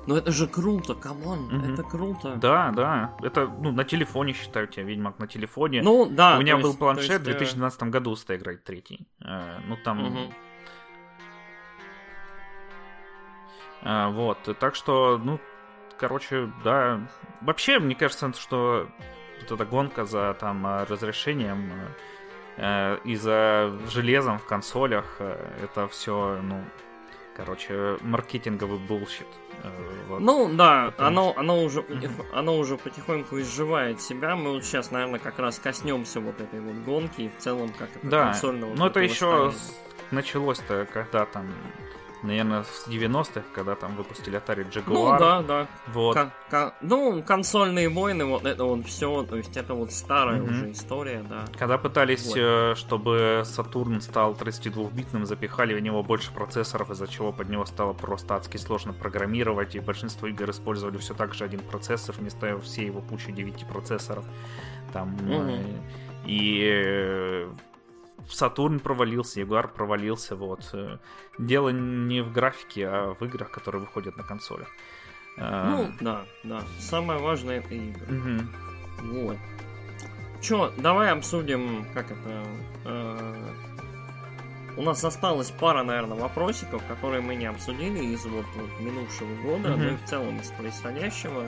Ну 0.06 0.16
это 0.16 0.32
же 0.32 0.48
круто, 0.48 0.94
come 0.94 1.24
on, 1.24 1.46
Мгм. 1.46 1.72
это 1.74 1.82
круто. 1.84 2.34
Да, 2.36 2.72
да. 2.74 3.14
Это, 3.22 3.46
ну, 3.46 3.70
на 3.72 3.84
телефоне, 3.84 4.32
считай 4.32 4.62
у 4.62 4.66
тебя, 4.66 4.82
Ведьмак 4.84 5.18
на 5.20 5.26
телефоне. 5.28 5.80
Ну 5.82 6.06
да. 6.06 6.36
У 6.38 6.40
меня 6.40 6.56
был 6.56 6.68
есть- 6.70 6.78
планшет 6.78 7.06
то 7.22 7.24
в 7.24 7.28
есть, 7.28 7.36
э, 7.36 7.38
2012 7.38 7.90
году 7.90 8.16
с 8.16 8.24
GTA 8.34 8.64
третьей. 8.64 9.06
Э, 9.24 9.58
Ну, 9.68 9.76
там... 9.84 9.98
мгм. 10.02 10.34
А, 13.84 14.10
Вот, 14.10 14.38
так 14.58 14.74
что, 14.74 15.20
ну, 15.22 15.38
короче, 15.98 16.50
да. 16.64 17.00
Вообще, 17.40 17.78
мне 17.78 17.94
кажется, 17.94 18.32
что 18.34 18.88
вот 19.40 19.52
эта 19.52 19.64
гонка 19.64 20.04
за 20.04 20.34
там 20.34 20.66
разрешением 20.88 21.70
э, 22.56 22.98
и 23.04 23.16
за 23.16 23.72
железом 23.88 24.38
в 24.38 24.44
консолях, 24.46 25.20
это 25.20 25.88
все, 25.88 26.38
ну, 26.42 26.62
короче, 27.36 27.98
маркетинговый 28.00 28.78
bullshit. 28.78 29.26
Э, 29.62 29.70
вот. 30.08 30.20
Ну 30.20 30.50
да, 30.54 30.92
Потому 30.96 31.08
оно, 31.08 31.34
оно, 31.36 31.64
уже, 31.64 31.84
оно 32.32 32.58
уже 32.58 32.76
потихоньку 32.76 33.38
изживает 33.40 34.00
себя. 34.00 34.36
Мы 34.36 34.52
вот 34.52 34.64
сейчас, 34.64 34.90
наверное, 34.90 35.20
как 35.20 35.38
раз 35.38 35.58
коснемся 35.58 36.20
вот 36.20 36.40
этой 36.40 36.60
вот 36.60 36.76
гонки 36.84 37.22
и 37.22 37.28
в 37.28 37.38
целом 37.38 37.72
как 37.78 37.88
это 37.96 38.06
да, 38.06 38.24
консольного 38.26 38.74
но 38.74 38.86
это 38.88 39.00
еще 39.00 39.30
противостояния. 39.30 39.78
началось-то, 40.10 40.88
когда 40.92 41.26
там, 41.26 41.52
наверное, 42.22 42.64
с 42.64 42.86
90-х, 42.88 43.42
когда 43.54 43.74
там 43.74 43.96
выпустили 43.96 44.38
Atari 44.38 44.68
Jaguar. 44.70 44.84
Ну 45.12 45.18
да, 45.18 45.42
да. 45.42 45.66
Вот. 45.92 46.14
Ка- 46.14 46.30
ка- 46.50 46.74
ну, 46.80 47.22
консольные 47.22 47.88
войны, 47.88 48.24
вот 48.24 48.44
это 48.44 48.64
вот 48.64 48.86
все, 48.86 49.22
то 49.24 49.36
есть 49.36 49.56
это 49.56 49.74
вот 49.74 49.92
старая 49.92 50.40
Мгм. 50.40 50.50
уже 50.50 50.72
история, 50.72 51.24
да. 51.28 51.44
Когда 51.58 51.78
пытались, 51.78 52.26
Вот. 52.26 52.36
э, 52.38 52.74
чтобы 52.76 53.42
Сатурн 53.44 54.00
стал 54.00 54.34
32-битным, 54.34 55.26
запихали 55.26 55.74
в 55.74 55.80
него 55.80 56.02
больше 56.02 56.32
процессоров, 56.32 56.90
из-за 56.90 57.08
чего 57.08 57.32
под 57.32 57.48
него 57.48 57.64
стало 57.66 57.92
просто 57.92 58.36
адски 58.36 58.56
сложно 58.56 58.92
программировать, 58.92 59.74
и 59.74 59.80
большинство 59.80 60.28
игр 60.28 60.50
использовали 60.50 60.98
все 60.98 61.14
так 61.14 61.34
же 61.34 61.44
один 61.44 61.60
процессор 61.60 62.14
вместо 62.18 62.58
всей 62.60 62.86
его 62.86 63.00
кучи 63.00 63.32
9 63.32 63.66
процессоров. 63.66 64.24
Там, 64.92 65.16
э, 65.28 65.62
и 66.26 66.60
э, 66.70 67.48
Сатурн 68.28 68.80
провалился, 68.80 69.40
Ягуар 69.40 69.68
провалился, 69.68 70.36
вот. 70.36 70.68
Э, 70.72 70.98
Дело 71.38 71.70
не 71.70 72.22
в 72.22 72.32
графике, 72.32 72.86
а 72.88 73.14
в 73.18 73.24
играх, 73.24 73.50
которые 73.50 73.80
выходят 73.80 74.16
на 74.16 74.22
консолях. 74.22 74.68
Э, 75.36 75.68
Ну, 75.70 75.90
да, 76.00 76.24
да. 76.44 76.62
Самое 76.78 77.20
важное 77.20 77.58
это 77.58 77.74
игры. 77.74 78.06
мгм. 78.06 78.48
Вот. 79.02 79.36
Чё, 80.40 80.72
давай 80.76 81.10
обсудим, 81.10 81.86
как 81.94 82.10
это... 82.10 82.44
э, 82.84 83.48
У 84.76 84.82
нас 84.82 85.04
осталась 85.04 85.50
пара, 85.50 85.82
наверное, 85.82 86.16
вопросиков, 86.18 86.82
которые 86.88 87.20
мы 87.20 87.34
не 87.34 87.46
обсудили 87.46 88.04
из 88.06 88.24
вот, 88.24 88.46
вот 88.56 88.80
минувшего 88.80 89.34
года, 89.42 89.70
Мгм. 89.70 89.82
ну 89.82 89.90
и 89.92 89.96
в 89.96 90.04
целом 90.04 90.38
из 90.40 90.48
происходящего. 90.50 91.44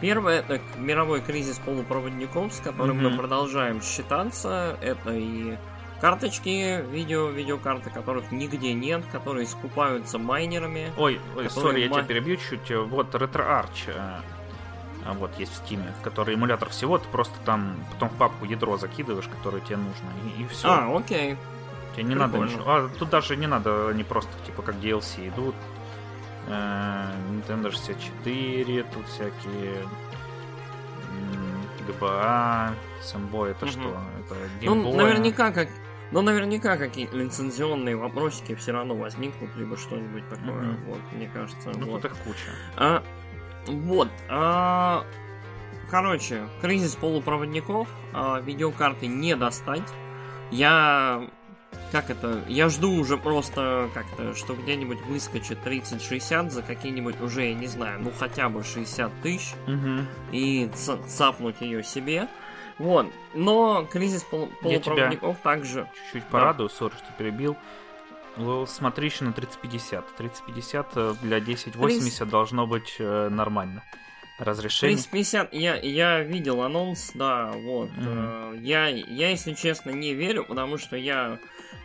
Первое 0.00 0.40
это 0.40 0.60
мировой 0.76 1.20
кризис 1.22 1.58
полупроводников, 1.58 2.52
с 2.52 2.60
которым 2.60 2.98
мы 3.02 3.08
Мгм. 3.10 3.18
продолжаем 3.18 3.80
считаться. 3.80 4.76
Это 4.82 5.12
и 5.14 5.56
карточки, 6.00 6.82
видео, 6.90 7.28
видеокарты, 7.28 7.90
которых 7.90 8.30
нигде 8.32 8.72
нет, 8.74 9.02
которые 9.12 9.46
скупаются 9.46 10.18
майнерами. 10.18 10.92
Ой, 10.96 11.20
ой, 11.36 11.48
сори, 11.50 11.80
я 11.80 11.88
ма- 11.88 11.94
тебя 11.96 12.04
перебью 12.04 12.36
чуть. 12.36 12.70
Вот 12.70 13.14
RetroArch. 13.14 13.88
э, 13.88 14.20
а 15.08 15.12
Вот 15.14 15.38
есть 15.38 15.52
в 15.52 15.62
Steam, 15.64 15.80
который 16.02 16.34
эмулятор 16.34 16.68
всего, 16.70 16.98
ты 16.98 17.08
просто 17.08 17.34
там 17.44 17.76
потом 17.92 18.08
в 18.08 18.14
папку 18.16 18.44
ядро 18.44 18.76
закидываешь, 18.76 19.28
которое 19.28 19.60
тебе 19.60 19.76
нужно, 19.76 20.08
и, 20.38 20.46
все. 20.48 20.68
А, 20.68 20.96
окей. 20.96 21.36
тебе 21.94 22.02
не 22.04 22.14
надо 22.14 22.32
прикольно. 22.32 22.50
ничего. 22.50 22.64
А, 22.70 22.88
тут 22.98 23.08
даже 23.10 23.36
не 23.36 23.46
надо, 23.46 23.88
они 23.88 24.02
просто 24.04 24.30
типа 24.44 24.62
как 24.62 24.74
DLC 24.76 25.28
идут. 25.28 25.54
Э, 26.48 27.10
Nintendo 27.30 27.70
64, 27.70 28.82
тут 28.84 29.06
всякие 29.08 29.74
GBA, 31.86 32.72
Сэмбой, 33.02 33.52
это 33.52 33.66
Мгм. 33.66 33.72
что? 33.72 33.96
Это 34.20 34.34
Ну, 34.74 34.92
наверняка 34.96 35.50
как. 35.52 35.68
Ну, 36.12 36.22
наверняка 36.22 36.76
какие-то 36.76 37.16
лицензионные 37.16 37.96
вопросики 37.96 38.54
все 38.54 38.72
равно 38.72 38.94
возникнут, 38.94 39.50
либо 39.56 39.76
что-нибудь 39.76 40.28
такое. 40.28 40.52
Мгм. 40.62 40.84
Вот, 40.86 41.00
мне 41.12 41.28
кажется. 41.32 41.72
Ну, 41.76 41.86
вот. 41.90 42.02
тут 42.02 42.12
их 42.12 42.16
куча. 42.18 42.50
А, 42.76 43.02
вот. 43.66 44.08
а, 44.28 45.04
короче, 45.90 46.46
кризис 46.60 46.94
полупроводников. 46.94 47.88
а, 48.12 48.40
видеокарты 48.40 49.06
не 49.08 49.34
достать. 49.36 49.82
Я... 50.50 51.28
Как 51.92 52.08
это? 52.10 52.42
Я 52.48 52.68
жду 52.68 52.92
уже 52.92 53.16
просто 53.18 53.88
как-то, 53.94 54.34
что 54.34 54.54
где-нибудь 54.54 55.00
выскочит 55.02 55.60
3060 55.62 56.52
за 56.52 56.62
какие-нибудь 56.62 57.20
уже, 57.20 57.46
я 57.48 57.54
не 57.54 57.66
знаю, 57.66 58.00
ну 58.02 58.12
хотя 58.18 58.48
бы 58.48 58.64
60 58.64 59.12
тысяч 59.22 59.54
Мгм. 59.66 60.06
и 60.32 60.70
ца- 60.74 60.98
цапнуть 61.06 61.60
ее 61.60 61.82
себе. 61.84 62.28
Вот. 62.78 63.06
Но 63.34 63.86
кризис 63.90 64.22
тебя- 64.24 64.46
полупроводников 64.62 65.38
также. 65.38 65.88
чуть-чуть 65.94 66.24
порадую, 66.24 66.68
сори, 66.68 66.94
что 66.94 67.06
перебил. 67.16 67.56
Смотри 68.66 69.08
еще 69.08 69.24
на 69.24 69.32
3050. 69.32 70.14
3050 70.16 70.86
э, 70.96 71.14
для 71.22 71.38
1080 71.38 72.28
должно 72.28 72.66
быть 72.66 72.96
э, 72.98 73.28
нормально. 73.30 73.82
Разрешение. 74.38 74.96
3050, 74.96 75.54
я, 75.54 75.76
я 75.76 76.20
видел 76.20 76.60
анонс, 76.60 77.12
да, 77.14 77.52
вот. 77.54 77.88
Э, 77.96 78.54
Я, 78.60 78.88
я, 78.88 79.30
если 79.30 79.54
честно, 79.54 79.88
не 79.90 80.12
верю, 80.12 80.44
потому 80.44 80.76
что 80.76 80.96
я 80.96 81.38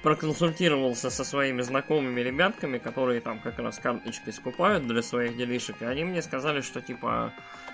проконсультировался 0.03 1.09
со 1.09 1.23
своими 1.23 1.61
знакомыми 1.61 2.19
ребятками, 2.19 2.77
которые 2.77 3.21
там 3.21 3.39
как 3.39 3.57
раз 3.59 3.79
карточки 3.79 4.31
скупают 4.31 4.85
для 4.85 5.01
своих 5.01 5.37
делишек, 5.37 5.81
и 5.81 5.85
они 5.85 6.03
мне 6.03 6.21
сказали, 6.21 6.59
что 6.59 6.81
типа, 6.81 7.31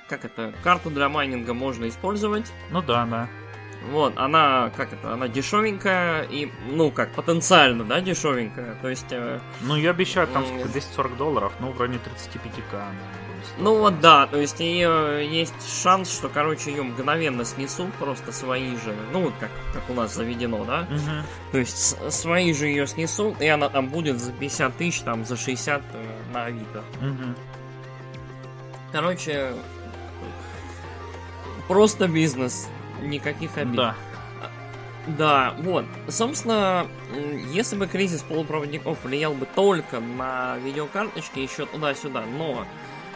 как 0.08 0.26
это, 0.26 0.54
карту 0.64 0.90
для 0.90 1.10
майнинга 1.10 1.54
можно 1.54 1.88
использовать, 1.88 2.52
Ну 2.72 2.82
да, 2.82 3.06
да. 3.06 3.28
Вот, 3.92 4.14
она, 4.18 4.72
как 4.76 4.92
это, 4.92 5.14
она 5.14 5.28
дешевенькая 5.28 6.24
и, 6.24 6.52
ну, 6.72 6.92
как, 6.92 7.12
потенциально, 7.12 7.84
да, 7.84 8.02
дешевенькая. 8.02 8.76
То 8.82 8.90
есть, 8.90 9.06
э, 9.12 9.40
Ну, 9.62 9.76
я 9.76 9.92
обещаю 9.92 10.28
там 10.28 10.44
М. 10.44 10.48
сколько, 10.50 10.70
10-40 10.70 11.16
долларов, 11.16 11.54
ну, 11.60 11.72
в 11.72 11.80
районе 11.80 12.00
35к. 12.00 12.76
она 12.76 12.92
будет 13.28 13.46
стоить. 13.46 13.60
ну 13.64 13.78
вот 13.80 14.00
да, 14.02 14.26
то 14.28 14.38
есть 14.40 14.60
ее 14.60 15.26
есть 15.30 15.82
шанс, 15.84 16.12
что, 16.12 16.28
короче, 16.28 16.72
ее 16.72 16.84
мгновенно 16.84 17.46
снесут, 17.46 17.94
просто 17.94 18.32
свои 18.32 18.72
же, 18.72 18.96
ну, 19.14 19.22
вот 19.22 19.34
как, 19.40 19.52
как 19.74 19.88
у 19.90 19.94
нас 19.94 20.14
заведено, 20.14 20.66
да. 20.66 20.88
Мгм. 20.90 21.24
То 21.52 21.58
есть 21.60 22.12
свои 22.12 22.54
же 22.54 22.66
ее 22.68 22.88
снесут, 22.88 23.40
и 23.42 23.48
она 23.48 23.70
там 23.70 23.88
будет 23.90 24.20
за 24.20 24.32
50 24.34 24.76
тысяч, 24.76 25.02
там, 25.02 25.24
за 25.24 25.38
60 25.38 25.82
э, 25.94 26.34
на 26.34 26.46
Авито. 26.46 26.84
Мгм. 27.00 27.36
Короче, 28.92 29.54
просто 31.68 32.08
бизнес, 32.08 32.68
никаких 33.02 33.58
обид. 33.58 33.76
Да. 33.76 33.96
Да, 35.08 35.56
вот. 35.60 35.86
Собственно, 36.10 36.88
если 37.54 37.78
бы 37.78 37.88
кризис 37.88 38.22
полупроводников 38.24 39.04
влиял 39.06 39.34
бы 39.34 39.46
только 39.46 40.02
на 40.02 40.58
видеокарточки, 40.58 41.40
еще 41.40 41.66
туда-сюда, 41.66 42.24
но 42.26 42.66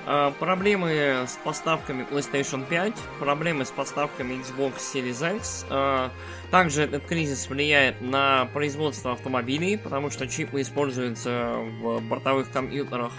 э, 0.06 0.32
проблемы 0.40 1.26
с 1.28 1.38
поставками 1.44 2.06
PlayStation 2.10 2.66
5, 2.66 2.94
проблемы 3.20 3.66
с 3.66 3.72
поставками 3.72 4.36
Xbox 4.36 4.76
Series 4.78 5.36
X, 5.36 5.66
э, 5.70 6.10
также 6.50 6.84
этот 6.84 7.06
кризис 7.06 7.50
влияет 7.50 8.00
на 8.00 8.46
производство 8.54 9.12
автомобилей, 9.12 9.78
потому 9.78 10.12
что 10.12 10.28
чипы 10.28 10.62
используются 10.62 11.56
в 11.82 12.00
бортовых 12.00 12.50
компьютерах. 12.52 13.12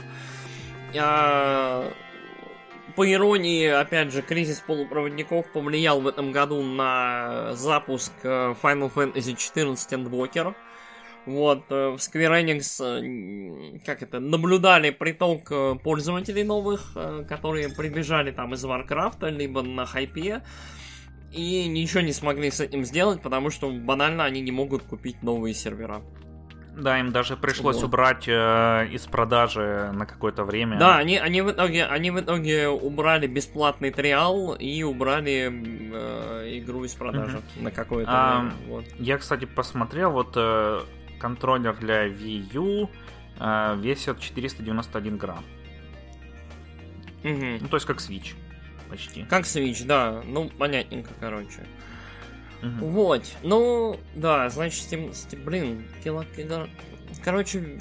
А, 0.98 1.92
по 2.94 3.10
иронии, 3.10 3.66
опять 3.66 4.12
же, 4.12 4.22
кризис 4.22 4.60
полупроводников 4.60 5.50
повлиял 5.52 6.00
в 6.00 6.06
этом 6.06 6.32
году 6.32 6.62
на 6.62 7.54
запуск 7.54 8.12
э, 8.22 8.54
Final 8.62 8.92
Fantasy 8.92 9.34
XIV 9.34 9.74
Endwalker. 9.74 10.54
Вот, 11.26 11.64
э, 11.70 11.88
в 11.90 11.96
Square 11.96 12.42
Enix, 12.42 12.82
э, 12.82 13.78
как 13.84 14.02
это, 14.02 14.20
наблюдали 14.20 14.90
приток 14.90 15.52
пользователей 15.82 16.44
новых, 16.44 16.96
которые 17.28 17.68
прибежали 17.68 18.30
там 18.30 18.54
из 18.54 18.64
Варкрафта, 18.64 19.28
либо 19.28 19.62
на 19.62 19.86
хайпе, 19.86 20.42
и 21.32 21.66
ничего 21.66 22.00
не 22.00 22.12
смогли 22.12 22.50
с 22.50 22.60
этим 22.60 22.84
сделать, 22.84 23.22
потому 23.22 23.50
что 23.50 23.70
банально 23.70 24.24
они 24.24 24.40
не 24.40 24.52
могут 24.52 24.82
купить 24.82 25.22
новые 25.22 25.54
сервера. 25.54 26.02
Да, 26.76 26.98
им 26.98 27.12
даже 27.12 27.36
пришлось 27.36 27.76
Вот. 27.76 27.84
убрать 27.84 28.24
э, 28.26 28.88
из 28.90 29.02
продажи 29.06 29.90
на 29.92 30.06
какое-то 30.06 30.44
время. 30.44 30.78
Да, 30.78 30.96
они, 30.96 31.18
они, 31.18 31.42
в 31.42 31.50
итоге, 31.50 31.84
они 31.84 32.10
в 32.10 32.18
итоге 32.18 32.68
убрали 32.68 33.26
бесплатный 33.26 33.90
триал 33.90 34.54
и 34.54 34.82
убрали 34.82 35.50
э, 35.52 36.58
игру 36.58 36.84
из 36.84 36.94
продажи 36.94 37.42
на 37.56 37.70
какое-то 37.70 38.10
А, 38.12 38.40
время. 38.40 38.54
Вот. 38.68 38.84
Я, 38.98 39.18
кстати, 39.18 39.44
посмотрел, 39.44 40.12
вот 40.12 40.32
э, 40.36 40.80
контроллер 41.20 41.76
для 41.76 42.06
Wii 42.08 42.54
U 42.54 42.90
э, 43.38 43.76
весит 43.78 44.18
491 44.20 45.18
грамм. 45.18 45.44
Мгм. 47.22 47.58
Ну, 47.60 47.68
то 47.68 47.76
есть 47.76 47.86
как 47.86 47.98
Switch. 47.98 48.34
Почти. 48.88 49.24
Как 49.24 49.44
Switch, 49.44 49.84
да. 49.86 50.22
Ну, 50.26 50.48
понятненько, 50.48 51.10
короче. 51.20 51.66
Угу. 52.62 52.86
Вот, 52.86 53.22
ну, 53.42 53.96
да, 54.14 54.48
значит, 54.48 54.80
Steam, 54.80 55.10
Steam 55.10 55.44
блин, 55.44 55.84
короче, 57.22 57.80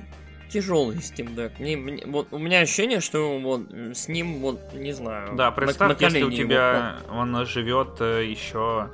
тяжелый 0.51 0.97
Steam 0.97 1.35
Deck. 1.35 1.53
Мне, 1.59 1.77
мне, 1.77 2.03
вот 2.05 2.27
у 2.31 2.37
меня 2.37 2.59
ощущение, 2.59 2.99
что 2.99 3.39
вот 3.39 3.71
с 3.71 4.07
ним 4.07 4.39
вот 4.39 4.73
не 4.73 4.91
знаю. 4.91 5.35
Да, 5.35 5.51
представь, 5.51 5.93
на, 5.93 5.99
на 5.99 6.05
если 6.05 6.23
у 6.23 6.31
тебя 6.31 6.97
вот, 7.07 7.17
он 7.17 7.45
живет 7.45 7.97
э, 7.99 8.25
еще 8.25 8.89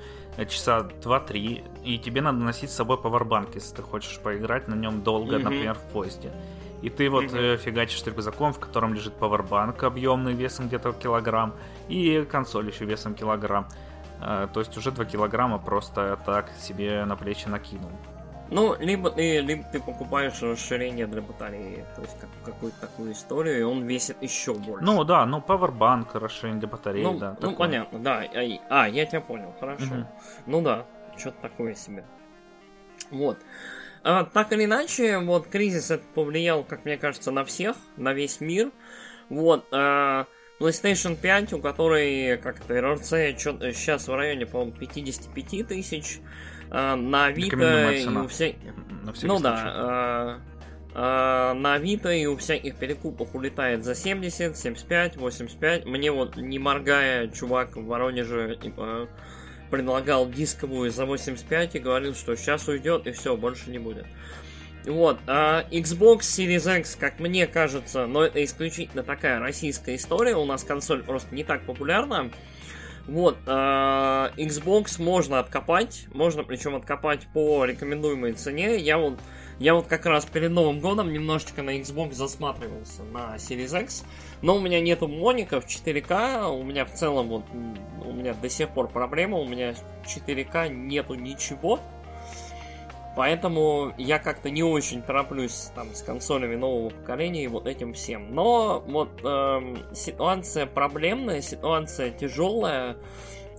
часа 0.45 0.88
2-3, 1.01 1.64
и 1.84 1.97
тебе 1.97 2.22
надо 2.22 2.38
носить 2.38 2.69
с 2.69 2.76
собой 2.76 2.97
пауэрбанк, 3.01 3.55
если 3.55 3.76
ты 3.76 3.81
хочешь 3.81 4.19
поиграть 4.19 4.68
на 4.68 4.76
нем 4.76 5.01
долго, 5.01 5.35
mm-hmm. 5.35 5.43
например, 5.43 5.73
в 5.73 5.91
поезде. 5.91 6.31
И 6.84 6.89
ты 6.89 7.09
вот 7.09 7.26
mm-hmm. 7.26 7.55
э, 7.55 7.57
фигачишь 7.57 8.05
рюкзаком, 8.05 8.53
в 8.53 8.59
котором 8.59 8.93
лежит 8.93 9.14
пауэрбанк 9.14 9.81
объемный 9.81 10.34
весом 10.34 10.68
где-то 10.68 10.93
килограмм, 10.93 11.55
и 11.89 12.23
консоль 12.30 12.69
еще 12.69 12.85
весом 12.85 13.15
килограмм. 13.15 13.68
Э, 14.22 14.48
то 14.52 14.60
есть 14.60 14.76
уже 14.77 14.91
2 14.91 15.06
килограмма 15.06 15.60
просто 15.60 16.19
так 16.26 16.52
себе 16.60 17.06
на 17.06 17.15
плечи 17.15 17.48
накинул. 17.48 17.91
Ну, 18.49 18.76
либо 18.80 19.11
ты, 19.11 19.41
либо 19.41 19.64
ты 19.64 19.80
покупаешь 19.81 20.41
расширение 20.41 21.06
для 21.06 21.22
батареи, 21.22 21.85
то 21.95 22.02
есть 22.02 22.18
как, 22.19 22.30
какую-то 22.45 22.80
такую 22.80 23.11
историю, 23.11 23.60
и 23.60 23.64
он 23.64 23.84
весит 23.85 24.22
еще 24.22 24.53
больше. 24.53 24.85
Ну 24.85 25.03
да, 25.03 25.26
ну 25.26 25.44
Powerbank, 25.45 26.18
расширение 26.18 26.60
для 26.60 26.69
батареи, 26.69 27.03
ну, 27.03 27.18
да. 27.18 27.31
Ну 27.31 27.35
такое. 27.35 27.56
понятно, 27.56 27.99
да. 27.99 28.23
А, 28.69 28.88
я 28.88 29.06
тебя 29.06 29.22
понял, 29.22 29.53
хорошо. 29.60 29.85
Угу. 29.85 30.07
Ну 30.45 30.61
да, 30.61 30.85
что-то 31.18 31.41
такое 31.41 31.76
себе. 31.76 32.06
Вот. 33.11 33.38
А, 34.03 34.23
так 34.23 34.53
или 34.53 34.64
иначе, 34.64 35.19
вот 35.19 35.48
кризис 35.48 35.91
это 35.91 36.06
повлиял, 36.14 36.64
как 36.64 36.85
мне 36.85 36.98
кажется, 36.98 37.31
на 37.31 37.44
всех, 37.44 37.76
на 37.98 38.14
весь 38.14 38.39
мир. 38.39 38.72
Вот. 39.30 39.65
А, 39.73 40.26
PlayStation 40.60 41.16
5, 41.16 41.54
у 41.54 41.60
которой 41.60 42.38
как-то 42.38 42.76
RRC 42.76 43.38
сейчас 43.74 44.08
в 44.08 44.16
районе, 44.16 44.46
по-моему, 44.46 44.72
55 44.72 45.68
тысяч. 45.68 46.20
А, 46.70 46.96
на 46.96 47.26
Авито 47.26 47.92
и 47.92 48.08
у 48.08 48.28
всех... 48.28 48.56
Ну 49.22 49.40
да, 49.40 49.64
а, 49.66 50.40
а, 50.94 51.54
на 51.54 51.76
Авито 51.76 52.10
и 52.10 52.26
у 52.26 52.36
всяких 52.38 52.76
перекупов 52.76 53.36
улетает 53.36 53.86
за 53.86 53.94
70, 53.94 54.58
75, 54.58 55.18
85. 55.18 55.86
Мне 55.86 56.12
вот, 56.12 56.36
не 56.38 56.60
моргая, 56.60 57.28
чувак 57.28 57.78
в 57.78 57.86
Воронеже, 57.86 58.58
типа, 58.62 59.08
предлагал 59.70 60.30
дисковую 60.30 60.92
за 60.92 61.06
85 61.06 61.76
и 61.76 61.80
говорил, 61.80 62.16
что 62.16 62.36
сейчас 62.36 62.68
уйдет 62.68 63.06
и 63.06 63.12
все, 63.12 63.38
больше 63.38 63.70
не 63.70 63.80
будет. 63.80 64.08
Вот, 64.88 65.19
а 65.27 65.65
Xbox 65.69 66.19
Series 66.19 66.80
X, 66.80 66.95
как 66.95 67.19
мне 67.19 67.45
кажется, 67.45 68.07
но 68.07 68.23
это 68.23 68.41
исключительно 68.43 69.03
такая 69.03 69.39
российская 69.39 69.95
история, 69.95 70.35
у 70.35 70.45
нас 70.45 70.64
консоль 70.64 71.03
просто 71.03 71.35
не 71.35 71.43
так 71.43 71.65
популярна. 71.65 72.31
Вот, 73.05 73.38
э, 73.45 73.49
Xbox 73.49 75.01
можно 75.01 75.39
откопать, 75.39 76.07
можно 76.14 76.43
причем 76.43 76.76
откопать 76.76 77.27
по 77.34 77.65
рекомендуемой 77.65 78.34
цене. 78.34 78.77
Я 78.77 78.97
вот, 78.97 79.19
я 79.59 79.76
вот 79.76 79.88
как 79.88 80.05
раз 80.05 80.26
перед 80.26 80.51
Новым 80.51 80.80
годом 80.80 81.11
немножечко 81.11 81.64
на 81.64 81.77
Xbox 81.77 82.14
засматривался 82.14 83.03
на 83.03 83.35
Series 83.35 83.84
X, 83.84 84.05
но 84.41 84.55
у 84.55 84.59
меня 84.59 84.80
нету 84.80 85.07
моников 85.07 85.65
4К, 85.65 86.49
у 86.49 86.64
меня 86.64 86.85
в 86.85 86.93
целом 86.93 87.27
вот, 87.27 87.43
у 88.05 88.14
меня 88.14 88.34
до 88.34 88.49
сих 88.49 88.69
пор 88.69 88.88
проблема, 88.88 89.38
у 89.38 89.47
меня 89.47 89.73
4К 90.05 90.69
нету 90.69 91.15
ничего. 91.15 91.80
Поэтому 93.18 93.95
я 93.98 94.19
как-то 94.19 94.52
не 94.52 94.61
очень 94.61 95.02
тороплюсь 95.02 95.72
там 95.73 95.95
с 95.95 96.03
консолями 96.03 96.56
нового 96.56 96.91
поколения 96.91 97.45
и 97.45 97.48
вот 97.48 97.65
этим 97.65 97.94
всем. 97.94 98.35
Но 98.35 98.84
вот 98.85 99.10
эм, 99.23 99.80
ситуация 99.91 100.68
проблемная, 100.68 101.41
ситуация 101.41 102.11
тяжелая. 102.11 102.95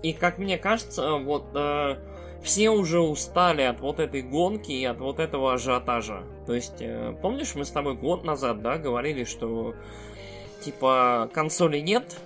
И 0.05 0.13
как 0.13 0.39
мне 0.39 0.59
кажется, 0.59 1.15
вот 1.15 1.47
э, 1.57 1.97
все 2.41 2.71
уже 2.71 3.01
устали 3.01 3.63
от 3.63 3.81
вот 3.81 3.99
этой 3.99 4.23
гонки 4.23 4.71
и 4.71 4.85
от 4.85 5.01
вот 5.01 5.19
этого 5.19 5.55
ажиотажа. 5.55 6.23
То 6.47 6.55
есть, 6.55 6.77
э, 6.79 7.17
помнишь, 7.21 7.57
мы 7.57 7.65
с 7.65 7.71
тобой 7.73 7.97
год 7.97 8.23
назад, 8.23 8.63
да, 8.63 8.79
говорили, 8.79 9.25
что 9.25 9.75
типа 10.61 11.31
консолей 11.35 11.83
нет, 11.83 12.17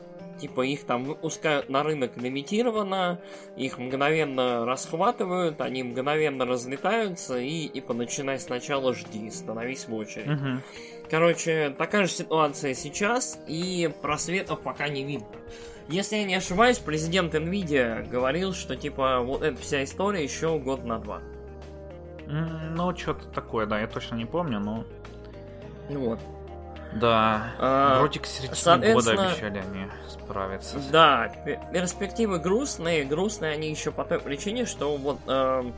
типа 0.40 0.62
их 0.62 0.84
там 0.84 1.04
выпускают 1.04 1.68
на 1.68 1.82
рынок 1.82 2.16
лимитированно, 2.16 3.20
их 3.56 3.78
мгновенно 3.78 4.64
расхватывают, 4.64 5.60
они 5.60 5.82
мгновенно 5.82 6.44
разлетаются 6.44 7.38
и 7.38 7.68
типа 7.68 7.94
начинай 7.94 8.38
сначала 8.38 8.94
жди, 8.94 9.30
становись 9.30 9.86
в 9.86 9.94
очередь. 9.94 10.28
Угу. 10.28 11.08
Короче, 11.10 11.74
такая 11.76 12.06
же 12.06 12.12
ситуация 12.12 12.74
сейчас, 12.74 13.38
и 13.46 13.90
просветов 14.00 14.60
пока 14.60 14.88
не 14.88 15.04
видно. 15.04 15.26
Если 15.88 16.16
я 16.16 16.24
не 16.24 16.34
ошибаюсь, 16.34 16.78
президент 16.78 17.34
Nvidia 17.34 18.08
говорил, 18.08 18.54
что 18.54 18.76
типа 18.76 19.20
вот 19.20 19.42
эта 19.42 19.60
вся 19.60 19.84
история 19.84 20.22
еще 20.22 20.58
год 20.58 20.84
на 20.84 20.98
два. 20.98 21.20
Ну, 22.26 22.96
что-то 22.96 23.26
такое, 23.28 23.66
да, 23.66 23.80
я 23.80 23.86
точно 23.86 24.14
не 24.14 24.24
помню, 24.24 24.58
но... 24.58 24.84
Вот. 25.90 26.18
Да, 26.94 27.52
а, 27.58 27.98
вроде 28.00 28.20
к 28.20 28.26
середине 28.26 28.92
года 28.92 29.12
обещали 29.12 29.58
они 29.58 29.86
справиться. 30.08 30.78
Да, 30.90 31.32
перспективы 31.72 32.38
грустные, 32.38 33.04
грустные 33.04 33.52
они 33.52 33.70
еще 33.70 33.90
по 33.90 34.04
той 34.04 34.20
причине, 34.20 34.66
что 34.66 34.96
вот 34.96 35.18
э, 35.26 35.72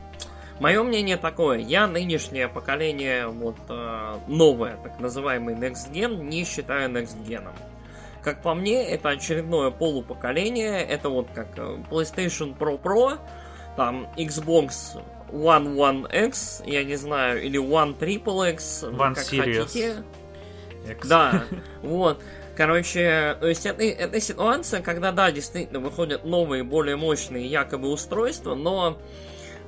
мое 0.59 0.83
мнение 0.83 1.17
такое, 1.17 1.59
я 1.59 1.87
нынешнее 1.87 2.47
поколение 2.47 3.27
вот 3.27 3.57
э, 3.69 4.15
новое, 4.27 4.77
так 4.83 4.99
называемый 4.99 5.55
Next 5.55 5.91
Gen, 5.91 6.23
не 6.23 6.43
считаю 6.43 6.89
Next 6.89 7.17
Gen. 7.25 7.47
Как 8.21 8.41
по 8.41 8.53
мне, 8.55 8.83
это 8.89 9.09
очередное 9.09 9.69
полупоколение, 9.69 10.81
это 10.81 11.09
вот 11.09 11.27
как 11.33 11.47
э, 11.57 11.77
PlayStation 11.89 12.57
Pro 12.57 12.81
Pro, 12.81 13.19
там 13.75 14.07
Xbox 14.17 14.99
One 15.31 15.75
One 15.75 16.27
X, 16.27 16.63
я 16.65 16.83
не 16.83 16.95
знаю, 16.95 17.41
или 17.41 17.59
One 17.59 17.97
Triple 17.97 18.51
X, 18.53 18.83
One 18.83 19.15
как 19.15 19.25
Series. 19.25 19.59
хотите. 19.59 20.03
Да, 21.07 21.43
вот. 21.81 22.21
Короче, 22.55 23.35
то 23.41 23.47
есть 23.47 23.65
это, 23.65 23.83
это 23.83 24.19
ситуация, 24.21 24.81
когда, 24.81 25.11
да, 25.11 25.29
действительно 25.31 25.79
выходят 25.79 26.23
новые, 26.23 26.63
более 26.63 26.95
мощные 26.95 27.45
якобы 27.47 27.89
устройства, 27.89 28.55
но 28.55 28.97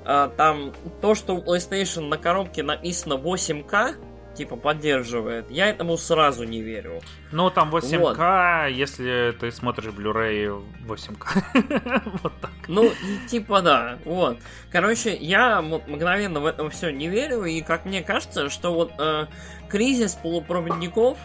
а, 0.05 0.29
там 0.29 0.73
то, 1.01 1.13
что 1.13 1.35
у 1.35 1.43
PlayStation 1.43 2.07
на 2.07 2.17
коробке 2.17 2.63
написано 2.63 3.15
8К, 3.15 3.95
типа 4.37 4.55
поддерживает, 4.55 5.49
я 5.49 5.67
этому 5.67 5.97
сразу 5.97 6.43
не 6.43 6.61
верю. 6.61 7.01
Ну, 7.31 7.49
там 7.49 7.73
8К, 7.73 8.67
вот. 8.67 8.71
если 8.71 9.35
ты 9.39 9.51
смотришь 9.51 9.91
Blu-ray 9.91 10.63
8К. 10.85 12.01
вот 12.23 12.33
так. 12.39 12.51
Ну, 12.67 12.91
типа 13.27 13.61
да, 13.61 13.97
вот. 14.05 14.37
Короче, 14.71 15.15
я 15.15 15.61
мгновенно 15.61 16.39
в 16.39 16.45
это 16.45 16.69
все 16.69 16.91
не 16.91 17.07
верю, 17.07 17.43
и 17.45 17.61
как 17.61 17.85
мне 17.85 18.01
кажется, 18.01 18.49
что 18.49 18.73
вот 18.73 18.91
э, 18.99 19.25
кризис 19.69 20.13
полупроводников 20.13 21.17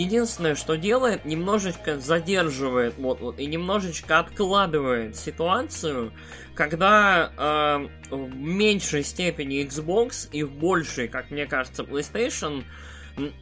единственное, 0.00 0.54
что 0.54 0.76
делает, 0.76 1.24
немножечко 1.24 1.98
задерживает 1.98 2.94
вот, 2.98 3.20
вот 3.20 3.38
и 3.38 3.46
немножечко 3.46 4.18
откладывает 4.18 5.16
ситуацию, 5.16 6.12
когда 6.54 7.88
э, 8.10 8.14
в 8.14 8.34
меньшей 8.34 9.02
степени 9.04 9.64
Xbox 9.64 10.28
и 10.32 10.42
в 10.42 10.52
большей, 10.52 11.08
как 11.08 11.30
мне 11.30 11.46
кажется, 11.46 11.82
PlayStation 11.82 12.64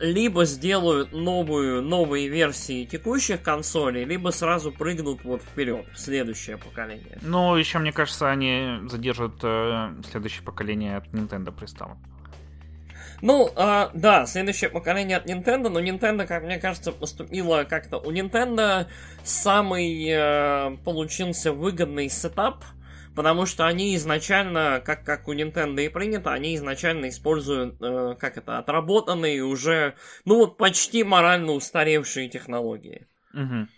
либо 0.01 0.45
сделают 0.45 1.13
новую, 1.13 1.83
новые 1.83 2.29
версии 2.29 2.85
текущих 2.85 3.43
консолей, 3.43 4.05
либо 4.05 4.31
сразу 4.31 4.73
прыгнут 4.73 5.23
вот 5.25 5.43
вперед, 5.43 5.87
в 5.95 5.99
следующее 5.99 6.57
поколение. 6.57 7.19
Ну, 7.23 7.55
еще, 7.57 7.79
мне 7.79 7.93
кажется, 7.93 8.29
они 8.29 8.81
задержат 8.89 9.35
э, 9.43 9.93
следующее 10.11 10.43
поколение 10.43 10.97
от 10.97 11.07
Nintendo 11.09 11.53
приставок. 11.53 11.99
Ну, 13.23 13.51
а, 13.57 13.91
да, 13.93 14.27
следующее 14.27 14.71
поколение 14.71 15.19
от 15.19 15.27
Nintendo, 15.27 15.69
но 15.69 15.81
Nintendo, 15.81 16.27
как 16.27 16.43
мне 16.45 16.59
кажется, 16.59 16.93
поступило 16.93 17.65
как-то... 17.65 17.99
У 17.99 18.11
Nintendo 18.11 18.87
самый 19.23 20.09
э, 20.09 20.77
получился 20.85 21.53
выгодный 21.53 22.09
сетап, 22.09 22.65
потому 23.15 23.45
что 23.45 23.67
они 23.67 23.95
изначально, 23.97 24.83
как, 24.85 25.05
как 25.05 25.29
у 25.29 25.35
Nintendo 25.35 25.85
и 25.85 25.89
принято, 25.89 26.33
они 26.33 26.57
изначально 26.57 27.11
используют, 27.11 27.77
э, 27.83 28.17
как 28.19 28.39
это, 28.39 28.59
отработанные 28.59 29.45
уже, 29.45 29.95
ну 30.25 30.37
вот 30.37 30.57
почти 30.57 31.05
морально 31.05 31.53
устаревшие 31.53 32.29
технологии. 32.29 33.07
Угу. 33.35 33.69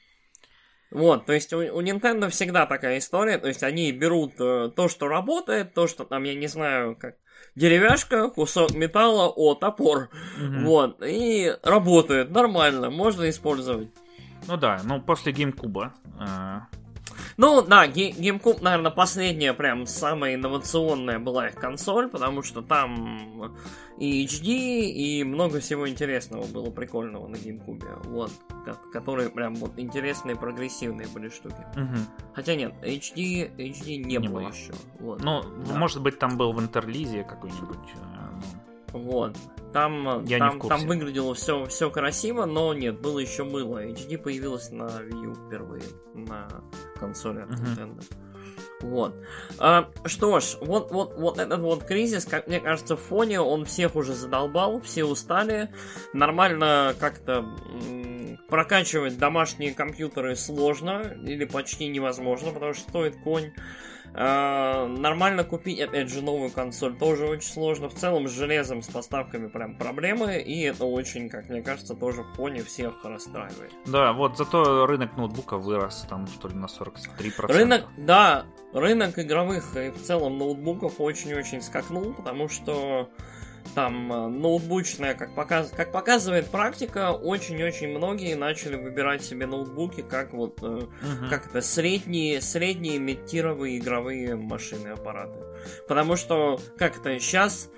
Вот, 0.93 1.27
то 1.27 1.33
есть 1.33 1.53
у, 1.53 1.59
у 1.59 1.83
Nintendo 1.83 2.29
всегда 2.29 2.67
такая 2.67 2.99
история, 2.99 3.39
то 3.39 3.49
есть 3.49 3.63
они 3.65 3.91
берут 3.91 4.35
э, 4.39 4.71
то, 4.77 4.89
что 4.89 5.09
работает, 5.09 5.75
то, 5.75 5.89
что 5.89 6.05
там, 6.05 6.23
я 6.23 6.35
не 6.35 6.47
знаю, 6.47 6.95
как 6.95 7.17
деревяшка, 7.55 8.29
кусок 8.29 8.75
металла, 8.75 9.29
о, 9.29 9.55
топор. 9.55 10.09
Угу. 10.37 10.65
Вот, 10.65 11.03
и 11.03 11.57
работает 11.63 12.31
нормально, 12.31 12.91
можно 12.91 13.29
использовать. 13.29 13.89
Ну 14.47 14.57
да, 14.57 14.81
ну 14.85 15.01
после 15.01 15.33
GameCube. 15.33 15.91
Э, 16.21 16.61
Ну, 17.37 17.63
да, 17.63 17.87
GameCube, 17.87 18.63
наверное, 18.63 18.91
последняя, 18.91 19.53
прям 19.53 19.87
самая 19.87 20.35
инновационная 20.35 21.19
была 21.19 21.49
их 21.49 21.55
консоль, 21.55 22.09
потому 22.09 22.43
что 22.43 22.63
там 22.63 23.55
и 23.99 24.25
HD, 24.25 24.47
и 24.47 25.25
много 25.25 25.61
всего 25.61 25.89
интересного 25.89 26.45
было 26.47 26.71
прикольного 26.71 27.29
на 27.29 27.37
GameCube. 27.37 28.09
Вот, 28.09 28.33
которые 28.93 29.31
прям 29.31 29.55
вот 29.57 29.73
интересные, 29.77 30.37
прогрессивные 30.37 31.09
были 31.09 31.29
штуки. 31.29 31.65
Угу. 31.77 31.99
Хотя 32.35 32.55
нет, 32.55 32.75
HD, 32.83 33.55
HD 33.57 33.97
не, 33.97 34.05
не 34.05 34.19
было, 34.19 34.41
было 34.41 34.49
еще. 34.49 34.73
Вот. 34.99 35.23
Ну, 35.23 35.43
да. 35.67 35.75
может 35.75 36.03
быть, 36.03 36.19
там 36.19 36.37
был 36.37 36.53
в 36.53 36.61
интерлизе 36.61 37.23
какой-нибудь. 37.25 37.79
Э. 38.93 38.99
Вот. 38.99 39.37
Там, 39.73 40.25
Я 40.27 40.39
там, 40.39 40.61
там 40.61 40.87
выглядело 40.87 41.35
все, 41.35 41.65
все 41.65 41.91
красиво, 41.91 42.45
но 42.45 42.75
нет, 42.75 43.01
было 43.01 43.19
еще 43.19 43.45
было. 43.45 43.85
HD 43.87 44.19
появилась 44.19 44.71
на 44.71 44.83
Wii 44.83 45.25
U 45.25 45.35
впервые 45.35 45.85
на 46.15 46.47
консоли 47.01 47.41
от 47.41 47.51
uh-huh. 47.51 47.77
Nintendo. 47.77 48.05
Вот. 48.83 49.15
А, 49.59 49.89
что 50.05 50.41
ж, 50.41 50.57
вот, 50.61 50.91
вот, 50.91 51.15
вот 51.17 51.39
этот 51.39 51.61
вот 51.61 51.85
кризис, 51.85 52.25
как 52.27 52.49
мне 52.49 52.61
кажется, 52.61 52.97
в 52.97 53.01
фоне 53.01 53.41
он 53.41 53.65
всех 53.65 53.97
уже 53.97 54.13
задолбал, 54.13 54.81
все 54.81 55.05
устали. 55.05 55.71
Нормально 56.13 56.95
как-то 56.99 57.47
м- 57.81 58.39
прокачивать 58.49 59.19
домашние 59.19 59.73
компьютеры 59.73 60.37
сложно 60.37 61.17
или 61.25 61.45
почти 61.45 61.87
невозможно, 61.87 62.51
потому 62.51 62.75
что 62.75 62.89
стоит 62.91 63.17
конь. 63.23 63.53
А, 64.15 64.87
нормально 64.87 65.45
купить, 65.45 65.81
опять 65.81 66.11
же, 66.11 66.23
новую 66.23 66.51
консоль 66.51 66.95
тоже 66.97 67.27
очень 67.27 67.51
сложно. 67.51 67.89
В 67.89 67.95
целом 67.95 68.29
с 68.29 68.33
железом, 68.33 68.83
с 68.83 68.89
поставками 68.89 69.49
прям 69.49 69.77
проблемы, 69.77 70.39
и 70.39 70.63
это 70.63 70.85
очень, 70.85 71.29
как 71.29 71.49
мне 71.49 71.63
кажется, 71.63 71.95
тоже 71.95 72.23
в 72.23 72.35
фоне 72.35 72.63
всех 72.63 73.05
расстраивает. 73.05 73.73
Да, 73.87 74.13
вот 74.13 74.37
зато 74.37 74.87
рынок 74.87 75.17
ноутбука 75.17 75.57
вырос 75.57 76.07
там, 76.09 76.27
что 76.27 76.49
ли, 76.49 76.55
на 76.55 76.67
43%. 76.67 77.47
Рынок, 77.47 77.85
да, 77.97 78.45
рынок 78.73 79.19
игровых 79.19 79.77
и 79.77 79.91
в 79.91 80.03
целом 80.03 80.39
ноутбуков 80.39 81.01
очень-очень 81.01 81.63
скакнул, 81.63 82.13
потому 82.13 82.49
что 82.49 83.09
там 83.75 84.13
э, 84.13 84.29
ноутбучная, 84.29 85.15
как, 85.15 85.35
показ... 85.35 85.73
как 85.75 85.93
показывает 85.93 86.49
практика, 86.49 87.13
очень-очень 87.13 87.89
многие 87.89 88.35
начали 88.35 88.77
выбирать 88.77 89.23
себе 89.23 89.47
ноутбуки 89.47 90.03
как 90.03 90.33
вот 90.33 90.61
uh-huh. 90.61 91.29
как 91.29 91.47
это 91.47 91.61
средние 91.61 92.41
средние 92.41 92.99
метировые 92.99 93.79
игровые 93.79 94.37
машины 94.37 94.89
аппараты, 94.89 95.41
потому 95.89 96.17
что 96.17 96.61
как 96.77 97.03
то 97.03 97.19
сейчас 97.19 97.71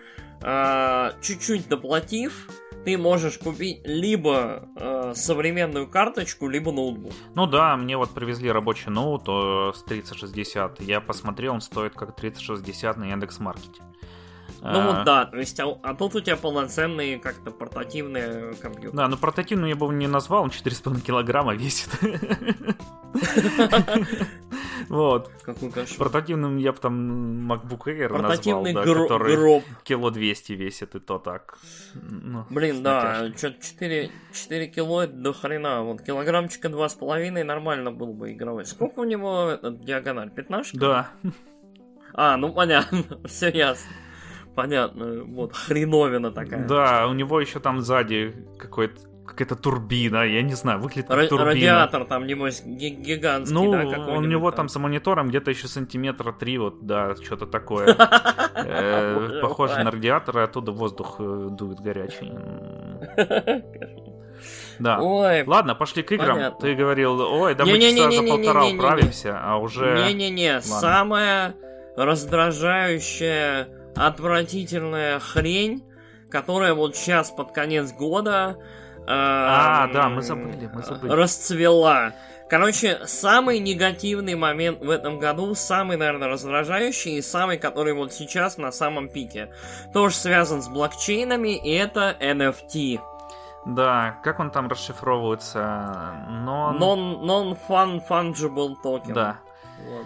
э, 0.43 1.11
чуть-чуть 1.23 1.69
доплатив 1.69 2.49
ты 2.85 2.99
можешь 2.99 3.39
купить 3.39 3.81
либо 3.85 4.69
э, 4.77 5.13
современную 5.15 5.89
карточку, 5.89 6.49
либо 6.49 6.71
ноутбук. 6.71 7.13
Ну 7.35 7.47
да, 7.47 7.77
мне 7.77 7.97
вот 7.97 8.11
привезли 8.11 8.51
рабочий 8.51 8.91
ноут 8.91 9.25
э, 9.27 9.73
с 9.75 9.83
3060. 9.85 10.81
Я 10.83 11.01
посмотрел, 11.01 11.55
он 11.55 11.61
стоит 11.61 11.95
как 11.95 12.15
3060 12.15 12.97
на 12.99 13.05
Яндекс.Маркете. 13.05 13.83
Ну 14.65 14.83
вот 14.83 14.97
а. 14.97 15.05
да, 15.05 15.25
то 15.27 15.37
есть, 15.37 15.61
а, 15.61 15.79
а 15.83 15.95
тут 15.95 16.15
у 16.15 16.21
тебя 16.21 16.37
полноценные 16.37 17.19
как-то 17.19 17.51
портативные 17.51 18.55
компьютеры. 18.55 18.97
Да, 18.97 19.09
но 19.09 19.19
портативную 19.19 19.69
я 19.69 19.77
бы 19.77 19.93
не 19.93 20.07
назвал, 20.07 20.45
он 20.45 20.49
4,5 20.49 21.03
килограмма 21.03 21.55
весит. 21.55 21.91
Вот. 24.89 25.31
Какой 25.43 25.71
кошмар. 25.71 25.99
Портативным 25.99 26.59
я 26.59 26.73
бы 26.73 26.79
там 26.79 27.51
MacBook 27.51 27.85
Air 27.87 28.21
назвал, 28.21 28.65
да, 28.65 28.73
который 28.73 29.37
гроб. 29.37 29.65
кило 29.83 30.11
200 30.11 30.53
весит, 30.53 30.95
и 30.95 31.01
то 31.01 31.19
так. 31.19 31.59
Ну, 31.95 32.45
Блин, 32.51 32.83
да, 32.83 33.31
что-то 33.35 33.65
4, 33.65 34.11
4 34.33 34.67
кило 34.67 35.05
это 35.05 35.15
до 35.15 35.33
хрена. 35.33 35.83
Вот 35.83 36.03
килограммчика 36.03 36.69
2,5 36.69 37.45
нормально 37.45 37.93
был 37.93 38.13
бы 38.13 38.33
игровой. 38.33 38.67
Сколько 38.67 39.01
у 39.01 39.05
него 39.05 39.51
этот 39.51 39.81
диагональ? 39.85 40.31
15? 40.31 40.79
Да. 40.79 41.09
А, 42.13 42.37
ну 42.37 42.53
понятно, 42.53 43.05
все 43.25 43.49
ясно 43.49 43.91
понятно, 44.55 45.25
вот, 45.25 45.55
хреновина 45.55 46.31
такая. 46.31 46.67
Да, 46.67 47.07
у 47.09 47.15
него 47.15 47.41
еще 47.41 47.61
там 47.61 47.81
сзади 47.81 48.35
какой-то 48.59 49.01
какая-то 49.27 49.57
турбина, 49.57 50.23
я 50.25 50.43
не 50.43 50.55
знаю, 50.55 50.81
выглядит 50.81 51.09
как 51.09 51.19
Ра- 51.19 51.27
турбина. 51.29 51.51
Радиатор 51.51 52.05
там, 52.05 52.27
небось, 52.27 52.63
гигантский, 52.65 53.55
ну, 53.55 53.73
да, 53.73 54.13
у 54.13 54.21
него 54.21 54.51
там 54.51 54.69
с 54.69 54.79
монитором 54.79 55.29
где-то 55.29 55.51
еще 55.51 55.67
сантиметра 55.67 56.33
три, 56.33 56.59
вот, 56.59 56.87
да, 56.87 57.15
что-то 57.17 57.47
такое. 57.47 57.97
Э, 58.57 59.41
похоже 59.43 59.83
на 59.83 59.91
радиатор, 59.91 60.39
и 60.39 60.43
оттуда 60.43 60.71
воздух 60.71 61.17
э, 61.19 61.49
дует 61.51 61.81
горячий. 61.81 62.33
Да. 64.79 65.01
Ой, 65.01 65.45
Ладно, 65.45 65.75
пошли 65.75 66.03
к 66.03 66.13
играм. 66.13 66.37
Понятно. 66.37 66.61
Ты 66.61 66.75
говорил, 66.75 67.21
ой, 67.21 67.55
да 67.55 67.65
мы 67.65 67.81
часа 67.81 68.11
за 68.11 68.23
полтора 68.23 68.67
управимся, 68.67 69.39
а 69.43 69.57
уже... 69.57 70.05
Не-не-не, 70.07 70.61
самое 70.61 71.55
раздражающее 71.97 73.69
отвратительная 73.97 75.19
хрень, 75.21 75.85
которая 76.31 76.75
вот 76.75 76.97
сейчас 76.97 77.31
под 77.31 77.53
конец 77.53 77.93
года 77.93 78.57
э, 78.97 79.03
а, 79.07 79.89
да, 79.93 80.09
мы 80.09 80.23
забыли, 80.23 80.71
мы 80.73 80.83
забыли. 80.83 81.13
расцвела. 81.13 82.13
Короче, 82.49 83.01
самый 83.07 83.59
негативный 83.59 84.35
момент 84.35 84.81
в 84.81 84.91
этом 84.91 85.19
году, 85.19 85.55
самый, 85.55 85.97
наверное, 85.97 86.29
раздражающий 86.29 87.17
и 87.19 87.23
самый, 87.23 87.59
который 87.59 87.95
вот 87.95 88.13
сейчас 88.13 88.59
на 88.59 88.71
самом 88.71 89.09
пике, 89.09 89.51
тоже 89.93 90.15
связан 90.15 90.61
с 90.61 90.69
блокчейнами, 90.69 91.57
и 91.57 91.73
это 91.73 92.17
NFT. 92.21 93.01
Да, 93.67 94.19
как 94.23 94.41
он 94.41 94.51
там 94.51 94.69
расшифровывается? 94.69 95.59
Non... 96.29 96.79
Non-fungible 97.25 98.75
token. 98.85 99.15
Да. 99.15 99.39
Вот. 99.89 100.05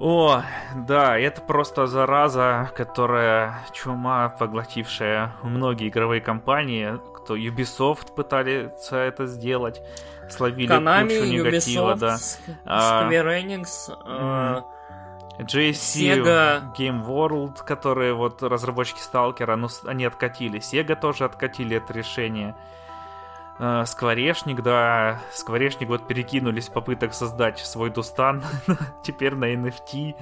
О, 0.00 0.42
да, 0.74 1.18
это 1.18 1.42
просто 1.42 1.86
зараза, 1.86 2.70
которая 2.74 3.66
чума, 3.72 4.30
поглотившая 4.30 5.34
многие 5.42 5.88
игровые 5.88 6.22
компании. 6.22 6.98
Кто 7.16 7.36
Ubisoft 7.36 8.14
пытались 8.14 8.90
это 8.90 9.26
сделать, 9.26 9.82
словили 10.30 10.74
Konami, 10.74 11.20
кучу 11.20 11.30
негатива, 11.30 11.92
Ubisoft, 11.92 11.98
да. 11.98 12.18
А, 12.64 13.10
Square 13.10 13.42
Enix, 13.42 13.66
uh, 14.06 14.62
JC, 15.40 15.72
Sega. 15.72 16.62
Game 16.74 17.04
World, 17.06 17.62
которые 17.66 18.14
вот 18.14 18.42
разработчики 18.42 19.00
Сталкера, 19.00 19.56
ну, 19.56 19.68
они 19.84 20.06
откатили. 20.06 20.60
Sega 20.60 20.98
тоже 20.98 21.26
откатили 21.26 21.76
это 21.76 21.92
решение. 21.92 22.54
Э, 22.56 22.79
Скворечник, 23.86 24.62
да, 24.62 25.20
Скворечник 25.32 25.88
вот 25.88 26.06
перекинулись 26.06 26.68
попыток 26.68 27.12
создать 27.12 27.58
свой 27.58 27.90
Дустан, 27.90 28.42
теперь 29.04 29.34
на 29.34 29.52
NFT. 29.54 30.14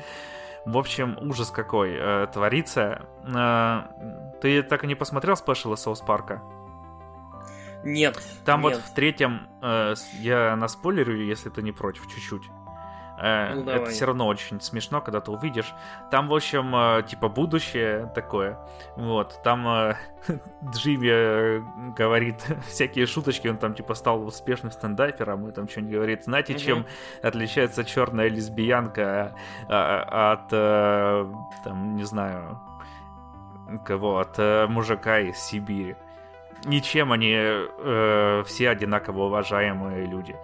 В 0.65 0.77
общем, 0.77 1.17
ужас 1.21 1.51
какой 1.51 1.95
э, 1.95 2.27
творится. 2.33 3.07
Э, 3.25 3.85
ты 4.43 4.63
так 4.63 4.85
и 4.85 4.87
не 4.87 4.95
посмотрел 4.95 5.37
спешл 5.37 5.75
Соус 5.77 6.01
Парка? 6.01 6.43
Нет. 7.85 8.21
Там 8.45 8.63
нет. 8.63 8.75
вот 8.75 8.83
в 8.83 8.95
третьем, 8.95 9.49
э, 9.63 9.95
я 10.21 10.57
на 10.57 10.69
спойлерю, 10.69 11.25
если 11.25 11.49
ты 11.49 11.63
не 11.63 11.73
против, 11.73 12.07
чуть-чуть. 12.09 12.51
Э, 13.21 13.55
ну, 13.55 13.71
это 13.71 13.87
все 13.87 14.07
равно 14.07 14.27
очень 14.27 14.61
смешно, 14.61 15.01
когда 15.01 15.21
ты 15.21 15.31
увидишь. 15.31 15.75
Там, 16.11 16.29
в 16.29 16.35
общем, 16.35 16.75
э, 16.75 17.03
типа 17.03 17.29
будущее 17.29 18.11
такое. 18.15 18.59
Вот, 18.97 19.41
там 19.43 19.67
э, 19.67 19.97
Джимми 20.71 21.95
говорит 21.95 22.45
всякие 22.69 23.07
шуточки, 23.07 23.49
он 23.49 23.59
там 23.59 23.75
типа 23.75 23.95
стал 23.95 24.25
успешным 24.25 24.71
стендапером 24.71 25.49
и 25.49 25.53
там 25.53 25.69
что-нибудь 25.69 25.95
говорит. 25.95 26.25
Знаете, 26.25 26.53
угу. 26.53 26.61
чем 26.61 26.87
отличается 27.23 27.85
черная 27.85 28.29
лесбиянка 28.29 29.35
от, 29.69 30.49
там, 30.51 31.97
не 31.97 32.05
знаю, 32.05 32.61
кого, 33.85 34.19
от 34.19 34.39
мужика 34.69 35.19
из 35.21 35.37
Сибири? 35.39 35.97
Ничем 36.65 37.13
они 37.13 37.35
э, 37.35 38.43
все 38.47 38.71
одинаково 38.71 39.25
уважаемые 39.25 40.07
люди. 40.07 40.37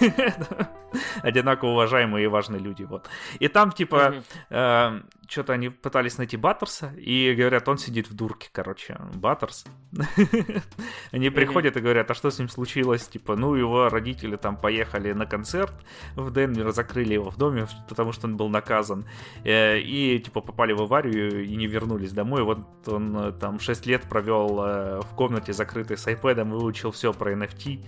одинаково 1.22 1.70
уважаемые 1.70 2.24
и 2.24 2.28
важные 2.28 2.60
люди, 2.60 2.84
вот. 2.84 3.08
И 3.38 3.48
там, 3.48 3.72
типа, 3.72 4.22
э, 4.50 5.00
что-то 5.28 5.52
они 5.52 5.68
пытались 5.68 6.18
найти 6.18 6.36
Баттерса, 6.36 6.92
и 6.96 7.34
говорят, 7.34 7.68
он 7.68 7.78
сидит 7.78 8.08
в 8.08 8.14
дурке, 8.14 8.48
короче, 8.52 8.98
Баттерс. 9.14 9.64
они 11.12 11.30
приходят 11.30 11.76
и 11.76 11.80
говорят, 11.80 12.10
а 12.10 12.14
что 12.14 12.30
с 12.30 12.38
ним 12.38 12.48
случилось? 12.48 13.06
Типа, 13.08 13.36
ну, 13.36 13.54
его 13.54 13.88
родители 13.88 14.36
там 14.36 14.56
поехали 14.56 15.12
на 15.12 15.26
концерт 15.26 15.74
в 16.14 16.32
Денвер, 16.32 16.70
закрыли 16.72 17.14
его 17.14 17.30
в 17.30 17.36
доме, 17.36 17.66
потому 17.88 18.12
что 18.12 18.26
он 18.26 18.36
был 18.36 18.48
наказан, 18.48 19.06
э, 19.44 19.78
и, 19.78 20.18
типа, 20.18 20.40
попали 20.40 20.72
в 20.72 20.82
аварию 20.82 21.44
и 21.44 21.56
не 21.56 21.66
вернулись 21.66 22.12
домой. 22.12 22.42
Вот 22.42 22.58
он 22.86 23.16
э, 23.16 23.32
там 23.32 23.58
6 23.58 23.86
лет 23.86 24.02
провел 24.02 24.60
э, 24.60 25.00
в 25.00 25.14
комнате 25.14 25.52
закрытой 25.52 25.96
с 25.96 26.06
iPad, 26.06 26.44
выучил 26.44 26.90
все 26.90 27.12
про 27.12 27.32
NFT, 27.32 27.84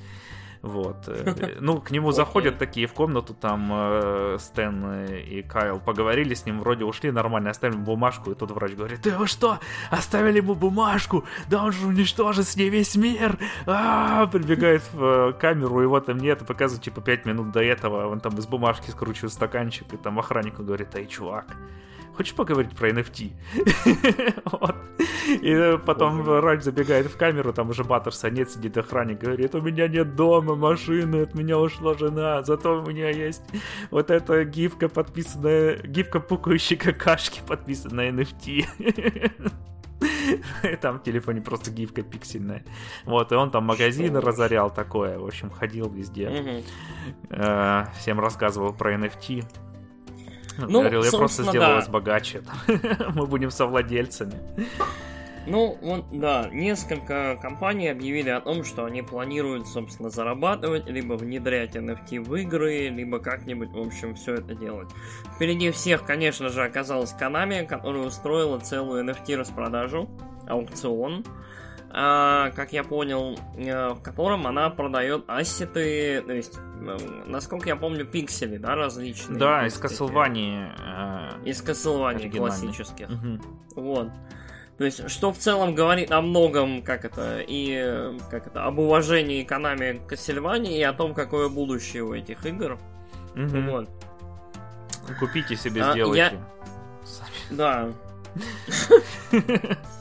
Вот. 0.62 0.96
Э, 1.06 1.56
ну, 1.60 1.80
к 1.80 1.90
нему 1.90 2.12
заходят 2.12 2.58
такие 2.58 2.86
в 2.86 2.92
комнату, 2.92 3.34
там 3.34 3.68
э, 3.72 4.36
Стэн 4.38 5.04
и 5.16 5.42
Кайл 5.42 5.80
поговорили 5.80 6.34
с 6.34 6.46
ним, 6.46 6.60
вроде 6.60 6.84
ушли 6.84 7.10
нормально, 7.10 7.50
оставили 7.50 7.76
бумажку, 7.76 8.32
и 8.32 8.34
тут 8.34 8.50
врач 8.50 8.72
говорит, 8.72 9.02
ты 9.02 9.12
вы 9.12 9.26
что, 9.26 9.58
оставили 9.90 10.38
ему 10.38 10.54
бумажку? 10.54 11.24
Да 11.48 11.62
он 11.62 11.72
же 11.72 11.86
уничтожит 11.86 12.46
с 12.46 12.56
ней 12.56 12.68
весь 12.68 12.96
мир! 12.96 13.38
А-а-а! 13.66 14.26
Прибегает 14.26 14.82
в 14.92 15.04
э, 15.04 15.32
камеру, 15.34 15.80
его 15.80 16.00
там 16.00 16.18
нет, 16.18 16.42
и 16.42 16.44
показывает, 16.44 16.84
типа, 16.84 17.00
пять 17.00 17.24
минут 17.24 17.52
до 17.52 17.62
этого, 17.62 18.08
он 18.08 18.20
там 18.20 18.36
из 18.38 18.46
бумажки 18.46 18.90
скручивает 18.90 19.32
стаканчик, 19.32 19.92
и 19.92 19.96
там 19.96 20.18
охраннику 20.18 20.62
говорит, 20.62 20.94
эй, 20.94 21.06
чувак, 21.06 21.56
хочешь 22.18 22.34
поговорить 22.34 22.74
про 22.76 22.90
NFT? 22.90 23.30
вот. 24.44 24.74
И 25.40 25.78
потом 25.86 26.22
врач 26.22 26.62
забегает 26.62 27.06
в 27.06 27.16
камеру, 27.16 27.52
там 27.52 27.70
уже 27.70 27.84
Баттерса 27.84 28.28
нет, 28.28 28.50
сидит 28.50 28.76
охранник, 28.76 29.20
говорит, 29.20 29.54
у 29.54 29.60
меня 29.60 29.86
нет 29.86 30.16
дома, 30.16 30.56
машины, 30.56 31.22
от 31.22 31.34
меня 31.34 31.58
ушла 31.58 31.94
жена, 31.94 32.42
зато 32.42 32.82
у 32.82 32.86
меня 32.86 33.10
есть 33.10 33.42
вот 33.92 34.10
эта 34.10 34.44
гифка 34.44 34.88
подписанная, 34.88 35.76
гифка 35.76 36.18
пукающей 36.18 36.76
какашки, 36.76 37.40
подписанная 37.46 38.10
NFT. 38.10 38.66
Там 40.80 40.98
в 40.98 41.02
телефоне 41.04 41.40
просто 41.40 41.70
гифка 41.70 42.02
пиксельная. 42.02 42.64
Вот, 43.04 43.30
и 43.30 43.34
он 43.34 43.50
там 43.50 43.64
магазины 43.64 44.20
разорял 44.20 44.70
такое. 44.70 45.18
В 45.18 45.26
общем, 45.26 45.50
ходил 45.50 45.88
везде. 45.88 46.62
Э, 47.30 47.86
всем 47.98 48.20
рассказывал 48.20 48.72
про 48.72 48.94
NFT. 48.94 49.44
Ну, 50.58 50.80
Говорил, 50.80 51.04
я 51.04 51.10
просто 51.12 51.42
сделаю 51.42 51.60
да. 51.60 51.74
вас 51.76 51.88
богаче. 51.88 52.42
Мы 53.14 53.26
будем 53.26 53.50
совладельцами. 53.50 54.34
Ну, 55.46 55.78
вот, 55.80 56.04
да, 56.12 56.50
несколько 56.52 57.38
компаний 57.40 57.88
объявили 57.88 58.28
о 58.28 58.40
том, 58.40 58.64
что 58.64 58.84
они 58.84 59.00
планируют, 59.00 59.66
собственно, 59.66 60.10
зарабатывать, 60.10 60.86
либо 60.86 61.14
внедрять 61.14 61.74
NFT 61.74 62.20
в 62.20 62.34
игры, 62.36 62.88
либо 62.88 63.18
как-нибудь, 63.18 63.70
в 63.70 63.80
общем, 63.80 64.14
все 64.14 64.34
это 64.34 64.54
делать. 64.54 64.88
Впереди 65.36 65.70
всех, 65.70 66.04
конечно 66.04 66.50
же, 66.50 66.62
оказалась 66.62 67.14
Konami, 67.18 67.64
которая 67.66 68.02
устроила 68.02 68.58
целую 68.58 69.06
NFT-распродажу, 69.06 70.10
аукцион, 70.46 71.24
как 71.90 72.72
я 72.72 72.84
понял, 72.84 73.38
э, 73.56 73.88
в 73.90 74.02
котором 74.02 74.46
она 74.46 74.68
продает 74.70 75.24
ассеты, 75.26 76.22
то 76.22 76.32
есть, 76.32 76.58
насколько 77.26 77.68
я 77.68 77.76
помню, 77.76 78.04
пиксели, 78.04 78.58
да, 78.58 78.74
различные. 78.74 79.38
Да, 79.38 79.66
из 79.66 79.80
Castlevania. 79.80 80.72
Э, 80.78 81.48
из 81.48 81.62
Castlevania 81.62 82.30
классических. 82.30 83.08
Угу. 83.08 83.82
Вот. 83.82 84.10
То 84.76 84.84
есть, 84.84 85.10
что 85.10 85.32
в 85.32 85.38
целом 85.38 85.74
говорит 85.74 86.12
о 86.12 86.20
многом, 86.20 86.82
как 86.82 87.04
это, 87.04 87.40
и 87.40 88.14
как 88.30 88.46
это, 88.46 88.64
об 88.64 88.78
уважении 88.78 89.44
Konami 89.44 90.06
к 90.06 90.12
Castlevania 90.12 90.76
и 90.76 90.82
о 90.82 90.92
том, 90.92 91.14
какое 91.14 91.48
будущее 91.48 92.04
у 92.04 92.12
этих 92.12 92.44
игр. 92.46 92.78
Угу. 93.34 93.60
Вот. 93.70 93.88
Купите 95.18 95.56
себе, 95.56 95.82
а, 95.82 95.92
сделайте. 95.92 96.20
Я... 97.50 97.56
Да. 97.56 97.88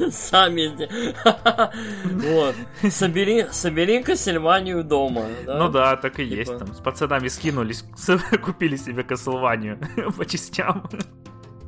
Сами. 0.10 0.70
Вот. 2.04 2.54
Собери, 2.90 3.46
собери 3.50 4.02
Кассельванию 4.02 4.84
дома. 4.84 5.26
Ну 5.46 5.68
да, 5.68 5.96
так 5.96 6.18
и 6.18 6.24
типа... 6.24 6.38
есть. 6.38 6.58
Там 6.58 6.74
с 6.74 6.78
пацанами 6.78 7.28
скинулись, 7.28 7.84
купили 8.44 8.76
себе 8.76 9.02
Кассельванию 9.02 9.78
по 10.16 10.24
частям. 10.24 10.88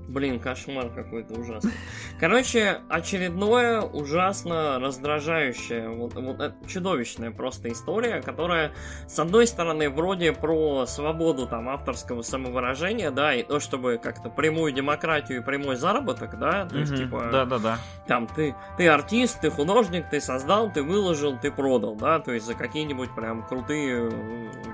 Блин, 0.08 0.40
кошмар 0.40 0.90
какой-то 0.90 1.34
ужасный. 1.34 1.72
Короче, 2.20 2.80
очередное 2.88 3.80
ужасно 3.80 4.78
раздражающее, 4.78 5.88
вот, 5.88 6.14
вот 6.14 6.40
это 6.40 6.54
чудовищная 6.68 7.30
просто 7.30 7.70
история, 7.70 8.20
которая, 8.20 8.72
с 9.06 9.18
одной 9.18 9.46
стороны, 9.46 9.88
вроде 9.88 10.32
про 10.32 10.86
свободу 10.86 11.46
там 11.46 11.68
авторского 11.68 12.22
самовыражения, 12.22 13.10
да, 13.10 13.34
и 13.34 13.42
то, 13.42 13.60
чтобы 13.60 13.98
как-то 14.02 14.28
прямую 14.28 14.72
демократию 14.72 15.40
и 15.40 15.44
прямой 15.44 15.76
заработок, 15.76 16.38
да, 16.38 16.66
то 16.66 16.78
есть, 16.78 16.96
типа... 16.96 17.28
Да-да-да. 17.32 17.78
Там, 18.06 18.26
ты, 18.26 18.54
ты 18.76 18.88
артист, 18.88 19.40
ты 19.40 19.50
художник, 19.50 20.10
ты 20.10 20.20
создал, 20.20 20.70
ты 20.70 20.82
выложил, 20.82 21.38
ты 21.38 21.50
продал, 21.50 21.94
да, 21.94 22.18
то 22.18 22.32
есть 22.32 22.46
за 22.46 22.54
какие-нибудь 22.54 23.14
прям 23.14 23.46
крутые 23.46 24.10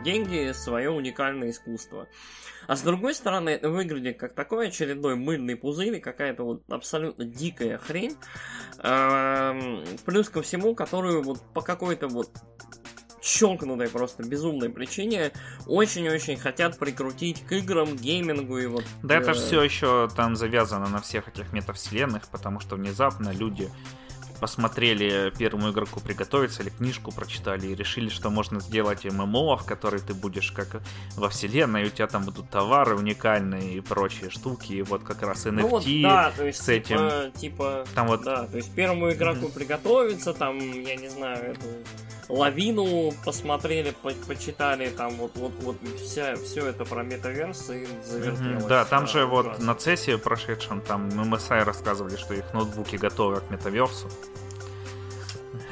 деньги 0.02 0.52
свое 0.52 0.90
уникальное 0.90 1.50
искусство. 1.50 2.08
А 2.68 2.76
с 2.76 2.82
другой 2.82 3.14
стороны, 3.14 3.48
это 3.48 3.70
выглядит 3.70 4.18
как 4.18 4.34
такой 4.34 4.68
очередной 4.68 5.16
мыльный 5.16 5.56
пузырь 5.56 5.96
и 5.96 6.00
какая-то 6.00 6.44
вот 6.44 6.62
абсолютно 6.68 7.24
дикая 7.24 7.78
хрень. 7.78 8.14
Эм, 8.80 9.84
плюс 10.04 10.28
ко 10.28 10.42
всему, 10.42 10.74
которую 10.74 11.22
вот 11.22 11.40
по 11.54 11.62
какой-то 11.62 12.08
вот 12.08 12.30
щелкнутой 13.22 13.88
просто 13.88 14.22
безумной 14.22 14.68
причине 14.68 15.32
очень-очень 15.66 16.36
хотят 16.36 16.78
прикрутить 16.78 17.42
к 17.42 17.52
играм, 17.52 17.96
геймингу 17.96 18.58
и 18.58 18.66
вот... 18.66 18.84
Да 19.02 19.14
э... 19.14 19.20
это 19.20 19.32
же 19.32 19.40
все 19.40 19.62
еще 19.62 20.10
там 20.14 20.36
завязано 20.36 20.88
на 20.88 21.00
всех 21.00 21.26
этих 21.26 21.54
метавселенных, 21.54 22.28
потому 22.28 22.60
что 22.60 22.76
внезапно 22.76 23.30
люди 23.30 23.70
посмотрели 24.40 25.32
первому 25.36 25.70
игроку 25.70 26.00
приготовиться 26.00 26.62
или 26.62 26.70
книжку 26.70 27.12
прочитали 27.12 27.66
и 27.66 27.74
решили, 27.74 28.08
что 28.08 28.30
можно 28.30 28.60
сделать 28.60 29.04
ММО, 29.04 29.56
в 29.56 29.64
которой 29.64 30.00
ты 30.00 30.14
будешь 30.14 30.52
как 30.52 30.80
во 31.16 31.28
вселенной, 31.28 31.84
и 31.84 31.86
у 31.86 31.90
тебя 31.90 32.06
там 32.06 32.24
будут 32.24 32.50
товары 32.50 32.96
уникальные 32.96 33.74
и 33.74 33.80
прочие 33.80 34.30
штуки, 34.30 34.72
и 34.72 34.82
вот 34.82 35.02
как 35.02 35.22
раз 35.22 35.46
NFT 35.46 35.50
ну 35.52 35.68
вот, 35.68 35.84
да, 36.02 36.32
то 36.36 36.46
есть, 36.46 36.62
с 36.62 36.68
этим. 36.68 37.32
Типа, 37.32 37.58
типа, 37.58 37.84
там 37.94 38.06
вот... 38.08 38.22
Да, 38.22 38.46
то 38.46 38.56
есть 38.56 38.72
первому 38.74 39.10
игроку 39.10 39.46
mm-hmm. 39.46 39.54
приготовиться, 39.54 40.32
там, 40.32 40.58
я 40.58 40.96
не 40.96 41.08
знаю, 41.08 41.52
эту 41.52 41.66
лавину 42.28 43.12
посмотрели, 43.24 43.94
по 44.02 44.10
почитали, 44.26 44.90
там 44.90 45.12
вот, 45.12 45.32
вот, 45.36 45.52
вот 45.62 45.76
вся, 45.98 46.36
все 46.36 46.66
это 46.66 46.84
про 46.84 47.02
метаверс 47.02 47.70
и 47.70 47.86
завертелось. 48.04 48.64
Mm-hmm, 48.64 48.68
да, 48.68 48.84
там 48.84 49.06
же 49.06 49.24
ужасно. 49.24 49.50
вот 49.50 49.58
на 49.60 49.74
цессе 49.74 50.18
прошедшем, 50.18 50.80
там 50.80 51.08
MSI 51.08 51.64
рассказывали, 51.64 52.16
что 52.16 52.34
их 52.34 52.52
ноутбуки 52.52 52.96
готовы 52.96 53.40
к 53.40 53.50
метаверсу. 53.50 54.08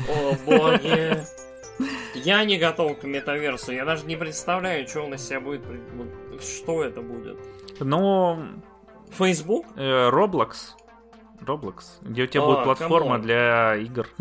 О 0.08 0.34
боги. 0.44 1.18
Я 2.14 2.44
не 2.44 2.58
готов 2.58 2.98
к 2.98 3.04
метаверсу. 3.04 3.72
Я 3.72 3.84
даже 3.84 4.06
не 4.06 4.16
представляю, 4.16 4.88
что 4.88 5.02
он 5.02 5.14
из 5.14 5.26
себя 5.26 5.40
будет. 5.40 5.62
Что 6.40 6.84
это 6.84 7.02
будет. 7.02 7.38
Ну... 7.80 8.38
Facebook? 9.10 9.66
Э, 9.76 10.10
Roblox. 10.10 10.74
Roblox. 11.40 11.84
Где 12.02 12.24
у 12.24 12.26
тебя 12.26 12.42
а, 12.42 12.46
будет 12.46 12.64
платформа 12.64 13.18
для 13.18 13.76
игр. 13.76 14.08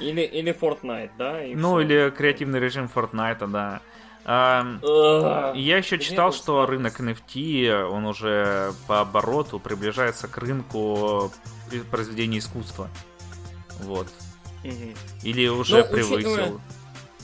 Или, 0.00 0.20
или 0.20 0.52
Fortnite, 0.52 1.12
да? 1.16 1.40
ну, 1.54 1.78
все. 1.78 1.80
или 1.80 2.10
креативный 2.10 2.60
режим 2.60 2.90
Fortnite, 2.94 3.50
да. 3.50 3.80
А, 4.26 5.54
я 5.54 5.78
еще 5.78 5.98
читал, 5.98 6.34
что 6.34 6.66
рынок 6.66 7.00
NFT, 7.00 7.84
он 7.84 8.04
уже 8.04 8.74
по 8.86 9.00
обороту 9.00 9.58
приближается 9.58 10.28
к 10.28 10.36
рынку 10.36 11.32
произведения 11.90 12.36
искусства. 12.36 12.90
Вот. 13.80 14.08
Или 15.22 15.48
уже 15.48 15.84
ну, 15.84 15.90
превысил. 15.90 16.16
Учитывая, 16.16 16.60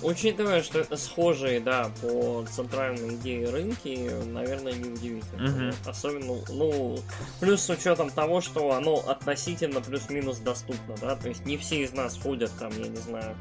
учитывая, 0.03 0.63
что 0.63 0.81
это 0.81 0.97
схожие, 0.97 1.61
да, 1.61 1.91
по 2.01 2.45
центральной 2.51 3.15
идее 3.15 3.49
рынки, 3.49 4.11
наверное, 4.27 4.73
неудивительно. 4.73 5.69
Угу. 5.69 5.91
Особенно, 5.91 6.35
ну, 6.49 6.99
плюс 7.41 7.63
с 7.63 7.71
учетом 7.71 8.11
того, 8.11 8.41
что 8.41 8.73
оно 8.73 8.97
относительно 9.07 9.81
плюс-минус 9.81 10.39
доступно, 10.39 10.95
да, 11.01 11.17
то 11.17 11.29
есть 11.29 11.45
не 11.47 11.57
все 11.57 11.83
из 11.83 11.93
нас 11.93 12.19
ходят 12.19 12.51
там, 12.59 12.73
я 12.79 12.89
не 12.89 12.97
знаю, 12.97 13.37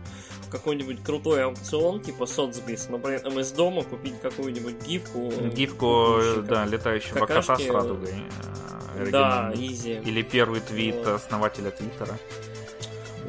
в 0.48 0.50
какой-нибудь 0.50 1.04
крутой 1.04 1.44
аукцион, 1.46 2.02
типа 2.02 2.26
Соцбис, 2.26 2.88
но 2.90 2.98
при 2.98 3.16
этом 3.16 3.40
из 3.40 3.52
дома 3.52 3.84
купить 3.84 4.20
какую-нибудь 4.22 4.86
гифку. 4.86 5.32
Гифку, 5.54 6.20
да, 6.48 6.66
летающего 6.66 7.26
кота 7.26 7.58
с 7.58 7.70
радугой. 7.70 8.14
Э, 8.96 9.10
да, 9.10 9.52
изи. 9.56 9.94
Или 10.06 10.22
первый 10.22 10.62
твит 10.62 10.96
вот. 10.98 11.08
основателя 11.08 11.72
Твиттера. 11.72 12.18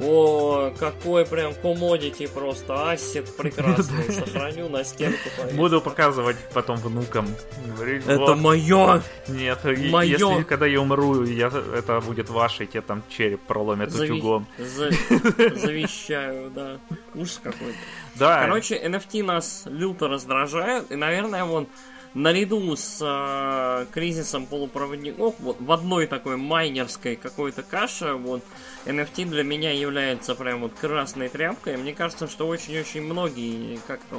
О, 0.00 0.72
какой 0.78 1.24
прям 1.24 1.54
комодити 1.54 2.26
просто, 2.26 2.90
ассет 2.90 3.34
прекрасный, 3.36 4.04
сохраню 4.12 4.68
на 4.68 4.84
стенку. 4.84 5.18
Повесить. 5.36 5.56
Буду 5.56 5.80
показывать 5.80 6.36
потом 6.52 6.76
внукам. 6.76 7.28
Говорить, 7.76 8.02
это 8.06 8.18
вот. 8.18 8.38
мое! 8.38 9.02
Нет, 9.28 9.64
мое. 9.64 10.04
если 10.04 10.42
когда 10.42 10.66
я 10.66 10.80
умру, 10.80 11.24
я, 11.24 11.46
это 11.46 12.00
будет 12.00 12.28
ваше, 12.28 12.66
тебе 12.66 12.82
там 12.82 13.02
череп 13.08 13.40
проломят 13.42 13.90
Зави... 13.90 14.10
утюгом. 14.10 14.46
За... 14.58 14.90
Завещаю, 15.54 16.50
да. 16.50 16.78
Ужас 17.14 17.40
какой-то. 17.42 17.78
Да. 18.16 18.40
Короче, 18.42 18.80
NFT 18.82 19.22
нас 19.22 19.62
люто 19.66 20.08
раздражают, 20.08 20.90
и, 20.90 20.96
наверное, 20.96 21.44
вон 21.44 21.68
наряду 22.14 22.74
с 22.76 22.98
э, 23.00 23.86
кризисом 23.92 24.46
полупроводников, 24.46 25.34
вот 25.40 25.60
в 25.60 25.72
одной 25.72 26.06
такой 26.06 26.36
майнерской 26.36 27.16
какой-то 27.16 27.62
каше, 27.62 28.14
вот 28.14 28.42
NFT 28.86 29.27
для 29.27 29.43
меня 29.43 29.73
является 29.73 30.35
прям 30.35 30.61
вот 30.61 30.74
красной 30.74 31.28
тряпкой. 31.28 31.77
Мне 31.77 31.94
кажется, 31.94 32.28
что 32.28 32.47
очень-очень 32.47 33.02
многие 33.02 33.78
как-то 33.86 34.19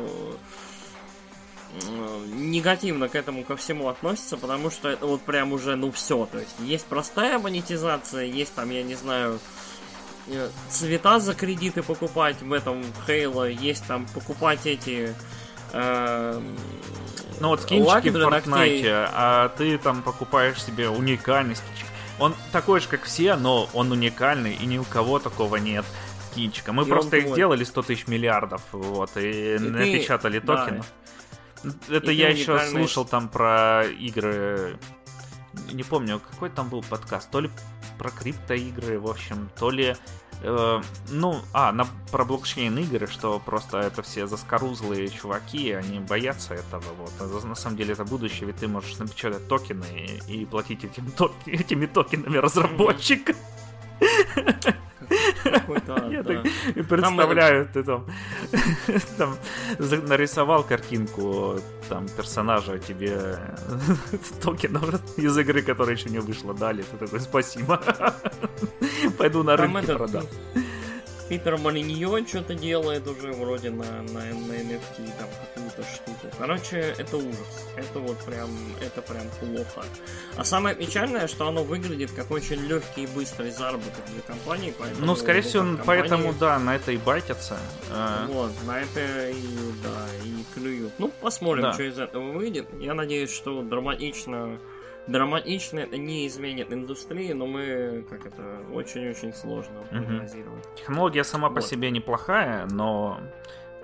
негативно 2.34 3.10
к 3.10 3.16
этому 3.16 3.44
ко 3.44 3.56
всему 3.56 3.90
относятся, 3.90 4.38
потому 4.38 4.70
что 4.70 4.90
это 4.90 5.06
вот 5.06 5.22
прям 5.22 5.52
уже, 5.52 5.76
ну 5.76 5.92
все, 5.92 6.26
то 6.26 6.40
есть 6.40 6.56
есть 6.60 6.86
простая 6.86 7.40
монетизация, 7.40 8.24
есть 8.24 8.54
там, 8.56 8.70
я 8.70 8.84
не 8.84 8.96
знаю, 8.96 9.40
э, 10.28 10.50
цвета 10.70 11.20
за 11.20 11.34
кредиты 11.34 11.84
покупать 11.84 12.42
в 12.42 12.54
этом 12.54 12.84
Halo, 13.08 13.52
есть 13.52 13.86
там 13.88 14.06
покупать 14.14 14.66
эти... 14.66 15.14
Э, 15.74 16.42
ну 17.40 17.50
вот 17.50 17.62
скинчики 17.62 18.10
в 18.10 18.16
Fortnite, 18.16 19.10
а 19.14 19.50
ты 19.50 19.78
там 19.78 20.02
покупаешь 20.02 20.64
себе 20.64 20.90
уникальный 20.90 21.56
скинчик. 21.56 21.88
Он 22.20 22.36
такой 22.52 22.80
же, 22.80 22.88
как 22.88 23.04
все, 23.04 23.36
но 23.36 23.70
он 23.74 23.92
уникальный, 23.92 24.54
и 24.54 24.66
ни 24.66 24.78
у 24.78 24.84
кого 24.84 25.20
такого 25.20 25.58
нет 25.58 25.86
скинчика. 26.32 26.74
Мы 26.74 26.84
и 26.84 26.86
просто 26.86 27.18
их 27.18 27.30
сделали 27.30 27.64
100 27.64 27.82
тысяч 27.84 28.08
миллиардов, 28.08 28.62
вот, 28.72 29.18
и, 29.18 29.56
и 29.56 29.60
напечатали 29.60 30.40
ты... 30.40 30.48
токены. 30.48 30.84
Да. 31.64 31.96
Это 31.96 32.12
и 32.12 32.16
я 32.16 32.30
еще 32.30 32.54
уникальный... 32.54 32.80
слушал 32.80 33.06
там 33.06 33.28
про 33.28 33.84
игры 33.86 34.78
не 35.72 35.84
помню, 35.84 36.20
какой 36.20 36.50
там 36.50 36.70
был 36.70 36.84
подкаст, 36.84 37.30
то 37.32 37.40
ли 37.40 37.50
про 37.98 38.10
криптоигры, 38.10 39.00
в 39.00 39.08
общем, 39.08 39.50
то 39.58 39.70
ли 39.70 39.96
Э, 40.42 40.82
ну, 41.10 41.42
а, 41.54 41.72
на, 41.72 41.88
про 42.12 42.26
блокчейн 42.26 42.78
игры, 42.80 43.08
что 43.08 43.40
просто 43.40 43.80
это 43.80 44.02
все 44.02 44.28
заскорузлые 44.28 45.10
чуваки, 45.10 45.72
они 45.72 46.00
боятся 46.00 46.54
этого. 46.54 46.84
Вот. 46.98 47.12
А 47.20 47.48
на 47.48 47.56
самом 47.56 47.78
деле 47.78 47.94
это 47.94 48.06
будущее, 48.06 48.48
ведь 48.48 48.58
ты 48.58 48.68
можешь 48.68 48.98
напечатать 48.98 49.48
токены 49.48 49.86
и, 50.28 50.42
и 50.42 50.46
платить 50.46 50.84
этим 50.84 51.12
ток, 51.12 51.32
этими 51.46 51.86
токенами 51.86 52.38
разработчикам. 52.38 53.36
Я 56.12 56.24
так 56.24 56.44
представляю, 56.88 57.68
ты 57.74 57.84
там, 57.84 58.06
там 59.18 59.38
нарисовал 60.08 60.64
картинку 60.64 61.60
там 61.90 62.08
персонажа 62.10 62.80
тебе 62.80 63.38
токенов 64.42 65.18
из 65.18 65.38
игры, 65.38 65.62
которая 65.62 65.96
еще 65.96 66.10
не 66.10 66.20
вышла, 66.20 66.54
дали. 66.54 66.84
Ты 66.84 66.98
такой, 66.98 67.20
спасибо. 67.20 67.82
Пойду 69.18 69.44
на 69.44 69.56
рынке 69.56 69.94
продам. 69.94 70.26
Питер 71.30 71.58
Малиньон 71.58 72.28
что-то 72.28 72.54
делает 72.54 73.08
уже 73.08 73.32
вроде 73.32 73.72
на, 73.72 74.04
на, 74.04 74.20
на 74.20 74.54
NFT, 74.54 75.10
там 75.18 75.28
какую-то 75.54 75.84
штуку. 75.84 76.36
Короче, 76.38 76.96
это 76.98 77.18
ужас. 77.18 77.66
Это 77.76 78.00
вот 78.00 78.18
прям, 78.20 78.50
это 78.80 79.02
прям 79.02 79.24
плохо. 79.40 79.88
А 80.38 80.44
самое 80.44 80.76
печальное, 80.76 81.28
что 81.28 81.48
оно 81.48 81.64
выглядит 81.64 82.12
как 82.12 82.30
очень 82.30 82.62
легкий 82.68 83.04
и 83.04 83.08
быстрый 83.08 83.50
заработок 83.50 84.04
для 84.14 84.22
компании. 84.22 84.74
Поэтому, 84.78 85.06
ну, 85.06 85.16
скорее 85.16 85.42
всего, 85.42 85.64
компании... 85.64 86.02
поэтому, 86.02 86.34
да, 86.34 86.60
на 86.60 86.76
это 86.76 86.92
и 86.92 86.98
байтятся. 86.98 87.58
А. 87.92 88.28
Вот, 88.28 88.52
на 88.68 88.82
это 88.82 89.30
и, 89.30 89.58
да, 89.84 90.08
и 90.24 90.44
клюют. 90.54 90.94
Ну, 91.00 91.12
посмотрим, 91.22 91.64
да. 91.64 91.74
что 91.74 91.84
из 91.84 91.98
этого 91.98 92.32
выйдет. 92.34 92.68
Я 92.80 92.94
надеюсь, 92.94 93.32
что 93.32 93.64
драматично 93.64 94.60
драматично 95.08 95.80
это 95.80 95.98
не 95.98 96.28
изменит 96.28 96.72
индустрию, 96.72 97.36
но 97.38 97.46
мы, 97.46 98.06
как 98.10 98.26
это, 98.26 98.62
очень-очень 98.72 99.34
сложно 99.34 99.82
прогнозировать. 99.90 100.66
Угу. 100.66 100.76
Технология 100.76 101.24
сама 101.24 101.50
вот. 101.50 101.56
по 101.56 101.62
себе 101.62 101.92
неплохая, 101.92 102.68
но 102.68 103.20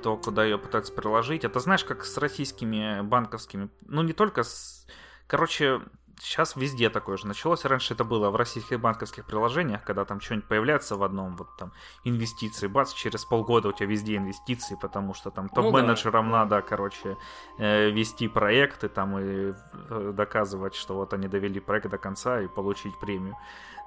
то, 0.01 0.17
куда 0.17 0.43
ее 0.43 0.57
пытаются 0.57 0.93
приложить, 0.93 1.43
это 1.43 1.59
знаешь, 1.59 1.83
как 1.83 2.03
с 2.05 2.17
российскими 2.17 3.01
банковскими, 3.01 3.69
ну 3.85 4.01
не 4.01 4.13
только 4.13 4.43
с... 4.43 4.87
Короче, 5.27 5.81
сейчас 6.21 6.55
везде 6.55 6.89
такое 6.89 7.17
же 7.17 7.27
началось. 7.27 7.65
Раньше 7.65 7.93
это 7.93 8.03
было 8.03 8.29
в 8.29 8.35
российских 8.35 8.79
банковских 8.79 9.25
приложениях, 9.25 9.83
когда 9.83 10.05
там 10.05 10.21
что-нибудь 10.21 10.47
появляется 10.47 10.95
в 10.95 11.03
одном, 11.03 11.35
вот 11.35 11.55
там 11.57 11.71
инвестиции, 12.03 12.67
бац, 12.67 12.93
через 12.93 13.25
полгода 13.25 13.69
у 13.69 13.71
тебя 13.71 13.87
везде 13.87 14.17
инвестиции, 14.17 14.77
потому 14.81 15.13
что 15.13 15.31
там 15.31 15.49
топ-менеджерам 15.49 16.27
ну, 16.27 16.31
да. 16.31 16.37
надо, 16.39 16.61
короче, 16.61 17.17
э, 17.57 17.89
вести 17.89 18.27
проекты 18.27 18.89
там 18.89 19.17
и 19.19 19.53
э, 19.89 20.13
доказывать, 20.15 20.75
что 20.75 20.95
вот 20.95 21.13
они 21.13 21.27
довели 21.27 21.59
проект 21.59 21.89
до 21.89 21.97
конца 21.97 22.41
и 22.41 22.47
получить 22.47 22.97
премию. 22.99 23.35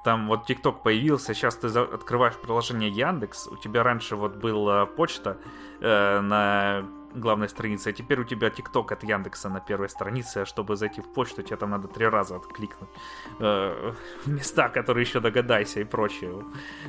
Там 0.05 0.28
вот 0.28 0.44
ТикТок 0.44 0.82
появился, 0.82 1.32
сейчас 1.32 1.56
ты 1.56 1.69
открываешь 1.69 2.35
приложение 2.35 2.90
Яндекс, 2.90 3.48
у 3.48 3.56
тебя 3.56 3.82
раньше 3.82 4.16
вот 4.16 4.36
была 4.36 4.85
почта 4.85 5.39
э, 5.81 6.20
на 6.20 6.85
главной 7.15 7.49
страницы, 7.49 7.89
а 7.89 7.93
теперь 7.93 8.20
у 8.20 8.24
тебя 8.24 8.51
ТикТок 8.51 8.93
от 8.93 9.05
Яндекса 9.05 9.49
на 9.49 9.61
первой 9.61 9.89
странице, 9.89 10.39
а 10.39 10.47
чтобы 10.47 10.77
зайти 10.77 11.01
в 11.01 11.12
почту, 11.12 11.43
тебе 11.43 11.57
там 11.57 11.70
надо 11.70 11.89
три 11.89 12.07
раза 12.07 12.36
откликнуть 12.36 12.91
э, 13.39 13.93
места, 14.27 14.69
которые 14.69 15.05
еще 15.05 15.20
догадайся 15.20 15.81
и 15.81 15.85
прочие 15.85 16.45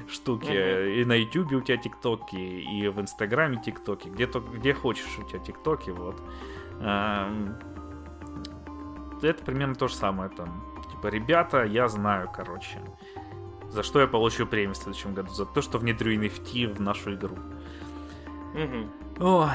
штуки. 0.07 0.45
Mm-hmm. 0.45 1.01
И 1.01 1.05
на 1.05 1.13
Ютубе 1.13 1.57
у 1.57 1.61
тебя 1.61 1.77
ТикТоки, 1.77 2.35
и 2.35 2.87
в 2.87 2.99
Инстаграме 2.99 3.61
ТикТоки, 3.61 4.09
где, 4.09 4.27
то, 4.27 4.39
где 4.39 4.73
хочешь 4.73 5.17
у 5.19 5.23
тебя 5.23 5.39
ТикТоки, 5.39 5.91
вот. 5.91 6.21
Э, 6.79 7.53
это 9.21 9.43
примерно 9.43 9.75
то 9.75 9.87
же 9.87 9.95
самое 9.95 10.29
там. 10.29 10.63
Типа, 10.91 11.07
ребята, 11.07 11.63
я 11.63 11.87
знаю, 11.87 12.29
короче, 12.33 12.81
за 13.69 13.83
что 13.83 13.99
я 13.99 14.07
получу 14.07 14.45
премию 14.45 14.73
в 14.73 14.77
следующем 14.77 15.13
году. 15.13 15.29
За 15.29 15.45
то, 15.45 15.61
что 15.61 15.77
внедрю 15.77 16.13
NFT 16.13 16.75
в 16.75 16.81
нашу 16.81 17.15
игру. 17.15 17.35
Угу. 18.53 19.04
Ой, 19.19 19.49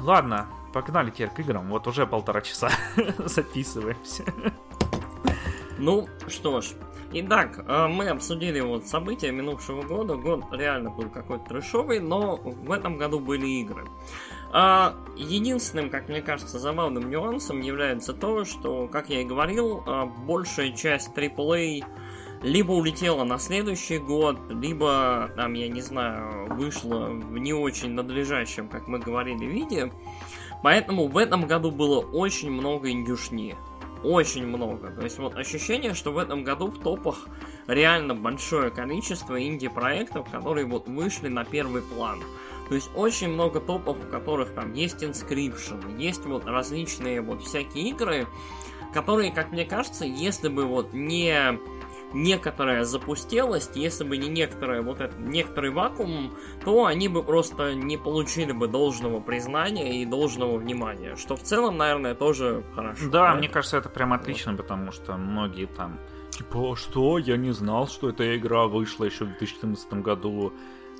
ладно, 0.00 0.46
погнали 0.72 1.10
теперь 1.10 1.30
к 1.30 1.38
играм. 1.40 1.68
Вот 1.68 1.86
уже 1.86 2.06
полтора 2.06 2.42
часа 2.42 2.70
записываемся. 3.18 4.24
Ну, 5.78 6.06
что 6.28 6.60
ж. 6.60 6.72
Итак, 7.12 7.64
э, 7.66 7.88
мы 7.88 8.08
обсудили 8.08 8.60
вот 8.60 8.86
события 8.86 9.32
минувшего 9.32 9.82
года. 9.82 10.16
Год 10.16 10.44
реально 10.52 10.90
был 10.90 11.08
какой-то 11.08 11.44
трешовый, 11.46 11.98
но 11.98 12.36
в 12.36 12.70
этом 12.70 12.98
году 12.98 13.18
были 13.18 13.46
игры. 13.46 13.84
А, 14.52 14.94
единственным, 15.16 15.90
как 15.90 16.08
мне 16.08 16.20
кажется, 16.20 16.58
забавным 16.58 17.08
нюансом 17.08 17.62
является 17.62 18.12
то, 18.12 18.44
что, 18.44 18.86
как 18.86 19.08
я 19.08 19.22
и 19.22 19.24
говорил, 19.24 19.82
э, 19.86 20.04
большая 20.26 20.72
часть 20.72 21.16
AAA 21.16 21.84
либо 22.42 22.72
улетела 22.72 23.24
на 23.24 23.38
следующий 23.38 23.98
год, 23.98 24.38
либо, 24.48 25.30
там, 25.36 25.54
я 25.54 25.68
не 25.68 25.80
знаю, 25.82 26.46
вышла 26.54 27.06
в 27.08 27.38
не 27.38 27.52
очень 27.52 27.90
надлежащем, 27.90 28.68
как 28.68 28.88
мы 28.88 28.98
говорили, 28.98 29.44
виде. 29.44 29.92
Поэтому 30.62 31.08
в 31.08 31.16
этом 31.16 31.46
году 31.46 31.70
было 31.70 32.00
очень 32.00 32.50
много 32.50 32.90
индюшни. 32.90 33.56
Очень 34.02 34.46
много. 34.46 34.90
То 34.90 35.02
есть 35.02 35.18
вот 35.18 35.36
ощущение, 35.36 35.92
что 35.92 36.12
в 36.12 36.18
этом 36.18 36.42
году 36.42 36.68
в 36.68 36.78
топах 36.78 37.26
реально 37.66 38.14
большое 38.14 38.70
количество 38.70 39.42
инди-проектов, 39.42 40.30
которые 40.30 40.66
вот 40.66 40.88
вышли 40.88 41.28
на 41.28 41.44
первый 41.44 41.82
план. 41.82 42.20
То 42.70 42.74
есть 42.76 42.90
очень 42.94 43.28
много 43.28 43.60
топов, 43.60 43.98
в 43.98 44.10
которых 44.10 44.54
там 44.54 44.72
есть 44.72 45.02
Inscription, 45.02 46.00
есть 46.00 46.24
вот 46.24 46.46
различные 46.46 47.20
вот 47.20 47.42
всякие 47.42 47.90
игры, 47.90 48.26
которые, 48.94 49.32
как 49.32 49.52
мне 49.52 49.66
кажется, 49.66 50.04
если 50.04 50.48
бы 50.48 50.64
вот 50.64 50.94
не 50.94 51.58
некоторая 52.12 52.84
запустелость, 52.84 53.76
если 53.76 54.04
бы 54.04 54.16
не 54.16 54.28
некоторая 54.28 54.82
вот 54.82 55.00
этот 55.00 55.18
некоторый 55.18 55.70
вакуум, 55.70 56.34
то 56.64 56.86
они 56.86 57.08
бы 57.08 57.22
просто 57.22 57.74
не 57.74 57.96
получили 57.96 58.52
бы 58.52 58.68
должного 58.68 59.20
признания 59.20 60.02
и 60.02 60.06
должного 60.06 60.58
внимания, 60.58 61.16
что 61.16 61.36
в 61.36 61.42
целом, 61.42 61.76
наверное, 61.76 62.14
тоже 62.14 62.64
хорошо. 62.74 63.10
Да, 63.10 63.32
да? 63.32 63.34
мне 63.34 63.48
кажется, 63.48 63.76
это 63.76 63.88
прям 63.88 64.12
отлично, 64.12 64.52
вот. 64.52 64.62
потому 64.62 64.92
что 64.92 65.16
многие 65.16 65.66
там 65.66 65.98
типа, 66.30 66.72
«А 66.72 66.76
что, 66.76 67.18
я 67.18 67.36
не 67.36 67.52
знал, 67.52 67.86
что 67.88 68.08
эта 68.08 68.36
игра 68.36 68.66
вышла 68.66 69.04
еще 69.04 69.24
в 69.24 69.28
2014 69.28 69.92
году. 69.94 70.52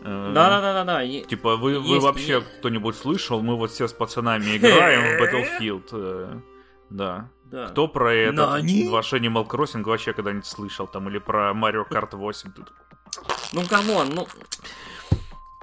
Да, 0.03 0.33
да, 0.33 0.61
да, 0.61 0.73
да, 0.73 0.85
да. 0.85 1.05
Типа, 1.05 1.57
вы, 1.57 1.73
есть, 1.73 1.89
вы 1.89 2.01
вообще 2.01 2.35
есть. 2.35 2.47
кто-нибудь 2.59 2.97
слышал? 2.97 3.43
Мы 3.43 3.57
вот 3.57 3.71
все 3.71 3.87
с 3.87 3.93
пацанами 3.93 4.57
играем 4.57 5.03
в 5.03 5.23
Battlefield. 5.23 5.89
Э, 5.93 6.41
да. 6.89 7.31
Да. 7.51 7.69
Кто 7.69 7.89
про 7.89 8.15
это? 8.15 8.55
Они... 8.55 8.89
Ваш 8.89 9.13
Animal 9.13 9.47
Crossing 9.47 9.83
вообще 9.83 10.13
когда-нибудь 10.13 10.47
слышал 10.47 10.87
там? 10.87 11.09
Или 11.09 11.19
про 11.19 11.51
Mario 11.51 11.85
Kart 11.89 12.17
8? 12.17 12.53
Тут... 12.53 12.73
Ну, 13.53 13.63
come 13.67 13.92
on, 13.92 14.11
ну... 14.15 14.27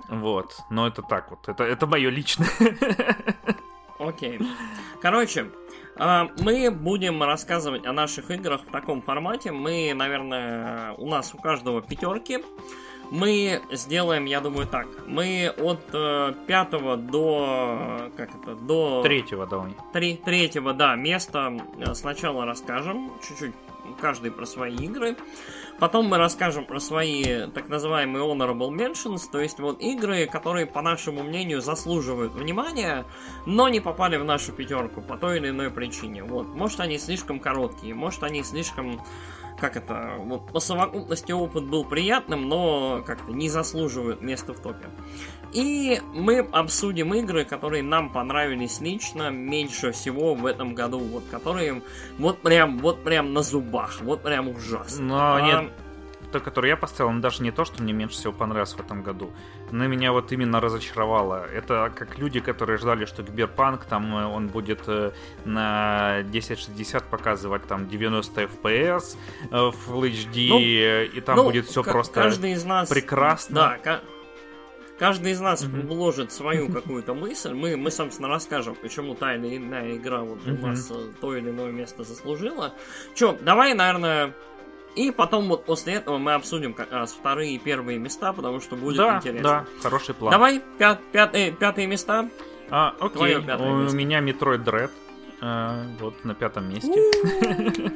Вот, 0.10 0.58
но 0.70 0.88
это 0.88 1.02
так 1.02 1.32
вот, 1.32 1.50
это, 1.50 1.66
это 1.66 1.86
мое 1.86 2.10
личное. 2.10 2.48
Окей. 4.00 4.40
Короче, 5.02 5.52
а, 5.98 6.30
мы 6.40 6.72
будем 6.72 7.22
рассказывать 7.24 7.86
о 7.86 7.94
наших 7.94 8.32
играх 8.32 8.62
в 8.62 8.72
таком 8.72 9.02
формате. 9.02 9.52
Мы, 9.52 9.94
наверное, 9.94 10.94
у 10.94 11.10
нас 11.10 11.34
у 11.34 11.38
каждого 11.38 11.82
пятерки. 11.82 12.44
Мы 13.12 13.62
сделаем, 13.72 14.26
я 14.26 14.42
думаю, 14.42 14.68
так. 14.68 14.88
Мы 15.06 15.54
от 15.58 15.80
э, 15.94 16.34
пятого 16.46 16.98
до... 16.98 18.12
Как 18.18 18.30
это? 18.36 18.56
До... 18.56 19.02
Третьего 19.04 19.48
давай. 19.48 19.76
Три, 19.94 20.18
третьего, 20.18 20.74
да, 20.74 20.96
места 20.96 21.54
э, 21.80 21.94
сначала 21.94 22.46
расскажем. 22.46 23.12
Чуть-чуть 23.28 23.54
каждый 24.00 24.32
про 24.32 24.46
свои 24.46 24.76
игры. 24.76 25.16
Потом 25.80 26.08
мы 26.08 26.18
расскажем 26.18 26.66
про 26.66 26.80
свои 26.80 27.48
так 27.52 27.70
называемые 27.70 28.26
honorable 28.26 28.72
mentions, 28.72 29.22
то 29.32 29.40
есть 29.40 29.60
вот 29.60 29.80
игры, 29.80 30.26
которые, 30.26 30.66
по 30.66 30.82
нашему 30.82 31.22
мнению, 31.22 31.62
заслуживают 31.62 32.34
внимания, 32.34 33.06
но 33.46 33.70
не 33.70 33.80
попали 33.80 34.18
в 34.18 34.26
нашу 34.26 34.54
пятерку 34.54 35.02
по 35.02 35.18
той 35.18 35.38
или 35.38 35.50
иной 35.50 35.70
причине. 35.70 36.24
Вот, 36.24 36.48
может 36.48 36.80
они 36.80 36.98
слишком 36.98 37.40
короткие, 37.40 37.94
может 37.94 38.24
они 38.24 38.44
слишком 38.44 39.02
как 39.60 39.76
это, 39.76 40.16
вот 40.20 40.52
по 40.52 40.60
совокупности 40.60 41.32
опыт 41.32 41.66
был 41.66 41.84
приятным, 41.84 42.48
но 42.48 43.04
как-то 43.06 43.32
не 43.32 43.50
заслуживают 43.50 44.22
места 44.22 44.54
в 44.54 44.60
топе. 44.60 44.88
И 45.54 46.02
мы 46.14 46.40
обсудим 46.40 47.14
игры, 47.14 47.46
которые 47.46 47.82
нам 47.82 48.12
понравились 48.12 48.82
лично 48.82 49.30
меньше 49.30 49.92
всего 49.92 50.36
в 50.36 50.46
этом 50.46 50.76
году, 50.76 51.00
вот 51.00 51.24
которые 51.32 51.82
вот 52.18 52.42
прям, 52.42 52.80
вот 52.80 53.04
прям 53.04 53.34
на 53.34 53.42
зубах, 53.42 54.02
вот 54.02 54.24
прям 54.24 54.50
ужасно. 54.50 55.04
Но 55.06 55.36
а... 55.36 55.42
нет, 55.42 55.72
той, 56.38 56.44
которую 56.44 56.70
я 56.70 56.78
поставил, 56.78 57.10
она 57.10 57.20
даже 57.20 57.44
не 57.44 57.52
то, 57.52 57.66
что 57.66 57.82
мне 57.82 57.94
меньше 57.94 58.16
всего 58.16 58.34
понравилось 58.34 58.74
в 58.74 58.80
этом 58.80 59.04
году. 59.04 59.32
Она 59.72 59.88
меня 59.88 60.12
вот 60.12 60.32
именно 60.32 60.60
разочаровала. 60.60 61.46
Это 61.46 61.92
как 61.96 62.18
люди, 62.18 62.40
которые 62.40 62.78
ждали, 62.78 63.06
что 63.06 63.24
Киберпанк, 63.24 63.86
там 63.86 64.16
э, 64.16 64.26
он 64.26 64.48
будет 64.48 64.84
э, 64.88 65.12
на 65.46 66.18
1060 66.20 67.04
показывать 67.04 67.66
там 67.68 67.88
90 67.88 68.44
FPS 68.44 69.18
в 69.50 69.76
Full 69.88 70.12
HD, 70.12 70.48
ну, 70.50 70.60
и 70.60 71.22
там 71.22 71.38
ну, 71.38 71.44
будет 71.46 71.66
все 71.66 71.84
просто 71.84 72.14
каждый 72.14 72.54
из 72.54 72.64
нас, 72.64 72.90
прекрасно. 72.90 73.78
Да, 73.84 74.02
Каждый 75.00 75.34
из 75.34 75.40
нас 75.40 75.64
mm-hmm. 75.64 75.88
вложит 75.88 76.32
свою 76.32 76.70
какую-то 76.74 77.14
мысль. 77.14 77.54
Мы, 77.54 77.78
мы, 77.78 77.92
собственно, 77.92 78.30
расскажем, 78.30 78.76
почему 78.76 79.14
та 79.14 79.36
или 79.36 79.58
иная 79.58 79.96
игра 79.96 80.22
вот 80.22 80.40
mm-hmm. 80.40 80.64
у 80.64 80.68
нас 80.68 80.92
э, 80.92 81.12
то 81.22 81.36
или 81.36 81.52
иное 81.52 81.72
место 81.72 82.04
заслужила. 82.04 82.74
Че, 83.14 83.38
давай, 83.42 83.76
наверное, 83.76 84.34
и 84.98 85.12
потом 85.12 85.48
вот 85.48 85.66
после 85.66 85.94
этого 85.94 86.18
мы 86.18 86.34
обсудим 86.34 86.74
как 86.74 86.92
раз 86.92 87.14
вторые 87.14 87.54
и 87.54 87.60
первые 87.60 88.00
места, 88.00 88.34
потому 88.34 88.60
что 88.60 88.76
будет 88.76 88.98
да, 88.98 89.18
интересно. 89.18 89.44
Да, 89.44 89.66
хороший 89.82 90.16
план. 90.16 90.32
Давай, 90.32 90.62
пят, 90.80 91.00
пятые, 91.12 91.52
пятые 91.52 91.86
места. 91.86 92.28
А, 92.72 92.96
окей, 93.00 93.36
у 93.36 93.42
место. 93.42 93.96
меня 93.96 94.20
Metroid 94.22 94.64
Dread. 94.64 94.92
Э, 95.40 95.86
вот 96.00 96.26
на 96.26 96.34
пятом 96.34 96.68
месте. 96.70 96.92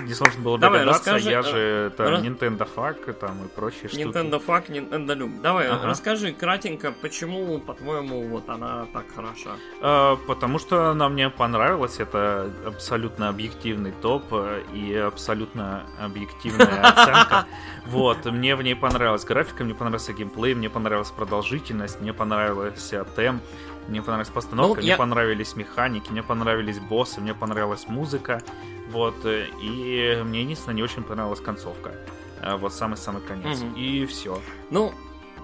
несложно 0.00 0.42
было 0.42 0.58
Давай, 0.58 0.80
догадаться, 0.80 1.14
расскажи, 1.14 1.30
я 1.30 1.42
же 1.42 1.56
э, 1.56 1.86
это 1.88 2.10
Раз... 2.10 2.22
Nintendo 2.22 2.68
Fuck 2.74 3.12
там 3.14 3.44
и 3.44 3.48
прочие 3.48 3.88
штуки. 3.88 4.02
Nintendo 4.02 4.42
Fuck, 4.44 4.68
Nintendo 4.68 5.16
Loop. 5.16 5.40
Давай, 5.40 5.68
ага. 5.68 5.86
расскажи 5.86 6.32
кратенько, 6.32 6.92
почему, 6.92 7.58
по-твоему, 7.58 8.26
вот 8.28 8.48
она 8.48 8.86
так 8.92 9.04
хороша? 9.14 9.56
А, 9.80 10.16
потому 10.26 10.58
что 10.58 10.90
она 10.90 11.08
мне 11.08 11.30
понравилась, 11.30 11.98
это 11.98 12.50
абсолютно 12.64 13.28
объективный 13.28 13.92
топ 14.02 14.24
э, 14.32 14.62
и 14.74 14.94
абсолютно 14.94 15.86
объективная 16.00 16.82
оценка. 16.82 17.46
Вот, 17.86 18.24
мне 18.24 18.56
в 18.56 18.62
ней 18.62 18.74
понравилась 18.74 19.24
графика, 19.24 19.64
мне 19.64 19.74
понравился 19.74 20.12
геймплей, 20.12 20.54
мне 20.54 20.68
понравилась 20.68 21.10
продолжительность, 21.10 22.00
мне 22.00 22.12
понравился 22.12 23.04
темп, 23.04 23.42
мне 23.88 24.02
понравилась 24.02 24.30
постановка, 24.30 24.76
ну, 24.76 24.80
мне 24.80 24.88
я... 24.88 24.96
понравились 24.96 25.54
механики, 25.54 26.10
мне 26.10 26.22
понравились 26.22 26.78
боссы, 26.78 27.20
мне 27.20 27.34
понравилась 27.34 27.86
музыка. 27.88 28.42
Вот, 28.90 29.24
э, 29.24 29.48
и 29.60 30.22
мне 30.24 30.42
единственное 30.42 30.76
не 30.76 30.82
очень 30.82 31.02
понравилась 31.02 31.40
концовка. 31.40 31.92
Э, 32.40 32.56
вот 32.56 32.72
самый-самый 32.72 33.22
конец. 33.22 33.60
Угу. 33.60 33.76
И 33.76 34.06
все. 34.06 34.40
Ну, 34.70 34.92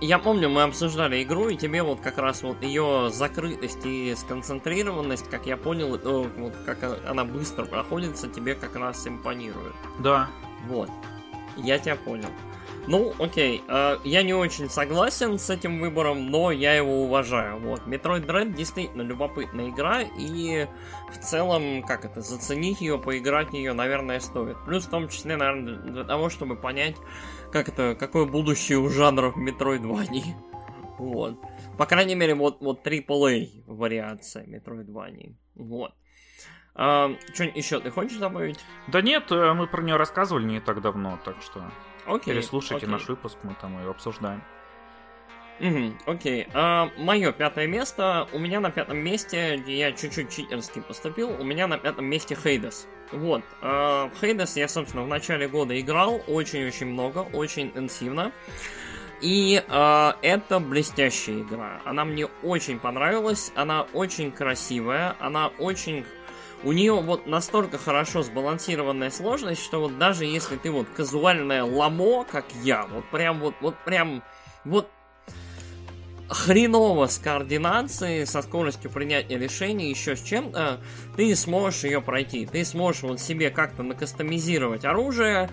я 0.00 0.18
помню, 0.18 0.48
мы 0.48 0.62
обсуждали 0.62 1.22
игру, 1.22 1.48
и 1.48 1.56
тебе 1.56 1.82
вот 1.82 2.00
как 2.00 2.18
раз 2.18 2.42
вот 2.42 2.62
ее 2.62 3.10
закрытость 3.12 3.84
и 3.84 4.14
сконцентрированность, 4.16 5.28
как 5.30 5.46
я 5.46 5.56
понял, 5.56 5.98
ну, 6.02 6.28
вот 6.38 6.54
как 6.66 7.00
она 7.06 7.24
быстро 7.24 7.64
проходится, 7.64 8.28
тебе 8.28 8.54
как 8.54 8.74
раз 8.76 9.06
импонирует. 9.06 9.74
Да. 10.00 10.28
Вот. 10.66 10.90
Я 11.56 11.78
тебя 11.78 11.96
понял. 11.96 12.28
Ну, 12.88 13.14
окей, 13.20 13.62
э, 13.68 13.98
я 14.02 14.22
не 14.24 14.34
очень 14.34 14.68
согласен 14.68 15.38
с 15.38 15.50
этим 15.50 15.78
выбором, 15.78 16.30
но 16.30 16.50
я 16.50 16.74
его 16.74 17.04
уважаю. 17.04 17.58
Вот, 17.60 17.82
Metroid 17.82 18.26
Dread 18.26 18.54
действительно 18.54 19.02
любопытная 19.02 19.68
игра, 19.68 20.02
и 20.02 20.66
в 21.12 21.18
целом, 21.18 21.84
как 21.84 22.04
это, 22.04 22.22
заценить 22.22 22.80
ее, 22.80 22.98
поиграть 22.98 23.50
в 23.50 23.52
нее, 23.52 23.72
наверное, 23.72 24.18
стоит. 24.18 24.56
Плюс 24.64 24.86
в 24.86 24.90
том 24.90 25.08
числе, 25.08 25.36
наверное, 25.36 25.76
для 25.76 26.04
того, 26.04 26.28
чтобы 26.28 26.56
понять, 26.56 26.96
как 27.52 27.68
это, 27.68 27.94
какое 27.94 28.24
будущее 28.24 28.78
у 28.78 28.88
жанров 28.88 29.36
Metroidvania. 29.36 30.24
Вот. 30.98 31.36
По 31.78 31.86
крайней 31.86 32.14
мере, 32.14 32.36
вот, 32.36 32.60
вот 32.60 32.86
AAA 32.86 33.64
вариация 33.66 34.44
Metroidvania. 34.44 35.34
Вот. 35.56 35.92
А, 36.74 37.10
что 37.34 37.44
еще 37.44 37.80
ты 37.80 37.90
хочешь 37.90 38.18
добавить? 38.18 38.60
Да 38.86 39.02
нет, 39.02 39.30
э, 39.32 39.52
мы 39.52 39.66
про 39.66 39.82
нее 39.82 39.96
рассказывали 39.96 40.44
не 40.44 40.60
так 40.60 40.80
давно, 40.80 41.18
так 41.24 41.42
что... 41.42 41.64
Окей. 42.06 42.34
Переслушайте 42.34 42.86
окей. 42.86 42.88
наш 42.88 43.08
выпуск, 43.08 43.38
мы 43.42 43.54
там 43.60 43.78
ее 43.78 43.90
обсуждаем. 43.90 44.42
Угу, 45.60 45.92
окей. 46.06 46.48
А, 46.54 46.90
мое 46.96 47.32
пятое 47.32 47.66
место. 47.66 48.26
У 48.32 48.38
меня 48.38 48.60
на 48.60 48.70
пятом 48.70 48.98
месте, 48.98 49.58
где 49.58 49.78
я 49.78 49.92
чуть-чуть 49.92 50.30
читерски 50.30 50.80
поступил, 50.80 51.30
у 51.30 51.44
меня 51.44 51.66
на 51.66 51.78
пятом 51.78 52.06
месте 52.06 52.34
Хейдес. 52.34 52.88
Вот. 53.12 53.42
А, 53.60 54.10
Хейдес 54.20 54.56
я, 54.56 54.66
собственно, 54.66 55.04
в 55.04 55.08
начале 55.08 55.46
года 55.48 55.78
играл 55.80 56.20
очень-очень 56.26 56.86
много, 56.86 57.18
очень 57.32 57.68
интенсивно. 57.68 58.32
И 59.20 59.62
э, 59.64 60.12
это 60.22 60.58
блестящая 60.58 61.42
игра. 61.42 61.80
Она 61.84 62.04
мне 62.04 62.26
очень 62.42 62.80
понравилась, 62.80 63.52
она 63.54 63.82
очень 63.92 64.32
красивая, 64.32 65.14
она 65.20 65.46
очень 65.60 66.04
у 66.64 66.72
нее 66.72 66.94
вот 66.94 67.26
настолько 67.26 67.78
хорошо 67.78 68.22
сбалансированная 68.22 69.10
сложность, 69.10 69.62
что 69.62 69.80
вот 69.80 69.98
даже 69.98 70.24
если 70.24 70.56
ты 70.56 70.70
вот 70.70 70.86
казуальное 70.96 71.64
ламо, 71.64 72.24
как 72.24 72.44
я, 72.62 72.86
вот 72.86 73.04
прям 73.10 73.40
вот, 73.40 73.54
вот 73.60 73.74
прям, 73.84 74.22
вот 74.64 74.88
хреново 76.28 77.06
с 77.06 77.18
координацией, 77.18 78.26
со 78.26 78.42
скоростью 78.42 78.90
принятия 78.90 79.38
решений, 79.38 79.90
еще 79.90 80.16
с 80.16 80.22
чем-то, 80.22 80.80
ты 81.16 81.26
не 81.26 81.34
сможешь 81.34 81.84
ее 81.84 82.00
пройти. 82.00 82.46
Ты 82.46 82.64
сможешь 82.64 83.02
вот 83.02 83.20
себе 83.20 83.50
как-то 83.50 83.82
накастомизировать 83.82 84.84
оружие, 84.84 85.50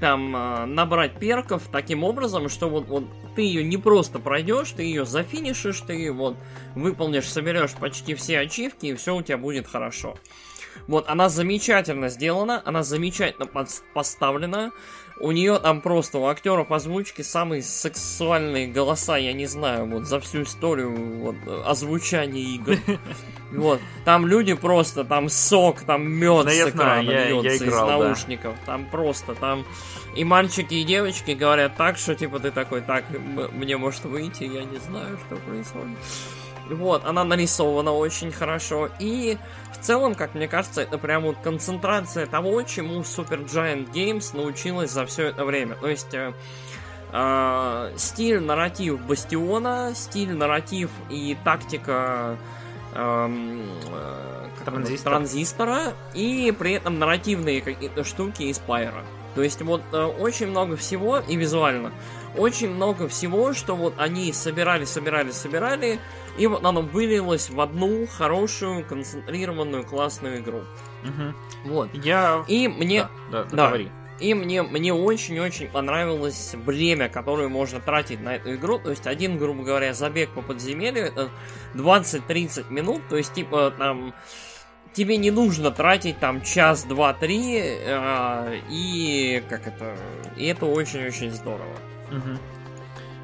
там 0.00 0.34
э, 0.34 0.64
набрать 0.66 1.18
перков 1.18 1.64
таким 1.70 2.02
образом, 2.04 2.48
что 2.48 2.68
вот, 2.68 2.86
вот 2.88 3.04
ты 3.36 3.42
ее 3.42 3.62
не 3.62 3.76
просто 3.76 4.18
пройдешь, 4.18 4.72
ты 4.72 4.82
ее 4.82 5.04
зафинишишь, 5.04 5.80
ты 5.82 6.10
вот 6.12 6.36
выполнишь, 6.74 7.28
соберешь 7.28 7.72
почти 7.74 8.14
все 8.14 8.40
ачивки, 8.40 8.86
и 8.86 8.94
все 8.94 9.14
у 9.14 9.22
тебя 9.22 9.38
будет 9.38 9.66
хорошо. 9.66 10.16
Вот, 10.86 11.08
она 11.08 11.28
замечательно 11.28 12.08
сделана, 12.08 12.62
она 12.64 12.82
замечательно 12.82 13.46
поставлена. 13.94 14.72
У 15.20 15.32
нее 15.32 15.58
там 15.58 15.82
просто 15.82 16.18
у 16.18 16.26
актеров 16.26 16.72
озвучки 16.72 17.20
самые 17.20 17.62
сексуальные 17.62 18.68
голоса, 18.68 19.18
я 19.18 19.34
не 19.34 19.46
знаю, 19.46 19.84
вот 19.84 20.06
за 20.06 20.18
всю 20.18 20.42
историю 20.42 20.96
вот, 21.18 21.36
озвучания 21.66 22.42
игр. 22.56 22.76
Вот, 23.52 23.80
там 24.04 24.28
люди 24.28 24.54
просто, 24.54 25.04
там 25.04 25.28
сок, 25.28 25.80
там 25.80 26.08
мед 26.08 26.44
да, 26.44 26.52
с 26.52 26.68
экрана 26.68 27.00
льется 27.00 27.64
из 27.64 27.74
наушников. 27.74 28.54
Там 28.64 28.88
просто, 28.88 29.34
там 29.34 29.66
и 30.14 30.22
мальчики, 30.22 30.74
и 30.74 30.84
девочки 30.84 31.32
говорят 31.32 31.76
так, 31.76 31.98
что 31.98 32.14
типа 32.14 32.38
ты 32.38 32.52
такой, 32.52 32.80
так, 32.80 33.04
мне 33.52 33.76
может 33.76 34.04
выйти, 34.04 34.44
я 34.44 34.62
не 34.62 34.78
знаю, 34.78 35.18
что 35.26 35.34
происходит. 35.34 35.98
Вот, 36.74 37.04
она 37.04 37.24
нарисована 37.24 37.92
очень 37.92 38.32
хорошо. 38.32 38.90
И 38.98 39.38
в 39.72 39.78
целом, 39.84 40.14
как 40.14 40.34
мне 40.34 40.48
кажется, 40.48 40.82
это 40.82 40.98
прям 40.98 41.22
вот 41.22 41.36
концентрация 41.42 42.26
того, 42.26 42.62
чему 42.62 43.00
Super 43.00 43.46
Giant 43.46 43.92
Games 43.92 44.36
научилась 44.36 44.90
за 44.90 45.06
все 45.06 45.28
это 45.28 45.44
время. 45.44 45.76
То 45.76 45.88
есть 45.88 46.14
э, 46.14 46.32
э, 47.12 47.92
стиль, 47.96 48.40
нарратив 48.40 49.00
Бастиона, 49.00 49.92
стиль, 49.94 50.32
нарратив 50.32 50.90
и 51.08 51.36
тактика 51.44 52.36
эм, 52.94 53.62
э, 53.92 54.48
Транзистор. 54.64 55.12
транзистора, 55.12 55.94
и 56.14 56.54
при 56.58 56.72
этом 56.72 56.98
нарративные 56.98 57.60
какие-то 57.62 58.04
штуки 58.04 58.42
из 58.42 58.58
Пайра. 58.58 59.04
То 59.34 59.42
есть 59.42 59.62
вот 59.62 59.82
э, 59.92 60.02
очень 60.02 60.48
много 60.48 60.76
всего 60.76 61.18
и 61.18 61.36
визуально. 61.36 61.92
Очень 62.36 62.70
много 62.70 63.08
всего, 63.08 63.52
что 63.54 63.74
вот 63.74 63.94
они 63.96 64.32
собирали, 64.32 64.84
собирали, 64.84 65.30
собирали, 65.30 65.98
и 66.40 66.46
вот 66.46 66.64
оно 66.64 66.80
вылилось 66.80 67.50
в 67.50 67.60
одну 67.60 68.06
хорошую, 68.06 68.82
концентрированную, 68.86 69.84
классную 69.84 70.38
игру. 70.38 70.62
Угу. 71.04 71.70
Вот. 71.70 71.90
Я... 71.92 72.44
И 72.48 72.66
мне... 72.66 73.02
Да, 73.30 73.44
да, 73.44 73.48
да. 73.52 73.66
говори. 73.68 73.90
И 74.20 74.32
мне, 74.32 74.62
мне 74.62 74.94
очень-очень 74.94 75.68
понравилось 75.68 76.54
время, 76.54 77.10
которое 77.10 77.48
можно 77.48 77.78
тратить 77.78 78.22
на 78.22 78.36
эту 78.36 78.54
игру. 78.54 78.78
То 78.78 78.88
есть 78.88 79.06
один, 79.06 79.36
грубо 79.36 79.64
говоря, 79.64 79.92
забег 79.92 80.30
по 80.30 80.40
подземелью, 80.40 81.04
это 81.04 81.28
20-30 81.74 82.72
минут. 82.72 83.02
То 83.10 83.18
есть, 83.18 83.34
типа, 83.34 83.74
там 83.76 84.14
тебе 84.94 85.18
не 85.18 85.30
нужно 85.30 85.70
тратить 85.70 86.20
там 86.20 86.40
час, 86.40 86.84
два, 86.84 87.12
три, 87.12 87.60
э, 87.60 88.60
и 88.70 89.42
как 89.50 89.66
это, 89.66 89.94
и 90.38 90.46
это 90.46 90.64
очень-очень 90.64 91.32
здорово. 91.32 91.76
Угу. 92.10 92.59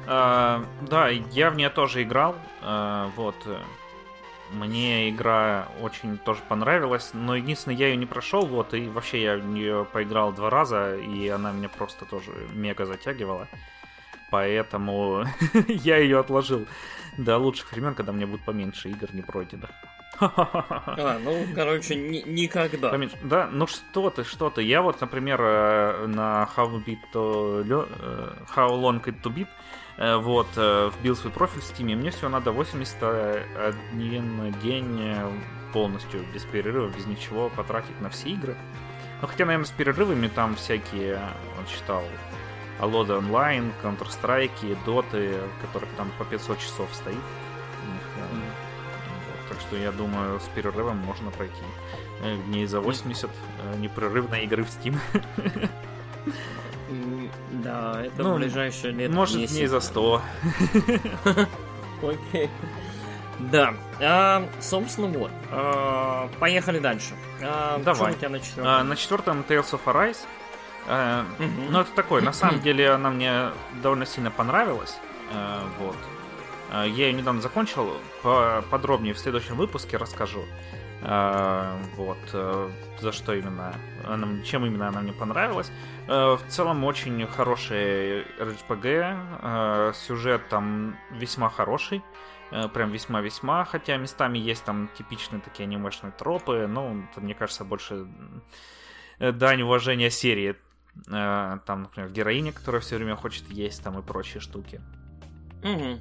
А, 0.07 0.63
да, 0.81 1.09
я 1.09 1.49
в 1.51 1.55
нее 1.55 1.69
тоже 1.69 2.03
играл, 2.03 2.35
а, 2.61 3.11
вот. 3.15 3.35
Мне 4.49 5.09
игра 5.09 5.67
очень 5.81 6.17
тоже 6.17 6.39
понравилась, 6.47 7.09
но 7.13 7.35
единственное, 7.35 7.75
я 7.75 7.87
ее 7.89 7.97
не 7.97 8.05
прошел, 8.05 8.45
вот, 8.45 8.73
и 8.73 8.87
вообще 8.87 9.21
я 9.21 9.35
в 9.35 9.45
нее 9.45 9.85
поиграл 9.91 10.31
два 10.31 10.49
раза, 10.49 10.95
и 10.95 11.27
она 11.27 11.51
меня 11.51 11.67
просто 11.67 12.05
тоже 12.05 12.31
мега 12.53 12.85
затягивала. 12.85 13.49
Поэтому 14.31 15.25
я 15.67 15.97
ее 15.97 16.19
отложил 16.19 16.65
до 17.17 17.37
лучших 17.37 17.73
времен, 17.73 17.93
когда 17.93 18.13
мне 18.13 18.25
будет 18.25 18.45
поменьше 18.45 18.89
игр 18.89 19.09
не 19.13 19.21
пройденных. 19.21 19.69
А, 20.19 21.19
ну, 21.23 21.45
короче, 21.53 21.95
ни- 21.95 22.23
никогда. 22.27 22.89
Поменьше. 22.89 23.17
Да, 23.21 23.49
ну 23.51 23.67
что 23.67 24.09
ты, 24.09 24.23
что 24.23 24.49
ты. 24.49 24.63
Я 24.63 24.81
вот, 24.81 24.99
например, 24.99 25.39
э, 25.41 26.07
на 26.07 26.49
How, 26.55 26.83
Beat 26.83 26.99
to, 27.13 27.63
э, 27.69 28.45
How 28.55 28.69
Long 28.69 29.03
It 29.03 29.21
To 29.21 29.31
Beat 29.31 29.47
Э, 29.47 29.86
вот, 29.97 30.47
э, 30.55 30.91
вбил 30.99 31.15
свой 31.15 31.33
профиль 31.33 31.61
в 31.61 31.63
Steam, 31.63 31.91
и 31.91 31.95
мне 31.95 32.11
всего 32.11 32.29
надо 32.29 32.51
81 32.51 34.53
день 34.61 35.01
э, 35.01 35.31
полностью, 35.73 36.23
без 36.33 36.43
перерыва, 36.43 36.89
без 36.89 37.07
ничего 37.07 37.49
потратить 37.49 37.99
на 37.99 38.09
все 38.09 38.29
игры. 38.29 38.55
Ну, 39.21 39.27
хотя, 39.27 39.45
наверное, 39.45 39.65
с 39.65 39.71
перерывами 39.71 40.27
там 40.27 40.55
всякие, 40.55 41.19
он 41.57 41.65
считал, 41.65 42.03
Алоды 42.79 43.13
онлайн, 43.13 43.73
Counter-Strike, 43.81 44.77
Доты, 44.85 45.39
которых 45.61 45.89
там 45.97 46.11
по 46.19 46.25
500 46.25 46.59
часов 46.59 46.89
стоит. 46.93 47.17
Так 49.49 49.59
что 49.61 49.77
я 49.77 49.91
думаю, 49.91 50.39
с 50.39 50.47
перерывом 50.49 50.97
можно 50.97 51.31
пройти. 51.31 51.63
Э, 52.21 52.37
дней 52.47 52.67
за 52.67 52.81
80 52.81 53.31
э, 53.31 53.77
непрерывной 53.77 54.43
игры 54.43 54.63
в 54.63 54.67
Steam. 54.67 54.95
Да, 57.63 58.03
это 58.03 58.23
ну, 58.23 58.35
ближайшее 58.35 58.93
лет 58.93 59.11
Может, 59.11 59.37
10. 59.37 59.55
дней 59.55 59.67
за 59.67 59.79
100. 59.79 60.21
Окей. 62.03 62.49
Да, 63.39 63.73
а, 63.99 64.47
собственно, 64.59 65.07
вот. 65.07 65.31
А, 65.51 66.29
поехали 66.39 66.79
дальше. 66.79 67.13
А, 67.41 67.79
Давай. 67.79 68.13
у 68.13 68.15
тебя 68.15 68.29
на 68.29 68.39
четвертом? 68.39 68.67
А, 68.67 68.83
на 68.83 68.95
четвертом 68.95 69.45
Tales 69.47 69.71
of 69.71 69.81
Arise. 69.85 70.17
А, 70.87 71.25
угу. 71.37 71.47
Ну, 71.69 71.81
это 71.81 71.91
такое, 71.91 72.21
на 72.21 72.33
самом 72.33 72.61
деле 72.61 72.91
она 72.91 73.09
мне 73.09 73.49
довольно 73.81 74.05
сильно 74.05 74.31
понравилась. 74.31 74.97
А, 75.33 75.63
вот. 75.79 75.97
Я 76.71 76.85
ее 77.07 77.13
недавно 77.13 77.41
закончил. 77.41 77.93
Подробнее 78.69 79.13
в 79.13 79.19
следующем 79.19 79.55
выпуске 79.55 79.95
расскажу. 79.95 80.43
А, 81.01 81.77
вот. 81.95 82.17
А, 82.33 82.71
за 82.99 83.11
что 83.11 83.33
именно 83.33 83.73
она, 84.05 84.43
чем 84.43 84.65
именно 84.65 84.87
она 84.87 85.01
мне 85.01 85.13
понравилась. 85.13 85.71
А, 86.07 86.37
в 86.37 86.47
целом 86.47 86.83
очень 86.83 87.25
хороший 87.27 88.23
RPG. 88.39 89.93
Сюжет 89.93 90.49
там 90.49 90.97
весьма 91.11 91.49
хороший. 91.49 92.01
Э, 92.49 92.69
прям 92.69 92.91
весьма-весьма, 92.91 93.65
хотя 93.65 93.97
местами 93.97 94.37
есть 94.37 94.63
там 94.63 94.89
типичные 94.97 95.41
такие 95.41 95.65
анимешные 95.65 96.11
тропы, 96.11 96.65
но 96.67 96.95
это, 97.11 97.19
мне 97.19 97.33
кажется, 97.33 97.65
больше 97.65 98.07
э, 99.19 99.31
дань 99.31 99.63
уважения 99.63 100.09
серии. 100.09 100.55
Э, 101.09 101.59
там, 101.65 101.83
например, 101.83 102.09
героиня, 102.09 102.53
которая 102.53 102.81
все 102.81 102.95
время 102.95 103.15
хочет 103.15 103.49
есть 103.49 103.83
там 103.83 103.99
и 103.99 104.01
прочие 104.01 104.39
штуки. 104.39 104.79
Угу. 105.63 105.99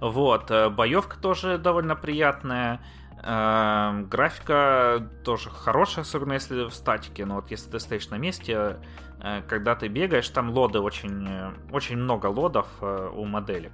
Вот, 0.00 0.50
боевка 0.72 1.16
тоже 1.18 1.58
довольно 1.58 1.94
приятная. 1.94 2.80
Графика 3.24 5.08
тоже 5.24 5.48
хорошая, 5.48 6.02
особенно 6.02 6.34
если 6.34 6.64
в 6.64 6.74
статике. 6.74 7.24
Но 7.24 7.36
вот 7.36 7.50
если 7.50 7.70
ты 7.70 7.80
стоишь 7.80 8.10
на 8.10 8.16
месте, 8.16 8.76
когда 9.48 9.74
ты 9.74 9.88
бегаешь, 9.88 10.28
там 10.28 10.50
лоды 10.50 10.80
очень, 10.80 11.26
очень 11.72 11.96
много 11.96 12.26
лодов 12.26 12.68
у 12.82 13.24
моделек. 13.24 13.72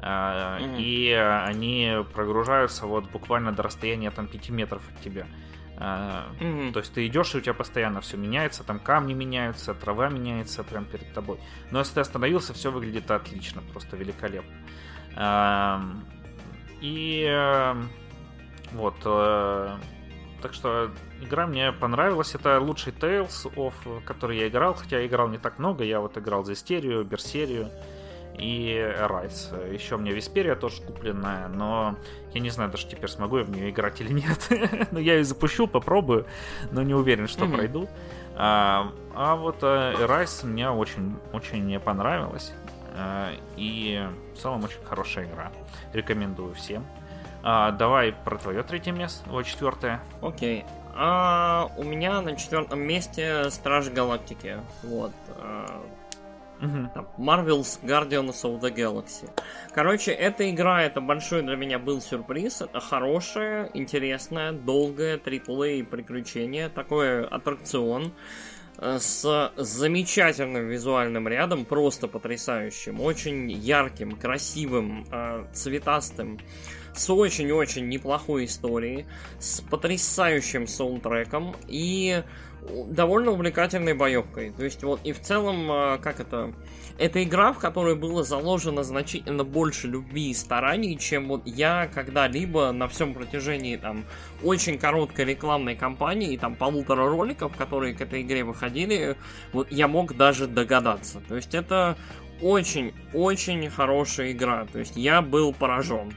Mm-hmm. 0.00 0.76
И 0.78 1.12
они 1.12 2.04
прогружаются 2.14 2.86
вот 2.86 3.10
буквально 3.10 3.52
до 3.52 3.62
расстояния 3.64 4.10
там 4.12 4.28
5 4.28 4.50
метров 4.50 4.82
от 4.88 5.00
тебя. 5.02 5.26
Mm-hmm. 5.76 6.72
То 6.72 6.78
есть 6.78 6.92
ты 6.94 7.04
идешь, 7.06 7.34
и 7.34 7.38
у 7.38 7.40
тебя 7.40 7.54
постоянно 7.54 8.00
все 8.00 8.16
меняется, 8.16 8.62
там 8.62 8.78
камни 8.78 9.12
меняются, 9.12 9.74
трава 9.74 10.08
меняется 10.08 10.62
прямо 10.62 10.86
перед 10.86 11.12
тобой. 11.14 11.40
Но 11.72 11.80
если 11.80 11.94
ты 11.94 12.00
остановился, 12.00 12.52
все 12.52 12.70
выглядит 12.70 13.10
отлично, 13.10 13.60
просто 13.72 13.96
великолепно. 13.96 14.54
И 16.80 17.26
вот, 18.74 18.94
э, 19.04 19.76
так 20.42 20.52
что 20.52 20.90
игра 21.22 21.46
мне 21.46 21.72
понравилась. 21.72 22.34
Это 22.34 22.60
лучший 22.60 22.92
Tales 22.92 23.50
of, 23.54 23.72
который 24.04 24.38
я 24.38 24.48
играл, 24.48 24.74
хотя 24.74 24.98
я 24.98 25.06
играл 25.06 25.28
не 25.28 25.38
так 25.38 25.58
много. 25.58 25.84
Я 25.84 26.00
вот 26.00 26.18
играл 26.18 26.44
за 26.44 26.54
Стерию, 26.54 27.04
Берсерию 27.04 27.70
и 28.36 28.76
Rise. 29.00 29.72
Еще 29.72 29.94
у 29.94 29.98
меня 29.98 30.12
Висперия 30.12 30.56
тоже 30.56 30.82
купленная, 30.82 31.48
но 31.48 31.96
я 32.32 32.40
не 32.40 32.50
знаю 32.50 32.70
даже 32.70 32.86
теперь, 32.86 33.08
смогу 33.08 33.38
я 33.38 33.44
в 33.44 33.50
нее 33.50 33.70
играть 33.70 34.00
или 34.00 34.12
нет. 34.12 34.48
но 34.90 34.98
я 34.98 35.14
ее 35.14 35.24
запущу, 35.24 35.66
попробую, 35.66 36.26
но 36.72 36.82
не 36.82 36.94
уверен, 36.94 37.28
что 37.28 37.44
mm-hmm. 37.44 37.54
пройду. 37.54 37.88
А, 38.36 38.92
а 39.14 39.36
вот 39.36 39.62
uh, 39.62 39.96
Rise 40.06 40.44
мне 40.44 40.68
очень, 40.68 41.16
очень 41.32 41.64
не 41.64 41.78
понравилась. 41.78 42.52
Uh, 42.96 43.40
и 43.56 44.06
в 44.34 44.38
целом 44.38 44.64
очень 44.64 44.82
хорошая 44.84 45.26
игра. 45.26 45.52
Рекомендую 45.92 46.54
всем. 46.54 46.84
А, 47.46 47.72
давай 47.72 48.12
про 48.12 48.38
твое 48.38 48.62
третье 48.62 48.92
место, 48.92 49.28
о, 49.30 49.42
четвертое. 49.42 50.00
Окей. 50.22 50.64
А, 50.94 51.70
у 51.76 51.84
меня 51.84 52.22
на 52.22 52.36
четвертом 52.36 52.80
месте 52.80 53.50
Страж 53.50 53.90
Галактики. 53.90 54.56
Вот. 54.82 55.12
А, 55.36 55.82
Marvel's 57.18 57.78
Guardians 57.82 58.42
of 58.44 58.60
the 58.60 58.74
Galaxy. 58.74 59.28
Короче, 59.74 60.12
эта 60.12 60.50
игра, 60.50 60.82
это 60.82 61.02
большой 61.02 61.42
для 61.42 61.56
меня 61.56 61.78
был 61.78 62.00
сюрприз. 62.00 62.62
Это 62.62 62.80
хорошее, 62.80 63.70
интересное, 63.74 64.52
долгое 64.52 65.18
AAA 65.18 65.84
приключение. 65.84 66.70
Такой 66.70 67.26
аттракцион 67.26 68.14
э, 68.78 68.98
с 68.98 69.52
замечательным 69.56 70.68
визуальным 70.68 71.28
рядом, 71.28 71.66
просто 71.66 72.08
потрясающим, 72.08 73.02
очень 73.02 73.50
ярким, 73.50 74.16
красивым, 74.16 75.06
э, 75.10 75.44
цветастым, 75.52 76.38
с 76.94 77.10
очень-очень 77.10 77.88
неплохой 77.88 78.44
историей, 78.46 79.06
с 79.38 79.60
потрясающим 79.60 80.66
саундтреком 80.66 81.56
и 81.66 82.22
довольно 82.88 83.32
увлекательной 83.32 83.94
боевкой. 83.94 84.50
То 84.50 84.64
есть 84.64 84.82
вот 84.82 85.00
и 85.04 85.12
в 85.12 85.20
целом, 85.20 85.70
а, 85.70 85.98
как 85.98 86.20
это, 86.20 86.52
это 86.98 87.22
игра, 87.22 87.52
в 87.52 87.58
которой 87.58 87.94
было 87.94 88.24
заложено 88.24 88.82
значительно 88.82 89.44
больше 89.44 89.86
любви 89.88 90.30
и 90.30 90.34
стараний, 90.34 90.96
чем 90.96 91.28
вот 91.28 91.42
я 91.46 91.90
когда-либо 91.92 92.72
на 92.72 92.88
всем 92.88 93.14
протяжении 93.14 93.76
там 93.76 94.04
очень 94.42 94.78
короткой 94.78 95.26
рекламной 95.26 95.76
кампании, 95.76 96.36
там 96.36 96.54
полутора 96.54 97.08
роликов, 97.08 97.54
которые 97.56 97.94
к 97.94 98.00
этой 98.00 98.22
игре 98.22 98.44
выходили, 98.44 99.16
вот 99.52 99.70
я 99.70 99.88
мог 99.88 100.16
даже 100.16 100.46
догадаться. 100.46 101.20
То 101.28 101.36
есть 101.36 101.54
это 101.54 101.96
очень-очень 102.40 103.68
хорошая 103.70 104.32
игра. 104.32 104.66
То 104.72 104.78
есть 104.78 104.96
я 104.96 105.22
был 105.22 105.52
поражен. 105.52 106.14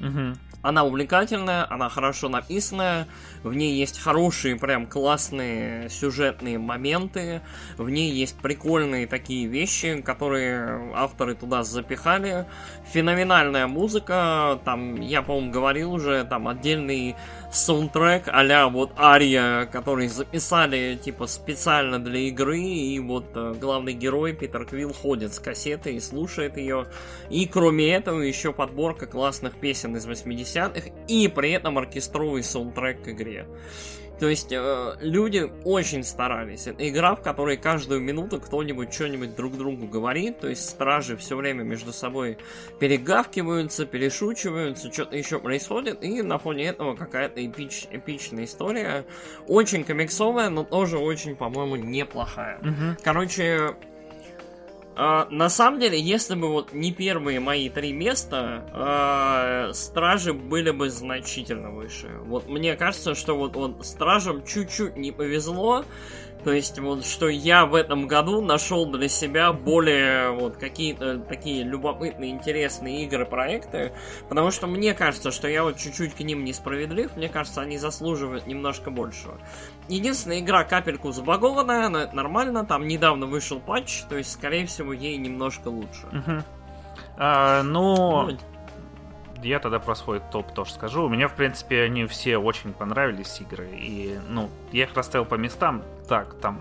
Угу. 0.00 0.36
Она 0.62 0.84
увлекательная, 0.84 1.66
она 1.72 1.88
хорошо 1.88 2.28
написанная, 2.28 3.08
в 3.42 3.54
ней 3.54 3.78
есть 3.78 3.98
хорошие, 3.98 4.56
прям 4.56 4.86
классные 4.86 5.88
сюжетные 5.88 6.58
моменты, 6.58 7.40
в 7.78 7.88
ней 7.88 8.10
есть 8.10 8.36
прикольные 8.36 9.06
такие 9.06 9.46
вещи, 9.46 10.02
которые 10.02 10.92
авторы 10.94 11.34
туда 11.34 11.62
запихали. 11.62 12.44
Феноменальная 12.92 13.66
музыка, 13.68 14.60
там, 14.66 15.00
я, 15.00 15.22
по-моему, 15.22 15.50
говорил 15.50 15.92
уже, 15.94 16.24
там 16.24 16.46
отдельный 16.46 17.16
саундтрек 17.52 18.24
а 18.26 18.68
вот 18.68 18.92
Ария, 18.98 19.66
который 19.66 20.08
записали 20.08 20.98
типа 21.02 21.26
специально 21.26 21.98
для 21.98 22.20
игры, 22.20 22.60
и 22.60 22.98
вот 22.98 23.26
э, 23.34 23.54
главный 23.60 23.92
герой 23.92 24.32
Питер 24.32 24.64
Квилл 24.66 24.92
ходит 24.92 25.34
с 25.34 25.38
кассетой 25.38 25.96
и 25.96 26.00
слушает 26.00 26.56
ее. 26.56 26.86
И 27.28 27.46
кроме 27.46 27.92
этого 27.94 28.20
еще 28.20 28.52
подборка 28.52 29.06
классных 29.06 29.56
песен 29.56 29.96
из 29.96 30.06
80-х, 30.06 30.90
и 31.08 31.28
при 31.28 31.52
этом 31.52 31.78
оркестровый 31.78 32.42
саундтрек 32.42 33.02
к 33.02 33.08
игре. 33.08 33.46
То 34.20 34.28
есть 34.28 34.52
э, 34.52 34.96
люди 35.00 35.50
очень 35.64 36.04
старались. 36.04 36.66
Это 36.66 36.86
игра, 36.86 37.14
в 37.14 37.22
которой 37.22 37.56
каждую 37.56 38.00
минуту 38.00 38.38
кто-нибудь 38.38 38.92
что-нибудь 38.92 39.34
друг 39.34 39.56
другу 39.56 39.86
говорит. 39.86 40.40
То 40.40 40.48
есть 40.48 40.68
стражи 40.68 41.16
все 41.16 41.36
время 41.36 41.62
между 41.62 41.90
собой 41.90 42.36
перегавкиваются, 42.78 43.86
перешучиваются, 43.86 44.92
что-то 44.92 45.16
еще 45.16 45.38
происходит. 45.38 46.04
И 46.04 46.20
на 46.20 46.38
фоне 46.38 46.66
этого 46.66 46.94
какая-то 46.94 47.44
эпич, 47.44 47.86
эпичная 47.90 48.44
история. 48.44 49.06
Очень 49.48 49.84
комиксовая, 49.84 50.50
но 50.50 50.64
тоже 50.64 50.98
очень, 50.98 51.34
по-моему, 51.34 51.76
неплохая. 51.76 52.58
Угу. 52.58 53.02
Короче, 53.02 53.74
Uh, 54.96 55.30
на 55.30 55.48
самом 55.48 55.78
деле, 55.78 55.98
если 55.98 56.34
бы 56.34 56.48
вот 56.48 56.72
не 56.72 56.92
первые 56.92 57.38
мои 57.40 57.68
три 57.68 57.92
места, 57.92 58.64
uh, 58.74 59.72
стражи 59.72 60.32
были 60.34 60.72
бы 60.72 60.90
значительно 60.90 61.70
выше. 61.70 62.08
Вот 62.24 62.48
мне 62.48 62.74
кажется, 62.76 63.14
что 63.14 63.36
вот, 63.36 63.54
вот 63.54 63.86
стражам 63.86 64.44
чуть-чуть 64.44 64.96
не 64.96 65.12
повезло, 65.12 65.84
то 66.44 66.52
есть 66.52 66.78
вот 66.78 67.04
что 67.04 67.28
я 67.28 67.66
в 67.66 67.74
этом 67.74 68.06
году 68.06 68.40
нашел 68.40 68.86
для 68.86 69.08
себя 69.08 69.52
более 69.52 70.30
вот 70.30 70.56
какие-то 70.56 71.18
такие 71.18 71.62
любопытные, 71.62 72.30
интересные 72.30 73.04
игры, 73.04 73.26
проекты, 73.26 73.92
потому 74.28 74.50
что 74.50 74.66
мне 74.66 74.94
кажется, 74.94 75.30
что 75.30 75.48
я 75.48 75.64
вот 75.64 75.76
чуть-чуть 75.76 76.14
к 76.14 76.20
ним 76.20 76.44
несправедлив, 76.44 77.16
мне 77.16 77.28
кажется, 77.28 77.60
они 77.60 77.78
заслуживают 77.78 78.46
немножко 78.46 78.90
большего. 78.90 79.38
Единственная 79.88 80.40
игра 80.40 80.64
капельку 80.64 81.12
забагованная, 81.12 81.88
но 81.88 82.00
это 82.00 82.14
нормально, 82.14 82.64
там 82.64 82.86
недавно 82.86 83.26
вышел 83.26 83.60
патч, 83.60 84.02
то 84.08 84.16
есть, 84.16 84.32
скорее 84.32 84.66
всего, 84.66 84.92
ей 84.92 85.16
немножко 85.16 85.68
лучше. 85.68 86.06
Угу. 86.12 86.42
А, 87.16 87.62
ну, 87.62 88.22
ну 88.22 88.38
я 89.42 89.58
тогда 89.58 89.78
про 89.78 89.94
свой 89.94 90.20
топ 90.30 90.52
тоже 90.52 90.72
скажу. 90.72 91.04
У 91.04 91.08
меня, 91.08 91.28
в 91.28 91.34
принципе, 91.34 91.82
они 91.82 92.06
все 92.06 92.38
очень 92.38 92.72
понравились 92.72 93.40
игры. 93.40 93.68
И, 93.72 94.18
ну, 94.28 94.50
я 94.72 94.84
их 94.84 94.94
расставил 94.94 95.24
по 95.24 95.34
местам. 95.34 95.82
Так, 96.08 96.34
там 96.40 96.60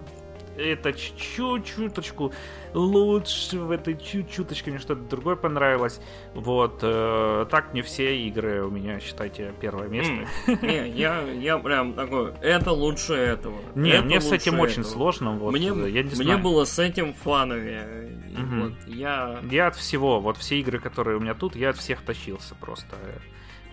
это 0.59 0.93
чуть-чуточку 0.93 2.33
лучше, 2.73 3.59
в 3.59 3.71
этой 3.71 3.97
чуть-чуточке 3.97 4.71
мне 4.71 4.79
что-то 4.79 5.01
другое 5.01 5.35
понравилось. 5.35 5.99
Вот, 6.33 6.79
э, 6.81 7.45
так 7.49 7.73
не 7.73 7.81
все 7.81 8.19
игры 8.27 8.63
у 8.63 8.69
меня, 8.69 8.99
считайте, 8.99 9.53
первое 9.59 9.87
место. 9.87 10.27
Не, 10.61 10.89
я, 10.89 11.21
я 11.21 11.57
прям 11.57 11.93
такой, 11.93 12.33
это 12.41 12.71
лучше 12.71 13.13
этого. 13.13 13.59
Не, 13.75 14.01
мне 14.01 14.21
с 14.21 14.31
этим 14.31 14.59
очень 14.59 14.83
сложно, 14.83 15.31
вот, 15.31 15.51
мне, 15.51 15.67
я 15.67 16.03
не 16.03 16.23
Мне 16.23 16.37
было 16.37 16.65
с 16.65 16.79
этим 16.79 17.13
фановее. 17.13 18.09
Вот, 18.37 18.73
я... 18.87 19.39
я 19.49 19.67
от 19.67 19.75
всего, 19.75 20.19
вот 20.19 20.37
все 20.37 20.59
игры, 20.59 20.79
которые 20.79 21.17
у 21.17 21.19
меня 21.19 21.33
тут, 21.33 21.55
я 21.55 21.69
от 21.69 21.77
всех 21.77 22.01
тащился 22.01 22.55
просто. 22.55 22.95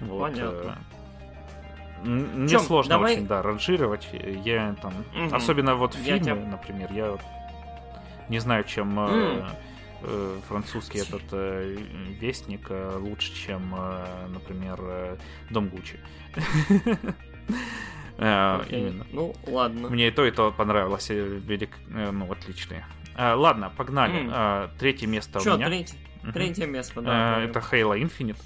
Вот, 0.00 0.32
Понятно. 0.32 0.78
Мне 2.04 2.48
Чем? 2.48 2.60
сложно 2.60 2.90
Давай... 2.90 3.14
очень, 3.14 3.26
да, 3.26 3.42
ранжировать. 3.42 4.08
Я 4.44 4.76
там, 4.80 4.92
угу. 5.14 5.34
особенно 5.34 5.74
вот 5.74 5.94
фильмы, 5.94 6.20
тебя... 6.20 6.34
например, 6.34 6.92
я 6.92 7.16
не 8.28 8.38
знаю, 8.38 8.64
чем 8.64 8.98
mm. 8.98 9.50
э, 10.02 10.40
французский 10.48 10.98
этот 10.98 11.22
э, 11.32 11.76
вестник 12.20 12.66
э, 12.70 12.96
лучше, 12.98 13.34
чем, 13.34 13.74
э, 13.76 14.26
например, 14.28 14.78
э, 14.80 15.16
Дом 15.50 15.68
Гуччи. 15.68 15.98
Э, 18.18 18.64
именно. 18.70 19.06
Ну, 19.12 19.34
ладно. 19.46 19.90
Мне 19.90 20.08
и 20.08 20.10
то, 20.10 20.24
и 20.24 20.30
то 20.30 20.50
понравилось. 20.50 21.10
Э, 21.10 21.38
велик... 21.46 21.76
Ну, 21.86 22.32
отличные. 22.32 22.86
Ладно, 23.14 23.70
погнали. 23.76 24.70
Третье 24.78 25.06
место 25.06 25.38
у 25.38 25.56
меня. 25.58 25.84
Третье 26.32 26.66
место, 26.66 27.02
да. 27.02 27.42
Это 27.42 27.58
Halo 27.58 27.94
Infinite. 28.00 28.38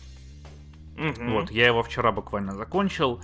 Вот, 1.21 1.53
я 1.53 1.69
его 1.69 1.85
вчера 1.85 2.11
буквально 2.11 2.57
закончил. 2.57 3.23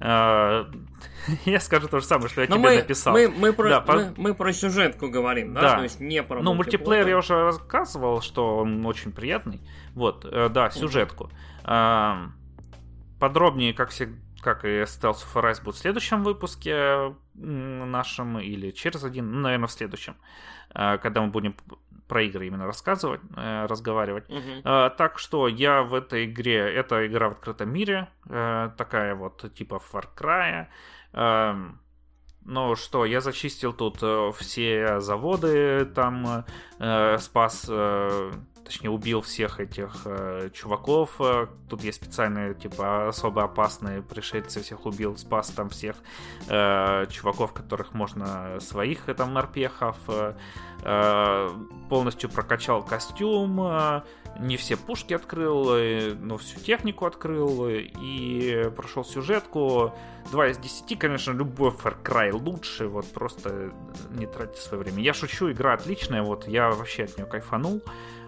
Э, 0.00 0.64
я 1.44 1.60
скажу 1.60 1.88
то 1.88 2.00
же 2.00 2.06
самое, 2.06 2.28
что 2.28 2.42
я 2.42 2.48
Но 2.48 2.56
тебе 2.56 2.68
мы, 2.68 2.76
написал. 2.76 3.12
Мы, 3.12 3.28
мы, 3.28 3.52
про, 3.52 3.68
да, 3.68 3.84
мы, 3.86 4.14
мы 4.16 4.34
про 4.34 4.52
сюжетку 4.52 5.08
говорим, 5.08 5.52
да? 5.54 5.60
да? 5.60 5.76
То 5.76 5.82
есть 5.82 6.00
не 6.00 6.22
про 6.22 6.40
Ну, 6.40 6.54
мультиплеер 6.54 7.08
я 7.08 7.18
уже 7.18 7.34
рассказывал, 7.34 8.20
что 8.20 8.58
он 8.58 8.84
очень 8.86 9.12
приятный. 9.12 9.60
Вот, 9.94 10.24
э, 10.24 10.48
да, 10.48 10.70
сюжетку. 10.70 11.30
Э, 11.64 12.28
подробнее, 13.18 13.74
как 13.74 13.90
всегда, 13.90 14.16
как 14.40 14.64
и 14.64 14.82
Stealth 14.82 15.24
of 15.24 15.34
Arise 15.34 15.62
будет 15.62 15.74
в 15.76 15.78
следующем 15.78 16.22
выпуске 16.24 17.14
нашем 17.34 18.38
или 18.38 18.70
через 18.70 19.04
один, 19.04 19.30
ну, 19.30 19.40
наверное, 19.40 19.66
в 19.68 19.72
следующем, 19.72 20.16
когда 20.72 21.20
мы 21.22 21.28
будем 21.28 21.54
про 22.08 22.22
игры 22.22 22.46
именно 22.46 22.66
рассказывать, 22.66 23.20
э, 23.36 23.66
разговаривать. 23.66 24.24
Э, 24.64 24.90
так 24.96 25.18
что 25.18 25.46
я 25.46 25.82
в 25.82 25.94
этой 25.94 26.24
игре, 26.24 26.56
это 26.56 27.06
игра 27.06 27.28
в 27.28 27.32
открытом 27.32 27.70
мире, 27.70 28.08
э, 28.28 28.70
такая 28.76 29.14
вот 29.14 29.52
типа 29.54 29.80
Far 29.92 30.06
Cry. 30.16 30.66
Э, 31.12 31.54
ну 32.44 32.76
что, 32.76 33.04
я 33.04 33.20
зачистил 33.20 33.74
тут 33.74 33.98
э, 34.02 34.32
все 34.38 35.00
заводы, 35.00 35.84
там 35.84 36.44
э, 36.78 37.18
спас 37.18 37.66
э, 37.68 38.32
точнее 38.68 38.90
убил 38.90 39.22
всех 39.22 39.60
этих 39.60 40.02
э, 40.04 40.50
чуваков. 40.52 41.16
Э, 41.20 41.46
тут 41.70 41.82
есть 41.82 41.96
специальные, 41.96 42.54
типа, 42.54 43.08
особо 43.08 43.44
опасные 43.44 44.02
пришельцы, 44.02 44.60
всех 44.60 44.84
убил, 44.84 45.16
спас 45.16 45.48
там 45.48 45.70
всех 45.70 45.96
э, 46.48 47.06
чуваков, 47.10 47.54
которых 47.54 47.94
можно 47.94 48.60
своих, 48.60 49.08
э, 49.08 49.14
там, 49.14 49.32
морпехов. 49.32 49.96
Э, 50.08 50.34
э, 50.82 51.50
полностью 51.88 52.28
прокачал 52.28 52.84
костюм, 52.84 53.58
э, 53.62 54.02
не 54.38 54.56
все 54.56 54.76
пушки 54.76 55.14
открыл, 55.14 55.74
э, 55.74 56.14
но 56.14 56.36
всю 56.36 56.60
технику 56.60 57.06
открыл 57.06 57.66
и 57.68 58.70
прошел 58.76 59.04
сюжетку. 59.04 59.94
2 60.30 60.48
из 60.48 60.58
10, 60.58 60.98
конечно, 60.98 61.32
любой 61.32 61.70
Far 61.70 61.96
Cry 62.02 62.32
лучше, 62.32 62.86
вот 62.86 63.06
просто 63.12 63.72
не 64.10 64.26
тратьте 64.26 64.60
свое 64.60 64.82
время. 64.82 65.02
Я 65.02 65.14
шучу, 65.14 65.50
игра 65.50 65.72
отличная, 65.72 66.22
вот 66.22 66.46
я 66.46 66.70
вообще 66.70 67.04
от 67.04 67.16
нее 67.16 67.26
кайфанул. 67.26 67.82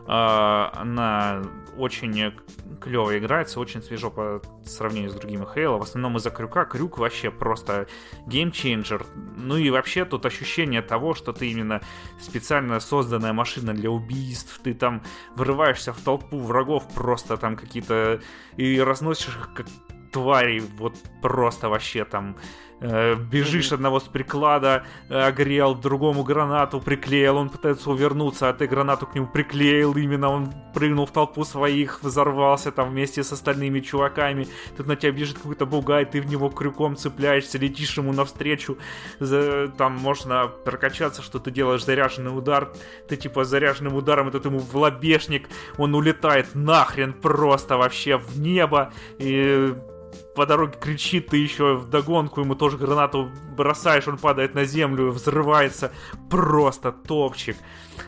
Она 0.07 1.43
очень 1.77 2.33
клево 2.81 3.19
играется, 3.19 3.61
очень 3.61 3.83
свежо 3.83 4.11
по 4.11 4.43
сравнению 4.65 5.11
с 5.11 5.15
другими 5.15 5.47
Хейла. 5.55 5.79
В 5.79 5.83
основном 5.83 6.17
из-за 6.17 6.31
крюка. 6.31 6.65
Крюк 6.65 6.99
вообще 6.99 7.31
просто 7.31 7.87
геймчейнджер. 8.27 9.07
Ну 9.37 9.57
и 9.57 9.71
вообще 9.71 10.05
тут 10.05 10.27
ощущение 10.27 10.83
того, 10.83 11.15
что 11.15 11.33
ты 11.33 11.51
именно 11.51 11.81
специально 12.21 12.81
созданная 12.81 13.33
машина 13.33 13.73
для 13.75 13.91
убийств. 13.91 14.61
Ты 14.63 14.75
там 14.75 15.03
вырываешься 15.37 15.93
в 15.93 16.01
толпу 16.01 16.39
врагов 16.39 16.85
просто 16.95 17.37
там 17.37 17.57
какие-то 17.57 18.21
и 18.57 18.81
разносишь 18.81 19.37
их 19.37 19.55
как 19.55 19.67
тварей. 20.13 20.61
Вот 20.79 20.95
просто 21.23 21.69
вообще 21.69 22.05
там 22.05 22.37
Э, 22.83 23.15
бежишь 23.15 23.73
одного 23.73 24.01
с 24.01 24.05
приклада, 24.05 24.85
э, 25.11 25.15
огрел, 25.15 25.75
другому 25.75 26.23
гранату 26.23 26.81
приклеил, 26.81 27.37
он 27.37 27.51
пытается 27.51 27.91
увернуться, 27.91 28.49
а 28.49 28.55
ты 28.55 28.67
гранату 28.67 29.07
к 29.07 29.15
нему 29.15 29.27
приклеил, 29.27 29.93
именно 29.93 30.31
он 30.31 30.55
прыгнул 30.73 31.05
в 31.05 31.11
толпу 31.11 31.45
своих, 31.45 32.03
взорвался 32.03 32.73
там 32.73 32.89
вместе 32.89 33.23
с 33.23 33.33
остальными 33.33 33.81
чуваками, 33.81 34.49
тут 34.79 34.87
на 34.87 34.97
тебя 34.97 35.13
бежит 35.13 35.37
какой-то 35.37 35.67
бугай, 35.67 36.07
ты 36.07 36.23
в 36.23 36.27
него 36.27 36.49
крюком 36.49 36.97
цепляешься, 36.97 37.59
летишь 37.59 37.99
ему 37.99 38.15
навстречу, 38.15 38.79
там 39.77 39.97
можно 39.99 40.49
прокачаться, 40.49 41.21
что 41.21 41.39
ты 41.39 41.51
делаешь 41.51 41.85
заряженный 41.85 42.35
удар, 42.35 42.73
ты 43.09 43.17
типа 43.17 43.45
заряженным 43.45 43.95
ударом 43.95 44.29
этот 44.29 44.47
ему 44.47 44.59
в 44.59 44.75
лобешник, 44.75 45.51
он 45.77 45.95
улетает 45.95 46.55
нахрен 46.55 47.13
просто 47.13 47.77
вообще 47.77 48.17
в 48.17 48.41
небо, 48.41 48.91
и 49.19 49.75
по 50.35 50.47
дороге 50.47 50.75
кричит, 50.81 51.29
ты 51.29 51.37
еще 51.37 51.77
в 51.77 51.89
догонку 51.89 52.41
ему 52.41 52.55
тоже 52.55 52.79
гранату 52.79 53.31
бросаешь, 53.57 54.09
он 54.09 54.19
падает 54.19 54.55
на 54.55 54.65
землю, 54.65 55.11
взрывается. 55.11 55.93
Просто 56.29 56.93
топчик. 56.93 57.57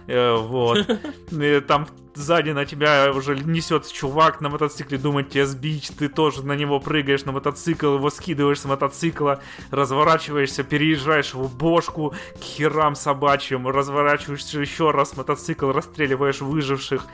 Э, 0.06 0.36
вот. 0.36 0.86
И 1.30 1.60
там 1.66 1.86
сзади 2.14 2.50
на 2.50 2.64
тебя 2.64 3.10
уже 3.14 3.36
несется 3.36 3.92
чувак 3.92 4.40
на 4.40 4.50
мотоцикле, 4.50 4.98
думает 4.98 5.30
тебя 5.30 5.46
сбить, 5.46 5.92
ты 5.98 6.08
тоже 6.08 6.44
на 6.44 6.54
него 6.54 6.78
прыгаешь 6.80 7.24
на 7.24 7.32
мотоцикл, 7.32 7.96
его 7.96 8.10
скидываешь 8.10 8.60
с 8.60 8.64
мотоцикла, 8.64 9.42
разворачиваешься, 9.70 10.62
переезжаешь 10.62 11.34
его 11.34 11.48
бошку 11.48 12.14
к 12.38 12.42
херам 12.42 12.94
собачьим, 12.94 13.66
разворачиваешься 13.68 14.60
еще 14.60 14.90
раз 14.90 15.16
мотоцикл, 15.16 15.70
расстреливаешь 15.72 16.40
выживших 16.40 17.06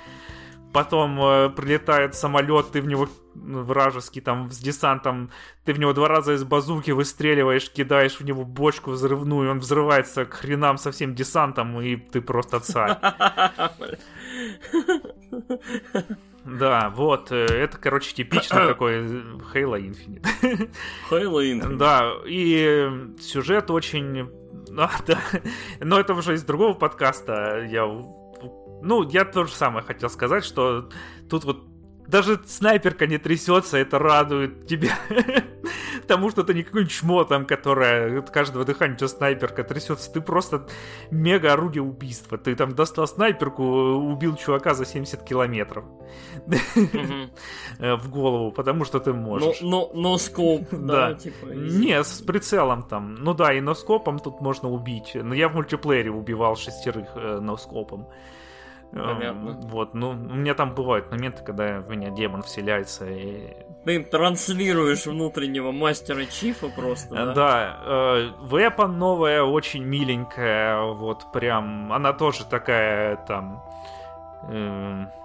потом 0.73 1.21
э, 1.21 1.51
прилетает 1.51 2.15
самолет, 2.15 2.71
ты 2.73 2.81
в 2.81 2.87
него 2.87 3.09
ну, 3.35 3.63
вражеский 3.63 4.21
там 4.21 4.51
с 4.51 4.59
десантом, 4.59 5.31
ты 5.65 5.73
в 5.73 5.79
него 5.79 5.93
два 5.93 6.09
раза 6.09 6.35
из 6.35 6.45
базуки 6.45 6.91
выстреливаешь, 6.91 7.71
кидаешь 7.71 8.19
в 8.21 8.25
него 8.25 8.45
бочку 8.45 8.91
взрывную, 8.93 9.51
он 9.51 9.61
взрывается 9.61 10.25
к 10.25 10.35
хренам 10.35 10.79
со 10.79 10.91
всем 10.91 11.15
десантом, 11.15 11.81
и 11.81 11.97
ты 11.97 12.21
просто 12.21 12.61
царь. 12.61 12.97
Да, 16.45 16.91
вот, 16.95 17.31
э, 17.31 17.45
это, 17.45 17.77
короче, 17.77 18.15
типично 18.15 18.67
такой 18.67 19.01
Halo 19.53 19.79
Infinite. 19.79 20.71
Halo 21.11 21.43
Infinite. 21.43 21.77
Да, 21.77 22.13
и 22.27 22.91
сюжет 23.21 23.71
очень... 23.71 24.31
А, 24.77 24.91
да, 25.07 25.19
но 25.81 25.99
это 25.99 26.13
уже 26.13 26.35
из 26.35 26.45
другого 26.45 26.75
подкаста 26.75 27.67
я 27.71 27.87
ну, 28.83 29.09
я 29.09 29.25
то 29.25 29.45
же 29.45 29.53
самое 29.53 29.85
хотел 29.85 30.11
сказать, 30.11 30.45
что 30.45 30.89
тут 31.29 31.45
вот 31.45 31.69
даже 32.09 32.41
снайперка 32.47 33.07
не 33.07 33.19
трясется, 33.19 33.77
это 33.77 33.99
радует 33.99 34.67
тебя. 34.67 34.99
Тому, 36.07 36.31
что 36.31 36.43
ты 36.43 36.55
не 36.55 36.63
какой-нибудь 36.63 36.91
чмо 36.91 37.25
там, 37.25 37.45
которая 37.45 38.21
от 38.21 38.31
каждого 38.31 38.65
дыхания 38.65 38.95
у 38.95 38.97
тебя 38.97 39.09
снайперка 39.09 39.63
трясется. 39.63 40.11
Ты 40.11 40.23
просто 40.23 40.67
мега 41.11 41.53
орудие 41.53 41.83
убийства. 41.83 42.39
Ты 42.39 42.55
там 42.55 42.75
достал 42.75 43.07
снайперку, 43.07 43.63
убил 43.63 44.37
чувака 44.37 44.73
за 44.73 44.87
70 44.87 45.23
километров 45.23 45.85
в 47.79 48.09
голову, 48.09 48.53
потому 48.53 48.87
что 48.87 49.01
ты 49.01 49.13
можешь. 49.13 49.61
Но, 49.61 49.69
но, 49.69 49.91
но 49.93 50.19
скоп, 50.19 50.63
да, 50.73 51.13
типа. 51.13 51.45
Не, 51.45 52.03
с 52.03 52.23
прицелом 52.23 52.85
там. 52.85 53.17
Ну 53.17 53.35
да, 53.35 53.53
и 53.53 53.61
носкопом 53.61 54.19
тут 54.19 54.41
можно 54.41 54.71
убить. 54.71 55.11
Но 55.15 55.35
я 55.35 55.51
в 55.51 55.55
мультиплеере 55.55 56.11
убивал 56.11 56.57
шестерых 56.57 57.09
э, 57.17 57.39
носкопом. 57.41 58.09
Понятно. 58.93 59.59
Вот, 59.65 59.95
ну, 59.95 60.11
у 60.11 60.15
меня 60.15 60.55
там 60.55 60.75
бывают 60.75 61.11
моменты, 61.11 61.43
когда 61.45 61.81
в 61.81 61.89
меня 61.89 62.11
демон 62.11 62.43
вселяется 62.43 63.07
и... 63.07 63.55
Ты 63.85 64.03
транслируешь 64.03 65.07
внутреннего 65.07 65.73
мастера 65.73 66.25
Чифа 66.25 66.69
просто, 66.69 67.15
да? 67.15 67.35
Да, 67.35 67.81
э, 67.85 68.31
Weapon 68.51 68.89
новая, 68.89 69.43
очень 69.43 69.85
миленькая, 69.85 70.81
вот 70.83 71.31
прям, 71.33 71.93
она 71.93 72.13
тоже 72.13 72.45
такая 72.45 73.17
там... 73.17 73.63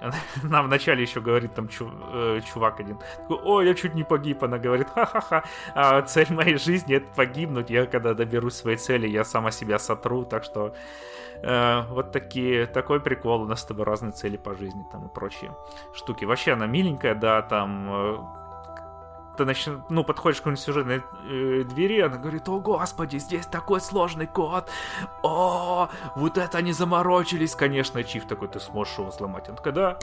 Э, 0.00 0.10
нам 0.44 0.66
вначале 0.66 1.02
еще 1.02 1.20
говорит 1.20 1.54
там 1.54 1.68
чу, 1.68 1.90
э, 2.12 2.40
чувак 2.50 2.80
один, 2.80 2.98
ой, 3.28 3.66
я 3.66 3.74
чуть 3.74 3.94
не 3.94 4.02
погиб, 4.02 4.42
она 4.42 4.58
говорит, 4.58 4.88
ха-ха-ха, 4.88 5.44
а 5.74 6.00
цель 6.02 6.32
моей 6.32 6.56
жизни 6.56 6.96
это 6.96 7.06
погибнуть, 7.14 7.68
я 7.68 7.84
когда 7.84 8.14
доберусь 8.14 8.54
своей 8.54 8.78
цели, 8.78 9.06
я 9.06 9.24
сама 9.24 9.50
себя 9.50 9.78
сотру, 9.78 10.24
так 10.24 10.44
что 10.44 10.74
Э, 11.42 11.82
вот 11.88 12.12
такие, 12.12 12.66
такой 12.66 13.00
прикол. 13.00 13.42
У 13.42 13.46
нас 13.46 13.60
с 13.60 13.64
тобой 13.64 13.84
разные 13.84 14.12
цели 14.12 14.36
по 14.36 14.54
жизни 14.54 14.84
там 14.92 15.06
и 15.06 15.08
прочие 15.08 15.54
штуки. 15.94 16.24
Вообще 16.24 16.52
она 16.52 16.66
миленькая, 16.66 17.14
да, 17.14 17.42
там... 17.42 18.39
Ты 19.40 19.46
начи... 19.46 19.70
ну, 19.88 20.04
подходишь 20.04 20.36
к 20.36 20.40
какой-нибудь 20.40 20.62
сюжетной 20.62 21.02
э, 21.24 21.64
двери, 21.64 22.00
она 22.00 22.18
говорит, 22.18 22.46
о, 22.50 22.60
господи, 22.60 23.16
здесь 23.16 23.46
такой 23.46 23.80
сложный 23.80 24.26
код, 24.26 24.68
о, 25.22 25.88
вот 26.14 26.36
это 26.36 26.58
они 26.58 26.74
заморочились, 26.74 27.54
конечно, 27.54 28.04
Чиф 28.04 28.26
такой, 28.26 28.48
ты 28.48 28.60
сможешь 28.60 28.98
его 28.98 29.08
взломать? 29.08 29.48
Он 29.48 29.56
такой, 29.56 29.72
да, 29.72 29.98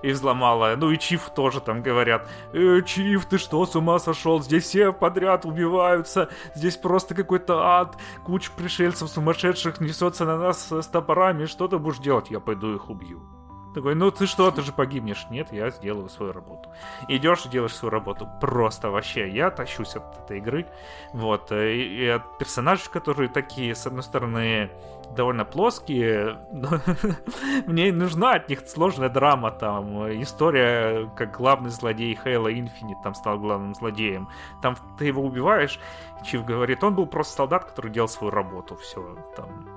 и 0.00 0.10
взломала, 0.10 0.74
ну 0.78 0.90
и 0.90 0.96
Чиф 0.96 1.28
тоже 1.34 1.60
там 1.60 1.82
говорят, 1.82 2.26
э, 2.54 2.80
Чиф, 2.80 3.26
ты 3.26 3.36
что, 3.36 3.66
с 3.66 3.76
ума 3.76 3.98
сошел, 3.98 4.40
здесь 4.40 4.64
все 4.64 4.90
подряд 4.90 5.44
убиваются, 5.44 6.30
здесь 6.54 6.78
просто 6.78 7.14
какой-то 7.14 7.58
ад, 7.58 7.94
куча 8.24 8.50
пришельцев 8.56 9.10
сумасшедших 9.10 9.80
несется 9.80 10.24
на 10.24 10.38
нас 10.38 10.72
с 10.72 10.86
топорами, 10.86 11.44
что 11.44 11.68
ты 11.68 11.76
будешь 11.76 11.98
делать? 11.98 12.30
Я 12.30 12.40
пойду 12.40 12.74
их 12.74 12.88
убью. 12.88 13.37
Такой, 13.78 13.94
ну 13.94 14.10
ты 14.10 14.26
что, 14.26 14.50
ты 14.50 14.62
же 14.62 14.72
погибнешь. 14.72 15.28
Нет, 15.30 15.52
я 15.52 15.70
сделаю 15.70 16.08
свою 16.08 16.32
работу. 16.32 16.68
Идешь 17.06 17.46
и 17.46 17.48
делаешь 17.48 17.76
свою 17.76 17.92
работу. 17.92 18.28
Просто 18.40 18.90
вообще, 18.90 19.28
я 19.28 19.52
тащусь 19.52 19.94
от 19.94 20.18
этой 20.18 20.38
игры. 20.38 20.66
Вот. 21.12 21.52
Э, 21.52 21.72
и, 21.72 22.06
и 22.06 22.06
от 22.08 22.38
персонажей, 22.38 22.90
которые 22.92 23.28
такие, 23.28 23.76
с 23.76 23.86
одной 23.86 24.02
стороны, 24.02 24.68
довольно 25.14 25.44
плоские. 25.44 26.40
Мне 27.68 27.92
нужна 27.92 28.32
от 28.32 28.48
них 28.48 28.66
сложная 28.66 29.10
драма. 29.10 29.52
Там 29.52 30.10
история, 30.20 31.08
как 31.14 31.36
главный 31.36 31.70
злодей 31.70 32.18
Хейла 32.20 32.52
Инфинит 32.52 33.00
там 33.04 33.14
стал 33.14 33.38
главным 33.38 33.76
злодеем. 33.76 34.28
Там 34.60 34.76
ты 34.98 35.04
его 35.04 35.22
убиваешь, 35.22 35.78
Чиф 36.24 36.44
говорит, 36.44 36.82
он 36.82 36.96
был 36.96 37.06
просто 37.06 37.36
солдат, 37.36 37.66
который 37.66 37.92
делал 37.92 38.08
свою 38.08 38.32
работу. 38.32 38.74
Все, 38.74 39.16
там 39.36 39.68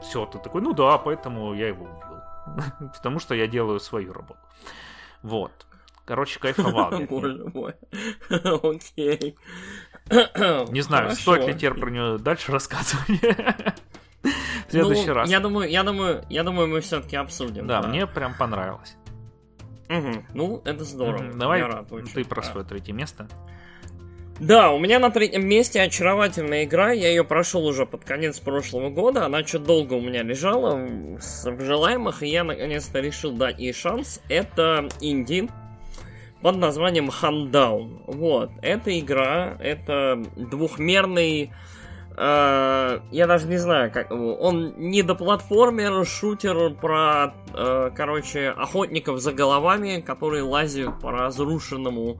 все, 0.00 0.26
ты 0.26 0.38
такой, 0.38 0.62
ну 0.62 0.72
да, 0.72 0.96
поэтому 0.96 1.54
я 1.54 1.68
его 1.68 1.84
убил. 1.84 2.09
Потому 2.94 3.18
что 3.18 3.34
я 3.34 3.46
делаю 3.46 3.80
свою 3.80 4.12
работу. 4.12 4.40
Вот. 5.22 5.52
Короче, 6.04 6.40
кайфовал. 6.40 7.00
Боже 7.08 7.44
мой. 7.54 7.74
Окей. 8.30 9.36
Не 10.10 10.80
знаю, 10.80 11.12
стоит 11.12 11.46
ли 11.46 11.54
теперь 11.54 11.74
про 11.74 11.90
нее 11.90 12.18
дальше 12.18 12.52
рассказывать. 12.52 13.06
В 14.68 14.70
следующий 14.70 15.06
ну, 15.06 15.14
раз. 15.14 15.30
Я 15.30 15.40
думаю, 15.40 15.70
я 15.70 15.82
думаю, 15.82 16.24
я 16.28 16.44
думаю, 16.44 16.68
мы 16.68 16.80
все-таки 16.80 17.16
обсудим. 17.16 17.66
Да, 17.66 17.82
мне 17.82 18.06
прям 18.06 18.34
понравилось. 18.34 18.96
Угу. 19.88 20.24
Ну, 20.34 20.62
это 20.64 20.84
здорово. 20.84 21.32
Давай 21.34 21.64
ты 22.14 22.24
про 22.24 22.42
свое 22.42 22.66
третье 22.66 22.92
место. 22.92 23.28
Да, 24.40 24.72
у 24.72 24.78
меня 24.78 24.98
на 24.98 25.10
третьем 25.10 25.46
месте 25.46 25.82
очаровательная 25.82 26.64
игра. 26.64 26.92
Я 26.92 27.08
ее 27.08 27.24
прошел 27.24 27.66
уже 27.66 27.84
под 27.84 28.04
конец 28.06 28.38
прошлого 28.38 28.88
года. 28.88 29.26
Она 29.26 29.44
что-то 29.44 29.66
долго 29.66 29.92
у 29.92 30.00
меня 30.00 30.22
лежала 30.22 30.76
в 30.76 31.60
желаемых, 31.60 32.22
и 32.22 32.28
я 32.28 32.42
наконец-то 32.42 33.00
решил 33.00 33.32
дать 33.32 33.58
ей 33.58 33.74
шанс. 33.74 34.22
Это 34.30 34.88
инди 35.02 35.46
под 36.40 36.56
названием 36.56 37.10
Handown. 37.10 38.04
Вот, 38.06 38.50
эта 38.62 38.98
игра, 38.98 39.56
это 39.60 40.22
двухмерный 40.36 41.52
Uh, 42.16 43.00
я 43.12 43.26
даже 43.26 43.46
не 43.46 43.56
знаю, 43.56 43.90
как 43.90 44.10
его. 44.10 44.34
Он 44.34 44.74
не 44.76 45.02
до 45.02 45.14
платформер, 45.14 46.04
шутер 46.04 46.74
про, 46.74 47.32
uh, 47.54 47.90
короче, 47.96 48.50
охотников 48.50 49.20
за 49.20 49.32
головами, 49.32 50.02
которые 50.04 50.42
лазят 50.42 51.00
по 51.00 51.12
разрушенному 51.12 52.18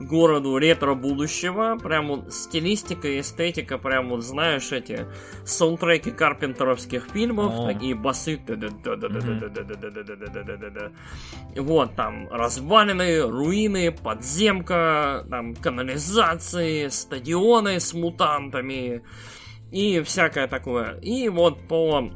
городу 0.00 0.58
ретро 0.58 0.94
будущего. 0.94 1.78
Прям 1.82 2.08
вот 2.08 2.32
стилистика, 2.32 3.20
эстетика, 3.20 3.78
прям 3.78 4.08
вот 4.10 4.22
знаешь 4.22 4.72
эти 4.72 5.06
саундтреки 5.44 6.10
карпентеровских 6.10 7.08
фильмов, 7.12 7.66
такие 7.66 7.94
басы. 7.94 8.40
Вот, 11.56 11.94
там 11.94 12.28
развалины, 12.30 13.22
руины, 13.22 13.92
подземка, 13.92 15.26
там 15.30 15.54
канализации, 15.54 16.88
стадионы 16.88 17.80
с 17.80 17.94
мутантами 17.94 19.02
и 19.70 20.00
всякое 20.02 20.46
такое. 20.48 20.98
И 21.00 21.28
вот 21.28 21.66
по 21.68 22.10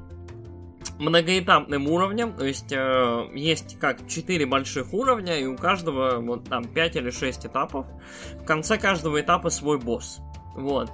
многоэтапным 0.98 1.88
уровнем, 1.88 2.32
то 2.34 2.44
есть 2.44 2.72
э, 2.72 3.28
есть 3.34 3.78
как 3.78 4.06
4 4.06 4.46
больших 4.46 4.92
уровня, 4.92 5.38
и 5.38 5.46
у 5.46 5.56
каждого 5.56 6.20
вот 6.20 6.44
там 6.44 6.64
5 6.64 6.96
или 6.96 7.10
6 7.10 7.46
этапов. 7.46 7.86
В 8.34 8.44
конце 8.44 8.78
каждого 8.78 9.20
этапа 9.20 9.50
свой 9.50 9.78
босс. 9.78 10.20
Вот. 10.54 10.90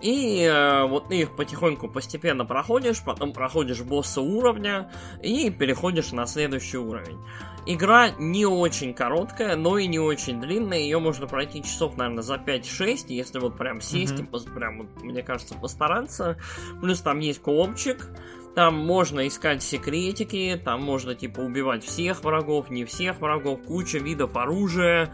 И 0.00 0.42
э, 0.42 0.86
вот 0.86 1.08
ты 1.08 1.20
их 1.20 1.34
потихоньку 1.34 1.88
постепенно 1.88 2.44
проходишь, 2.44 3.02
потом 3.02 3.32
проходишь 3.32 3.80
босса 3.80 4.20
уровня 4.20 4.90
и 5.22 5.48
переходишь 5.50 6.12
на 6.12 6.26
следующий 6.26 6.76
уровень. 6.76 7.18
Игра 7.66 8.10
не 8.18 8.44
очень 8.44 8.92
короткая, 8.92 9.56
но 9.56 9.78
и 9.78 9.86
не 9.86 9.98
очень 9.98 10.40
длинная. 10.40 10.80
Ее 10.80 10.98
можно 10.98 11.26
пройти 11.26 11.62
часов, 11.62 11.96
наверное, 11.96 12.22
за 12.22 12.34
5-6, 12.34 13.06
если 13.08 13.38
вот 13.38 13.56
прям 13.56 13.80
сесть 13.80 14.14
mm-hmm. 14.14 14.50
и, 14.50 14.54
прям, 14.54 14.90
мне 15.00 15.22
кажется, 15.22 15.54
постараться. 15.54 16.36
Плюс 16.82 17.00
там 17.00 17.20
есть 17.20 17.40
коопчик. 17.40 18.10
Там 18.54 18.76
можно 18.76 19.26
искать 19.26 19.62
секретики, 19.62 20.60
там 20.64 20.82
можно 20.82 21.14
типа 21.14 21.40
убивать 21.40 21.84
всех 21.84 22.22
врагов, 22.22 22.70
не 22.70 22.84
всех 22.84 23.20
врагов, 23.20 23.60
куча 23.66 23.98
видов 23.98 24.36
оружия. 24.36 25.12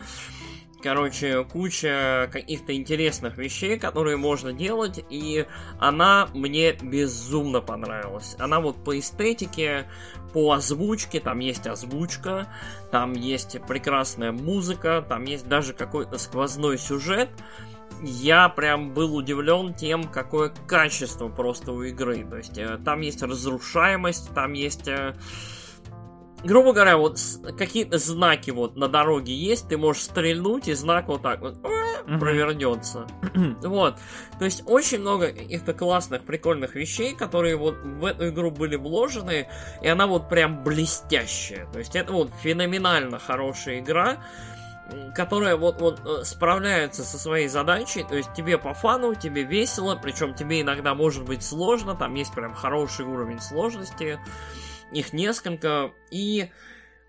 Короче, 0.83 1.45
куча 1.45 2.31
каких-то 2.33 2.75
интересных 2.75 3.37
вещей, 3.37 3.79
которые 3.79 4.17
можно 4.17 4.53
делать, 4.53 5.05
и 5.11 5.47
она 5.79 6.29
мне 6.33 6.73
безумно 6.73 7.61
понравилась. 7.61 8.35
Она 8.39 8.61
вот 8.61 8.83
по 8.83 8.99
эстетике, 8.99 9.87
по 10.33 10.53
озвучке, 10.53 11.21
там 11.21 11.39
есть 11.41 11.67
озвучка, 11.67 12.47
там 12.91 13.13
есть 13.13 13.61
прекрасная 13.67 14.33
музыка, 14.33 15.05
там 15.07 15.25
есть 15.25 15.47
даже 15.49 15.75
какой-то 15.75 16.17
сквозной 16.17 16.79
сюжет 16.79 17.29
я 18.03 18.49
прям 18.49 18.93
был 18.93 19.17
удивлен 19.17 19.75
тем, 19.75 20.05
какое 20.05 20.53
качество 20.67 21.29
просто 21.29 21.73
у 21.73 21.83
игры. 21.83 22.27
То 22.29 22.37
есть 22.37 22.59
э, 22.59 22.79
там 22.85 23.01
есть 23.01 23.23
разрушаемость, 23.23 24.35
там 24.35 24.53
есть... 24.53 24.89
Э, 24.89 25.15
грубо 26.43 26.73
говоря, 26.73 26.97
вот 26.97 27.19
какие-то 27.59 27.99
знаки 27.99 28.51
вот 28.51 28.77
на 28.77 28.89
дороге 28.89 29.35
есть, 29.35 29.69
ты 29.69 29.77
можешь 29.77 30.05
стрельнуть, 30.05 30.69
и 30.69 30.75
знак 30.75 31.09
вот 31.09 31.23
так 31.23 31.41
вот 31.41 31.57
mm-hmm. 31.57 32.19
провернется. 32.19 33.07
вот. 33.63 33.97
То 34.39 34.45
есть 34.45 34.63
очень 34.67 35.01
много 35.01 35.29
каких-то 35.29 35.75
классных, 35.75 36.23
прикольных 36.23 36.75
вещей, 36.75 37.15
которые 37.15 37.57
вот 37.57 37.77
в 37.83 38.05
эту 38.05 38.29
игру 38.29 38.51
были 38.51 38.77
вложены, 38.77 39.49
и 39.83 39.89
она 39.89 40.07
вот 40.07 40.29
прям 40.29 40.65
блестящая. 40.65 41.67
То 41.73 41.79
есть 41.79 41.95
это 41.95 42.13
вот 42.13 42.31
феноменально 42.43 43.19
хорошая 43.19 43.81
игра 43.81 44.19
которая 45.15 45.57
вот, 45.57 45.81
вот 45.81 46.01
э, 46.05 46.25
справляется 46.25 47.03
со 47.05 47.19
своей 47.19 47.49
задачей, 47.49 48.05
то 48.05 48.17
есть 48.17 48.33
тебе 48.35 48.59
по 48.59 48.75
фану, 48.75 49.15
тебе 49.15 49.43
весело, 49.43 49.99
причем 50.01 50.35
тебе 50.35 50.61
иногда 50.61 50.95
может 50.95 51.25
быть 51.25 51.43
сложно, 51.43 51.95
там 51.95 52.15
есть 52.15 52.33
прям 52.33 52.55
хороший 52.55 53.05
уровень 53.05 53.41
сложности, 53.41 54.19
их 54.93 55.13
несколько, 55.13 55.93
и 56.11 56.51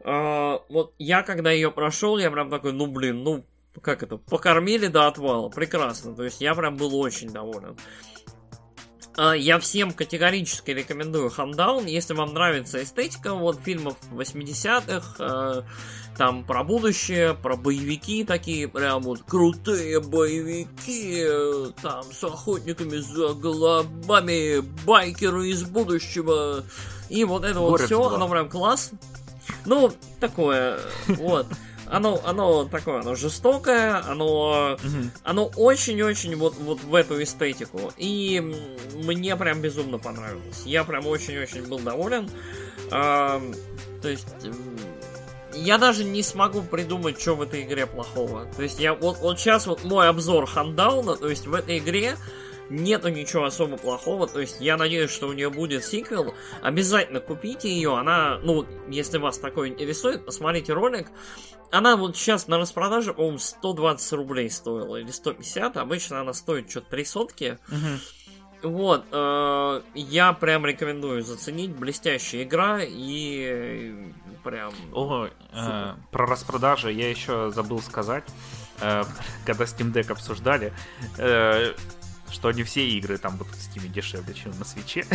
э, 0.03 0.58
вот 0.70 0.94
я 0.98 1.24
когда 1.24 1.52
ее 1.52 1.72
прошел, 1.72 2.18
я 2.18 2.32
прям 2.32 2.49
такой, 2.49 2.74
ну 2.74 2.88
блин, 2.88 3.24
ну 3.24 3.45
как 3.82 4.03
это, 4.03 4.18
покормили 4.18 4.88
до 4.88 5.08
отвала, 5.08 5.49
прекрасно, 5.49 6.16
то 6.16 6.24
есть 6.24 6.41
я 6.41 6.56
прям 6.56 6.76
был 6.76 6.95
очень 6.95 7.30
доволен. 7.30 7.78
Я 9.18 9.60
всем 9.60 9.92
категорически 9.92 10.72
рекомендую 10.72 11.30
Хамдаун, 11.30 11.86
если 11.86 12.14
вам 12.14 12.34
нравится 12.34 12.82
эстетика 12.82 13.34
вот 13.34 13.60
фильмов 13.64 13.98
80-х, 14.12 15.64
там 16.18 16.44
про 16.44 16.64
будущее, 16.64 17.34
про 17.34 17.56
боевики 17.56 18.24
такие, 18.24 18.68
прям 18.68 19.02
вот 19.04 19.24
крутые 19.24 20.00
боевики, 20.02 21.26
там 21.82 22.04
с 22.12 22.24
охотниками 22.24 22.98
за 22.98 23.34
головами, 23.34 24.60
байкеры 24.86 25.50
из 25.50 25.64
будущего. 25.64 26.64
И 27.10 27.24
вот 27.24 27.44
это 27.44 27.60
Горец 27.60 27.70
вот 27.70 27.82
все, 27.82 28.04
оно 28.04 28.30
прям 28.30 28.50
класс. 28.50 28.92
Ну, 29.66 29.92
такое, 30.20 30.80
вот. 31.08 31.48
Оно, 31.92 32.22
оно 32.26 32.64
такое, 32.64 33.02
оно 33.02 33.16
жестокое, 33.16 34.02
оно, 34.08 34.78
оно 35.24 35.52
очень-очень 35.58 36.38
вот, 36.38 36.56
вот 36.56 36.82
в 36.82 36.96
эту 36.96 37.22
эстетику. 37.22 37.92
И 37.98 38.42
мне 38.96 39.36
прям 39.36 39.62
безумно 39.62 39.98
понравилось. 39.98 40.64
Я 40.66 40.86
прям 40.86 41.06
очень-очень 41.06 41.68
был 41.68 41.80
доволен. 41.80 42.30
А, 42.92 43.42
то 44.02 44.08
есть 44.08 44.26
я 45.54 45.78
даже 45.78 46.06
не 46.06 46.24
смогу 46.24 46.62
придумать, 46.62 47.20
что 47.20 47.36
в 47.36 47.42
этой 47.42 47.64
игре 47.64 47.86
плохого. 47.86 48.46
То 48.56 48.64
есть 48.64 48.80
я 48.80 48.94
вот, 48.94 49.18
вот 49.18 49.38
сейчас 49.38 49.68
вот 49.68 49.84
мой 49.84 50.08
обзор 50.08 50.46
хандауна, 50.46 51.18
то 51.18 51.30
есть 51.30 51.46
в 51.46 51.54
этой 51.54 51.80
игре 51.80 52.16
нету 52.72 53.10
ничего 53.10 53.43
особо 53.43 53.77
плохого, 53.77 54.27
то 54.27 54.39
есть 54.39 54.61
я 54.61 54.77
надеюсь, 54.77 55.11
что 55.11 55.27
у 55.27 55.34
нее 55.34 55.49
будет 55.49 55.84
сиквел. 55.84 56.34
Обязательно 56.61 57.19
купите 57.19 57.69
ее, 57.69 57.98
она, 57.98 58.39
ну, 58.39 58.65
если 58.88 59.18
вас 59.18 59.38
такое 59.38 59.69
интересует, 59.69 60.26
посмотрите 60.26 60.73
ролик. 60.73 61.10
Она 61.72 61.95
вот 61.95 62.18
сейчас 62.18 62.48
на 62.48 62.57
распродаже, 62.57 63.14
по-моему, 63.14 63.39
120 63.39 64.14
рублей 64.14 64.49
стоила, 64.49 64.98
или 64.98 65.11
150, 65.11 65.77
обычно 65.77 66.22
она 66.22 66.34
стоит 66.34 66.69
что-то 66.69 66.89
3 66.91 67.06
сотки. 67.06 67.60
Вот, 68.64 69.06
э, 69.11 69.81
я 69.95 70.34
прям 70.34 70.68
рекомендую 70.68 71.23
заценить, 71.23 71.72
блестящая 71.76 72.43
игра, 72.43 72.80
и 72.84 74.14
прям... 74.43 74.72
О, 74.93 75.26
э, 75.26 75.93
про 76.11 76.26
распродажи 76.27 76.91
я 76.91 77.10
еще 77.10 77.49
забыл 77.52 77.80
сказать, 77.81 78.23
э, 78.80 79.03
когда 79.45 79.64
Steam 79.64 79.91
Deck 79.91 80.11
обсуждали, 80.11 80.73
э, 81.18 81.73
что 82.32 82.52
не 82.52 82.64
все 82.64 82.88
игры 82.90 83.18
там 83.18 83.38
будут 83.38 83.53
в 83.56 83.60
Steam 83.60 83.88
дешевле, 83.88 84.34
чем 84.34 84.58
на 84.58 84.66
свече. 84.66 85.06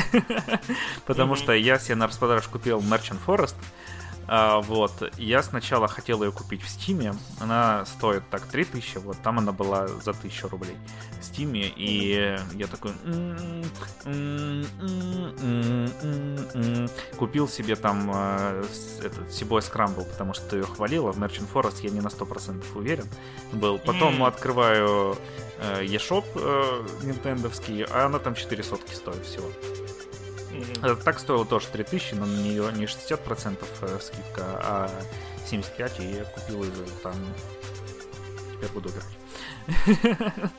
Потому 1.07 1.35
что 1.35 1.53
я 1.53 1.79
себе 1.79 1.97
на 1.97 2.07
распродаже 2.07 2.49
купил 2.49 2.81
Merchant 2.81 3.19
Forest, 3.27 3.57
а, 4.29 4.61
вот, 4.61 5.13
я 5.19 5.43
сначала 5.43 5.87
хотел 5.87 6.25
ее 6.25 6.33
купить 6.33 6.63
в 6.63 6.69
Стиме, 6.69 7.15
она 7.39 7.85
стоит 7.87 8.29
так 8.29 8.43
3000, 8.47 8.99
вот, 8.99 9.19
там 9.23 9.39
она 9.39 9.53
была 9.53 9.87
за 9.87 10.11
1000 10.11 10.49
рублей 10.49 10.77
в 11.21 11.25
Стиме, 11.25 11.69
и 11.69 12.37
я 12.55 12.67
такой 12.67 12.93
купил 17.17 17.49
себе 17.49 17.77
там 17.77 18.11
э, 18.13 18.65
этот 19.05 19.33
Сибой 19.33 19.63
Скрамбл, 19.63 20.05
потому 20.05 20.35
что 20.35 20.45
ты 20.49 20.57
ее 20.57 20.65
хвалила, 20.65 21.13
в 21.13 21.19
Merchant 21.19 21.47
Forest 21.53 21.83
я 21.83 21.91
не 21.91 22.01
на 22.01 22.09
100% 22.09 22.65
уверен 22.77 23.07
был. 23.53 23.79
Потом 23.79 24.25
открываю 24.25 25.17
eShop 25.59 26.25
э, 26.35 27.07
нинтендовский, 27.07 27.85
а 27.85 28.07
она 28.07 28.19
там 28.19 28.35
4 28.35 28.63
сотки 28.63 28.95
стоит 28.95 29.25
всего. 29.25 29.51
Mm-hmm. 30.51 31.03
Так 31.05 31.19
стоило 31.19 31.45
тоже 31.45 31.67
3000, 31.73 32.15
но 32.15 32.27
на 32.27 32.43
нее 32.43 32.71
не 32.73 32.85
60% 32.85 33.65
э, 33.83 33.99
скидка, 34.01 34.45
а 34.63 34.91
75, 35.47 36.01
и 36.01 36.05
я 36.05 36.25
купил 36.25 36.65
ее 36.65 36.73
там. 37.03 37.15
Теперь 38.55 38.71
буду 38.71 38.91
играть. 38.91 40.51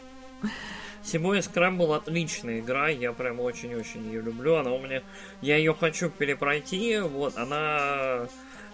Сибой 1.03 1.39
Scramble 1.39 1.95
отличная 1.95 2.59
игра, 2.59 2.89
я 2.89 3.13
прям 3.13 3.39
очень-очень 3.39 4.05
ее 4.07 4.21
люблю. 4.21 4.55
Она 4.55 4.71
у 4.71 4.79
меня. 4.79 5.03
Я 5.41 5.55
ее 5.55 5.73
хочу 5.73 6.09
перепройти. 6.09 6.99
Вот, 6.99 7.37
она. 7.37 8.27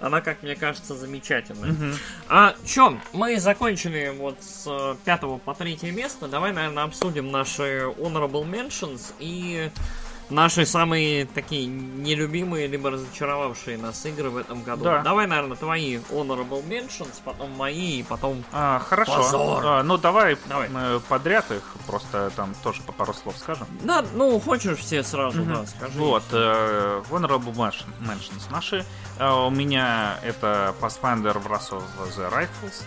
Она, 0.04 0.20
как 0.20 0.44
мне 0.44 0.56
кажется, 0.56 0.96
замечательная. 0.96 1.70
Mm-hmm. 1.70 1.96
А 2.28 2.56
чё, 2.66 3.00
мы 3.14 3.40
закончили 3.40 4.14
вот 4.14 4.36
с 4.42 4.98
пятого 5.06 5.38
по 5.38 5.54
третье 5.54 5.92
место. 5.92 6.28
Давай, 6.28 6.52
наверное, 6.52 6.84
обсудим 6.84 7.32
наши 7.32 7.86
Honorable 7.98 8.44
Mentions 8.44 9.14
и 9.20 9.72
наши 10.30 10.66
самые 10.66 11.26
такие 11.26 11.66
нелюбимые, 11.66 12.68
либо 12.68 12.92
разочаровавшие 12.92 13.78
нас 13.78 14.06
игры 14.06 14.30
в 14.30 14.38
этом 14.38 14.64
году. 14.64 14.84
Да. 14.84 15.02
Давай, 15.02 15.28
наверное, 15.28 15.58
твои 15.58 15.98
Honorable 16.10 16.66
Mentions, 16.68 17.22
потом 17.24 17.52
мои, 17.52 18.00
и 18.00 18.04
потом 18.04 18.44
а, 18.52 18.80
Хорошо. 18.80 19.18
Позор. 19.18 19.64
А, 19.66 19.84
ну, 19.84 19.98
давай, 19.98 20.38
давай 20.48 20.70
подряд 21.08 21.52
их, 21.52 21.64
просто 21.88 22.32
там 22.36 22.54
тоже 22.64 22.82
по 22.82 22.92
пару 22.92 23.14
слов 23.14 23.36
скажем. 23.38 23.68
Да, 23.82 24.04
ну, 24.14 24.40
хочешь 24.40 24.80
все 24.80 25.04
сразу, 25.04 25.42
угу. 25.42 25.54
да, 25.54 25.66
скажи. 25.66 25.98
Вот, 25.98 26.24
э, 26.32 27.02
Honorable 27.10 27.54
Mentions 27.54 28.52
наши. 28.52 28.86
Э, 29.20 29.32
у 29.32 29.50
меня 29.50 30.20
это 30.24 30.74
Pathfinder 30.82 31.42
Wrath 31.44 31.72
of 31.72 31.84
the 32.18 32.32
Rifles. 32.32 32.84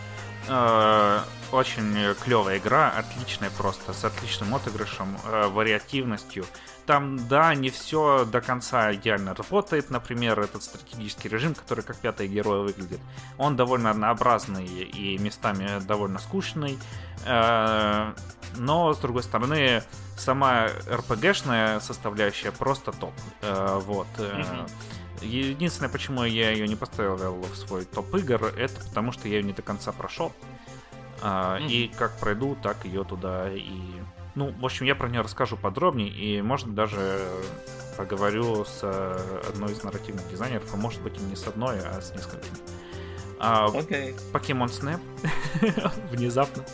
Э, 0.49 1.21
очень 1.53 2.15
клевая 2.23 2.59
игра, 2.59 2.91
отличная 2.91 3.51
просто, 3.51 3.93
с 3.93 4.05
отличным 4.05 4.55
отыгрышем, 4.55 5.17
э, 5.25 5.49
вариативностью. 5.49 6.45
Там, 6.87 7.27
да, 7.29 7.55
не 7.55 7.71
все 7.71 8.25
до 8.25 8.41
конца 8.41 8.95
идеально 8.95 9.35
работает. 9.35 9.91
Например, 9.91 10.39
этот 10.39 10.63
стратегический 10.63 11.29
режим, 11.29 11.55
который 11.55 11.83
как 11.83 11.97
пятый 11.97 12.29
герой 12.29 12.63
выглядит. 12.63 13.01
Он 13.39 13.57
довольно 13.57 13.91
однообразный 13.91 14.67
и 14.67 15.19
местами 15.19 15.81
довольно 15.87 16.19
скучный. 16.19 16.79
Э, 17.25 18.13
но, 18.57 18.95
с 18.95 18.99
другой 18.99 19.25
стороны, 19.25 19.83
сама 20.17 20.69
RPG-шная 20.89 21.81
составляющая 21.81 22.53
просто 22.53 22.93
топ. 22.93 23.13
Вот. 23.43 24.07
Единственное, 25.23 25.91
почему 25.91 26.25
я 26.25 26.51
ее 26.51 26.69
не 26.69 26.77
поставил 26.77 27.17
в 27.17 27.57
свой 27.57 27.85
топ 27.85 28.15
игр, 28.15 28.47
это 28.57 28.81
потому 28.85 29.13
что 29.13 29.29
я 29.29 29.37
ее 29.37 29.43
не 29.43 29.53
до 29.53 29.63
конца 29.63 29.93
прошел. 29.93 30.33
Mm-hmm. 31.23 31.69
И 31.69 31.89
как 31.97 32.19
пройду, 32.19 32.57
так 32.63 32.85
ее 32.85 33.03
туда 33.05 33.51
и 33.51 33.71
ну, 34.37 34.53
в 34.53 34.65
общем, 34.67 34.85
я 34.85 34.95
про 34.95 35.09
нее 35.09 35.23
расскажу 35.23 35.57
подробнее 35.57 36.11
и, 36.11 36.43
может, 36.43 36.75
даже 36.75 37.27
поговорю 37.97 38.67
с 38.67 38.81
э, 38.83 39.41
одной 39.49 39.73
из 39.73 39.83
нарративных 39.83 40.29
дизайнеров, 40.29 40.73
а 40.75 40.77
может 40.77 41.01
быть 41.01 41.17
и 41.19 41.23
не 41.23 41.35
с 41.35 41.47
одной, 41.47 41.79
а 41.81 42.03
с 42.03 42.15
несколькими. 42.15 42.55
А, 43.39 43.69
okay. 43.69 44.15
Pokemon 44.33 44.69
Snap 44.69 45.01
внезапно. 46.11 46.65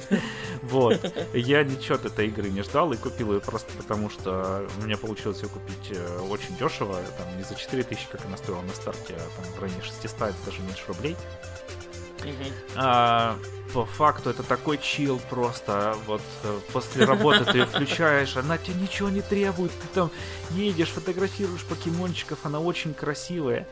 вот. 0.62 1.00
Я 1.34 1.64
ничего 1.64 1.96
от 1.96 2.06
этой 2.06 2.28
игры 2.28 2.50
не 2.50 2.62
ждал 2.62 2.92
и 2.92 2.96
купил 2.96 3.32
ее 3.32 3.40
просто 3.40 3.72
потому, 3.76 4.10
что 4.10 4.66
у 4.80 4.84
меня 4.84 4.96
получилось 4.96 5.42
ее 5.42 5.48
купить 5.48 5.90
э, 5.90 6.18
очень 6.28 6.56
дешево. 6.56 6.98
Там 7.18 7.36
не 7.36 7.42
за 7.42 7.54
4000, 7.54 8.08
как 8.12 8.24
она 8.26 8.36
стоила 8.36 8.62
на 8.62 8.72
старте, 8.74 9.14
а 9.14 9.42
там 9.42 9.52
в 9.52 9.60
районе 9.60 9.82
600, 9.82 10.34
даже 10.46 10.62
меньше 10.62 10.84
рублей. 10.88 11.16
А, 12.76 13.36
по 13.72 13.84
факту 13.84 14.30
это 14.30 14.42
такой 14.42 14.78
чил 14.78 15.20
просто. 15.30 15.96
Вот 16.06 16.22
э, 16.44 16.60
после 16.72 17.04
работы 17.04 17.44
ты 17.44 17.58
ее 17.58 17.66
включаешь, 17.66 18.36
она 18.36 18.58
тебе 18.58 18.80
ничего 18.80 19.08
не 19.08 19.22
требует. 19.22 19.72
Ты 19.72 19.88
там 19.94 20.10
едешь, 20.50 20.90
фотографируешь 20.90 21.64
покемончиков, 21.64 22.38
она 22.44 22.60
очень 22.60 22.94
красивая. 22.94 23.66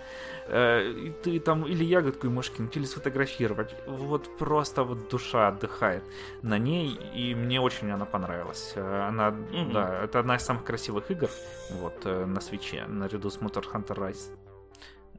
Э, 0.52 0.90
и 0.90 1.10
ты 1.10 1.38
там 1.38 1.64
или 1.64 1.84
ягодку 1.84 2.26
и 2.26 2.30
можешь 2.30 2.50
кинуть, 2.50 2.76
или 2.76 2.84
сфотографировать. 2.84 3.74
Вот 3.86 4.36
просто 4.36 4.82
вот 4.82 5.08
душа 5.08 5.48
отдыхает 5.48 6.02
на 6.42 6.58
ней, 6.58 6.98
и 7.14 7.34
мне 7.34 7.60
очень 7.60 7.90
она 7.90 8.04
понравилась. 8.04 8.72
Э, 8.74 9.08
она, 9.08 9.28
mm-hmm. 9.28 9.72
да, 9.72 10.04
это 10.04 10.18
одна 10.18 10.36
из 10.36 10.42
самых 10.42 10.64
красивых 10.64 11.10
игр 11.10 11.30
вот 11.70 12.04
на 12.04 12.40
свече, 12.40 12.84
наряду 12.86 13.30
с 13.30 13.38
Motor 13.38 13.64
Hunter 13.72 13.96
Rise. 13.96 14.36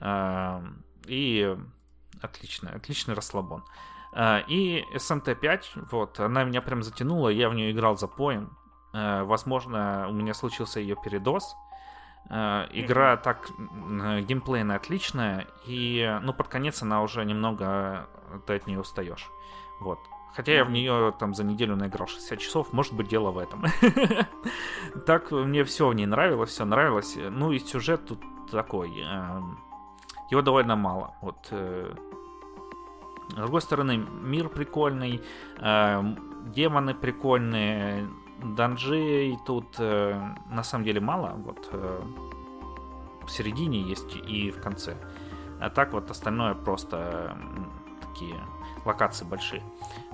Эм, 0.02 0.84
и 1.08 1.56
отличный, 2.22 2.72
отличный 2.72 3.14
расслабон. 3.14 3.64
И 4.50 4.84
SMT5, 4.94 5.88
вот, 5.90 6.20
она 6.20 6.44
меня 6.44 6.62
прям 6.62 6.84
затянула, 6.84 7.30
я 7.30 7.50
в 7.50 7.54
нее 7.54 7.72
играл 7.72 7.98
за 7.98 8.08
поем. 8.08 8.58
Возможно, 8.92 10.08
у 10.10 10.12
меня 10.12 10.34
случился 10.34 10.82
ее 10.82 10.98
передоз. 11.02 11.56
А, 11.56 11.71
игра 12.28 13.18
так 13.18 13.50
геймплейно 13.60 14.76
отличная, 14.76 15.48
и 15.66 16.20
ну 16.22 16.34
под 16.34 16.48
конец 16.48 16.82
она 16.82 17.02
уже 17.02 17.26
немного 17.26 18.08
ты 18.46 18.56
от 18.56 18.68
нее 18.68 18.80
устаешь. 18.80 19.30
Вот. 19.82 20.00
Хотя 20.34 20.54
я 20.54 20.64
в 20.64 20.72
нее 20.72 21.14
там 21.20 21.34
за 21.34 21.44
неделю 21.44 21.76
наиграл 21.76 22.08
60 22.08 22.40
часов, 22.40 22.72
может 22.72 22.94
быть 22.94 23.10
дело 23.10 23.32
в 23.32 23.38
этом. 23.38 23.66
так 25.06 25.32
мне 25.32 25.64
все 25.66 25.90
в 25.90 25.94
ней 25.94 26.06
нравилось, 26.06 26.52
все 26.52 26.64
нравилось. 26.64 27.18
Ну 27.18 27.52
и 27.52 27.60
сюжет 27.60 28.06
тут 28.06 28.22
такой. 28.50 28.92
Его 30.30 30.42
довольно 30.42 30.78
мало. 30.78 31.16
Вот 31.22 31.50
э, 31.52 31.94
с 33.32 33.34
другой 33.34 33.62
стороны, 33.62 33.98
мир 33.98 34.48
прикольный, 34.48 35.22
э, 35.58 36.04
демоны 36.56 36.94
прикольные, 36.94 38.08
данжей 38.44 39.38
тут 39.46 39.76
э, 39.80 40.36
на 40.50 40.64
самом 40.64 40.86
деле 40.86 41.00
мало. 41.00 41.34
Вот 41.38 41.70
э, 41.72 42.02
в 43.26 43.30
середине 43.30 43.82
есть 43.82 44.16
и 44.16 44.52
в 44.52 44.62
конце. 44.62 44.96
А 45.60 45.70
так 45.70 45.94
вот 45.94 46.10
остальное 46.10 46.54
просто 46.54 47.36
э, 47.36 48.08
такие 48.08 48.36
локации 48.86 49.26
большие. 49.26 49.64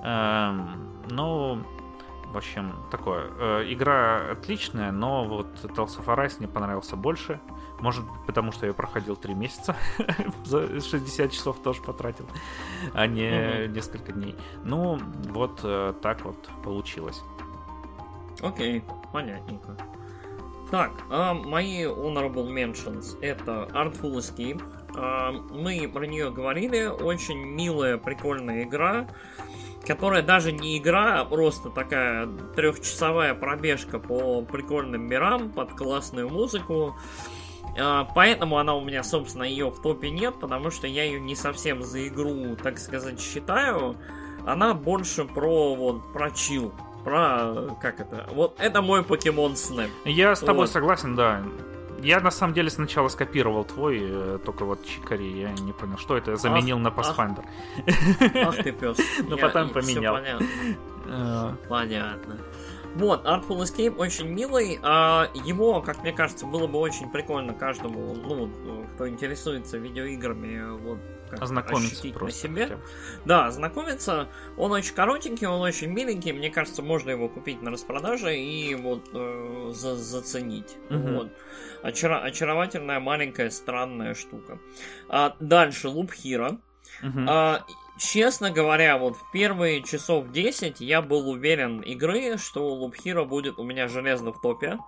Э, 0.02 0.52
ну, 1.10 1.64
в 2.32 2.36
общем, 2.36 2.74
такое. 2.90 3.30
Э, 3.38 3.64
игра 3.68 4.32
отличная, 4.32 4.92
но 4.92 5.24
вот 5.24 5.46
Tales 5.62 5.98
of 5.98 6.06
Arise 6.06 6.36
мне 6.38 6.48
понравился 6.48 6.96
больше. 6.96 7.40
Может 7.80 8.04
потому 8.26 8.52
что 8.52 8.66
я 8.66 8.72
проходил 8.72 9.14
3 9.16 9.34
месяца, 9.34 9.76
за 10.44 10.80
60 10.80 11.30
часов 11.30 11.62
тоже 11.62 11.80
потратил, 11.80 12.26
а 12.92 13.06
не 13.06 13.22
mm-hmm. 13.22 13.68
несколько 13.68 14.12
дней. 14.12 14.34
Ну, 14.64 14.98
вот 15.28 15.60
э, 15.62 15.94
так 16.02 16.22
вот 16.22 16.48
получилось. 16.64 17.22
Окей, 18.40 18.82
понятненько. 19.12 19.76
Так, 20.70 20.92
э, 21.10 21.32
мои 21.32 21.84
honorable 21.84 22.48
mentions 22.48 23.18
это 23.22 23.68
Artful 23.72 24.16
Escape. 24.18 24.62
Э, 24.94 25.32
мы 25.54 25.88
про 25.88 26.06
нее 26.06 26.30
говорили. 26.30 26.84
Очень 26.86 27.38
милая, 27.38 27.96
прикольная 27.98 28.64
игра 28.64 29.06
которая 29.86 30.22
даже 30.22 30.52
не 30.52 30.76
игра, 30.76 31.20
а 31.20 31.24
просто 31.24 31.70
такая 31.70 32.28
трехчасовая 32.54 33.34
пробежка 33.34 33.98
по 33.98 34.42
прикольным 34.42 35.06
мирам 35.06 35.50
под 35.50 35.72
классную 35.72 36.28
музыку. 36.28 36.94
А, 37.80 38.06
поэтому 38.14 38.58
она 38.58 38.74
у 38.74 38.84
меня, 38.84 39.02
собственно, 39.02 39.44
ее 39.44 39.70
в 39.70 39.80
топе 39.80 40.10
нет, 40.10 40.34
потому 40.40 40.70
что 40.70 40.86
я 40.86 41.04
ее 41.04 41.20
не 41.20 41.34
совсем 41.34 41.82
за 41.82 42.06
игру, 42.08 42.56
так 42.62 42.78
сказать, 42.78 43.20
считаю. 43.20 43.96
Она 44.46 44.74
больше 44.74 45.24
про 45.24 45.74
вот 45.74 46.12
про 46.12 46.30
чил, 46.30 46.72
про 47.04 47.76
как 47.80 48.00
это. 48.00 48.28
Вот 48.32 48.56
это 48.58 48.82
мой 48.82 49.02
покемон 49.02 49.56
Снэп. 49.56 49.90
Я 50.04 50.34
с 50.34 50.40
тобой 50.40 50.66
вот. 50.66 50.70
согласен, 50.70 51.14
да. 51.14 51.42
Я 52.00 52.20
на 52.20 52.30
самом 52.30 52.54
деле 52.54 52.70
сначала 52.70 53.08
скопировал 53.08 53.64
твой, 53.64 53.98
э, 54.00 54.38
только 54.44 54.64
вот 54.64 54.86
Чикари, 54.86 55.40
я 55.40 55.50
не 55.50 55.72
понял, 55.72 55.98
что 55.98 56.16
это, 56.16 56.36
заменил 56.36 56.76
ах, 56.76 56.82
на 56.84 56.88
Pathfinder. 56.88 57.44
Ах, 57.86 58.48
ах 58.48 58.56
ты 58.62 58.70
пес. 58.70 58.98
Но 59.28 59.36
потом 59.36 59.70
поменял. 59.70 60.14
Понятно. 60.14 61.58
Понятно. 61.68 62.38
Вот, 62.94 63.24
Artful 63.26 63.62
Escape 63.62 63.96
очень 63.96 64.28
милый. 64.28 64.78
А 64.82 65.28
его, 65.34 65.80
как 65.82 66.02
мне 66.02 66.12
кажется, 66.12 66.46
было 66.46 66.66
бы 66.66 66.78
очень 66.78 67.10
прикольно 67.10 67.54
каждому, 67.54 68.14
ну, 68.14 68.50
кто 68.94 69.08
интересуется 69.08 69.78
видеоиграми, 69.78 70.76
вот, 70.78 70.98
как 71.28 71.42
ознакомиться 71.42 72.08
просто. 72.12 72.48
на 72.48 72.54
себе. 72.54 72.78
Да, 73.24 73.50
знакомиться. 73.50 74.28
Он 74.56 74.72
очень 74.72 74.94
коротенький, 74.94 75.46
он 75.46 75.60
очень 75.60 75.88
миленький. 75.88 76.32
Мне 76.32 76.50
кажется, 76.50 76.82
можно 76.82 77.10
его 77.10 77.28
купить 77.28 77.62
на 77.62 77.70
распродаже 77.70 78.36
и 78.36 78.74
вот 78.74 79.08
э, 79.12 79.70
за 79.74 79.96
заценить. 79.96 80.76
Угу. 80.90 81.08
Вот. 81.08 81.32
Очара- 81.82 82.22
очаровательная 82.22 83.00
маленькая 83.00 83.50
странная 83.50 84.14
штука. 84.14 84.58
А, 85.08 85.36
дальше 85.40 85.88
Loop 85.88 86.10
Hero. 86.24 86.58
Угу. 87.02 87.20
А, 87.28 87.64
честно 87.98 88.50
говоря, 88.50 88.98
вот 88.98 89.16
в 89.16 89.30
первые 89.32 89.82
часов 89.82 90.30
10 90.30 90.80
я 90.80 91.02
был 91.02 91.28
уверен 91.28 91.80
игры, 91.80 92.38
что 92.38 92.76
Loop 92.78 92.94
Hero 93.04 93.24
будет 93.24 93.58
у 93.58 93.64
меня 93.64 93.88
железно 93.88 94.32
в 94.32 94.40
топе. 94.40 94.78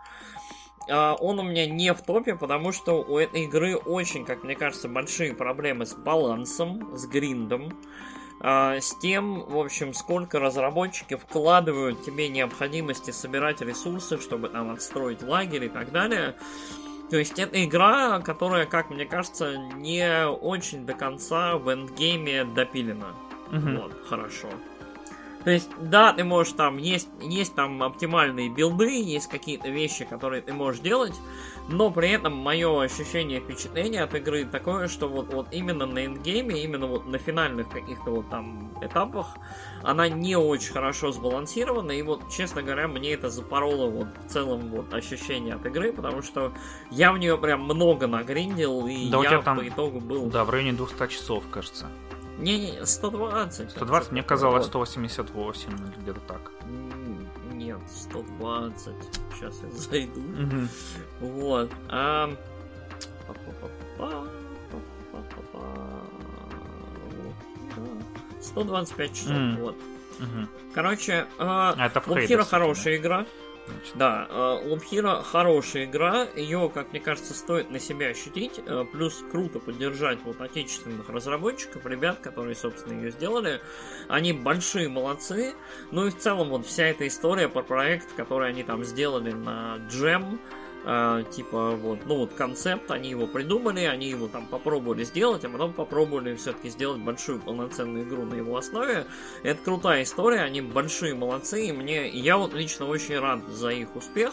Uh, 0.91 1.17
он 1.21 1.39
у 1.39 1.45
меня 1.45 1.67
не 1.67 1.95
в 1.95 2.03
топе, 2.03 2.35
потому 2.35 2.73
что 2.73 3.05
у 3.05 3.17
этой 3.17 3.45
игры 3.45 3.77
очень, 3.77 4.25
как 4.25 4.43
мне 4.43 4.57
кажется, 4.57 4.89
большие 4.89 5.35
проблемы 5.35 5.87
с 5.87 5.95
балансом, 5.95 6.97
с 6.97 7.07
гриндом, 7.07 7.79
uh, 8.41 8.81
с 8.81 8.99
тем, 8.99 9.41
в 9.41 9.57
общем, 9.57 9.95
сколько 9.95 10.41
разработчики 10.41 11.15
вкладывают 11.15 12.05
тебе 12.05 12.29
необходимости 12.29 13.13
собирать 13.13 13.61
ресурсы, 13.61 14.19
чтобы 14.19 14.49
там 14.49 14.73
отстроить 14.73 15.23
лагерь 15.23 15.67
и 15.67 15.69
так 15.69 15.93
далее. 15.93 16.35
То 17.09 17.19
есть 17.19 17.39
это 17.39 17.65
игра, 17.65 18.19
которая, 18.19 18.67
как 18.67 18.91
мне 18.91 19.05
кажется, 19.05 19.59
не 19.59 20.27
очень 20.27 20.87
до 20.87 20.95
конца 20.95 21.57
в 21.57 21.73
эндгейме 21.73 22.45
допилена. 22.45 23.15
Угу. 23.53 23.81
Вот, 23.81 23.93
хорошо. 24.09 24.49
То 25.45 25.51
есть, 25.51 25.71
да, 25.81 26.13
ты 26.13 26.23
можешь 26.23 26.53
там, 26.53 26.77
есть, 26.77 27.09
есть 27.23 27.55
там 27.55 27.83
оптимальные 27.83 28.51
билды, 28.51 29.03
есть 29.03 29.29
какие-то 29.29 29.71
вещи, 29.71 30.05
которые 30.05 30.43
ты 30.43 30.53
можешь 30.53 30.83
делать, 30.83 31.15
но 31.69 31.91
при 31.91 32.11
этом 32.11 32.37
мое 32.37 32.83
ощущение 32.83 33.41
впечатления 33.41 34.03
от 34.03 34.15
игры 34.15 34.45
такое, 34.45 34.89
что 34.89 35.09
вот, 35.09 35.33
вот 35.33 35.47
именно 35.51 35.87
на 35.87 36.05
эндгейме, 36.05 36.63
именно 36.63 36.87
вот 36.87 37.07
на 37.07 37.17
финальных 37.17 37.71
каких-то 37.71 38.11
вот 38.11 38.29
там 38.29 38.71
этапах, 38.83 39.37
она 39.83 40.09
не 40.09 40.37
очень 40.37 40.73
хорошо 40.73 41.11
сбалансирована, 41.11 41.93
и 41.93 42.03
вот, 42.03 42.31
честно 42.31 42.63
говоря, 42.63 42.87
мне 42.87 43.13
это 43.13 43.31
запороло 43.31 43.89
вот 43.89 44.09
в 44.27 44.31
целом 44.31 44.69
вот 44.69 44.93
ощущение 44.93 45.55
от 45.55 45.65
игры, 45.65 45.93
потому 45.93 46.21
что 46.21 46.53
я 46.91 47.13
в 47.13 47.19
нее 47.19 47.39
прям 47.39 47.63
много 47.63 48.07
нагриндил, 48.07 48.87
и 48.87 49.09
да 49.09 49.23
я 49.23 49.41
там, 49.41 49.59
по 49.59 49.67
итогу 49.67 50.01
был... 50.01 50.27
Да, 50.27 50.45
в 50.45 50.51
районе 50.51 50.75
200 50.75 51.09
часов, 51.09 51.45
кажется. 51.51 51.87
Не-не, 52.41 52.87
120. 52.87 53.71
120, 53.71 54.13
мне 54.13 54.23
казалось 54.23 54.67
188 54.67 55.69
или 55.69 56.03
где-то 56.03 56.21
так. 56.21 56.51
Нет, 57.53 57.79
120. 57.89 58.95
Сейчас 59.35 59.61
я 59.63 59.71
зайду. 59.71 60.21
Угу. 60.21 60.69
Вот. 61.21 61.71
А... 61.89 62.31
125 68.51 69.15
часов, 69.15 69.33
mm. 69.33 69.61
вот. 69.61 69.77
Угу. 70.19 70.49
Короче, 70.75 71.27
э, 71.39 71.73
это 71.79 72.03
Лупхира 72.07 72.45
хорошая 72.45 72.97
игра. 72.97 73.27
Значит. 73.71 73.97
Да, 73.97 74.27
Loop 74.31 74.83
э, 74.91 74.95
Hero 74.95 75.23
хорошая 75.23 75.85
игра, 75.85 76.27
ее, 76.37 76.71
как 76.73 76.91
мне 76.91 77.01
кажется, 77.01 77.35
стоит 77.35 77.71
на 77.71 77.79
себя 77.79 78.09
ощутить, 78.09 78.61
э, 78.65 78.85
плюс 78.91 79.23
круто 79.31 79.59
поддержать 79.59 80.19
вот 80.25 80.41
отечественных 80.41 81.09
разработчиков, 81.09 81.85
ребят, 81.87 82.19
которые, 82.21 82.55
собственно, 82.55 83.01
ее 83.01 83.11
сделали. 83.11 83.61
Они 84.09 84.33
большие 84.33 84.89
молодцы, 84.89 85.55
ну 85.91 86.07
и 86.07 86.11
в 86.11 86.19
целом 86.19 86.49
вот 86.49 86.67
вся 86.67 86.87
эта 86.87 87.07
история 87.07 87.49
про 87.49 87.63
проект, 87.63 88.13
который 88.15 88.49
они 88.49 88.63
там 88.63 88.85
сделали 88.85 89.33
на 89.33 89.79
Jam, 89.89 90.39
Uh, 90.83 91.31
типа 91.31 91.73
вот, 91.73 92.07
ну 92.07 92.17
вот 92.17 92.33
концепт, 92.33 92.91
они 92.91 93.11
его 93.11 93.27
придумали, 93.27 93.81
они 93.81 94.09
его 94.09 94.29
там 94.29 94.47
попробовали 94.47 95.05
сделать, 95.05 95.45
а 95.45 95.51
потом 95.51 95.75
попробовали 95.75 96.35
все-таки 96.37 96.71
сделать 96.71 97.03
большую 97.03 97.39
полноценную 97.39 98.05
игру 98.05 98.25
на 98.25 98.35
его 98.35 98.57
основе. 98.57 99.05
Это 99.43 99.63
крутая 99.63 100.05
история, 100.05 100.41
они 100.41 100.63
большие 100.63 101.15
молодцы, 101.15 101.67
и 101.67 101.73
мне, 101.73 102.09
я 102.09 102.39
вот 102.39 102.55
лично 102.55 102.87
очень 102.87 103.19
рад 103.19 103.47
за 103.49 103.69
их 103.69 103.95
успех. 103.95 104.33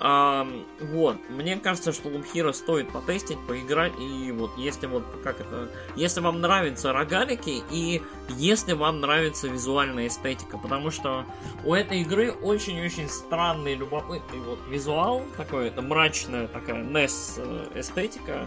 А, 0.00 0.46
вот, 0.80 1.16
мне 1.28 1.56
кажется, 1.56 1.92
что 1.92 2.08
Loop 2.08 2.26
Hero 2.32 2.52
стоит 2.52 2.90
потестить, 2.92 3.38
поиграть, 3.48 3.92
и 3.98 4.30
вот 4.30 4.56
если 4.56 4.86
вот, 4.86 5.02
как 5.24 5.40
это, 5.40 5.68
если 5.96 6.20
вам 6.20 6.40
нравятся 6.40 6.92
рогалики, 6.92 7.62
и 7.70 8.02
если 8.28 8.74
вам 8.74 9.00
нравится 9.00 9.48
визуальная 9.48 10.06
эстетика, 10.06 10.56
потому 10.56 10.90
что 10.90 11.24
у 11.64 11.74
этой 11.74 12.02
игры 12.02 12.30
очень-очень 12.30 13.08
странный, 13.08 13.74
любопытный 13.74 14.38
вот 14.38 14.60
визуал, 14.68 15.22
такой, 15.36 15.68
это 15.68 15.82
мрачная 15.82 16.46
такая 16.46 16.84
NES 16.84 17.34
э, 17.74 17.80
эстетика, 17.80 18.46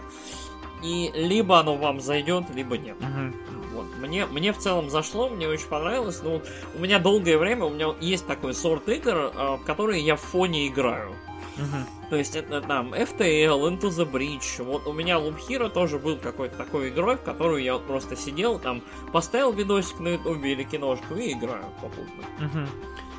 и 0.82 1.12
либо 1.14 1.60
оно 1.60 1.76
вам 1.76 2.00
зайдет, 2.00 2.50
либо 2.50 2.76
нет. 2.76 2.96
Uh-huh. 2.98 3.32
Вот. 3.72 3.86
Мне, 4.00 4.26
мне 4.26 4.52
в 4.52 4.58
целом 4.58 4.90
зашло, 4.90 5.28
мне 5.28 5.46
очень 5.46 5.68
понравилось. 5.68 6.20
Но 6.22 6.42
у 6.74 6.78
меня 6.80 6.98
долгое 6.98 7.38
время, 7.38 7.66
у 7.66 7.70
меня 7.70 7.94
есть 8.00 8.26
такой 8.26 8.52
сорт 8.52 8.88
игр, 8.88 9.32
э, 9.32 9.56
в 9.60 9.64
которые 9.64 10.02
я 10.02 10.16
в 10.16 10.20
фоне 10.20 10.66
играю. 10.66 11.14
Угу. 11.56 12.08
То 12.10 12.16
есть 12.16 12.36
это 12.36 12.60
там 12.60 12.94
FTL, 12.94 13.60
Into 13.68 13.88
the 13.88 14.10
Bridge. 14.10 14.62
Вот 14.62 14.86
у 14.86 14.92
меня 14.92 15.16
Loop 15.16 15.38
Hero 15.48 15.68
тоже 15.68 15.98
был 15.98 16.16
какой-то 16.16 16.56
такой 16.56 16.88
игрой, 16.88 17.16
в 17.16 17.22
которую 17.22 17.62
я 17.62 17.74
вот 17.74 17.86
просто 17.86 18.16
сидел, 18.16 18.58
там 18.58 18.82
поставил 19.12 19.52
видосик 19.52 20.00
на 20.00 20.08
ютубе 20.08 20.52
или 20.52 20.62
киношку 20.62 21.14
и 21.14 21.32
играю 21.32 21.64
попутно. 21.80 22.24
Угу. 22.38 22.68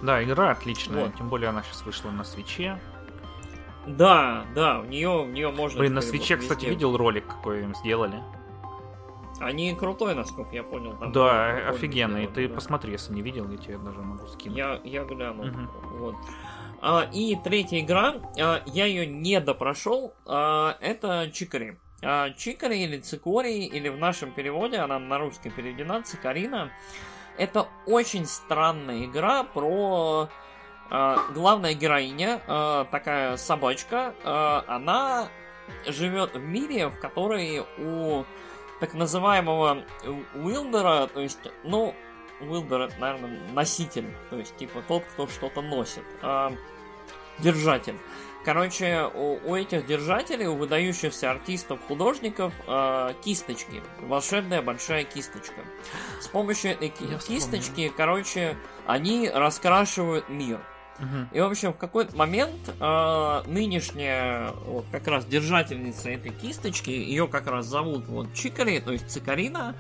Да, 0.03 0.23
игра 0.23 0.51
отличная, 0.51 1.05
вот. 1.05 1.15
тем 1.15 1.30
более 1.30 1.49
она 1.49 1.64
сейчас 1.64 1.85
вышла 1.85 2.11
на 2.11 2.23
свече. 2.23 2.80
Да, 3.85 4.45
да, 4.55 4.80
в 4.80 4.88
нее, 4.88 5.23
в 5.23 5.30
нее 5.30 5.51
можно... 5.51 5.80
Блин, 5.80 5.93
на 5.93 6.01
свече, 6.01 6.35
вот 6.35 6.43
кстати, 6.43 6.65
видел 6.65 6.95
ролик, 6.95 7.27
какой 7.27 7.64
им 7.64 7.76
сделали. 7.76 8.22
Они 9.39 9.73
крутой, 9.73 10.15
насколько 10.15 10.55
я 10.55 10.64
понял. 10.64 10.95
Там 10.97 11.11
да, 11.11 11.69
офигенный. 11.69 12.27
Ты 12.27 12.47
да. 12.47 12.55
посмотри, 12.55 12.93
если 12.93 13.14
не 13.14 13.22
видел, 13.22 13.49
я 13.49 13.57
тебе 13.57 13.77
даже 13.77 13.99
могу 13.99 14.26
скинуть. 14.27 14.57
Я, 14.57 14.80
я 14.84 15.03
гляну. 15.03 15.43
Угу. 15.43 15.97
Вот. 15.97 16.15
А, 16.85 17.07
и 17.14 17.38
третья 17.38 17.80
игра, 17.80 18.15
а, 18.38 18.61
я 18.65 18.85
ее 18.85 19.07
не 19.07 19.39
допрошел, 19.39 20.14
а, 20.26 20.77
это 20.81 21.31
Чикари. 21.34 21.77
Чикари 22.35 22.84
или 22.84 22.99
Цикори, 22.99 23.64
или 23.64 23.88
в 23.88 23.97
нашем 23.97 24.34
переводе, 24.34 24.80
она 24.80 24.99
на 24.99 25.18
русский 25.18 25.49
переведена, 25.49 26.03
Цикарина. 26.03 26.69
Это 27.38 27.69
очень 27.88 28.26
странная 28.26 29.05
игра 29.05 29.45
про 29.45 30.27
главная 30.89 31.73
героиня, 31.73 32.41
такая 32.91 33.38
собачка, 33.38 34.14
она 34.68 35.30
живет 35.88 36.35
в 36.35 36.41
мире, 36.41 36.89
в 36.89 36.99
которой 36.99 37.64
у 37.77 38.26
так 38.81 38.93
называемого 38.93 39.85
Уилдера, 40.35 41.07
то 41.07 41.22
есть, 41.22 41.39
ну, 41.64 41.95
Уилдер 42.41 42.81
это, 42.81 42.99
наверное, 42.99 43.39
носитель, 43.53 44.07
то 44.30 44.38
есть, 44.38 44.55
типа, 44.57 44.81
тот, 44.88 45.03
кто 45.05 45.27
что-то 45.27 45.61
носит 45.61 46.03
держатель. 47.39 47.95
Короче, 48.45 49.10
у, 49.14 49.39
у 49.45 49.55
этих 49.55 49.85
держателей, 49.85 50.47
у 50.47 50.55
выдающихся 50.55 51.31
артистов, 51.31 51.80
художников, 51.88 52.53
э, 52.68 53.14
кисточки. 53.23 53.81
Волшебная 54.01 54.61
большая 54.61 55.05
кисточка. 55.05 55.61
С 56.19 56.27
помощью 56.27 56.72
этой 56.72 56.93
Я 56.99 57.18
кисточки, 57.19 57.69
вспомнил. 57.69 57.93
короче, 57.95 58.57
они 58.85 59.30
раскрашивают 59.34 60.27
мир. 60.27 60.60
Угу. 60.99 61.38
И, 61.38 61.39
в 61.39 61.45
общем, 61.45 61.73
в 61.73 61.77
какой-то 61.77 62.15
момент 62.18 62.69
э, 62.80 63.43
нынешняя, 63.47 64.51
вот 64.65 64.85
как 64.91 65.07
раз 65.07 65.26
держательница 65.26 66.10
этой 66.10 66.31
кисточки, 66.31 66.89
ее 66.89 67.30
как 67.30 67.47
раз 67.47 67.65
зовут 67.65 68.05
вот 68.07 68.34
Чикари, 68.34 68.80
то 68.80 68.91
есть 68.91 69.10
Цикарина, 69.10 69.76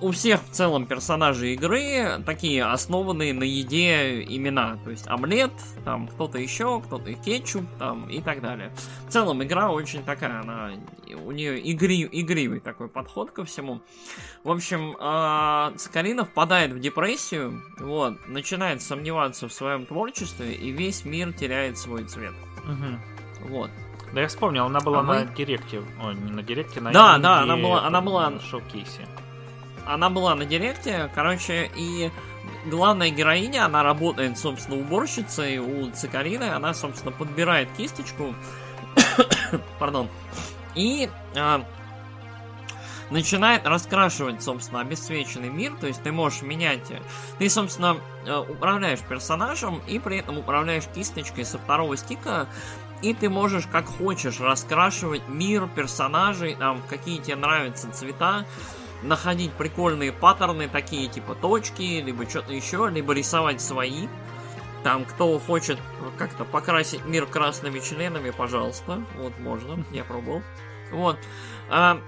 у 0.00 0.10
всех 0.10 0.42
в 0.42 0.50
целом 0.50 0.86
персонажи 0.86 1.54
игры 1.54 2.22
такие 2.26 2.64
основанные 2.64 3.32
на 3.32 3.44
еде 3.44 4.22
имена. 4.22 4.78
То 4.84 4.90
есть 4.90 5.06
омлет, 5.06 5.52
там 5.84 6.08
кто-то 6.08 6.38
еще, 6.38 6.80
кто-то 6.80 7.12
кетчуп, 7.14 7.64
там 7.78 8.08
и 8.08 8.20
так 8.20 8.40
далее. 8.40 8.72
В 9.08 9.12
целом 9.12 9.42
игра 9.42 9.70
очень 9.70 10.02
такая, 10.02 10.40
она 10.40 10.72
у 11.24 11.30
нее 11.30 11.60
игри, 11.72 12.08
игривый 12.10 12.60
такой 12.60 12.88
подход 12.88 13.30
ко 13.30 13.44
всему. 13.44 13.82
В 14.42 14.50
общем, 14.50 14.96
э, 14.98 15.76
Цикарина 15.76 16.24
впадает 16.24 16.72
в 16.72 16.80
депрессию, 16.80 17.62
вот, 17.78 18.16
начинает 18.26 18.82
сомневаться 18.82 19.48
в 19.48 19.52
своем 19.52 19.86
творчестве, 19.86 20.54
и 20.54 20.70
весь 20.70 21.04
мир 21.04 21.32
теряет 21.32 21.78
свой 21.78 22.04
цвет. 22.04 22.34
Угу. 22.64 23.48
Вот. 23.50 23.70
Да 24.12 24.20
я 24.20 24.28
вспомнил, 24.28 24.66
она 24.66 24.80
была 24.80 25.00
а 25.00 25.02
на 25.02 25.24
мы... 25.24 25.34
директе. 25.34 25.82
Ой, 26.02 26.14
не 26.14 26.32
на 26.32 26.42
директе, 26.42 26.80
на 26.80 26.92
Да, 26.92 27.18
да, 27.18 27.40
она 27.40 27.56
была, 27.56 27.86
она 27.86 28.00
была 28.00 28.30
на 28.30 28.40
шоу-кейсе 28.40 29.06
она 29.86 30.10
была 30.10 30.34
на 30.34 30.44
директе, 30.44 31.10
короче, 31.14 31.70
и 31.76 32.10
главная 32.66 33.10
героиня, 33.10 33.64
она 33.64 33.82
работает, 33.82 34.38
собственно, 34.38 34.78
уборщицей 34.78 35.58
у 35.58 35.90
Цикарины, 35.90 36.44
она, 36.44 36.74
собственно, 36.74 37.12
подбирает 37.12 37.68
кисточку, 37.76 38.34
пардон, 39.78 40.08
и 40.74 41.10
а, 41.36 41.64
начинает 43.12 43.66
раскрашивать, 43.66 44.42
собственно, 44.42 44.80
обесцвеченный 44.80 45.50
мир, 45.50 45.72
то 45.80 45.86
есть 45.86 46.02
ты 46.02 46.10
можешь 46.12 46.42
менять... 46.42 46.92
Ты, 47.38 47.48
собственно, 47.48 47.98
э, 48.26 48.36
управляешь 48.36 49.00
персонажем 49.00 49.82
и 49.86 49.98
при 49.98 50.18
этом 50.18 50.38
управляешь 50.38 50.84
кисточкой 50.94 51.44
со 51.44 51.58
второго 51.58 51.96
стика, 51.96 52.48
и 53.02 53.14
ты 53.14 53.28
можешь 53.28 53.66
как 53.66 53.84
хочешь 53.86 54.40
раскрашивать 54.40 55.28
мир, 55.28 55.68
персонажей, 55.68 56.54
там, 56.54 56.82
какие 56.88 57.18
тебе 57.18 57.36
нравятся 57.36 57.90
цвета, 57.92 58.46
находить 59.02 59.52
прикольные 59.52 60.12
паттерны, 60.12 60.68
такие 60.68 61.08
типа 61.08 61.34
точки, 61.34 62.00
либо 62.00 62.28
что-то 62.28 62.52
еще, 62.52 62.88
либо 62.90 63.12
рисовать 63.12 63.60
свои. 63.60 64.08
Там, 64.82 65.04
кто 65.04 65.38
хочет 65.38 65.78
как-то 66.18 66.44
покрасить 66.44 67.04
мир 67.04 67.26
красными 67.26 67.78
членами, 67.78 68.30
пожалуйста. 68.30 69.02
Вот, 69.16 69.38
можно, 69.38 69.84
я 69.92 70.04
пробовал. 70.04 70.42
Вот. 70.90 71.18
А, 71.70 72.00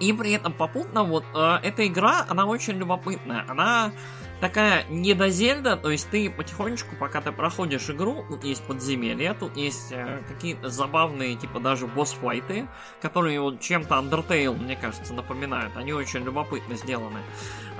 и 0.00 0.12
при 0.12 0.32
этом 0.32 0.52
попутно 0.52 1.02
вот 1.02 1.24
а, 1.34 1.60
эта 1.62 1.86
игра, 1.86 2.24
она 2.28 2.46
очень 2.46 2.74
любопытная. 2.74 3.44
Она 3.48 3.92
такая 4.40 4.84
не 4.88 5.14
до 5.14 5.28
Зельда, 5.28 5.76
то 5.76 5.90
есть 5.90 6.08
ты 6.10 6.30
потихонечку, 6.30 6.96
пока 6.96 7.20
ты 7.20 7.32
проходишь 7.32 7.88
игру, 7.90 8.24
тут 8.28 8.44
есть 8.44 8.62
подземелья, 8.62 9.34
тут 9.34 9.56
есть 9.56 9.92
э, 9.92 10.22
какие-то 10.28 10.68
забавные, 10.68 11.36
типа 11.36 11.60
даже 11.60 11.86
босс-файты, 11.86 12.66
которые 13.00 13.40
вот 13.40 13.60
чем-то 13.60 13.94
Undertale, 13.94 14.56
мне 14.56 14.76
кажется, 14.76 15.14
напоминают. 15.14 15.76
Они 15.76 15.92
очень 15.92 16.20
любопытно 16.24 16.76
сделаны. 16.76 17.20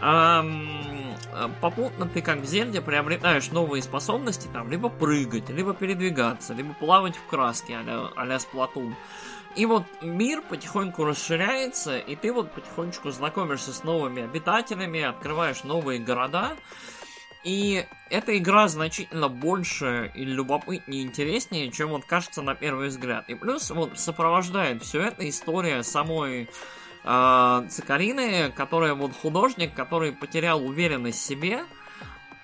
Эм, 0.00 1.14
попутно 1.60 2.06
ты, 2.06 2.20
как 2.22 2.38
в 2.40 2.46
Зельде, 2.46 2.80
приобретаешь 2.80 3.50
новые 3.50 3.82
способности, 3.82 4.48
там, 4.52 4.70
либо 4.70 4.88
прыгать, 4.88 5.48
либо 5.50 5.74
передвигаться, 5.74 6.54
либо 6.54 6.74
плавать 6.74 7.16
в 7.16 7.26
краске, 7.26 7.76
а-ля, 7.76 8.10
а-ля 8.16 8.36
Splatoon. 8.36 8.94
И 9.56 9.64
вот 9.64 9.84
мир 10.02 10.42
потихоньку 10.42 11.04
расширяется, 11.04 11.96
и 11.96 12.14
ты 12.14 12.30
вот 12.30 12.52
потихонечку 12.52 13.10
знакомишься 13.10 13.72
с 13.72 13.82
новыми 13.84 14.22
обитателями, 14.22 15.00
открываешь 15.00 15.64
новые 15.64 15.98
города. 15.98 16.56
И 17.42 17.86
эта 18.10 18.36
игра 18.36 18.68
значительно 18.68 19.28
больше 19.28 20.12
и 20.14 20.24
любопытнее, 20.24 21.02
и 21.02 21.06
интереснее, 21.06 21.70
чем 21.70 21.90
вот 21.90 22.04
кажется 22.04 22.42
на 22.42 22.54
первый 22.54 22.88
взгляд. 22.88 23.30
И 23.30 23.34
плюс 23.34 23.70
вот 23.70 23.98
сопровождает 23.98 24.82
все 24.82 25.00
это 25.02 25.26
история 25.26 25.82
самой 25.82 26.50
э, 27.04 27.66
Цикарины, 27.70 28.52
которая 28.54 28.94
вот 28.94 29.12
художник, 29.16 29.72
который 29.72 30.12
потерял 30.12 30.62
уверенность 30.62 31.20
в 31.20 31.26
себе, 31.26 31.64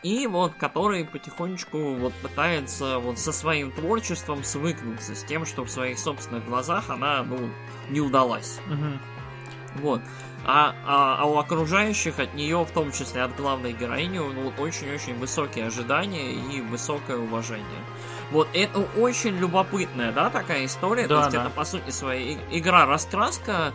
и 0.02 0.26
вот 0.26 0.54
который 0.54 1.04
потихонечку 1.04 1.94
вот 1.94 2.12
пытается 2.14 2.98
вот 2.98 3.18
со 3.18 3.32
своим 3.32 3.70
творчеством 3.70 4.42
свыкнуться 4.44 5.14
с 5.14 5.24
тем, 5.24 5.46
что 5.46 5.64
в 5.64 5.70
своих 5.70 5.98
собственных 5.98 6.44
глазах 6.46 6.90
она, 6.90 7.22
ну, 7.22 7.50
не 7.88 8.00
удалась. 8.00 8.58
Угу. 8.66 9.82
Вот. 9.82 10.02
А, 10.44 10.74
а, 10.84 11.18
а 11.20 11.26
у 11.26 11.38
окружающих 11.38 12.18
от 12.18 12.34
нее, 12.34 12.64
в 12.64 12.70
том 12.72 12.90
числе 12.90 13.22
от 13.22 13.36
главной 13.36 13.72
героини, 13.72 14.18
ну, 14.18 14.52
очень-очень 14.58 15.16
высокие 15.18 15.66
ожидания 15.66 16.32
и 16.32 16.60
высокое 16.60 17.16
уважение. 17.16 17.64
Вот 18.32 18.48
это 18.52 18.80
очень 18.96 19.36
любопытная, 19.36 20.10
да, 20.10 20.30
такая 20.30 20.64
история. 20.64 21.06
Да, 21.06 21.16
То 21.16 21.20
есть 21.20 21.32
да. 21.32 21.42
это, 21.42 21.50
по 21.50 21.64
сути, 21.64 21.90
своя 21.90 22.32
игра-раскраска 22.50 23.72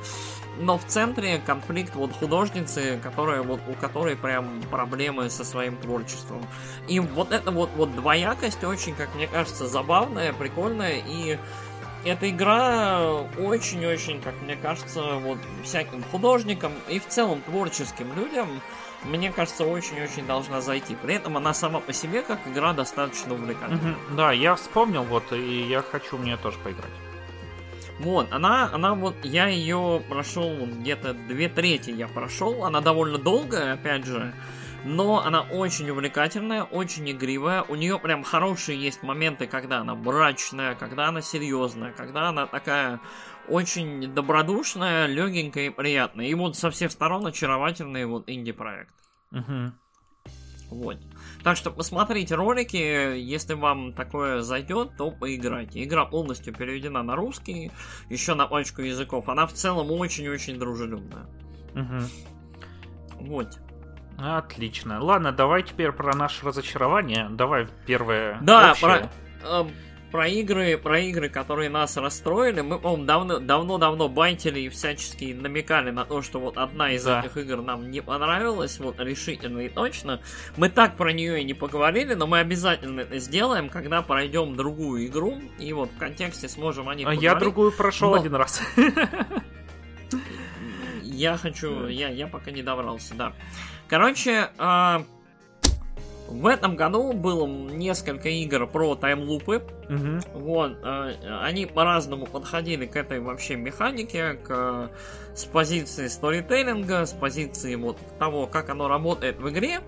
но 0.60 0.78
в 0.78 0.86
центре 0.86 1.40
конфликт 1.40 1.96
вот 1.96 2.14
художницы, 2.14 3.00
которая 3.02 3.42
вот 3.42 3.60
у 3.68 3.74
которой 3.74 4.16
прям 4.16 4.62
проблемы 4.70 5.30
со 5.30 5.44
своим 5.44 5.78
творчеством. 5.78 6.46
И 6.88 7.00
вот 7.00 7.32
эта 7.32 7.52
вот 7.52 7.70
вот 7.76 7.96
двоякость 7.96 8.64
очень, 8.64 8.96
как 8.96 9.14
мне 9.16 9.28
кажется, 9.28 9.68
забавная, 9.68 10.34
прикольная 10.34 11.02
и 11.06 11.38
эта 12.06 12.30
игра 12.30 13.10
очень-очень, 13.38 14.22
как 14.22 14.34
мне 14.42 14.56
кажется, 14.56 15.16
вот 15.16 15.40
всяким 15.64 16.04
художникам 16.04 16.72
и 16.88 17.00
в 17.00 17.08
целом 17.08 17.42
творческим 17.42 18.14
людям, 18.16 18.62
мне 19.04 19.32
кажется, 19.32 19.66
очень-очень 19.66 20.26
должна 20.26 20.62
зайти. 20.62 20.96
При 20.96 21.16
этом 21.16 21.38
она 21.38 21.54
сама 21.54 21.80
по 21.80 21.94
себе, 21.94 22.22
как 22.22 22.40
игра, 22.48 22.74
достаточно 22.74 23.34
увлекательная. 23.34 23.94
Mm-hmm. 23.94 24.16
Да, 24.16 24.32
я 24.32 24.56
вспомнил, 24.56 25.04
вот, 25.04 25.32
и 25.32 25.62
я 25.64 25.82
хочу 25.82 26.18
мне 26.18 26.38
тоже 26.38 26.58
поиграть. 26.60 26.92
Вот, 28.00 28.32
она, 28.32 28.70
она 28.72 28.94
вот, 28.94 29.16
я 29.24 29.48
ее 29.48 30.04
прошел 30.08 30.68
где-то 30.68 31.14
две 31.14 31.50
трети 31.50 31.90
я 31.90 32.08
прошел, 32.08 32.64
она 32.64 32.80
довольно 32.80 33.18
долгая, 33.18 33.74
опять 33.74 34.06
же, 34.06 34.34
но 34.84 35.26
она 35.26 35.42
очень 35.42 35.90
увлекательная, 35.90 36.64
очень 36.64 37.10
игривая, 37.10 37.64
у 37.64 37.76
нее 37.76 37.98
прям 37.98 38.24
хорошие 38.24 38.80
есть 38.80 39.02
моменты, 39.02 39.48
когда 39.48 39.80
она 39.80 39.96
брачная, 39.96 40.76
когда 40.76 41.08
она 41.08 41.22
серьезная, 41.22 41.92
когда 41.92 42.30
она 42.30 42.46
такая 42.46 43.00
очень 43.48 44.14
добродушная, 44.14 45.08
легенькая 45.08 45.68
и 45.68 45.70
приятная. 45.70 46.28
И 46.28 46.34
вот 46.36 46.56
со 46.56 46.70
всех 46.70 46.92
сторон 46.92 47.26
очаровательный 47.26 48.06
вот 48.06 48.30
инди-проект. 48.30 48.94
Угу. 49.32 49.72
Вот. 50.70 50.98
Так 51.48 51.56
что 51.56 51.72
посмотрите 51.72 52.36
ролики, 52.36 52.76
если 52.76 53.54
вам 53.54 53.94
такое 53.94 54.42
зайдет, 54.42 54.98
то 54.98 55.12
поиграйте. 55.12 55.82
Игра 55.82 56.04
полностью 56.04 56.54
переведена 56.54 57.04
на 57.04 57.16
русский, 57.16 57.72
еще 58.10 58.34
на 58.34 58.48
пачку 58.48 58.82
языков. 58.82 59.30
Она 59.30 59.48
в 59.48 59.54
целом 59.54 59.90
очень-очень 59.90 60.60
дружелюбная. 60.60 61.26
Угу. 61.74 63.28
Вот. 63.28 63.60
Отлично. 64.18 65.02
Ладно, 65.02 65.32
давай 65.32 65.64
теперь 65.64 65.94
про 65.94 66.14
наше 66.18 66.46
разочарование. 66.46 67.30
Давай 67.30 67.70
первое. 67.86 68.40
Да, 68.42 68.72
общее. 68.72 69.10
про 69.42 69.50
эм, 69.50 69.72
про 70.12 70.28
игры, 70.28 70.78
про 70.78 71.00
игры, 71.00 71.30
которые 71.30 71.70
нас 71.70 71.98
расстроили, 71.98 72.62
мы, 72.62 72.80
по-моему, 72.80 73.06
давно, 73.06 73.40
давно-давно 73.40 74.10
байтили 74.10 74.62
и 74.62 74.70
всячески 74.70 75.34
намекали 75.34 75.92
на 75.92 76.06
то, 76.06 76.22
что 76.22 76.40
вот 76.40 76.58
одна 76.58 76.92
из 76.92 77.04
да. 77.04 77.20
этих 77.20 77.38
игр 77.38 77.62
нам 77.62 77.92
не 77.92 78.02
понравилась, 78.02 78.80
вот 78.80 79.00
решительно 79.00 79.60
и 79.60 79.70
точно. 79.70 80.22
Мы 80.56 80.70
так 80.70 80.96
про 80.96 81.12
нее 81.12 81.42
и 81.42 81.44
не 81.44 81.54
поговорили, 81.54 82.14
но 82.14 82.28
мы 82.28 82.40
обязательно 82.40 83.02
это 83.02 83.20
сделаем, 83.20 83.70
когда 83.70 84.02
пройдем 84.02 84.56
другую 84.56 85.08
игру, 85.08 85.40
и 85.60 85.74
вот 85.74 85.90
в 85.92 85.98
контексте 85.98 86.48
сможем 86.48 86.90
о 86.90 86.96
них 86.96 87.08
а 87.08 87.14
Я 87.14 87.36
другую 87.36 87.72
прошел 87.72 88.12
но... 88.12 88.18
один 88.18 88.36
раз. 88.36 88.62
Я 91.04 91.36
хочу, 91.36 91.88
я, 91.88 92.10
я 92.10 92.28
пока 92.28 92.52
не 92.52 92.62
добрался, 92.62 93.16
да. 93.16 93.34
Короче, 93.88 94.52
э, 94.56 95.00
в 96.28 96.46
этом 96.46 96.76
году 96.76 97.14
было 97.14 97.48
несколько 97.48 98.30
игр 98.30 98.68
про 98.68 98.96
таймлупы. 98.96 99.64
Угу. 99.90 100.40
Вот, 100.40 100.78
э, 100.84 101.14
они 101.42 101.66
по-разному 101.66 102.26
подходили 102.26 102.86
к 102.86 102.96
этой 102.96 103.20
вообще 103.20 103.56
механике, 103.56 104.34
к, 104.34 104.90
с 105.34 105.46
позиции 105.46 106.08
сторителлинга, 106.08 107.06
с 107.06 107.14
позиции 107.14 107.76
вот 107.76 107.98
того, 108.20 108.48
как 108.48 108.70
оно 108.70 108.88
работает 108.88 109.40
в 109.40 109.50
игре. 109.50 109.80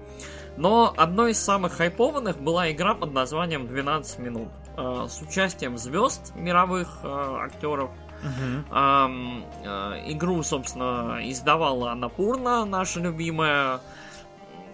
Но 0.57 0.93
одной 0.97 1.31
из 1.31 1.39
самых 1.39 1.73
хайпованных 1.73 2.39
была 2.39 2.71
игра 2.71 2.93
под 2.93 3.13
названием 3.13 3.67
12 3.67 4.19
минут 4.19 4.49
э, 4.77 5.07
с 5.09 5.21
участием 5.21 5.77
звезд 5.77 6.33
мировых 6.35 6.99
э, 7.03 7.07
актеров. 7.43 7.91
Uh-huh. 8.21 9.05
Эм, 9.05 9.45
э, 9.63 10.11
игру, 10.11 10.43
собственно, 10.43 11.19
издавала 11.23 11.91
Анапурна, 11.91 12.65
наша 12.65 12.99
любимая. 12.99 13.79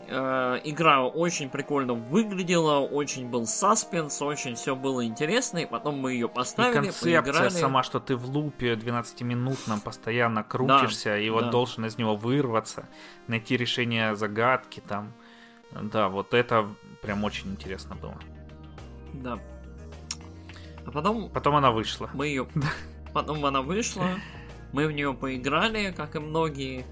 Э, 0.07 0.59
игра 0.63 1.03
очень 1.03 1.49
прикольно 1.49 1.93
выглядела, 1.93 2.79
очень 2.79 3.27
был 3.27 3.47
саспенс, 3.47 4.21
очень 4.21 4.55
все 4.55 4.75
было 4.75 5.05
интересно, 5.05 5.59
и 5.59 5.65
потом 5.65 5.97
мы 5.97 6.13
ее 6.13 6.29
поставили, 6.29 6.71
и 6.71 6.75
концепция 6.75 7.21
поиграли. 7.21 7.49
сама, 7.49 7.81
что 7.81 7.99
ты 7.99 8.15
в 8.15 8.29
лупе 8.29 8.73
12-минутном 8.73 9.81
постоянно 9.81 10.43
крутишься, 10.43 11.09
да, 11.09 11.17
и 11.17 11.29
вот 11.29 11.45
да. 11.45 11.51
должен 11.51 11.85
из 11.85 11.97
него 11.97 12.15
вырваться, 12.15 12.87
найти 13.27 13.57
решение 13.57 14.15
загадки 14.15 14.81
там. 14.87 15.11
Да, 15.71 16.09
вот 16.09 16.33
это 16.33 16.67
прям 17.01 17.23
очень 17.23 17.51
интересно 17.51 17.95
было. 17.95 18.15
Да. 19.13 19.39
А 20.85 20.91
потом... 20.91 21.29
Потом 21.29 21.55
она 21.55 21.71
вышла. 21.71 22.09
Мы 22.13 22.27
ее... 22.27 22.47
Потом 23.13 23.45
она 23.45 23.61
вышла, 23.61 24.09
мы 24.73 24.87
в 24.87 24.91
нее 24.91 25.13
поиграли, 25.13 25.93
как 25.95 26.17
и 26.17 26.19
многие. 26.19 26.85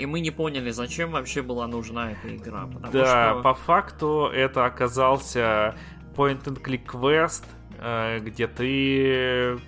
И 0.00 0.06
мы 0.06 0.20
не 0.20 0.30
поняли, 0.30 0.70
зачем 0.70 1.10
вообще 1.10 1.42
была 1.42 1.66
нужна 1.66 2.12
эта 2.12 2.34
игра. 2.34 2.66
Да, 2.90 3.34
что... 3.34 3.42
по 3.42 3.52
факту 3.52 4.30
это 4.32 4.64
оказался 4.64 5.74
point-and-click 6.16 6.86
квест, 6.86 7.44
э, 7.78 8.18
где 8.20 8.46
ты 8.46 9.60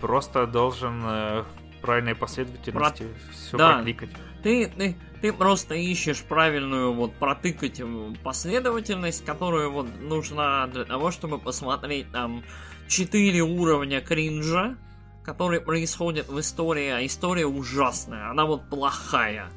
просто 0.00 0.48
должен 0.48 1.00
э, 1.04 1.42
в 1.42 1.80
правильной 1.82 2.16
последовательности 2.16 3.02
Про... 3.04 3.30
все 3.30 3.56
да. 3.56 3.74
прокликать. 3.74 4.10
Ты, 4.42 4.66
ты, 4.76 4.96
ты 5.22 5.32
просто 5.32 5.76
ищешь 5.76 6.24
правильную 6.24 6.92
вот 6.92 7.14
протыкать 7.14 7.80
последовательность, 8.24 9.24
которую 9.24 9.70
вот 9.70 9.86
нужна 10.00 10.66
для 10.66 10.84
того, 10.84 11.12
чтобы 11.12 11.38
посмотреть 11.38 12.10
там 12.10 12.42
4 12.88 13.40
уровня 13.40 14.00
кринжа, 14.00 14.76
которые 15.22 15.60
происходят 15.60 16.28
в 16.28 16.40
истории, 16.40 16.88
а 16.88 17.06
история 17.06 17.46
ужасная, 17.46 18.30
она 18.30 18.46
вот 18.46 18.68
плохая. 18.68 19.48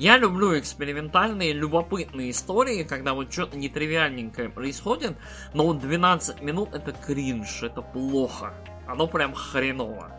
Я 0.00 0.16
люблю 0.16 0.58
экспериментальные, 0.58 1.52
любопытные 1.52 2.30
истории, 2.30 2.84
когда 2.84 3.12
вот 3.12 3.30
что-то 3.30 3.58
нетривиальненькое 3.58 4.48
происходит, 4.48 5.14
но 5.52 5.66
вот 5.66 5.78
12 5.78 6.40
минут 6.40 6.74
это 6.74 6.92
кринж, 6.92 7.62
это 7.62 7.82
плохо. 7.82 8.54
Оно 8.88 9.06
прям 9.06 9.34
хреново. 9.34 10.10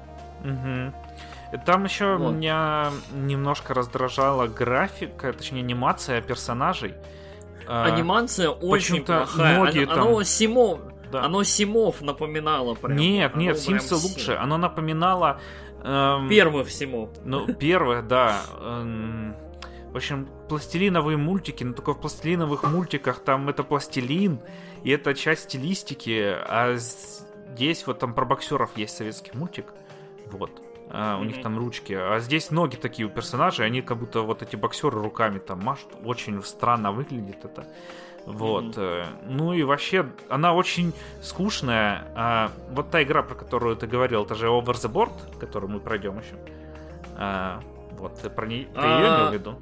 Угу. 0.44 1.58
Там 1.66 1.86
еще 1.86 2.16
Вот. 2.18 2.34
меня 2.36 2.92
немножко 3.12 3.74
раздражала 3.74 4.46
графика, 4.46 5.34
точнее 5.34 5.62
анимация 5.62 6.22
персонажей. 6.22 6.94
А, 7.68 7.86
Анимация 7.86 8.50
очень 8.50 8.98
почему-то 9.04 9.18
плохая. 9.26 9.60
многие 9.60 9.86
оно, 9.86 9.96
там- 9.96 10.08
оно 10.10 10.24
Симов, 10.24 10.80
да. 11.12 11.24
оно 11.24 11.44
Симов 11.44 12.02
напоминало 12.02 12.76
прям. 12.76 12.98
Нет, 12.98 13.32
Оно 13.34 13.42
нет, 13.42 13.66
прям 13.66 13.80
Симсы 13.80 13.96
Сим. 13.98 14.12
лучше. 14.12 14.32
Оно 14.34 14.58
напоминало... 14.58 15.40
эм, 15.84 16.30
Первых 16.30 16.70
Симов. 16.70 17.10
Ну, 17.26 17.52
первых, 17.54 18.08
да. 18.08 18.42
эм, 18.60 19.36
В 19.92 19.96
общем, 19.98 20.28
пластилиновые 20.48 21.18
мультики, 21.18 21.64
но 21.64 21.74
только 21.74 21.94
в 21.94 22.00
пластилиновых 22.00 22.64
мультиках 22.64 23.20
там 23.20 23.50
это 23.50 23.64
пластилин, 23.64 24.40
и 24.84 24.90
это 24.92 25.14
часть 25.14 25.44
стилистики, 25.44 26.34
а 26.48 26.76
здесь 26.78 27.86
вот 27.86 28.00
там 28.00 28.14
про 28.14 28.24
боксеров 28.26 28.78
есть 28.78 28.96
советский 28.96 29.32
мультик, 29.34 29.66
вот. 30.32 30.50
а, 30.94 31.18
у 31.20 31.24
них 31.24 31.36
Мгм. 31.36 31.44
там 31.44 31.58
ручки, 31.58 31.94
а 31.94 32.20
здесь 32.20 32.52
ноги 32.52 32.76
такие 32.76 33.06
у 33.08 33.10
персонажей, 33.10 33.66
они 33.66 33.82
как 33.82 33.98
будто 33.98 34.22
вот 34.22 34.42
эти 34.42 34.56
боксеры 34.58 35.02
руками 35.02 35.40
там 35.40 35.60
машут, 35.64 35.88
очень 36.06 36.42
странно 36.44 36.92
выглядит 36.92 37.44
это. 37.46 37.66
Вот. 38.26 38.74
э, 38.78 39.06
Ну 39.28 39.52
и 39.54 39.64
вообще, 39.64 40.06
она 40.30 40.54
очень 40.54 40.94
скучная. 41.22 42.04
А 42.16 42.52
вот 42.70 42.92
та 42.92 43.02
игра, 43.04 43.24
про 43.24 43.36
которую 43.36 43.76
ты 43.76 43.88
говорил, 43.88 44.24
это 44.26 44.36
же 44.36 44.48
Overboard, 44.48 45.40
которую 45.40 45.72
мы 45.72 45.80
пройдем 45.80 46.20
еще. 46.20 46.36
А, 47.18 47.62
вот, 47.98 48.20
про 48.36 48.46
нее 48.46 48.66
ты 48.66 48.72
А, 48.76 48.98
её 49.00 49.16
имел 49.16 49.30
в 49.30 49.34
виду? 49.34 49.56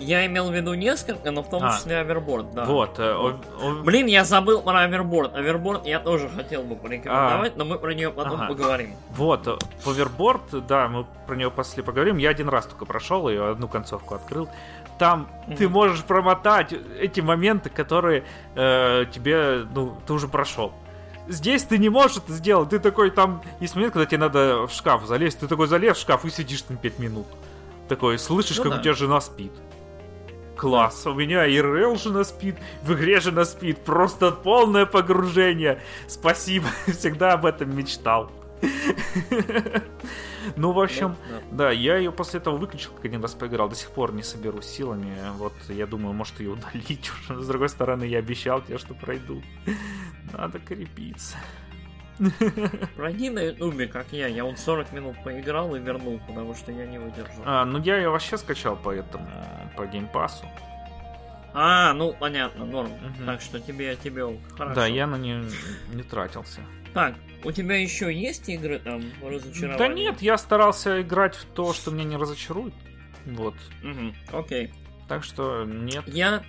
Я 0.00 0.26
имел 0.26 0.50
в 0.50 0.54
виду 0.54 0.74
несколько, 0.74 1.30
но 1.30 1.42
в 1.42 1.48
том 1.48 1.62
А. 1.64 1.70
числе 1.76 1.98
Overboard, 1.98 2.52
да. 2.52 2.64
Вот. 2.64 2.98
э, 2.98 3.12
о- 3.14 3.38
о- 3.62 3.82
Блин, 3.84 4.06
я 4.06 4.24
забыл 4.24 4.60
про 4.60 4.80
Overboard. 4.80 5.34
Overboard 5.34 5.86
я 5.86 6.00
тоже 6.00 6.28
хотел 6.28 6.62
бы 6.64 6.74
порекомендовать, 6.74 7.56
но 7.56 7.64
мы 7.64 7.78
про 7.78 7.94
нее 7.94 8.10
потом 8.10 8.40
Ага. 8.40 8.48
поговорим. 8.48 8.94
Вот, 9.10 9.46
э, 9.46 9.56
Overboard, 9.84 10.66
да, 10.66 10.88
мы 10.88 11.06
про 11.26 11.36
него 11.36 11.50
после 11.52 11.82
поговорим. 11.82 12.16
Я 12.18 12.30
один 12.30 12.48
раз 12.48 12.66
только 12.66 12.84
прошел 12.86 13.28
ее, 13.28 13.50
одну 13.50 13.68
концовку 13.68 14.14
открыл. 14.16 14.48
Там 14.98 15.28
ты 15.58 15.64
Мгм. 15.64 15.72
можешь 15.72 16.02
промотать 16.04 16.72
эти 17.00 17.20
моменты, 17.20 17.70
которые 17.70 18.24
э, 18.56 19.06
тебе, 19.12 19.64
ну, 19.74 19.96
ты 20.06 20.12
уже 20.12 20.28
прошел. 20.28 20.72
Здесь 21.28 21.62
ты 21.64 21.78
не 21.78 21.88
можешь 21.88 22.18
это 22.18 22.32
сделать. 22.32 22.68
Ты 22.70 22.78
такой, 22.78 23.10
там 23.10 23.42
есть 23.60 23.74
момент, 23.74 23.92
когда 23.94 24.06
тебе 24.06 24.18
надо 24.18 24.66
в 24.66 24.72
шкаф 24.72 25.04
залезть. 25.06 25.40
Ты 25.40 25.48
такой 25.48 25.66
залез 25.68 25.96
в 25.96 26.00
шкаф 26.00 26.24
и 26.24 26.30
сидишь 26.30 26.62
там 26.62 26.76
5 26.76 26.98
минут. 26.98 27.26
Такой, 27.88 28.18
слышишь, 28.18 28.58
Ну 28.58 28.64
как 28.64 28.72
да. 28.74 28.78
у 28.78 28.82
тебя 28.82 28.92
жена 28.94 29.20
спит. 29.20 29.52
Класс, 30.56 31.06
у 31.06 31.14
меня 31.14 31.46
и 31.46 31.58
Рэл 31.58 31.96
жена 31.96 32.24
спит, 32.24 32.56
в 32.82 32.92
игре 32.94 33.20
жена 33.20 33.44
спит, 33.44 33.78
просто 33.78 34.30
полное 34.30 34.86
погружение. 34.86 35.80
Спасибо, 36.06 36.66
всегда 36.86 37.32
об 37.32 37.46
этом 37.46 37.76
мечтал. 37.76 38.30
Ну, 40.56 40.72
в 40.72 40.80
общем, 40.80 41.16
Да, 41.30 41.36
да. 41.36 41.40
да, 41.50 41.70
я 41.70 41.96
ее 41.96 42.12
после 42.12 42.38
этого 42.38 42.58
выключил, 42.58 42.90
как 42.92 43.06
один 43.06 43.22
раз 43.22 43.32
поиграл. 43.32 43.68
До 43.70 43.74
сих 43.74 43.90
пор 43.90 44.12
не 44.12 44.22
соберу 44.22 44.60
силами. 44.60 45.16
Вот, 45.38 45.54
я 45.70 45.86
думаю, 45.86 46.12
может 46.12 46.38
ее 46.38 46.50
удалить 46.50 47.10
уже. 47.30 47.40
С 47.42 47.46
другой 47.46 47.70
стороны, 47.70 48.04
я 48.04 48.18
обещал 48.18 48.60
тебе, 48.60 48.76
что 48.76 48.92
пройду. 48.94 49.42
Надо 50.32 50.58
крепиться. 50.58 51.38
Пройди 52.96 53.30
на 53.30 53.40
ютубе, 53.40 53.86
как 53.86 54.12
я. 54.12 54.26
Я 54.26 54.44
вот 54.44 54.58
40 54.58 54.92
минут 54.92 55.16
поиграл 55.24 55.74
и 55.74 55.80
вернул, 55.80 56.20
потому 56.26 56.54
что 56.54 56.72
я 56.72 56.86
не 56.86 56.98
выдержал. 56.98 57.42
А, 57.44 57.64
ну, 57.64 57.80
я 57.82 57.96
ее 57.96 58.10
вообще 58.10 58.38
скачал 58.38 58.76
по 58.76 58.90
этому, 58.90 59.28
по 59.76 59.86
геймпасу. 59.86 60.46
А, 61.56 61.92
ну 61.92 62.12
понятно, 62.18 62.64
норм. 62.64 62.90
Мгм. 62.90 63.26
Так 63.26 63.40
что 63.40 63.60
тебе, 63.60 63.94
тебе 63.96 64.26
хорошо. 64.56 64.74
Да, 64.74 64.86
я 64.86 65.06
на 65.06 65.16
нее 65.16 65.44
не 65.92 66.02
тратился. 66.02 66.60
Так, 66.92 67.14
у 67.44 67.52
тебя 67.52 67.76
еще 67.76 68.12
есть 68.12 68.48
игры 68.48 68.80
там 68.80 69.02
разочарования? 69.22 69.78
Да 69.78 69.88
нет, 69.88 70.22
я 70.22 70.36
старался 70.36 71.00
играть 71.02 71.36
в 71.36 71.44
то, 71.44 71.72
что 71.72 71.92
меня 71.92 72.04
не 72.04 72.16
разочарует. 72.16 72.74
Вот. 73.26 73.54
Мгм, 73.82 74.14
окей. 74.32 74.72
Так 75.08 75.22
что 75.22 75.64
нет. 75.64 76.04
Я... 76.06 76.42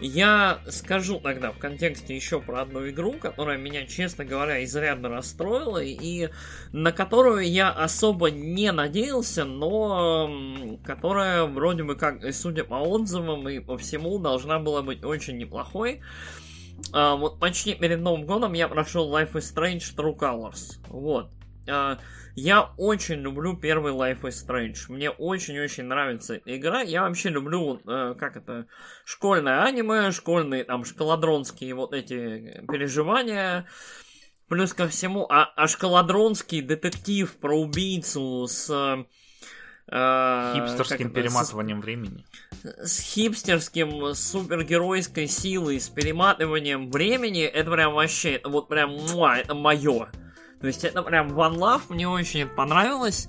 Я 0.00 0.60
скажу 0.68 1.20
тогда 1.20 1.52
в 1.52 1.58
контексте 1.58 2.16
еще 2.16 2.40
про 2.40 2.62
одну 2.62 2.88
игру, 2.88 3.12
которая 3.20 3.58
меня, 3.58 3.86
честно 3.86 4.24
говоря, 4.24 4.64
изрядно 4.64 5.10
расстроила, 5.10 5.82
и 5.82 6.30
на 6.72 6.90
которую 6.90 7.46
я 7.46 7.70
особо 7.70 8.30
не 8.30 8.72
надеялся, 8.72 9.44
но 9.44 10.78
которая 10.84 11.44
вроде 11.44 11.84
бы 11.84 11.96
как, 11.96 12.22
судя 12.32 12.64
по 12.64 12.76
отзывам 12.76 13.46
и 13.48 13.58
по 13.60 13.76
всему, 13.76 14.18
должна 14.18 14.58
была 14.58 14.80
быть 14.80 15.04
очень 15.04 15.36
неплохой. 15.36 16.00
А, 16.92 17.16
вот 17.16 17.38
почти 17.38 17.74
перед 17.74 18.00
Новым 18.00 18.24
годом 18.24 18.54
я 18.54 18.68
прошел 18.68 19.14
Life 19.14 19.32
is 19.32 19.54
Strange 19.54 19.94
True 19.94 20.16
Colors. 20.16 20.78
Вот. 20.88 21.30
А, 21.68 21.98
я 22.36 22.62
очень 22.76 23.16
люблю 23.20 23.56
первый 23.56 23.92
Life 23.92 24.22
is 24.22 24.34
Strange. 24.46 24.76
Мне 24.88 25.10
очень-очень 25.10 25.84
нравится 25.84 26.40
игра. 26.44 26.80
Я 26.82 27.02
вообще 27.02 27.28
люблю, 27.28 27.80
э, 27.86 28.14
как 28.18 28.36
это, 28.36 28.66
школьное 29.04 29.62
аниме, 29.62 30.10
школьные 30.12 30.64
там 30.64 30.84
шкаладронские 30.84 31.74
вот 31.74 31.92
эти 31.92 32.64
переживания. 32.70 33.66
Плюс 34.48 34.72
ко 34.74 34.88
всему, 34.88 35.26
а, 35.30 35.44
а 35.56 35.68
шкаладронский 35.68 36.60
детектив 36.60 37.32
про 37.36 37.56
убийцу 37.56 38.46
с... 38.48 38.68
э, 38.68 39.04
э, 39.92 40.52
Хипстерским 40.56 41.06
это, 41.06 41.20
с- 41.20 41.22
перематыванием 41.22 41.80
времени. 41.80 42.24
с 42.62 43.00
хипстерским, 43.00 44.12
с 44.12 44.30
супергеройской 44.32 45.28
силой, 45.28 45.78
с 45.80 45.88
перематыванием 45.88 46.90
времени, 46.90 47.42
это 47.44 47.70
прям 47.70 47.94
вообще, 47.94 48.40
вот 48.44 48.68
прям, 48.68 48.90
муа, 48.90 49.38
это 49.38 49.54
мое. 49.54 50.08
То 50.60 50.66
есть 50.66 50.84
это 50.84 51.02
прям 51.02 51.28
One 51.28 51.56
Love, 51.56 51.82
мне 51.88 52.08
очень 52.08 52.46
понравилось. 52.46 53.28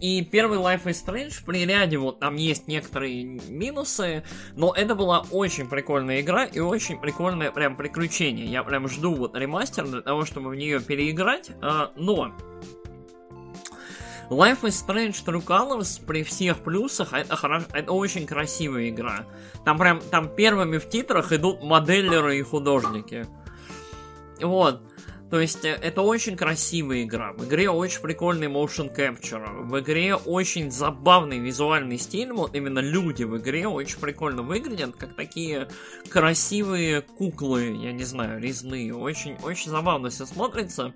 И 0.00 0.22
первый 0.24 0.58
Life 0.58 0.84
is 0.84 1.04
Strange 1.04 1.44
при 1.44 1.66
ряде 1.66 1.98
вот 1.98 2.20
там 2.20 2.36
есть 2.36 2.68
некоторые 2.68 3.22
минусы, 3.24 4.24
но 4.56 4.72
это 4.72 4.94
была 4.94 5.26
очень 5.30 5.68
прикольная 5.68 6.22
игра 6.22 6.44
и 6.44 6.58
очень 6.58 6.98
прикольное 6.98 7.50
прям 7.50 7.76
приключение. 7.76 8.46
Я 8.46 8.62
прям 8.62 8.88
жду 8.88 9.14
вот 9.14 9.36
ремастер 9.36 9.86
для 9.86 10.00
того, 10.00 10.24
чтобы 10.24 10.50
в 10.50 10.54
нее 10.54 10.80
переиграть, 10.80 11.50
а, 11.60 11.92
но 11.96 12.32
Life 14.30 14.60
is 14.62 14.86
Strange 14.86 15.22
True 15.22 15.44
Colors 15.44 16.02
при 16.06 16.22
всех 16.22 16.60
плюсах 16.60 17.12
это, 17.12 17.34
хоро- 17.34 17.68
это 17.74 17.92
очень 17.92 18.26
красивая 18.26 18.88
игра. 18.88 19.26
Там 19.66 19.76
прям 19.76 20.00
там 20.00 20.34
первыми 20.34 20.78
в 20.78 20.88
титрах 20.88 21.32
идут 21.32 21.62
моделлеры 21.62 22.38
и 22.38 22.42
художники. 22.42 23.26
Вот. 24.40 24.80
То 25.30 25.40
есть 25.40 25.64
э, 25.64 25.78
это 25.80 26.02
очень 26.02 26.36
красивая 26.36 27.04
игра. 27.04 27.32
В 27.32 27.44
игре 27.46 27.70
очень 27.70 28.00
прикольный 28.00 28.48
motion 28.48 28.94
capture. 28.94 29.62
В 29.62 29.78
игре 29.78 30.16
очень 30.16 30.70
забавный 30.70 31.38
визуальный 31.38 31.98
стиль. 31.98 32.32
Вот 32.32 32.54
именно 32.54 32.80
люди 32.80 33.22
в 33.22 33.36
игре 33.38 33.68
очень 33.68 34.00
прикольно 34.00 34.42
выглядят, 34.42 34.96
как 34.96 35.14
такие 35.14 35.68
красивые 36.08 37.02
куклы, 37.02 37.76
я 37.80 37.92
не 37.92 38.04
знаю, 38.04 38.40
резные. 38.40 38.94
Очень, 38.94 39.36
очень 39.42 39.70
забавно 39.70 40.10
все 40.10 40.26
смотрится. 40.26 40.94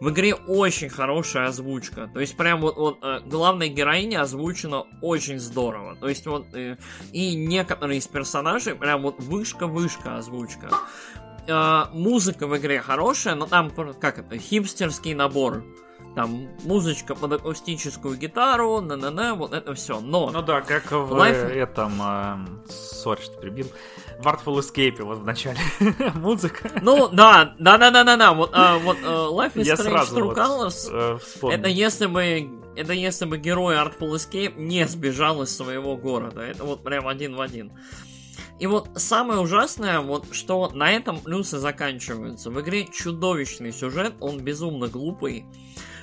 В 0.00 0.10
игре 0.10 0.34
очень 0.34 0.88
хорошая 0.88 1.48
озвучка. 1.48 2.08
То 2.14 2.20
есть 2.20 2.36
прям 2.36 2.60
вот, 2.60 2.76
вот 2.76 2.98
э, 3.02 3.20
главная 3.26 3.68
героиня 3.68 4.22
озвучена 4.22 4.84
очень 5.02 5.40
здорово. 5.40 5.96
То 5.96 6.08
есть 6.08 6.24
вот 6.26 6.46
э, 6.54 6.76
и 7.12 7.34
некоторые 7.34 7.98
из 7.98 8.06
персонажей 8.06 8.76
прям 8.76 9.02
вот 9.02 9.16
вышка-вышка 9.18 10.18
озвучка. 10.18 10.70
Э, 11.48 11.86
музыка 11.92 12.46
в 12.46 12.56
игре 12.58 12.80
хорошая, 12.80 13.34
но 13.34 13.46
там 13.46 13.70
как 13.70 14.18
это 14.18 14.36
хипстерский 14.38 15.14
набор. 15.14 15.64
Там 16.14 16.48
музычка 16.64 17.14
под 17.14 17.32
акустическую 17.34 18.16
гитару, 18.16 18.80
на-на-на, 18.80 19.34
вот 19.34 19.52
это 19.52 19.74
все. 19.74 20.00
Но 20.00 20.30
Ну 20.30 20.42
да, 20.42 20.60
как 20.62 20.90
в 20.90 21.12
Life- 21.14 21.48
э, 21.50 21.62
этом... 21.62 22.02
эм, 22.02 22.62
Сори, 22.68 23.20
что 23.22 23.38
прибил. 23.38 23.66
В 24.18 24.26
Artful 24.26 24.58
Escape 24.58 25.02
вот 25.02 25.18
в 25.18 25.24
начале 25.26 25.58
музыка. 26.14 26.70
Ну, 26.82 27.08
да, 27.08 27.54
да, 27.58 27.78
да, 27.78 27.90
да, 27.90 28.04
да, 28.04 28.16
да. 28.16 28.32
Вот, 28.32 28.50
а, 28.52 28.78
вот 28.78 28.96
а, 29.04 29.28
Life 29.30 29.54
is 29.54 29.64
Я 29.64 29.74
Strange 29.74 30.12
True 30.12 30.22
вот, 30.24 30.36
Colors. 30.38 31.20
э. 31.42 31.50
Это 31.52 31.68
если 31.68 32.06
бы 32.06 32.50
это 32.74 32.92
если 32.92 33.24
бы 33.24 33.38
герой 33.38 33.76
Artful 33.76 34.14
Escape 34.14 34.54
не 34.56 34.86
сбежал 34.88 35.42
из 35.42 35.56
своего 35.56 35.96
города. 35.96 36.40
Это 36.42 36.64
вот 36.64 36.82
прям 36.82 37.06
один 37.06 37.36
в 37.36 37.40
один. 37.40 37.72
И 38.58 38.66
вот 38.66 38.90
самое 38.96 39.40
ужасное, 39.40 40.00
вот 40.00 40.34
что 40.34 40.70
на 40.70 40.90
этом 40.90 41.20
плюсы 41.20 41.58
заканчиваются. 41.58 42.50
В 42.50 42.60
игре 42.60 42.86
чудовищный 42.86 43.72
сюжет, 43.72 44.14
он 44.20 44.40
безумно 44.40 44.88
глупый. 44.88 45.44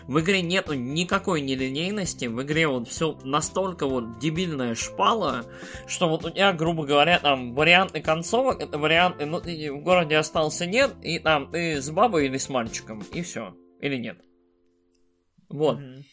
В 0.08 0.20
игре 0.20 0.42
нету 0.44 0.74
никакой 0.74 1.42
нелинейности, 1.42 2.26
в 2.26 2.42
игре 2.44 2.68
вот 2.68 2.88
все 2.88 3.18
настолько 3.24 3.88
вот 3.88 4.20
дебильная 4.20 4.76
шпала, 4.76 5.46
что 5.88 6.08
вот 6.08 6.26
у 6.26 6.30
тебя, 6.30 6.54
грубо 6.54 6.86
говоря, 6.86 7.20
там 7.20 7.56
варианты 7.56 8.02
концовок, 8.02 8.62
это 8.62 8.78
варианты, 8.78 9.26
ну 9.26 9.42
ты 9.42 9.74
в 9.74 9.82
городе 9.82 10.18
остался 10.18 10.68
нет, 10.68 10.94
и 11.02 11.18
там 11.18 11.50
ты 11.50 11.82
с 11.82 11.90
бабой 11.90 12.28
или 12.28 12.38
с 12.38 12.50
мальчиком, 12.50 13.04
и 13.14 13.24
все. 13.24 13.56
Или 13.82 13.98
нет. 13.98 14.20
Вот. 15.50 15.80
Мгм. 15.80 16.04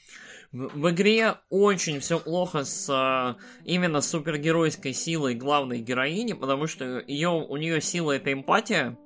В, 0.53 0.91
игре 0.91 1.37
очень 1.49 1.99
все 2.01 2.21
плохо 2.21 2.65
с 2.65 2.87
а, 2.91 3.37
именно 3.65 4.03
супергеройской 4.03 4.93
силой 4.93 5.35
главной 5.35 5.81
героини, 5.81 6.35
потому 6.35 6.67
что 6.67 7.03
ее, 7.07 7.31
у 7.31 7.57
нее 7.57 7.81
сила 7.81 8.13
это 8.13 8.35
эмпатия. 8.35 8.99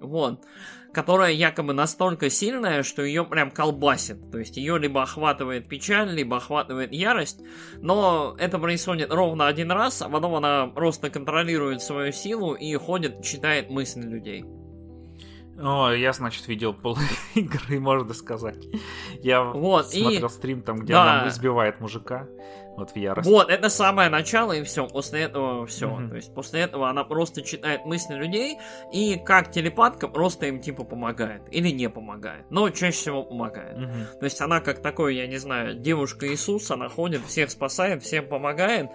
Вот. 0.00 0.44
Которая 0.92 1.30
якобы 1.32 1.72
настолько 1.72 2.30
сильная, 2.30 2.82
что 2.82 3.02
ее 3.02 3.24
прям 3.24 3.52
колбасит. 3.52 4.30
То 4.32 4.38
есть 4.38 4.56
ее 4.56 4.76
либо 4.78 5.02
охватывает 5.02 5.68
печаль, 5.68 6.10
либо 6.10 6.38
охватывает 6.38 6.92
ярость. 6.92 7.40
Но 7.76 8.34
это 8.36 8.58
происходит 8.58 9.12
ровно 9.12 9.46
один 9.46 9.70
раз, 9.70 10.02
а 10.02 10.08
потом 10.08 10.34
она 10.34 10.66
просто 10.66 11.10
контролирует 11.10 11.80
свою 11.80 12.10
силу 12.10 12.54
и 12.54 12.74
ходит, 12.74 13.22
читает 13.22 13.70
мысли 13.70 14.02
людей. 14.02 14.44
О, 15.60 15.90
я, 15.90 16.12
значит, 16.12 16.46
видел 16.46 16.72
пол 16.72 16.96
игры, 17.34 17.80
можно 17.80 18.14
сказать. 18.14 18.64
Я 19.22 19.42
вот, 19.42 19.90
смотрел 19.90 20.26
и... 20.26 20.30
стрим 20.30 20.62
там, 20.62 20.80
где 20.80 20.92
да. 20.92 21.20
она 21.20 21.28
избивает 21.28 21.80
мужика. 21.80 22.28
Вот 22.76 22.92
в 22.92 22.96
ярости. 22.96 23.28
Вот, 23.28 23.50
это 23.50 23.70
самое 23.70 24.08
начало, 24.08 24.52
и 24.52 24.62
все. 24.62 24.86
После 24.86 25.22
этого 25.22 25.66
все. 25.66 25.88
Mm-hmm. 25.88 26.08
То 26.10 26.14
есть 26.14 26.32
после 26.32 26.60
этого 26.60 26.88
она 26.88 27.02
просто 27.02 27.42
читает 27.42 27.84
мысли 27.84 28.14
людей, 28.14 28.56
и 28.92 29.16
как 29.16 29.50
телепатка 29.50 30.06
просто 30.06 30.46
им 30.46 30.60
типа 30.60 30.84
помогает. 30.84 31.42
Или 31.50 31.70
не 31.70 31.90
помогает. 31.90 32.48
Но 32.50 32.70
чаще 32.70 32.96
всего 32.96 33.24
помогает. 33.24 33.76
Mm-hmm. 33.78 34.18
То 34.20 34.24
есть 34.24 34.40
она 34.40 34.60
как 34.60 34.80
такой, 34.80 35.16
я 35.16 35.26
не 35.26 35.38
знаю, 35.38 35.74
девушка 35.74 36.32
Иисус, 36.32 36.70
она 36.70 36.88
ходит, 36.88 37.24
всех 37.26 37.50
спасает, 37.50 38.04
всем 38.04 38.28
помогает, 38.28 38.90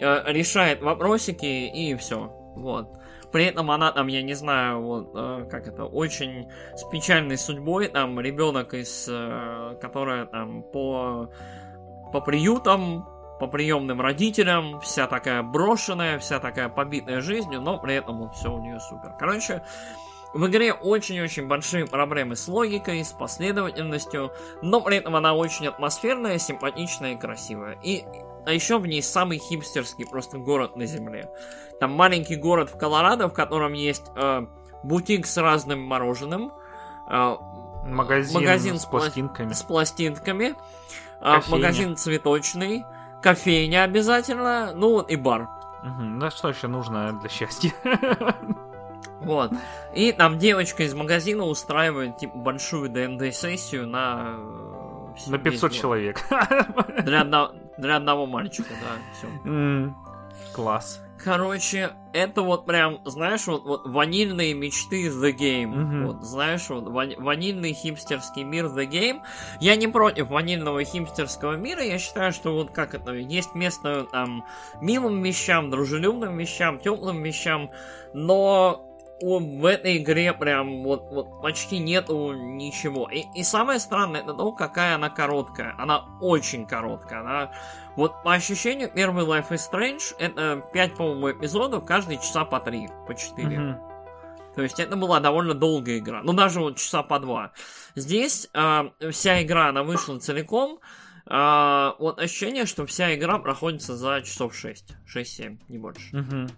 э, 0.00 0.32
решает 0.32 0.80
вопросики, 0.80 1.44
и 1.44 1.94
все. 1.96 2.32
Вот. 2.56 2.88
При 3.32 3.46
этом 3.46 3.70
она 3.70 3.90
там, 3.92 4.06
я 4.08 4.22
не 4.22 4.34
знаю, 4.34 4.82
вот, 4.82 5.10
э, 5.14 5.46
как 5.50 5.66
это, 5.66 5.84
очень 5.84 6.48
с 6.74 6.84
печальной 6.84 7.38
судьбой, 7.38 7.88
там, 7.88 8.20
ребенок 8.20 8.74
из, 8.74 9.08
э, 9.08 9.76
которая 9.80 10.26
там 10.26 10.62
по 10.62 11.30
по 12.12 12.20
приютам, 12.20 13.08
по 13.40 13.46
приемным 13.48 14.00
родителям, 14.00 14.80
вся 14.80 15.06
такая 15.06 15.42
брошенная, 15.42 16.18
вся 16.18 16.38
такая 16.38 16.68
побитая 16.68 17.20
жизнью, 17.22 17.60
но 17.60 17.78
при 17.78 17.94
этом 17.94 18.18
вот 18.18 18.34
все 18.34 18.52
у 18.52 18.60
нее 18.60 18.78
супер. 18.78 19.14
Короче, 19.18 19.62
в 20.34 20.46
игре 20.46 20.72
очень-очень 20.72 21.48
большие 21.48 21.86
проблемы 21.86 22.36
с 22.36 22.46
логикой, 22.48 23.04
с 23.04 23.12
последовательностью, 23.12 24.32
но 24.62 24.80
при 24.80 24.98
этом 24.98 25.16
она 25.16 25.34
очень 25.34 25.66
атмосферная, 25.66 26.38
симпатичная 26.38 27.14
и 27.14 27.18
красивая. 27.18 27.78
И 27.82 28.04
а 28.44 28.52
еще 28.52 28.78
в 28.78 28.86
ней 28.86 29.02
самый 29.02 29.38
хипстерский 29.38 30.06
просто 30.06 30.38
город 30.38 30.76
на 30.76 30.86
земле. 30.86 31.28
Там 31.82 31.94
маленький 31.94 32.36
город 32.36 32.70
в 32.70 32.78
Колорадо, 32.78 33.26
в 33.26 33.32
котором 33.32 33.72
есть 33.72 34.04
э, 34.14 34.46
бутик 34.84 35.26
с 35.26 35.36
разным 35.36 35.80
мороженым, 35.80 36.52
э, 37.10 37.36
магазин, 37.84 38.34
магазин 38.40 38.78
с 38.78 38.84
пластинками. 38.84 39.52
С 39.52 39.62
пластинками. 39.64 40.54
Кофейня. 41.20 41.42
магазин 41.48 41.96
цветочный, 41.96 42.84
кофейня 43.20 43.82
обязательно, 43.82 44.72
ну 44.76 45.00
и 45.00 45.16
бар. 45.16 45.48
Угу. 45.82 46.02
Ну 46.02 46.30
что 46.30 46.50
еще 46.50 46.68
нужно 46.68 47.18
для 47.18 47.28
счастья? 47.28 47.72
Вот. 49.20 49.52
И 49.94 50.10
там 50.12 50.38
девочка 50.38 50.82
из 50.82 50.94
магазина 50.94 51.44
устраивает 51.44 52.16
типа 52.16 52.38
большую 52.38 52.90
ДНД-сессию 52.90 53.88
на... 53.88 54.34
Э, 54.36 55.30
на 55.30 55.38
500 55.38 55.72
человек. 55.72 56.20
Для, 57.04 57.20
одно... 57.22 57.52
для 57.76 57.96
одного 57.96 58.26
мальчика, 58.26 58.70
да, 58.70 58.98
все. 59.16 59.28
Mm. 59.48 59.92
Класс. 60.52 61.00
Короче, 61.24 61.92
это 62.12 62.42
вот 62.42 62.66
прям, 62.66 62.98
знаешь, 63.04 63.46
вот, 63.46 63.64
вот 63.64 63.86
ванильные 63.86 64.54
мечты 64.54 65.06
The 65.06 65.32
Game. 65.32 65.72
Mm-hmm. 65.72 66.06
Вот, 66.06 66.22
знаешь, 66.24 66.68
вот 66.68 66.84
вани- 66.88 67.16
ванильный 67.16 67.72
хипстерский 67.72 68.42
мир 68.42 68.66
The 68.66 68.88
Game. 68.88 69.20
Я 69.60 69.76
не 69.76 69.86
против 69.86 70.30
ванильного 70.30 70.82
хипстерского 70.82 71.54
мира. 71.54 71.82
Я 71.82 71.98
считаю, 71.98 72.32
что 72.32 72.54
вот 72.54 72.72
как 72.72 72.94
это, 72.94 73.12
есть 73.12 73.54
место 73.54 74.06
там 74.10 74.44
милым 74.80 75.22
вещам, 75.22 75.70
дружелюбным 75.70 76.36
вещам, 76.38 76.80
теплым 76.80 77.22
вещам, 77.22 77.70
но 78.14 78.91
в 79.22 79.66
этой 79.66 79.98
игре 79.98 80.32
прям 80.32 80.82
вот, 80.82 81.10
вот 81.10 81.42
почти 81.42 81.78
нету 81.78 82.32
ничего. 82.32 83.08
И, 83.08 83.24
и 83.34 83.44
самое 83.44 83.78
странное, 83.78 84.22
это 84.22 84.34
то, 84.34 84.52
какая 84.52 84.96
она 84.96 85.10
короткая. 85.10 85.74
Она 85.78 86.04
очень 86.20 86.66
короткая. 86.66 87.20
Она 87.20 87.52
вот 87.96 88.22
по 88.22 88.32
ощущению, 88.32 88.90
первый 88.94 89.24
Life 89.24 89.50
is 89.50 89.60
Strange 89.70 90.14
это 90.18 90.64
5, 90.72 90.94
по-моему, 90.94 91.32
эпизодов, 91.32 91.84
каждый 91.84 92.16
часа 92.16 92.44
по 92.44 92.58
3, 92.58 92.88
по 93.06 93.14
4. 93.14 93.48
Mm-hmm. 93.48 93.92
То 94.54 94.62
есть 94.62 94.80
это 94.80 94.96
была 94.96 95.20
довольно 95.20 95.54
долгая 95.54 95.98
игра. 95.98 96.22
Ну, 96.22 96.32
даже 96.32 96.60
вот 96.60 96.76
часа 96.76 97.02
по 97.02 97.18
2. 97.18 97.52
Здесь 97.94 98.48
э, 98.52 98.90
вся 99.10 99.42
игра, 99.42 99.68
она 99.68 99.82
вышла 99.82 100.18
целиком. 100.18 100.80
Э, 101.26 101.92
вот 101.98 102.18
ощущение, 102.18 102.66
что 102.66 102.86
вся 102.86 103.14
игра 103.14 103.38
проходится 103.38 103.96
за 103.96 104.20
часов 104.22 104.54
6. 104.54 104.94
6-7, 105.14 105.58
не 105.68 105.78
больше. 105.78 106.16
Mm-hmm. 106.16 106.50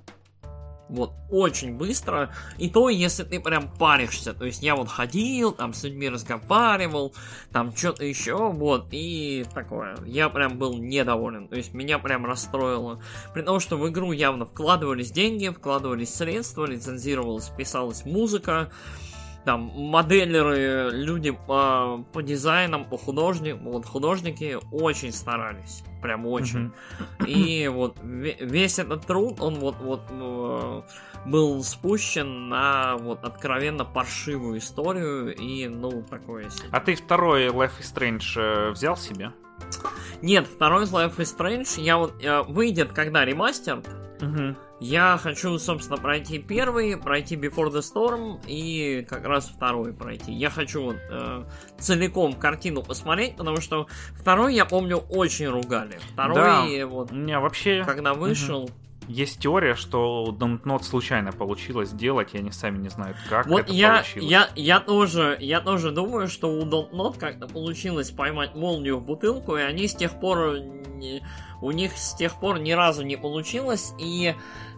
Вот, 0.88 1.12
очень 1.30 1.76
быстро. 1.76 2.30
И 2.58 2.68
то, 2.68 2.88
если 2.88 3.24
ты 3.24 3.40
прям 3.40 3.68
паришься. 3.68 4.34
То 4.34 4.44
есть 4.44 4.62
я 4.62 4.76
вот 4.76 4.88
ходил, 4.88 5.52
там 5.52 5.72
с 5.72 5.82
людьми 5.84 6.08
разговаривал, 6.08 7.14
там 7.52 7.74
что-то 7.74 8.04
еще, 8.04 8.50
вот, 8.52 8.88
и 8.90 9.46
такое. 9.54 9.96
Я 10.04 10.28
прям 10.28 10.58
был 10.58 10.76
недоволен. 10.76 11.48
То 11.48 11.56
есть 11.56 11.72
меня 11.72 11.98
прям 11.98 12.26
расстроило. 12.26 13.00
При 13.32 13.42
том, 13.42 13.60
что 13.60 13.76
в 13.76 13.88
игру 13.88 14.12
явно 14.12 14.44
вкладывались 14.44 15.10
деньги, 15.10 15.48
вкладывались 15.48 16.14
средства, 16.14 16.66
лицензировалась, 16.66 17.48
писалась 17.48 18.04
музыка 18.04 18.70
там 19.44 19.70
моделеры, 19.74 20.90
люди 20.92 21.30
по, 21.30 22.04
по 22.12 22.22
дизайнам, 22.22 22.84
по 22.84 22.96
художникам, 22.96 23.64
вот 23.64 23.86
художники 23.86 24.58
очень 24.72 25.12
старались, 25.12 25.82
прям 26.02 26.26
очень. 26.26 26.72
Mm-hmm. 27.18 27.26
И 27.26 27.68
вот 27.68 27.96
весь 28.02 28.78
этот 28.78 29.06
труд, 29.06 29.40
он 29.40 29.56
вот 29.56 29.76
вот 29.80 30.02
э, 30.10 30.82
был 31.26 31.62
спущен 31.62 32.48
на 32.48 32.96
вот 32.96 33.24
откровенно 33.24 33.84
паршивую 33.84 34.58
историю 34.58 35.34
и 35.34 35.68
ну 35.68 36.02
такое. 36.02 36.48
Себе. 36.50 36.68
А 36.72 36.80
ты 36.80 36.94
второй 36.94 37.48
Life 37.48 37.80
is 37.80 37.94
Strange 37.94 38.40
э, 38.40 38.70
взял 38.70 38.96
себе? 38.96 39.32
Нет, 40.22 40.46
второй 40.46 40.84
Life 40.84 41.16
is 41.16 41.36
Strange 41.36 41.80
я 41.80 41.98
вот 41.98 42.14
э, 42.22 42.42
выйдет 42.42 42.92
когда 42.92 43.24
ремастер. 43.24 43.82
Угу. 44.20 44.56
Я 44.80 45.18
хочу, 45.22 45.58
собственно, 45.58 45.96
пройти 45.98 46.38
первый, 46.38 46.96
пройти 46.96 47.36
Before 47.36 47.70
the 47.70 47.80
Storm 47.80 48.40
и 48.46 49.06
как 49.08 49.24
раз 49.24 49.48
второй 49.48 49.92
пройти. 49.92 50.32
Я 50.32 50.50
хочу 50.50 50.82
вот, 50.82 50.96
э, 51.10 51.44
целиком 51.78 52.34
картину 52.34 52.82
посмотреть, 52.82 53.36
потому 53.36 53.60
что 53.60 53.86
второй, 54.14 54.54
я 54.54 54.64
помню, 54.64 54.98
очень 55.10 55.48
ругали. 55.48 55.98
Второй, 56.12 56.78
да, 56.78 56.86
вот, 56.86 57.12
не, 57.12 57.38
вообще... 57.38 57.82
когда 57.84 58.14
вышел... 58.14 58.64
Угу. 58.64 58.72
Есть 59.08 59.40
теория, 59.40 59.74
что 59.74 60.34
Dontnod 60.38 60.82
случайно 60.82 61.32
получилось 61.32 61.90
сделать, 61.90 62.34
и 62.34 62.38
они 62.38 62.50
сами 62.50 62.78
не 62.78 62.88
знают, 62.88 63.16
как 63.28 63.46
вот 63.46 63.62
это 63.62 63.72
я, 63.72 63.94
получилось. 63.96 64.30
Я, 64.30 64.48
я, 64.56 64.80
тоже, 64.80 65.36
я 65.40 65.60
тоже 65.60 65.90
думаю, 65.90 66.28
что 66.28 66.52
у 66.52 66.62
Dontnod 66.62 67.18
как-то 67.18 67.46
получилось 67.46 68.10
поймать 68.10 68.54
молнию 68.54 68.98
в 68.98 69.06
бутылку, 69.06 69.56
и 69.56 69.62
они 69.62 69.88
с 69.88 69.94
тех 69.94 70.18
пор... 70.20 70.58
Не, 70.94 71.22
у 71.60 71.70
них 71.70 71.96
с 71.96 72.14
тех 72.14 72.38
пор 72.38 72.58
ни 72.58 72.72
разу 72.72 73.02
не 73.02 73.16
получилось, 73.16 73.92
и 73.98 74.34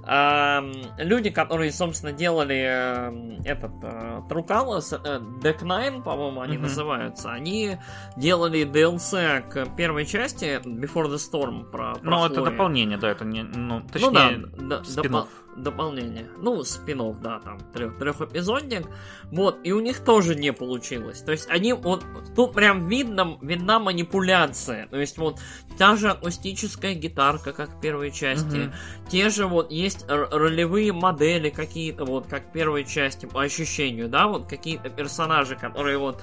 люди, 0.06 1.30
которые, 1.30 1.72
собственно, 1.72 2.12
делали 2.12 2.64
э, 2.64 3.42
этот 3.44 3.72
э, 3.82 4.22
Трукалос, 4.28 4.92
э, 4.92 4.96
Deck 5.42 5.60
9, 5.60 6.04
по-моему, 6.04 6.40
они 6.40 6.56
mm-hmm. 6.56 6.60
называются, 6.60 7.32
они 7.32 7.78
делали 8.16 8.64
DLC 8.64 9.48
к 9.48 9.76
первой 9.76 10.06
части 10.06 10.60
Before 10.64 11.08
the 11.08 11.16
Storm 11.16 11.64
про, 11.64 11.94
про 11.94 12.10
Ну, 12.10 12.26
это 12.26 12.44
дополнение, 12.44 12.98
да, 12.98 13.10
это 13.10 13.24
не, 13.24 13.42
ну, 13.42 13.82
точнее, 13.92 14.46
ну, 14.56 14.68
да, 14.68 14.84
спин 14.84 15.12
доп- 15.12 15.28
дополнение. 15.56 16.28
Ну, 16.38 16.62
спинов, 16.64 17.20
да, 17.20 17.40
там, 17.40 17.58
трех, 17.72 17.98
трехэпизодник. 17.98 18.86
Вот, 19.24 19.58
и 19.64 19.72
у 19.72 19.80
них 19.80 20.00
тоже 20.00 20.34
не 20.34 20.52
получилось. 20.52 21.20
То 21.20 21.32
есть 21.32 21.48
они 21.50 21.72
вот, 21.72 22.04
тут 22.34 22.54
прям 22.54 22.88
видно, 22.88 23.38
видна 23.40 23.78
манипуляция. 23.78 24.86
То 24.88 24.98
есть 24.98 25.18
вот 25.18 25.40
та 25.78 25.96
же 25.96 26.10
акустическая 26.10 26.94
гитарка, 26.94 27.52
как 27.52 27.70
в 27.70 27.80
первой 27.80 28.10
части. 28.10 28.56
Mm-hmm. 28.56 28.72
Те 29.10 29.30
же 29.30 29.46
вот 29.46 29.70
есть 29.70 30.04
ролевые 30.08 30.92
модели 30.92 31.50
какие-то, 31.50 32.04
вот, 32.04 32.26
как 32.26 32.48
в 32.48 32.52
первой 32.52 32.84
части, 32.84 33.26
по 33.26 33.42
ощущению, 33.42 34.08
да, 34.08 34.26
вот 34.26 34.46
какие-то 34.48 34.90
персонажи, 34.90 35.56
которые 35.56 35.98
вот 35.98 36.22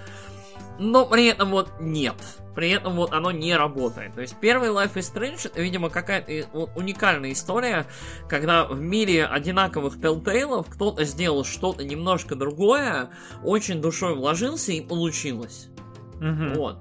но 0.79 1.05
при 1.05 1.27
этом 1.27 1.51
вот 1.51 1.71
нет. 1.79 2.15
При 2.55 2.69
этом 2.69 2.95
вот 2.95 3.13
оно 3.13 3.31
не 3.31 3.55
работает. 3.55 4.13
То 4.13 4.21
есть 4.21 4.35
первый 4.39 4.69
Life 4.69 4.93
is 4.93 5.13
Strange 5.13 5.47
это, 5.47 5.61
видимо, 5.61 5.89
какая-то 5.89 6.47
вот, 6.53 6.69
уникальная 6.75 7.31
история, 7.31 7.85
когда 8.29 8.65
в 8.65 8.79
мире 8.79 9.25
одинаковых 9.25 9.97
Telltale 9.97 10.65
кто-то 10.69 11.03
сделал 11.03 11.43
что-то 11.43 11.83
немножко 11.83 12.35
другое, 12.35 13.09
очень 13.43 13.81
душой 13.81 14.15
вложился 14.15 14.71
и 14.71 14.81
получилось. 14.81 15.69
Угу. 16.17 16.53
Вот. 16.55 16.77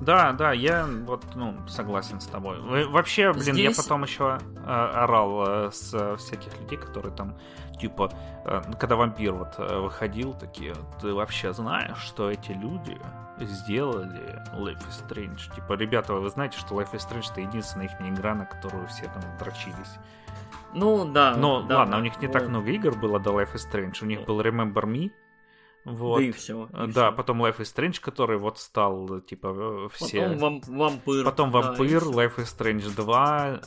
Да, 0.00 0.32
да, 0.32 0.52
я 0.52 0.88
вот, 1.06 1.24
ну, 1.34 1.56
согласен 1.68 2.20
с 2.20 2.26
тобой. 2.26 2.56
Вообще, 2.88 3.32
блин, 3.32 3.54
Здесь... 3.54 3.76
я 3.76 3.82
потом 3.82 4.02
еще 4.02 4.38
э, 4.56 4.68
орал 4.68 5.66
э, 5.66 5.70
с 5.72 5.94
э, 5.94 6.16
всяких 6.16 6.58
людей, 6.60 6.76
которые 6.76 7.14
там 7.14 7.38
типа, 7.78 8.10
э, 8.44 8.62
когда 8.78 8.96
вампир 8.96 9.32
вот 9.32 9.54
э, 9.58 9.78
выходил, 9.78 10.34
такие, 10.34 10.74
ты 11.00 11.12
вообще 11.12 11.52
знаешь, 11.52 11.98
что 11.98 12.30
эти 12.30 12.52
люди 12.52 12.98
сделали 13.40 14.42
Life 14.54 14.82
is 14.88 15.06
Strange. 15.06 15.54
Типа, 15.54 15.74
ребята, 15.74 16.14
вы 16.14 16.28
знаете, 16.30 16.58
что 16.58 16.80
Life 16.80 16.92
is 16.92 17.08
Strange 17.08 17.30
это 17.30 17.40
единственная 17.40 17.86
их 17.86 17.92
игра, 18.00 18.34
на 18.34 18.46
которую 18.46 18.86
все 18.86 19.04
там 19.04 19.22
дрочились. 19.38 19.98
Ну, 20.74 21.04
да. 21.04 21.36
Но 21.36 21.62
да, 21.62 21.78
ладно, 21.78 21.92
да, 21.92 21.98
у 21.98 22.02
них 22.02 22.20
не 22.20 22.26
вот. 22.26 22.32
так 22.32 22.48
много 22.48 22.70
игр 22.70 22.96
было 22.96 23.18
до 23.18 23.30
Life 23.30 23.54
is 23.54 23.70
Strange. 23.70 24.02
У 24.02 24.06
них 24.06 24.24
был 24.24 24.40
Remember 24.40 24.84
Me. 24.84 25.10
Вот. 25.84 26.18
Да 26.18 26.24
и 26.24 26.30
все. 26.30 26.68
Да, 26.94 27.10
потом 27.12 27.42
Life 27.42 27.58
is 27.58 27.74
Strange, 27.74 28.00
который 28.00 28.38
вот 28.38 28.58
стал, 28.58 29.20
типа, 29.20 29.48
э, 29.54 29.88
все... 29.92 30.22
Потом 30.22 30.38
вам, 30.38 30.60
вампир. 30.68 31.24
Потом 31.24 31.50
да, 31.50 31.58
и 31.58 31.62
Вампир, 31.62 32.00
всё. 32.00 32.12
Life 32.12 32.36
is 32.36 32.58
Strange 32.58 32.94
2, 32.94 33.60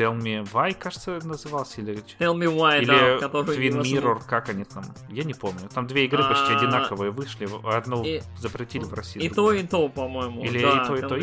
Tell 0.00 0.16
Me 0.16 0.42
Why, 0.50 0.72
кажется, 0.72 1.18
назывался, 1.24 1.82
или... 1.82 1.96
Tell 2.18 2.34
me 2.34 2.46
why, 2.46 2.78
Или 2.78 2.86
да, 2.86 3.18
который 3.18 3.54
Twin. 3.54 3.82
Mirror, 3.82 4.22
как 4.26 4.48
они 4.48 4.64
там? 4.64 4.82
Я 5.10 5.24
не 5.24 5.34
помню. 5.34 5.68
Там 5.74 5.86
две 5.86 6.06
игры 6.06 6.22
почти 6.22 6.54
А, 6.54 6.56
одинаковые 6.56 7.10
вышли. 7.10 7.46
Одну 7.64 8.02
запретили 8.38 8.84
в 8.84 8.94
России. 8.94 9.20
И 9.22 9.28
то, 9.28 9.52
и 9.52 9.62
то, 9.62 9.90
по-моему. 9.90 10.42
Или 10.42 10.60
и 10.60 10.62
то, 10.62 10.96
и 10.96 11.00
то 11.02 11.16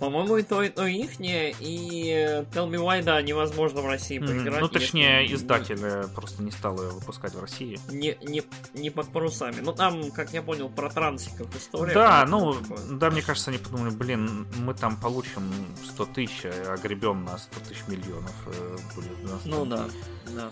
По-моему, 0.00 0.36
и 0.36 0.42
то, 0.42 0.62
и 0.62 0.68
то 0.68 0.86
ихнее, 0.86 1.54
и 1.58 2.10
э, 2.10 2.42
Tell 2.52 2.68
Me 2.68 2.76
Why, 2.76 3.02
да, 3.02 3.22
невозможно 3.22 3.80
в 3.80 3.86
России 3.86 4.18
Мгм. 4.18 4.26
поиграть. 4.28 4.60
Ну, 4.60 4.68
точнее, 4.68 5.22
если 5.22 5.36
издатель 5.36 5.80
э, 5.82 6.08
просто 6.14 6.42
не 6.42 6.50
стал 6.50 6.80
ее 6.82 6.90
выпускать 6.90 7.34
в 7.34 7.40
России. 7.40 7.80
Не, 7.90 8.16
не, 8.22 8.42
не 8.74 8.90
под 8.90 9.08
парусами. 9.08 9.60
Ну, 9.60 9.72
там, 9.72 10.10
как 10.10 10.32
я 10.32 10.42
понял, 10.42 10.68
про 10.68 10.90
трансиков 10.90 11.54
история. 11.56 11.94
Да, 11.94 12.24
ну, 12.26 12.54
такое. 12.54 12.78
да, 12.90 13.10
мне 13.10 13.22
кажется, 13.22 13.50
они 13.50 13.58
подумали, 13.58 13.90
блин, 13.90 14.46
мы 14.56 14.74
там 14.74 14.96
получим 14.96 15.50
100 15.84 16.06
тысяч, 16.06 16.44
а 16.44 16.74
огребем 16.74 17.24
на 17.24 17.38
100 17.38 17.60
тысяч 17.68 17.82
миллионов. 17.88 18.34
э, 18.46 18.76
нас 19.24 19.44
Ну, 19.44 19.64
да, 19.64 19.86
да, 20.34 20.50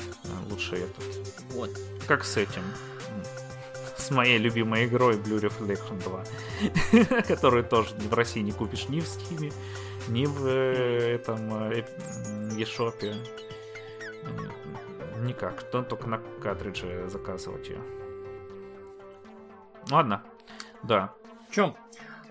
Лучше 0.51 0.77
это. 0.77 1.03
вот. 1.51 1.71
Как 2.07 2.25
с 2.25 2.37
этим. 2.37 2.63
С 3.97 4.11
моей 4.11 4.39
любимой 4.39 4.87
игрой 4.87 5.17
Blue 5.17 5.41
Reflection 5.41 6.03
2. 6.03 7.23
Которую 7.29 7.65
тоже 7.65 7.95
в 7.95 8.13
России 8.15 8.41
не 8.41 8.53
купишь 8.53 8.89
ни 8.89 9.01
в 9.01 9.05
Steam, 9.05 9.53
ни 10.09 10.27
в 10.27 10.47
э, 10.47 11.15
этом 11.15 11.55
э, 11.71 11.85
м, 12.27 12.49
eShop. 12.59 12.95
Э, 13.03 13.15
Никак. 15.23 15.63
То- 15.71 15.83
Только 15.83 16.09
на 16.09 16.19
картридже 16.43 17.09
заказывать 17.09 17.69
ее. 17.69 17.79
Ладно. 19.91 20.23
Да. 20.83 21.13
Чё? 21.51 21.75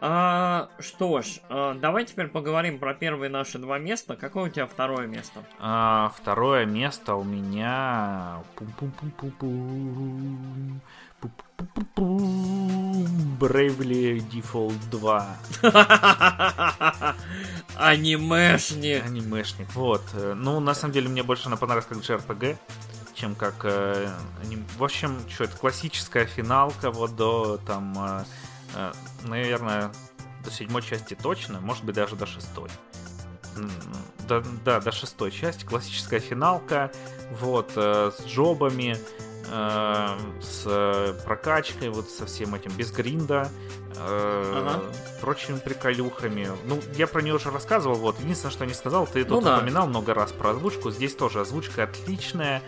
А, 0.06 0.68
что 0.80 1.22
ж, 1.22 1.40
а, 1.48 1.76
давай 1.76 2.04
теперь 2.04 2.28
поговорим 2.28 2.78
про 2.78 2.94
первые 2.94 3.30
наши 3.30 3.58
два 3.58 3.80
места. 3.80 4.18
Какое 4.18 4.46
у 4.46 4.50
тебя 4.50 4.68
второе 4.68 5.08
место? 5.08 5.40
А, 5.62 6.12
второе 6.18 6.66
место 6.66 7.16
у 7.16 7.24
меня... 7.24 8.44
Bravely 13.40 14.22
Default 14.30 14.76
2. 14.92 15.38
Анимешник. 17.78 19.06
Анимешник, 19.06 19.68
вот. 19.74 20.02
Э, 20.14 20.34
Ну, 20.36 20.60
на 20.60 20.74
самом 20.74 20.94
деле, 20.94 21.08
мне 21.10 21.24
больше 21.24 21.48
она 21.48 21.56
понравилась 21.58 21.88
как 21.88 22.00
JRPG, 22.00 22.58
чем 23.16 23.36
как... 23.36 23.56
э, 23.64 24.10
аним- 24.44 24.66
В 24.78 24.84
общем, 24.84 25.18
что 25.30 25.46
это, 25.46 25.56
классическая 25.58 26.26
финалка 26.26 26.92
вот 26.92 27.16
до, 27.16 27.58
там, 27.66 27.94
э, 27.98 28.24
наверное, 29.24 29.92
до 30.44 30.52
седьмой 30.52 30.82
части 30.82 31.16
точно, 31.16 31.60
может 31.60 31.84
быть, 31.84 31.96
даже 31.96 32.16
до 32.16 32.26
шестой. 32.26 32.70
Да, 34.28 34.44
да, 34.66 34.80
до 34.80 34.92
шестой 34.92 35.32
части. 35.32 35.66
Классическая 35.66 36.20
финалка, 36.20 36.92
вот, 37.40 37.74
э, 37.76 38.12
с 38.18 38.26
джобами, 38.26 38.98
э, 39.54 40.18
с 40.42 40.64
э, 40.66 41.14
прокачкой, 41.26 41.90
вот 41.90 42.10
со 42.10 42.26
всем 42.26 42.56
этим, 42.56 42.72
без 42.72 42.92
гринда, 42.92 43.50
э, 43.96 44.54
Ага. 44.68 44.82
прочими 45.22 45.60
приколюхами. 45.60 46.50
Ну, 46.66 46.80
я 46.98 47.06
про 47.08 47.22
нее 47.22 47.36
уже 47.36 47.52
рассказывал, 47.52 47.96
вот. 47.96 48.20
Единственное, 48.20 48.52
что 48.52 48.66
не 48.66 48.74
сказал, 48.74 49.06
ты 49.06 49.20
Ну 49.24 49.36
тут 49.36 49.44
да. 49.44 49.58
упоминал 49.58 49.88
много 49.88 50.14
раз 50.14 50.32
про 50.32 50.52
озвучку. 50.52 50.90
Здесь 50.92 51.16
тоже 51.16 51.42
озвучка 51.42 51.84
отличная, 51.84 52.64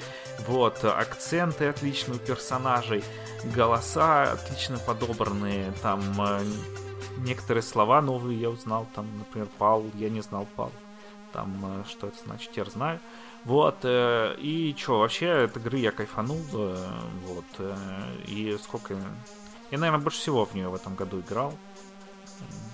вот, 0.47 0.83
акценты 0.85 1.67
отличные 1.67 2.17
у 2.17 2.19
персонажей, 2.19 3.03
голоса 3.55 4.31
отлично 4.31 4.77
подобранные, 4.77 5.73
там 5.81 6.01
э, 6.19 6.43
некоторые 7.17 7.63
слова 7.63 8.01
новые 8.01 8.39
я 8.39 8.49
узнал, 8.49 8.85
там, 8.93 9.07
например, 9.17 9.47
Пал, 9.57 9.83
я 9.95 10.09
не 10.09 10.21
знал 10.21 10.47
Пал. 10.55 10.71
Там, 11.33 11.83
что 11.89 12.07
это 12.07 12.17
значит, 12.25 12.51
теперь 12.51 12.69
знаю. 12.69 12.99
Вот, 13.45 13.77
э, 13.83 14.35
и 14.39 14.75
что, 14.75 14.99
вообще, 14.99 15.43
от 15.43 15.55
игры 15.55 15.77
я 15.77 15.91
кайфанул, 15.91 16.41
э, 16.51 16.87
вот, 17.27 17.45
э, 17.59 17.75
и 18.25 18.57
сколько... 18.61 18.95
Я, 19.69 19.77
наверное, 19.77 20.01
больше 20.01 20.19
всего 20.19 20.45
в 20.45 20.55
нее 20.55 20.67
в 20.67 20.73
этом 20.73 20.95
году 20.95 21.19
играл. 21.19 21.53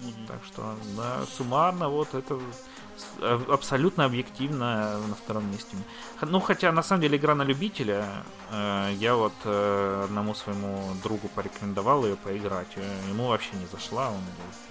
Мгм. 0.01 0.27
Так 0.27 0.39
что, 0.45 0.75
да, 0.95 1.25
суммарно, 1.25 1.89
вот 1.89 2.13
это 2.13 2.39
абсолютно 3.49 4.05
объективно 4.05 4.97
на 5.07 5.15
втором 5.15 5.51
месте. 5.51 5.75
Ну, 6.21 6.39
хотя, 6.39 6.71
на 6.71 6.83
самом 6.83 7.01
деле, 7.01 7.17
игра 7.17 7.35
на 7.35 7.43
любителя. 7.43 8.05
Я 8.51 9.15
вот 9.15 9.33
одному 9.45 10.35
своему 10.35 10.93
другу 11.03 11.27
порекомендовал 11.29 12.05
ее 12.05 12.15
поиграть. 12.15 12.75
Ему 13.09 13.27
вообще 13.27 13.55
не 13.55 13.65
зашла, 13.67 14.09
он 14.09 14.21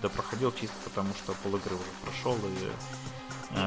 допроходил 0.00 0.52
чисто 0.52 0.76
потому, 0.84 1.12
что 1.14 1.32
пол 1.42 1.56
игры 1.56 1.74
уже 1.74 1.84
прошел 2.04 2.36
и 2.36 3.58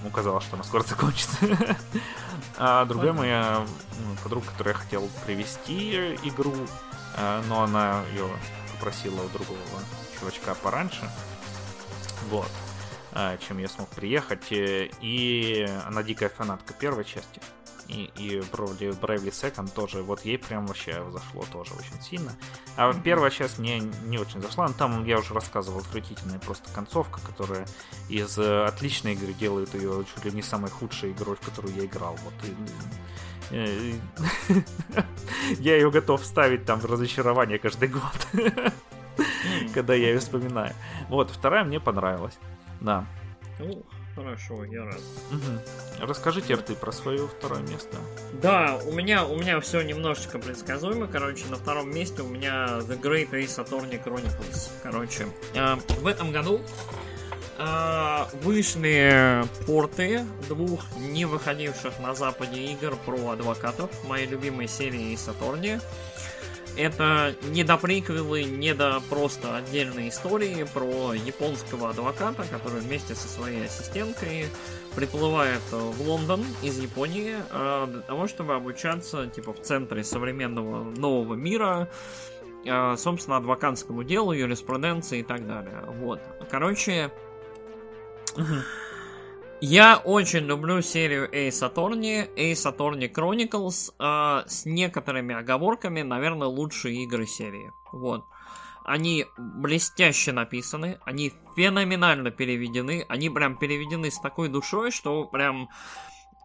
ему 0.00 0.10
казалось, 0.10 0.44
что 0.44 0.54
она 0.56 0.64
скоро 0.64 0.82
закончится. 0.82 1.36
А 2.58 2.84
другая 2.86 3.12
моя 3.12 3.66
м, 3.98 4.16
подруга, 4.22 4.46
которая 4.46 4.74
я 4.74 4.80
хотел 4.80 5.08
привести 5.26 6.14
игру, 6.22 6.54
э, 7.16 7.42
но 7.48 7.62
она 7.64 8.02
ее 8.12 8.26
попросила 8.72 9.20
у 9.22 9.28
другого 9.28 9.58
чувачка 10.18 10.54
пораньше. 10.54 11.10
Вот. 12.30 12.48
э, 13.12 13.36
Чем 13.46 13.58
я 13.58 13.68
смог 13.68 13.88
приехать. 13.90 14.50
э, 14.52 14.88
И 15.02 15.68
она 15.86 16.02
дикая 16.02 16.30
фанатка 16.30 16.72
первой 16.72 17.04
части. 17.04 17.40
И, 17.88 18.10
и 18.16 18.40
вроде 18.52 18.90
Bravely 18.90 19.30
Second 19.30 19.72
тоже, 19.72 20.02
вот 20.02 20.24
ей 20.24 20.38
прям 20.38 20.66
вообще 20.66 21.04
зашло 21.10 21.44
тоже 21.52 21.72
очень 21.74 22.02
сильно. 22.02 22.32
А 22.76 22.88
вот 22.88 23.02
первая 23.02 23.30
часть 23.30 23.58
мне 23.58 23.78
не 23.78 24.18
очень 24.18 24.42
зашла, 24.42 24.66
но 24.66 24.74
там 24.74 25.04
я 25.04 25.18
уже 25.18 25.34
рассказывал, 25.34 25.80
отвратительная 25.80 26.40
просто 26.40 26.68
концовка, 26.72 27.20
которая 27.24 27.66
из 28.08 28.38
э, 28.38 28.64
отличной 28.64 29.12
игры 29.12 29.32
делает 29.32 29.74
ее 29.74 30.04
чуть 30.14 30.24
ли 30.24 30.32
не 30.32 30.42
самой 30.42 30.70
худшей 30.70 31.12
игрой, 31.12 31.36
в 31.36 31.40
которую 31.40 31.74
я 31.76 31.84
играл. 31.84 32.18
Вот 32.24 32.34
и, 33.50 33.54
э, 33.54 33.92
я 35.58 35.76
ее 35.76 35.90
готов 35.90 36.24
ставить 36.24 36.64
там 36.64 36.80
в 36.80 36.86
разочарование 36.86 37.58
каждый 37.58 37.88
год, 37.88 38.26
когда 39.74 39.94
я 39.94 40.08
ее 40.08 40.18
вспоминаю. 40.18 40.74
Вот, 41.08 41.30
вторая 41.30 41.64
мне 41.64 41.78
понравилась. 41.78 42.38
Да. 42.80 43.06
Хорошо, 44.16 44.64
я 44.64 44.86
рад. 44.86 45.00
Мгм. 45.30 45.60
Расскажи 46.00 46.40
теперь 46.40 46.62
ты 46.62 46.74
про 46.74 46.90
свое 46.90 47.28
второе 47.28 47.60
место. 47.60 47.98
Да, 48.40 48.78
у 48.86 48.92
меня, 48.92 49.26
у 49.26 49.36
меня 49.36 49.60
все 49.60 49.82
немножечко 49.82 50.38
предсказуемо. 50.38 51.06
Короче, 51.06 51.44
на 51.50 51.56
втором 51.56 51.94
месте 51.94 52.22
у 52.22 52.26
меня 52.26 52.78
The 52.78 52.98
Great 52.98 53.30
Ace 53.32 53.62
Attorney 53.62 54.02
Chronicles. 54.02 54.70
Короче, 54.82 55.26
э, 55.54 55.76
в 56.00 56.06
этом 56.06 56.32
году 56.32 56.62
э, 57.58 58.24
вышли 58.42 59.44
порты 59.66 60.24
двух 60.48 60.80
не 60.96 61.26
выходивших 61.26 61.98
на 62.00 62.14
Западе 62.14 62.72
игр 62.72 62.96
про 63.04 63.32
адвокатов. 63.32 63.90
Моей 64.04 64.26
любимой 64.26 64.66
серии 64.66 65.14
Attorney. 65.14 65.78
Это 66.76 67.34
не 67.44 67.64
до 67.64 67.78
приквелы, 67.78 68.44
не 68.44 68.74
до 68.74 69.00
просто 69.08 69.56
отдельной 69.56 70.10
истории 70.10 70.66
про 70.74 71.14
японского 71.14 71.90
адвоката, 71.90 72.44
который 72.50 72.80
вместе 72.80 73.14
со 73.14 73.28
своей 73.28 73.64
ассистенткой 73.64 74.46
приплывает 74.94 75.62
в 75.70 76.02
Лондон 76.02 76.44
из 76.62 76.78
Японии 76.78 77.36
э, 77.50 77.86
для 77.90 78.00
того, 78.02 78.28
чтобы 78.28 78.54
обучаться 78.54 79.26
типа 79.26 79.54
в 79.54 79.60
центре 79.62 80.04
современного 80.04 80.84
нового 80.84 81.34
мира, 81.34 81.88
э, 82.64 82.96
собственно, 82.98 83.38
адвокатскому 83.38 84.04
делу, 84.04 84.32
юриспруденции 84.32 85.20
и 85.20 85.22
так 85.22 85.46
далее. 85.46 85.82
Вот. 85.98 86.20
Короче, 86.50 87.10
я 89.60 89.96
очень 89.96 90.46
люблю 90.46 90.82
серию 90.82 91.30
Ace 91.32 91.62
Attorney, 91.62 92.28
Ace 92.36 92.66
Attorney 92.66 93.10
Chronicles, 93.12 93.92
э, 93.98 94.46
с 94.46 94.66
некоторыми 94.66 95.34
оговорками, 95.34 96.02
наверное, 96.02 96.48
лучшие 96.48 97.04
игры 97.04 97.26
серии. 97.26 97.72
Вот. 97.92 98.24
Они 98.84 99.26
блестяще 99.36 100.32
написаны, 100.32 101.00
они 101.04 101.32
феноменально 101.56 102.30
переведены, 102.30 103.04
они 103.08 103.30
прям 103.30 103.58
переведены 103.58 104.10
с 104.10 104.20
такой 104.20 104.48
душой, 104.48 104.90
что 104.90 105.24
прям 105.24 105.68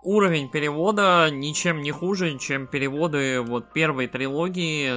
уровень 0.04 0.50
перевода 0.50 1.30
ничем 1.32 1.82
не 1.82 1.92
хуже, 1.92 2.38
чем 2.38 2.68
переводы 2.68 3.42
вот 3.42 3.72
первой 3.74 4.08
трилогии, 4.08 4.92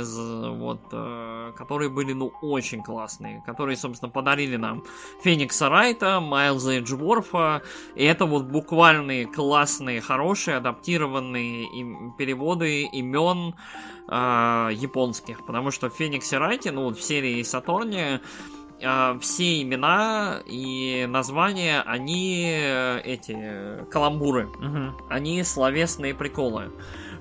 вот, 0.57 0.81
э, 0.93 1.53
которые 1.57 1.91
были, 1.91 2.13
ну, 2.13 2.33
очень 2.43 2.83
классные, 2.83 3.43
которые, 3.47 3.77
собственно, 3.77 4.11
подарили 4.11 4.57
нам 4.57 4.85
Феникса 5.23 5.69
Райта, 5.69 6.21
Майлза 6.21 6.79
Эджворфа, 6.79 7.63
и 7.95 8.05
это 8.05 8.25
вот 8.25 8.45
буквальные 8.45 9.27
классные, 9.27 10.01
хорошие, 10.01 10.57
адаптированные 10.57 11.65
им, 11.65 12.15
переводы 12.17 12.85
имен 12.85 13.55
э, 14.09 14.71
японских, 14.73 15.45
потому 15.45 15.71
что 15.71 15.91
в 15.91 15.95
Фениксе 15.95 16.39
Райте, 16.39 16.73
ну, 16.73 16.85
вот 16.85 16.99
в 16.99 17.03
серии 17.03 17.43
Сатурния, 17.43 18.21
э, 18.85 19.19
все 19.21 19.63
имена 19.63 20.41
и 20.47 21.07
названия, 21.09 21.83
они 21.87 22.45
э, 22.47 23.01
эти 23.05 23.85
каламбуры, 23.91 24.47
угу. 24.47 25.03
они 25.09 25.43
словесные 25.43 26.15
приколы. 26.15 26.71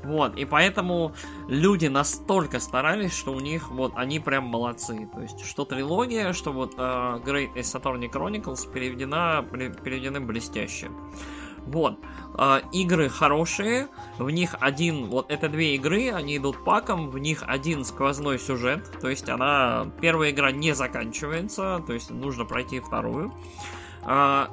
Вот, 0.03 0.35
и 0.35 0.43
поэтому 0.43 1.13
люди 1.47 1.87
настолько 1.87 2.59
старались, 2.59 3.13
что 3.17 3.31
у 3.31 3.39
них 3.39 3.71
вот 3.71 3.93
они 3.95 4.19
прям 4.19 4.43
молодцы. 4.45 5.09
То 5.13 5.21
есть, 5.21 5.45
что 5.45 5.63
трилогия, 5.63 6.33
что 6.33 6.51
вот 6.51 6.75
uh, 6.75 7.23
Great 7.23 7.53
Ace 7.55 7.81
Attorney 7.81 8.11
Chronicles 8.11 8.69
переведена, 8.71 9.45
переведены 9.49 10.19
блестяще. 10.19 10.91
Вот. 11.65 11.97
Э, 12.37 12.61
игры 12.71 13.09
хорошие, 13.09 13.87
в 14.17 14.29
них 14.29 14.55
один, 14.59 15.07
вот 15.07 15.31
это 15.31 15.49
две 15.49 15.75
игры, 15.75 16.11
они 16.11 16.37
идут 16.37 16.63
паком, 16.63 17.09
в 17.09 17.17
них 17.17 17.43
один 17.45 17.85
сквозной 17.85 18.39
сюжет, 18.39 18.91
то 18.99 19.09
есть 19.09 19.29
она, 19.29 19.91
первая 20.01 20.31
игра 20.31 20.51
не 20.51 20.73
заканчивается, 20.73 21.83
то 21.85 21.93
есть 21.93 22.09
нужно 22.09 22.45
пройти 22.45 22.79
вторую. 22.79 23.33
Э, 24.05 24.47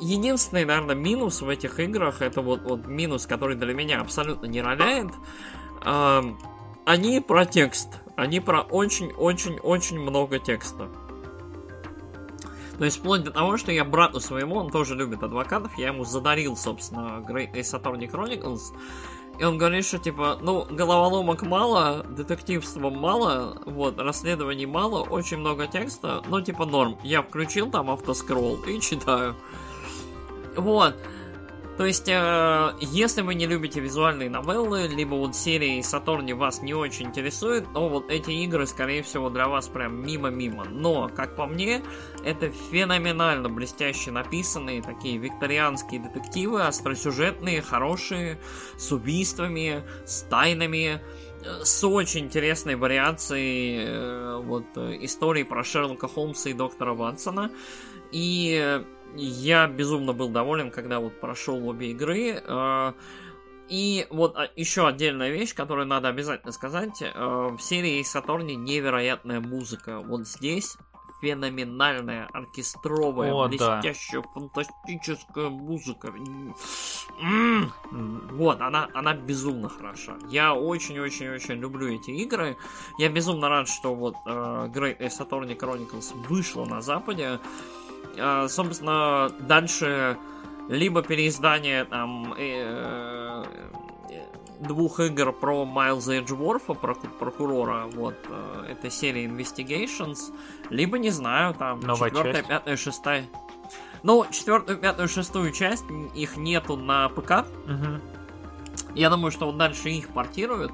единственный, 0.00 0.64
наверное, 0.64 0.94
минус 0.94 1.40
в 1.42 1.48
этих 1.48 1.80
играх, 1.80 2.22
это 2.22 2.40
вот, 2.40 2.62
вот 2.62 2.86
минус, 2.86 3.26
который 3.26 3.56
для 3.56 3.74
меня 3.74 4.00
абсолютно 4.00 4.46
не 4.46 4.62
роляет, 4.62 5.10
э, 5.84 6.22
они 6.84 7.20
про 7.20 7.46
текст, 7.46 8.00
они 8.16 8.40
про 8.40 8.60
очень-очень-очень 8.60 9.98
много 9.98 10.38
текста. 10.38 10.90
То 12.78 12.84
есть 12.84 12.98
вплоть 12.98 13.22
до 13.22 13.30
того, 13.30 13.56
что 13.56 13.72
я 13.72 13.84
брату 13.84 14.20
своему, 14.20 14.56
он 14.56 14.70
тоже 14.70 14.94
любит 14.94 15.22
адвокатов, 15.22 15.76
я 15.78 15.88
ему 15.88 16.04
задарил, 16.04 16.56
собственно, 16.56 17.24
Great 17.26 17.52
Ace 17.54 17.80
Attorney 17.80 18.10
Chronicles, 18.10 18.72
и 19.38 19.44
он 19.44 19.58
говорит, 19.58 19.84
что 19.84 19.98
типа, 19.98 20.38
ну, 20.40 20.64
головоломок 20.70 21.42
мало, 21.42 22.04
детективства 22.08 22.90
мало, 22.90 23.60
вот, 23.66 23.98
расследований 23.98 24.66
мало, 24.66 25.02
очень 25.02 25.38
много 25.38 25.66
текста, 25.66 26.22
но 26.28 26.40
типа 26.40 26.64
норм. 26.66 26.98
Я 27.02 27.22
включил 27.22 27.70
там 27.70 27.90
автоскролл 27.90 28.56
и 28.62 28.80
читаю. 28.80 29.34
Вот. 30.56 30.94
То 31.76 31.86
есть, 31.86 32.08
э, 32.08 32.72
если 32.80 33.22
вы 33.22 33.34
не 33.34 33.46
любите 33.46 33.80
визуальные 33.80 34.30
новеллы, 34.30 34.86
либо 34.86 35.16
вот 35.16 35.34
серии 35.34 35.82
Сатурни 35.82 36.32
вас 36.32 36.62
не 36.62 36.72
очень 36.72 37.06
интересует, 37.06 37.64
то 37.72 37.88
вот 37.88 38.10
эти 38.10 38.30
игры, 38.30 38.66
скорее 38.66 39.02
всего, 39.02 39.28
для 39.28 39.48
вас 39.48 39.66
прям 39.66 40.06
мимо-мимо. 40.06 40.64
Но, 40.70 41.08
как 41.08 41.34
по 41.34 41.46
мне, 41.46 41.82
это 42.24 42.50
феноменально 42.50 43.48
блестяще 43.48 44.12
написанные 44.12 44.82
такие 44.82 45.18
викторианские 45.18 46.00
детективы, 46.00 46.62
остросюжетные, 46.62 47.60
хорошие, 47.60 48.38
с 48.76 48.92
убийствами, 48.92 49.82
с 50.06 50.22
тайнами, 50.22 51.02
э, 51.42 51.64
с 51.64 51.82
очень 51.82 52.26
интересной 52.26 52.76
вариацией 52.76 53.84
э, 53.84 54.40
вот 54.44 54.76
истории 54.76 55.42
про 55.42 55.64
Шерлока 55.64 56.06
Холмса 56.06 56.50
и 56.50 56.52
доктора 56.52 56.94
Ватсона. 56.94 57.50
И 58.12 58.84
я 59.16 59.66
безумно 59.66 60.12
был 60.12 60.28
доволен, 60.28 60.70
когда 60.70 61.00
вот 61.00 61.20
прошел 61.20 61.68
обе 61.68 61.90
игры. 61.90 62.42
Э, 62.46 62.92
и 63.68 64.06
вот 64.10 64.36
а, 64.36 64.48
еще 64.56 64.86
отдельная 64.86 65.30
вещь, 65.30 65.54
которую 65.54 65.86
надо 65.86 66.08
обязательно 66.08 66.52
сказать. 66.52 67.02
Э, 67.02 67.56
в 67.56 67.60
серии 67.60 68.02
Сатурни 68.02 68.54
невероятная 68.54 69.40
музыка. 69.40 70.00
Вот 70.00 70.26
здесь 70.26 70.76
феноменальная, 71.24 72.28
оркестровая, 72.34 73.32
О, 73.32 73.48
блестящая, 73.48 74.20
да. 74.20 74.28
фантастическая 74.34 75.48
музыка. 75.48 76.12
Вот, 78.32 78.60
она, 78.60 78.88
она 78.92 79.14
безумно 79.14 79.70
хороша. 79.70 80.18
Я 80.28 80.54
очень-очень-очень 80.54 81.54
люблю 81.54 81.94
эти 81.94 82.10
игры. 82.10 82.56
Я 82.98 83.08
безумно 83.08 83.48
рад, 83.48 83.68
что 83.68 83.94
вот 83.94 84.16
э, 84.26 84.30
Great 84.74 84.98
Saturn 84.98 85.56
Chronicles 85.56 86.14
вышла 86.28 86.66
на 86.66 86.82
Западе. 86.82 87.24
А, 87.26 87.40
собственно, 88.48 89.30
дальше 89.40 90.16
либо 90.68 91.02
переиздание 91.02 91.84
там 91.84 92.34
э, 92.38 93.44
двух 94.60 95.00
игр 95.00 95.32
про 95.32 95.64
Майлза 95.64 96.18
Эджворфа, 96.18 96.74
про 96.74 96.94
прокурора, 96.94 97.86
вот, 97.92 98.16
э, 98.28 98.66
это 98.72 98.90
серия 98.90 99.26
Investigations, 99.26 100.32
либо, 100.70 100.98
не 100.98 101.10
знаю, 101.10 101.54
там, 101.54 101.80
четвертая, 101.80 102.42
пятая, 102.42 102.76
шестая. 102.76 103.24
Ну, 104.02 104.26
четвертую, 104.30 104.78
пятую, 104.78 105.08
шестую 105.08 105.50
часть, 105.52 105.84
их 106.14 106.36
нету 106.36 106.76
на 106.76 107.08
ПК. 107.08 107.46
Угу. 107.66 108.94
Я 108.94 109.10
думаю, 109.10 109.30
что 109.30 109.46
вот 109.46 109.56
дальше 109.56 109.88
их 109.88 110.08
портируют. 110.08 110.72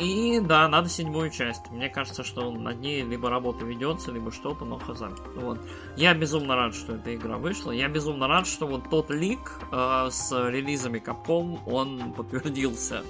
И 0.00 0.40
да, 0.40 0.66
надо 0.66 0.88
седьмую 0.88 1.28
часть. 1.28 1.70
Мне 1.70 1.90
кажется, 1.90 2.24
что 2.24 2.50
над 2.50 2.80
ней 2.80 3.02
либо 3.02 3.28
работа 3.28 3.66
ведется, 3.66 4.10
либо 4.10 4.32
что-то, 4.32 4.64
но 4.64 4.78
хз. 4.78 5.02
Вот. 5.36 5.60
Я 5.94 6.14
безумно 6.14 6.56
рад, 6.56 6.74
что 6.74 6.94
эта 6.94 7.14
игра 7.14 7.36
вышла. 7.36 7.70
Я 7.70 7.86
безумно 7.88 8.26
рад, 8.26 8.46
что 8.46 8.66
вот 8.66 8.88
тот 8.88 9.10
лик 9.10 9.60
э, 9.70 10.08
с 10.10 10.32
релизами 10.48 11.02
Capcom, 11.04 11.58
он 11.66 12.14
подтвердился. 12.14 13.02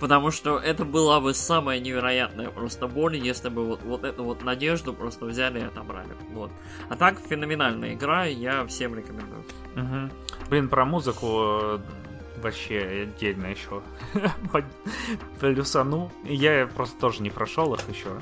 Потому 0.00 0.30
что 0.30 0.58
это 0.58 0.86
была 0.86 1.20
бы 1.20 1.34
самая 1.34 1.78
невероятная 1.78 2.48
просто 2.48 2.86
боль, 2.86 3.18
если 3.18 3.50
бы 3.50 3.66
вот, 3.66 3.82
вот 3.82 4.04
эту 4.04 4.24
вот 4.24 4.42
надежду 4.42 4.94
просто 4.94 5.26
взяли 5.26 5.60
и 5.60 5.64
отобрали. 5.64 6.16
Вот. 6.32 6.50
А 6.88 6.96
так, 6.96 7.18
феноменальная 7.18 7.92
игра, 7.92 8.24
я 8.24 8.66
всем 8.66 8.94
рекомендую. 8.94 9.44
Угу. 9.76 10.48
Блин, 10.48 10.70
про 10.70 10.86
музыку 10.86 11.82
вообще 12.40 13.04
отдельно 13.04 13.46
еще 13.46 13.82
плюсану. 15.40 16.10
Я 16.24 16.66
просто 16.66 16.98
тоже 16.98 17.22
не 17.22 17.30
прошел 17.30 17.74
их 17.74 17.88
еще. 17.88 18.20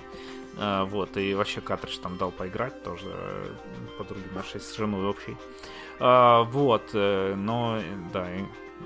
А, 0.61 0.85
вот, 0.85 1.17
и 1.17 1.35
вообще 1.35 1.61
картридж 1.61 1.99
там 1.99 2.17
дал 2.19 2.33
поиграть 2.33 2.83
тоже 2.83 3.07
э, 3.07 3.55
подруге 3.97 4.29
нашей 4.35 4.61
с 4.61 4.75
женой 4.77 5.07
общей. 5.07 5.37
А, 6.01 6.43
вот, 6.43 6.91
э, 6.95 7.35
но, 7.37 7.81
да, 8.13 8.27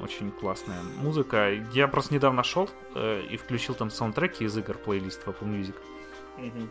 очень 0.02 0.30
классная 0.30 0.82
музыка. 0.98 1.50
Я 1.72 1.88
просто 1.88 2.14
недавно 2.14 2.42
шел 2.42 2.68
э, 2.94 3.22
и 3.30 3.36
включил 3.36 3.74
там 3.74 3.90
саундтреки 3.90 4.44
из 4.44 4.56
игр 4.56 4.74
плейлист 4.74 5.22
в 5.22 5.28
Apple 5.28 5.48
Music. 5.48 5.74
Mm-hmm. 6.38 6.68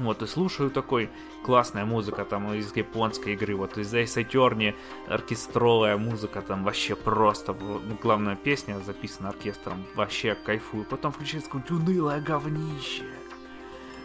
Вот, 0.00 0.22
и 0.22 0.26
слушаю 0.26 0.70
такой, 0.70 1.10
классная 1.44 1.84
музыка 1.84 2.24
там 2.24 2.54
из 2.54 2.74
японской 2.74 3.34
игры, 3.34 3.54
вот 3.54 3.76
из 3.76 3.92
Ace 3.92 4.24
Attorney 4.24 4.74
оркестровая 5.08 5.98
музыка 5.98 6.40
там 6.40 6.64
вообще 6.64 6.96
просто, 6.96 7.52
ну, 7.52 7.98
главная 8.02 8.34
песня 8.34 8.80
записана 8.80 9.28
оркестром, 9.28 9.84
вообще 9.94 10.34
кайфую. 10.34 10.86
Потом 10.86 11.12
включается 11.12 11.50
какое-то 11.50 11.74
унылое 11.74 12.18
говнище. 12.22 13.04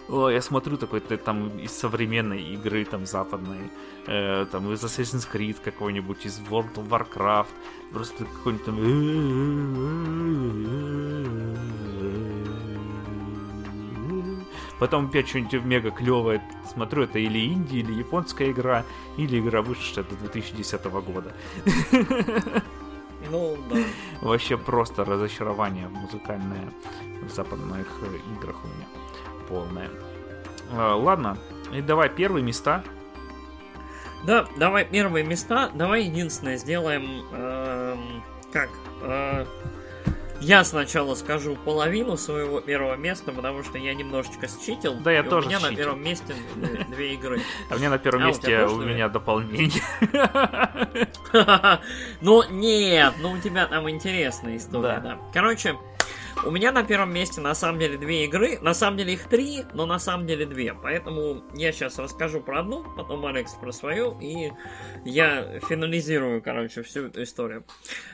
О, 0.09 0.27
я 0.27 0.41
смотрю 0.41 0.75
такой, 0.75 0.99
ты 0.99 1.15
там 1.15 1.57
из 1.59 1.72
современной 1.72 2.41
игры, 2.41 2.83
там, 2.83 3.06
западной, 3.06 3.72
э, 4.06 4.45
там, 4.51 4.69
из 4.74 4.83
Assassin's 4.83 5.25
Creed 5.32 5.56
какой-нибудь, 5.64 6.25
из 6.25 6.40
World 6.41 6.75
of 6.75 6.90
Warcraft, 6.90 7.48
просто 7.93 8.25
какой-нибудь 8.25 8.65
там... 8.65 8.75
Потом 14.79 15.05
опять 15.05 15.27
что-нибудь 15.29 15.63
мега 15.63 15.91
клевое 15.91 16.41
смотрю, 16.71 17.03
это 17.03 17.19
или 17.19 17.39
Индия, 17.39 17.79
или 17.79 17.93
японская 17.93 18.51
игра, 18.51 18.83
или 19.17 19.39
игра 19.39 19.61
вышедшая 19.61 20.03
до 20.05 20.15
2010 20.15 20.83
года. 20.85 21.33
Ну, 23.31 23.57
да. 23.71 23.77
Вообще 24.21 24.55
просто 24.55 25.03
разочарование 25.03 25.87
музыкальное 25.87 26.71
в 27.27 27.31
западных 27.31 27.87
играх 28.37 28.55
у 28.63 28.67
меня 28.67 28.85
полное. 29.49 29.89
А, 30.71 30.95
ладно, 30.95 31.37
и 31.73 31.81
давай 31.81 32.09
первые 32.09 32.43
места. 32.43 32.83
Да, 34.25 34.45
давай 34.57 34.85
первые 34.85 35.25
места. 35.25 35.69
Давай 35.73 36.03
единственное 36.03 36.57
сделаем 36.57 37.23
э, 37.31 37.97
как 38.51 38.69
э, 39.01 39.45
я 40.41 40.64
сначала 40.64 41.15
скажу 41.15 41.55
половину 41.55 42.17
своего 42.17 42.61
первого 42.61 42.95
места, 42.95 43.31
потому 43.31 43.64
что 43.64 43.77
я 43.77 43.93
немножечко 43.93 44.47
считил. 44.47 44.95
Да, 44.95 45.11
я 45.11 45.23
тоже 45.23 45.47
У 45.47 45.49
меня 45.49 45.59
считил. 45.59 45.72
на 45.72 45.77
первом 45.77 46.03
месте 46.03 46.35
две 46.89 47.14
игры. 47.14 47.41
А 47.69 47.75
у 47.75 47.77
меня 47.77 47.89
на 47.89 47.97
первом 47.97 48.23
а, 48.23 48.27
месте 48.27 48.65
у, 48.65 48.75
у 48.75 48.81
меня 48.81 49.09
дополнение. 49.09 49.81
Ну, 52.22 52.43
нет, 52.49 53.14
ну 53.19 53.31
у 53.31 53.38
тебя 53.38 53.65
там 53.65 53.89
интересная 53.89 54.55
история, 54.55 54.99
да. 55.03 55.19
Короче, 55.33 55.75
У 56.43 56.51
меня 56.51 56.72
на 56.72 56.83
первом 56.83 57.14
месте 57.14 57.41
на 57.41 57.55
самом 57.55 57.80
деле 57.80 57.97
две 57.97 58.25
игры. 58.25 58.59
На 58.59 58.73
самом 58.73 58.97
деле 58.97 59.14
их 59.14 59.27
три, 59.30 59.64
но 59.73 59.85
на 59.85 59.99
самом 59.99 60.27
деле 60.27 60.45
две. 60.45 60.73
Поэтому 60.73 61.43
я 61.53 61.72
сейчас 61.72 61.97
расскажу 61.97 62.41
про 62.41 62.59
одну, 62.59 62.83
потом 62.95 63.25
Алекс 63.25 63.53
про 63.53 63.72
свою, 63.72 64.19
и 64.19 64.51
я 65.05 65.59
финализирую, 65.61 66.41
короче, 66.41 66.83
всю 66.83 67.07
эту 67.07 67.23
историю. 67.23 67.65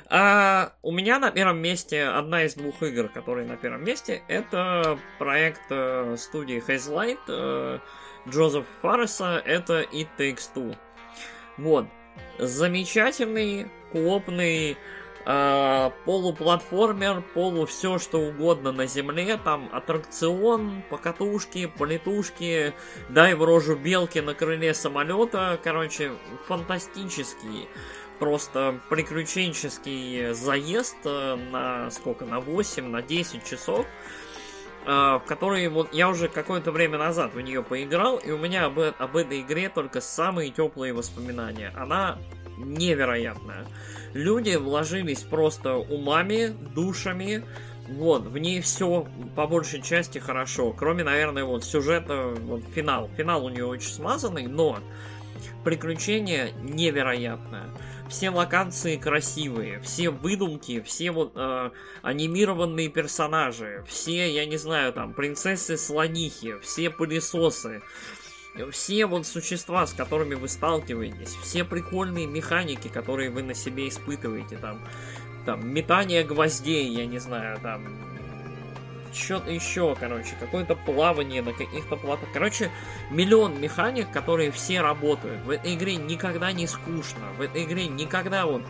А, 0.07 0.73
у 0.81 0.91
меня 0.91 1.19
на 1.19 1.31
первом 1.31 1.59
месте 1.59 2.03
одна 2.03 2.43
из 2.43 2.53
двух 2.53 2.81
игр, 2.83 3.09
которые 3.09 3.47
на 3.47 3.57
первом 3.57 3.83
месте, 3.83 4.23
это 4.27 4.97
проект 5.17 5.61
э, 5.69 6.15
студии 6.17 6.63
Hazelight 6.65 7.19
э, 7.27 7.79
Джозеф 8.29 8.65
Фарреса, 8.81 9.41
это 9.45 9.81
It 9.81 10.07
Takes 10.17 10.49
Two. 10.55 10.77
Вот. 11.57 11.85
Замечательный, 12.39 13.67
клопный 13.91 14.77
э, 15.25 15.91
полуплатформер, 16.05 17.21
полу 17.33 17.65
все 17.65 17.99
что 17.99 18.19
угодно 18.19 18.71
на 18.71 18.87
земле, 18.87 19.39
там 19.43 19.69
аттракцион, 19.71 20.83
покатушки, 20.89 21.65
полетушки, 21.65 22.73
дай 23.09 23.33
в 23.33 23.43
рожу 23.43 23.75
белки 23.75 24.19
на 24.19 24.33
крыле 24.33 24.73
самолета, 24.73 25.59
короче, 25.63 26.11
фантастический 26.47 27.67
просто 28.21 28.79
приключенческий 28.87 30.33
заезд 30.33 30.97
э, 31.05 31.35
на 31.51 31.89
сколько, 31.89 32.23
на 32.23 32.39
8, 32.39 32.85
на 32.85 33.01
10 33.01 33.43
часов, 33.43 33.87
э, 34.85 34.89
в 34.89 35.23
который 35.25 35.67
вот 35.69 35.91
я 35.91 36.07
уже 36.07 36.27
какое-то 36.27 36.71
время 36.71 36.99
назад 36.99 37.33
в 37.33 37.41
нее 37.41 37.63
поиграл, 37.63 38.17
и 38.17 38.29
у 38.29 38.37
меня 38.37 38.65
об, 38.65 38.77
об 38.77 39.17
этой 39.17 39.41
игре 39.41 39.69
только 39.69 40.01
самые 40.01 40.51
теплые 40.51 40.93
воспоминания. 40.93 41.73
Она 41.75 42.19
невероятная. 42.57 43.65
Люди 44.13 44.55
вложились 44.55 45.21
просто 45.21 45.75
умами, 45.75 46.55
душами. 46.75 47.43
Вот, 47.87 48.23
в 48.23 48.37
ней 48.37 48.61
все 48.61 49.07
по 49.35 49.47
большей 49.47 49.81
части 49.81 50.19
хорошо. 50.19 50.71
Кроме, 50.71 51.03
наверное, 51.03 51.43
вот 51.43 51.63
сюжета, 51.63 52.33
вот 52.39 52.63
финал. 52.73 53.09
Финал 53.17 53.45
у 53.45 53.49
нее 53.49 53.65
очень 53.65 53.89
смазанный, 53.89 54.47
но 54.47 54.79
приключение 55.63 56.53
невероятное. 56.61 57.65
Все 58.09 58.29
локации 58.29 58.97
красивые, 58.97 59.79
все 59.79 60.09
выдумки, 60.09 60.81
все 60.81 61.11
вот 61.11 61.31
э, 61.35 61.71
анимированные 62.01 62.89
персонажи, 62.89 63.85
все, 63.87 64.29
я 64.33 64.45
не 64.45 64.57
знаю, 64.57 64.91
там, 64.91 65.13
принцессы-слонихи, 65.13 66.59
все 66.61 66.89
пылесосы, 66.89 67.81
все 68.71 69.05
вот 69.05 69.25
существа, 69.25 69.87
с 69.87 69.93
которыми 69.93 70.35
вы 70.35 70.47
сталкиваетесь, 70.47 71.35
все 71.41 71.63
прикольные 71.63 72.27
механики, 72.27 72.87
которые 72.87 73.29
вы 73.29 73.43
на 73.43 73.53
себе 73.53 73.87
испытываете, 73.87 74.57
там, 74.57 74.79
там, 75.45 75.67
метание 75.67 76.23
гвоздей, 76.23 76.87
я 76.89 77.05
не 77.05 77.19
знаю, 77.19 77.59
там, 77.61 77.81
что-то 79.13 79.51
еще, 79.51 79.95
короче, 79.99 80.35
какое-то 80.39 80.75
плавание 80.75 81.41
на 81.41 81.53
каких-то 81.53 81.97
платах. 81.97 82.29
Короче, 82.33 82.71
миллион 83.09 83.59
механик, 83.59 84.09
которые 84.11 84.51
все 84.51 84.81
работают. 84.81 85.41
В 85.43 85.49
этой 85.49 85.75
игре 85.75 85.95
никогда 85.97 86.51
не 86.51 86.67
скучно. 86.67 87.25
В 87.37 87.41
этой 87.41 87.63
игре 87.65 87.87
никогда 87.87 88.45
вот 88.45 88.63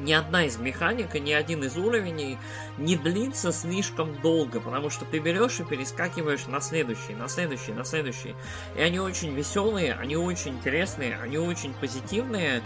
ни 0.00 0.12
одна 0.12 0.44
из 0.44 0.56
механик 0.56 1.14
и 1.14 1.20
ни 1.20 1.32
один 1.32 1.62
из 1.64 1.76
уровней 1.76 2.38
не 2.78 2.96
длится 2.96 3.52
слишком 3.52 4.20
долго, 4.20 4.60
потому 4.60 4.90
что 4.90 5.04
ты 5.04 5.18
берешь 5.18 5.60
и 5.60 5.64
перескакиваешь 5.64 6.46
на 6.46 6.60
следующий, 6.60 7.14
на 7.14 7.28
следующий, 7.28 7.72
на 7.72 7.84
следующий. 7.84 8.34
И 8.76 8.80
они 8.80 8.98
очень 8.98 9.34
веселые, 9.34 9.94
они 9.94 10.16
очень 10.16 10.52
интересные, 10.52 11.18
они 11.22 11.38
очень 11.38 11.74
позитивные. 11.74 12.62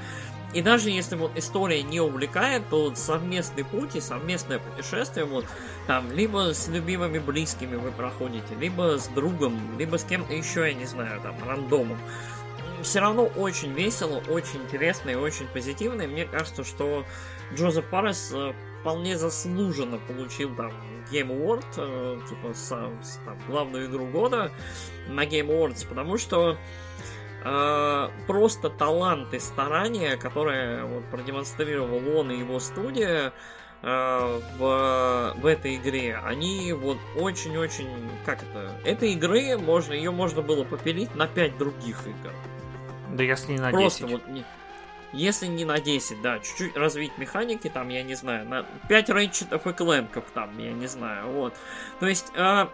И 0.54 0.62
даже 0.62 0.90
если 0.90 1.16
вот 1.16 1.32
история 1.36 1.82
не 1.82 2.00
увлекает, 2.00 2.62
то 2.70 2.84
вот 2.84 2.96
совместный 2.96 3.64
путь 3.64 3.96
и 3.96 4.00
совместное 4.00 4.60
путешествие, 4.60 5.26
вот 5.26 5.44
там, 5.88 6.12
либо 6.12 6.54
с 6.54 6.68
любимыми 6.68 7.18
близкими 7.18 7.74
вы 7.74 7.90
проходите, 7.90 8.54
либо 8.60 8.96
с 8.96 9.08
другом, 9.08 9.76
либо 9.76 9.96
с 9.96 10.04
кем-то 10.04 10.32
еще, 10.32 10.68
я 10.68 10.74
не 10.74 10.86
знаю, 10.86 11.20
там, 11.20 11.34
рандомом 11.44 11.98
все 12.84 13.00
равно 13.00 13.24
очень 13.24 13.72
весело, 13.72 14.22
очень 14.28 14.62
интересно 14.62 15.10
и 15.10 15.14
очень 15.14 15.48
позитивно. 15.48 16.02
И 16.02 16.06
мне 16.06 16.24
кажется, 16.24 16.64
что 16.64 17.04
Джозеф 17.52 17.84
Паррес 17.90 18.30
э, 18.32 18.52
вполне 18.80 19.16
заслуженно 19.16 19.98
получил 19.98 20.54
там 20.54 20.70
Game 21.10 21.28
Award, 21.28 21.64
э, 21.76 22.18
типа 22.28 22.54
с, 22.54 22.68
с, 22.68 23.20
там, 23.24 23.38
главную 23.48 23.86
игру 23.86 24.06
года 24.06 24.50
на 25.08 25.24
Game 25.24 25.48
Awards, 25.48 25.86
потому 25.88 26.18
что 26.18 26.58
э, 27.44 28.08
просто 28.26 28.70
талант 28.70 29.32
и 29.32 29.38
старание, 29.38 30.16
которое 30.16 30.84
вот, 30.84 31.04
продемонстрировал 31.06 32.18
он 32.18 32.30
и 32.30 32.38
его 32.38 32.58
студия, 32.58 33.32
э, 33.82 34.40
в, 34.58 35.34
в 35.36 35.46
этой 35.46 35.76
игре, 35.76 36.20
они 36.22 36.72
вот 36.74 36.98
очень-очень, 37.16 37.88
как 38.26 38.42
это, 38.42 38.78
этой 38.84 39.12
игры 39.12 39.56
можно, 39.56 39.94
ее 39.94 40.10
можно 40.10 40.42
было 40.42 40.64
попилить 40.64 41.14
на 41.14 41.26
5 41.26 41.56
других 41.58 42.06
игр. 42.06 42.32
Да 43.14 43.22
если 43.22 43.52
не 43.52 43.58
на 43.60 43.70
Просто 43.70 44.06
10. 44.06 44.12
вот 44.12 44.28
не, 44.28 44.44
если 45.12 45.46
не 45.46 45.64
на 45.64 45.78
10, 45.78 46.20
да, 46.20 46.40
чуть-чуть 46.40 46.76
развить 46.76 47.16
механики, 47.16 47.68
там, 47.68 47.88
я 47.88 48.02
не 48.02 48.14
знаю, 48.14 48.44
на 48.48 48.66
5 48.88 49.08
рейдчетов 49.10 49.66
и 49.66 49.72
кленков, 49.72 50.24
там, 50.34 50.58
я 50.58 50.72
не 50.72 50.88
знаю, 50.88 51.30
вот. 51.30 51.54
То 52.00 52.08
есть, 52.08 52.26
э, 52.34 52.66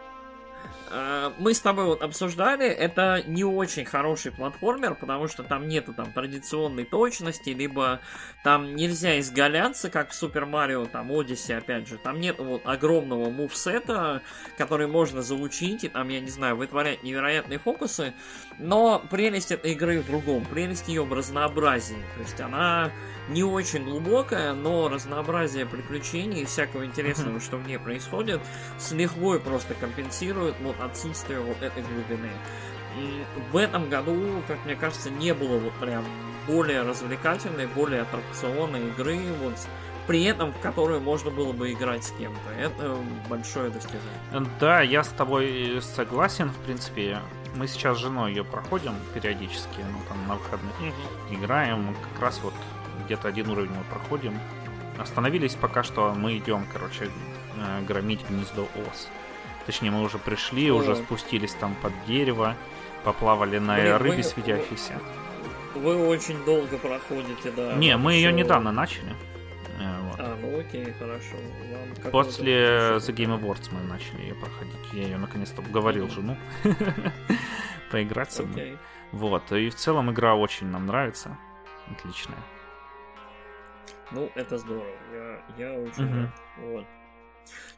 мы 1.39 1.55
с 1.55 1.61
тобой 1.61 1.85
вот 1.85 2.03
обсуждали, 2.03 2.67
это 2.67 3.23
не 3.25 3.45
очень 3.45 3.85
хороший 3.85 4.33
платформер, 4.33 4.97
потому 4.97 5.29
что 5.29 5.45
там 5.45 5.69
нету 5.69 5.95
там 5.95 6.13
традиционной 6.13 6.85
точности, 6.85 7.51
либо 7.51 8.01
там 8.43 8.75
нельзя 8.75 9.21
изгаляться, 9.21 9.89
как 9.89 10.11
в 10.11 10.15
Супер 10.15 10.47
Марио, 10.47 10.87
там, 10.87 11.13
Одиссе, 11.13 11.59
опять 11.59 11.87
же, 11.87 11.97
там 11.97 12.21
нет 12.21 12.39
вот 12.39 12.63
огромного 12.65 13.31
мувсета, 13.31 14.23
который 14.59 14.89
можно 14.89 15.23
заучить, 15.23 15.85
и 15.85 15.89
там, 15.89 16.09
я 16.09 16.21
не 16.21 16.31
знаю, 16.31 16.57
вытворять 16.57 17.05
невероятные 17.05 17.61
фокусы, 17.61 18.13
но 18.59 19.01
прелесть 19.11 19.53
этой 19.53 19.73
игры 19.73 20.01
в 20.01 20.07
другом, 20.07 20.45
прелесть 20.45 20.89
ее 20.89 21.05
в 21.05 21.13
разнообразии. 21.13 22.03
То 22.17 22.23
есть 22.23 22.41
она 22.41 22.91
не 23.31 23.45
очень 23.45 23.85
глубокая, 23.85 24.53
но 24.53 24.89
разнообразие 24.89 25.67
приключений 25.67 26.43
и 26.43 26.45
всякого 26.45 26.85
интересного, 26.85 27.41
что 27.41 27.57
в 27.57 27.67
ней 27.67 27.79
происходит, 27.79 28.41
с 28.79 28.93
лихвой 28.93 29.41
просто 29.41 29.75
компенсирует 29.75 30.55
вот 30.61 30.79
отсутствие 30.81 31.41
вот 31.41 31.63
этой 31.63 31.83
глубины. 31.83 32.31
В 33.53 33.57
этом 33.57 33.89
году, 33.89 34.43
как 34.49 34.65
мне 34.65 34.75
кажется, 34.75 35.11
не 35.11 35.33
было 35.33 35.59
вот 35.59 35.73
прям 35.75 36.05
более 36.47 36.83
развлекательной, 36.83 37.67
более 37.69 38.03
аттракционной 38.03 38.89
игры, 38.89 39.21
вот 39.43 39.55
при 40.07 40.25
этом 40.25 40.53
в 40.53 40.59
которую 40.59 41.01
можно 41.01 41.31
было 41.31 41.53
бы 41.53 41.73
играть 41.73 42.03
с 42.03 42.11
кем-то. 42.11 42.51
Это 42.59 42.97
большое 43.29 43.71
достижение. 43.71 44.51
Да, 44.59 44.81
я 44.81 45.05
с 45.05 45.09
тобой 45.09 45.81
согласен, 45.83 46.51
в 46.51 46.57
принципе 46.65 47.21
мы 47.55 47.69
сейчас 47.69 47.99
с 47.99 48.01
женой 48.01 48.31
ее 48.31 48.45
проходим 48.45 48.95
периодически, 49.15 49.79
ну 49.79 49.99
там 50.09 50.27
на 50.27 50.35
выходных 50.35 50.73
mm-hmm. 50.81 51.35
играем, 51.37 51.97
как 52.13 52.23
раз 52.23 52.41
вот 52.43 52.55
где-то 53.11 53.27
один 53.27 53.51
уровень 53.51 53.73
мы 53.73 53.83
проходим. 53.91 54.39
Остановились 54.97 55.57
пока 55.57 55.83
что, 55.83 56.15
мы 56.15 56.37
идем, 56.37 56.65
короче, 56.73 57.11
э, 57.57 57.83
громить 57.85 58.21
гнездо 58.29 58.69
ос. 58.89 59.09
Точнее, 59.67 59.91
мы 59.91 60.03
уже 60.03 60.19
пришли, 60.19 60.69
oh. 60.69 60.75
уже 60.75 60.95
спустились 60.95 61.55
там 61.55 61.75
под 61.83 61.93
дерево, 62.07 62.55
поплавали 63.03 63.59
на 63.59 63.75
Блин, 63.75 63.97
рыбе 63.97 64.17
вы, 64.19 64.23
светящейся. 64.23 65.01
Вы 65.75 66.07
очень 66.07 66.45
долго 66.45 66.79
проходите, 66.79 67.51
да. 67.51 67.73
Не, 67.73 67.97
мы 67.97 68.15
ее 68.15 68.33
недавно 68.33 68.71
начали. 68.71 69.11
Э, 69.81 70.01
вот. 70.03 70.21
А, 70.21 70.39
ну 70.41 70.61
окей, 70.61 70.87
хорошо. 70.97 71.35
Вам 71.73 72.13
После 72.13 72.55
The 72.99 73.13
Game 73.13 73.41
Awards 73.41 73.71
мы 73.73 73.81
начали 73.89 74.23
ее 74.23 74.35
проходить. 74.37 74.93
Я 74.93 75.03
ее 75.03 75.19
наконец-то 75.19 75.63
уговорил 75.63 76.07
mm-hmm. 76.07 76.15
жену 76.15 76.37
поиграть 77.91 78.31
со 78.31 78.45
мной. 78.45 78.61
Okay. 78.61 78.79
Вот, 79.11 79.51
и 79.51 79.69
в 79.69 79.75
целом 79.75 80.13
игра 80.13 80.37
очень 80.37 80.69
нам 80.69 80.87
нравится. 80.87 81.37
Отличная. 81.91 82.39
Ну, 84.13 84.31
это 84.35 84.59
здорово. 84.59 84.87
Я, 85.59 85.67
я 85.67 85.79
очень 85.79 86.15
рад. 86.15 86.31
Вот. 86.59 86.85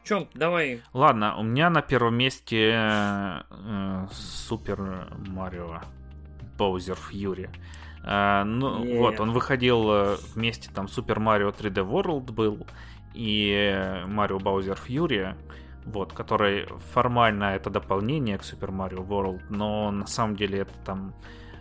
Чем, 0.03 0.27
давай. 0.33 0.81
Ладно, 0.93 1.37
у 1.37 1.43
меня 1.43 1.69
на 1.69 1.81
первом 1.81 2.15
месте 2.15 2.71
э, 2.73 4.07
Супер 4.11 5.07
Марио 5.27 5.81
Боузер 6.57 6.95
Фьюри. 6.95 7.49
А, 8.05 8.43
ну, 8.43 8.83
yeah. 8.83 8.99
вот, 8.99 9.19
он 9.19 9.31
выходил 9.31 9.89
э, 9.91 10.17
вместе, 10.35 10.69
там, 10.73 10.87
Super 10.87 11.17
Mario 11.17 11.55
3D 11.55 11.89
World 11.89 12.33
был, 12.33 12.67
и 13.13 13.73
Mario 14.07 14.39
Bowser 14.39 14.77
Fury, 14.77 15.35
вот, 15.85 16.11
который 16.11 16.67
формально 16.93 17.55
это 17.55 17.69
дополнение 17.69 18.37
к 18.37 18.41
Super 18.41 18.71
Mario 18.71 19.07
World, 19.07 19.41
но 19.49 19.91
на 19.91 20.07
самом 20.07 20.35
деле 20.35 20.59
это 20.59 20.73
там 20.83 21.13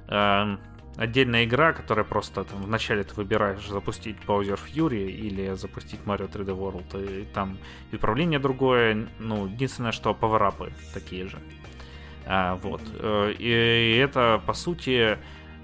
э, 0.08 0.56
отдельная 0.96 1.44
игра, 1.44 1.72
которая 1.72 2.04
просто 2.04 2.44
там, 2.44 2.62
вначале 2.62 3.04
ты 3.04 3.14
выбираешь 3.14 3.66
запустить 3.66 4.16
Bowser 4.26 4.58
Fury 4.58 5.10
или 5.10 5.54
запустить 5.54 6.00
Mario 6.04 6.30
3D 6.30 6.56
World, 6.56 7.22
и, 7.22 7.24
там 7.24 7.58
и 7.90 7.96
управление 7.96 8.38
другое, 8.38 9.08
ну, 9.18 9.46
единственное, 9.46 9.92
что 9.92 10.14
поворапы 10.14 10.72
такие 10.92 11.26
же. 11.26 11.38
А, 12.26 12.56
вот. 12.56 12.82
Э, 12.98 13.32
и, 13.38 13.96
это, 13.96 14.40
по 14.46 14.52
сути, 14.52 15.18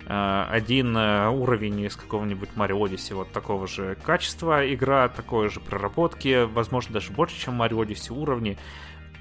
э, 0.07 0.47
один 0.51 0.97
э, 0.97 1.29
уровень 1.29 1.81
из 1.81 1.97
какого-нибудь 1.97 2.51
Mario 2.57 2.79
Odyssey 2.81 3.15
вот 3.15 3.31
такого 3.33 3.67
же 3.67 3.97
качества 4.03 4.73
игра, 4.73 5.09
такой 5.09 5.51
же 5.51 5.61
проработки, 5.61 6.45
возможно, 6.45 6.95
даже 6.95 7.13
больше, 7.13 7.39
чем 7.39 7.61
Mario 7.61 7.85
Odyssey 7.85 8.13
уровни. 8.13 8.59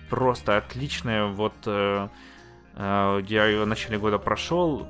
Просто 0.09 0.57
отличная. 0.57 1.25
Вот 1.25 1.53
я 1.65 2.09
ее 2.77 3.63
в 3.63 3.67
начале 3.67 3.97
года 3.97 4.19
прошел, 4.19 4.87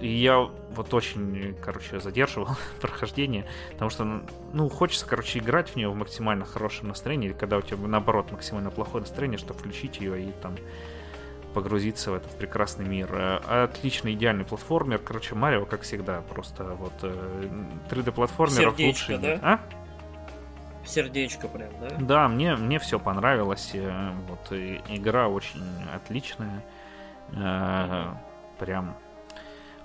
и 0.00 0.08
я 0.08 0.38
вот 0.38 0.94
очень, 0.94 1.54
короче, 1.62 2.00
задерживал 2.00 2.48
прохождение, 2.80 3.46
потому 3.72 3.90
что, 3.90 4.22
ну, 4.52 4.68
хочется, 4.68 5.06
короче, 5.06 5.38
играть 5.38 5.70
в 5.70 5.76
нее 5.76 5.88
в 5.90 5.94
максимально 5.94 6.44
хорошем 6.44 6.88
настроении, 6.88 7.30
когда 7.30 7.58
у 7.58 7.62
тебя, 7.62 7.76
наоборот, 7.86 8.30
максимально 8.32 8.70
плохое 8.70 9.02
настроение, 9.02 9.38
чтобы 9.38 9.58
включить 9.58 10.00
ее 10.00 10.22
и 10.28 10.32
там 10.42 10.56
погрузиться 11.54 12.12
в 12.12 12.14
этот 12.14 12.30
прекрасный 12.38 12.84
мир. 12.86 13.08
Э, 13.12 13.64
отличный, 13.64 14.12
идеальный 14.14 14.44
платформер. 14.44 14.98
Короче, 14.98 15.34
Марио, 15.34 15.64
как 15.66 15.82
всегда, 15.82 16.22
просто 16.22 16.64
вот 16.74 16.92
3D-платформеров 17.90 18.76
Сердечко, 18.76 19.12
лучше 19.12 19.18
да? 19.18 19.38
А? 19.42 19.60
Сердечко 20.86 21.48
прям, 21.48 21.70
да? 21.80 21.96
Да, 21.98 22.28
мне, 22.28 22.54
мне 22.56 22.78
все 22.78 22.98
понравилось. 22.98 23.70
э, 23.74 24.12
Вот 24.28 24.52
и 24.52 24.80
игра 24.88 25.28
очень 25.28 25.60
отличная. 25.94 26.62
Э, 27.32 28.12
Прям. 28.58 28.96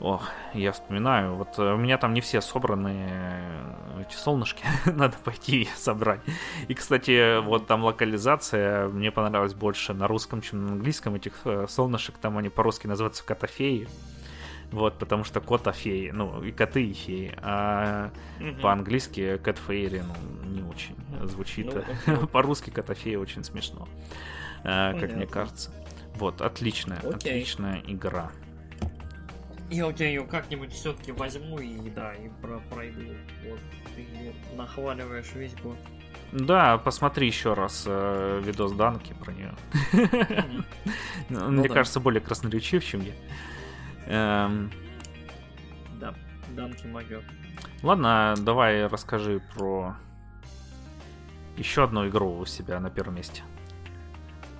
Ох, 0.01 0.29
я 0.53 0.73
вспоминаю, 0.73 1.35
вот 1.35 1.57
э, 1.57 1.73
у 1.73 1.77
меня 1.77 1.97
там 1.97 2.13
не 2.13 2.19
все 2.19 2.41
собраны 2.41 3.07
э, 3.09 4.01
эти 4.01 4.15
солнышки, 4.17 4.65
надо 4.85 5.15
пойти 5.23 5.61
и 5.61 5.69
собрать. 5.77 6.19
И, 6.67 6.73
кстати, 6.73 7.39
вот 7.41 7.65
там 7.67 7.83
локализация 7.83 8.89
мне 8.89 9.09
понравилась 9.11 9.53
больше 9.53 9.93
на 9.93 10.07
русском, 10.07 10.41
чем 10.41 10.65
на 10.65 10.73
английском 10.73 11.15
этих 11.15 11.33
э, 11.45 11.65
солнышек, 11.69 12.17
там 12.17 12.37
они 12.37 12.49
по-русски 12.49 12.87
называются 12.87 13.23
котофеи. 13.25 13.87
Вот, 14.71 14.97
потому 14.99 15.23
что 15.23 15.39
кота-феи, 15.39 16.09
ну, 16.09 16.43
и 16.43 16.51
коты, 16.51 16.83
и 16.87 16.93
феи. 16.93 17.33
А 17.41 18.11
Мгм. 18.39 18.59
по-английски 18.61 19.39
Cat 19.41 19.59
Fairy, 19.65 20.03
ну, 20.05 20.49
не 20.49 20.61
очень 20.63 20.95
звучит. 21.25 21.73
Ну, 21.73 21.79
окей. 21.79 22.27
По-русски 22.33 22.69
Котофея 22.69 23.17
очень 23.19 23.43
смешно, 23.45 23.87
э, 24.63 24.91
как 24.91 25.01
мне 25.01 25.07
Понятно. 25.09 25.27
кажется. 25.27 25.71
Вот, 26.15 26.41
отличная, 26.41 26.97
Окей. 26.97 27.13
отличная 27.13 27.81
игра. 27.87 28.31
Я 29.69 29.87
у 29.87 29.91
тебя 29.91 30.07
ее 30.07 30.25
как-нибудь 30.25 30.71
все-таки 30.71 31.11
возьму 31.11 31.57
и 31.59 31.89
да, 31.89 32.13
и 32.13 32.29
про 32.41 32.59
пройду. 32.71 33.01
Вот 33.49 33.59
ты 33.95 34.01
её 34.01 34.33
нахваливаешь 34.55 35.31
весь 35.33 35.55
год. 35.55 35.77
Да, 36.31 36.77
посмотри 36.77 37.27
еще 37.27 37.53
раз 37.53 37.85
э, 37.87 38.41
видос 38.43 38.73
Данки 38.73 39.13
про 39.13 39.31
нее. 39.31 39.53
Мгм. 41.29 41.55
Мне 41.55 41.67
да. 41.67 41.73
кажется, 41.73 41.99
более 41.99 42.21
красноречив, 42.21 42.83
чем 42.83 43.01
я. 43.01 43.13
Эм, 44.07 44.71
Да, 45.99 46.13
дамки 46.49 46.85
могет. 46.87 47.23
Ладно, 47.81 48.35
давай 48.37 48.85
расскажи 48.87 49.41
про 49.55 49.95
еще 51.57 51.83
одну 51.85 52.07
игру 52.07 52.37
у 52.37 52.45
себя 52.45 52.79
на 52.79 52.89
первом 52.89 53.15
месте. 53.15 53.43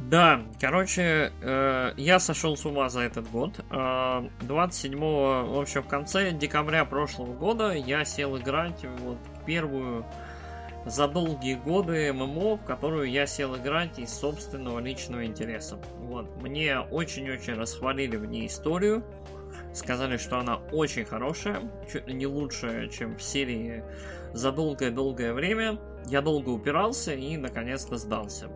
Да, 0.09 0.43
короче, 0.61 1.32
э, 1.42 1.93
я 1.98 2.19
сошел 2.19 2.56
с 2.56 2.64
ума 2.64 2.90
за 2.90 3.01
этот 3.01 3.27
год. 3.32 3.59
Э, 3.72 4.30
27, 4.42 5.00
в 5.00 5.59
общем, 5.59 5.82
в 5.82 5.88
конце 5.88 6.32
декабря 6.32 6.85
прошлого 6.85 7.34
года 7.34 7.72
я 7.72 8.06
сел 8.06 8.38
играть 8.38 8.85
вот 9.00 9.17
первую 9.48 10.06
за 10.85 11.08
долгие 11.08 11.56
годы 11.56 12.14
ММО, 12.14 12.58
в 12.58 12.66
которую 12.66 13.09
я 13.09 13.25
сел 13.25 13.56
играть 13.56 13.98
из 13.98 14.14
собственного 14.14 14.77
личного 14.77 15.25
интереса. 15.25 15.80
Вот. 15.98 16.40
Мне 16.40 16.80
очень-очень 16.80 17.56
расхвалили 17.56 18.16
в 18.17 18.25
ней 18.25 18.45
историю. 18.45 19.03
Сказали, 19.74 20.17
что 20.17 20.38
она 20.38 20.58
очень 20.72 21.06
хорошая, 21.06 21.64
чуть 21.92 22.06
не 22.08 22.27
лучшая, 22.27 22.90
чем 22.90 23.17
в 23.17 23.24
серии 23.24 23.84
за 24.34 24.51
долгое-долгое 24.51 25.34
время. 25.34 25.80
Я 26.06 26.22
долго 26.22 26.50
упирался 26.50 27.16
и 27.16 27.38
наконец-то 27.38 27.98
сдался. 27.98 28.50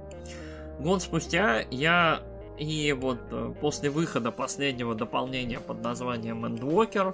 Год 0.80 1.02
спустя 1.02 1.66
я 1.72 2.22
и 2.58 2.94
вот 2.94 3.20
э, 3.32 3.54
после 3.60 3.90
выхода 3.90 4.32
последнего 4.32 4.96
дополнения 4.96 5.60
под 5.60 5.82
названием 5.82 6.46
Endwalker 6.46 7.14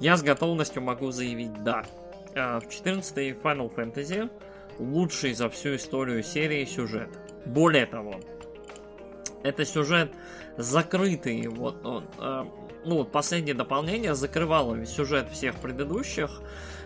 я 0.00 0.16
с 0.16 0.22
готовностью 0.22 0.82
могу 0.82 1.12
заявить 1.12 1.62
«да». 1.62 1.84
Э, 2.34 2.58
В 2.58 2.68
14 2.68 3.16
Final 3.36 3.72
Fantasy 3.72 4.28
лучший 4.80 5.34
за 5.34 5.48
всю 5.48 5.76
историю 5.76 6.24
серии 6.24 6.64
сюжет. 6.64 7.10
Более 7.46 7.86
того, 7.86 8.16
это 9.44 9.64
сюжет 9.64 10.12
закрытый, 10.56 11.46
вот 11.46 11.84
он, 11.86 12.04
э, 12.18 12.44
ну 12.84 12.96
вот 12.96 13.12
последнее 13.12 13.54
дополнение 13.54 14.14
закрывало 14.16 14.84
сюжет 14.86 15.30
всех 15.30 15.54
предыдущих 15.56 16.40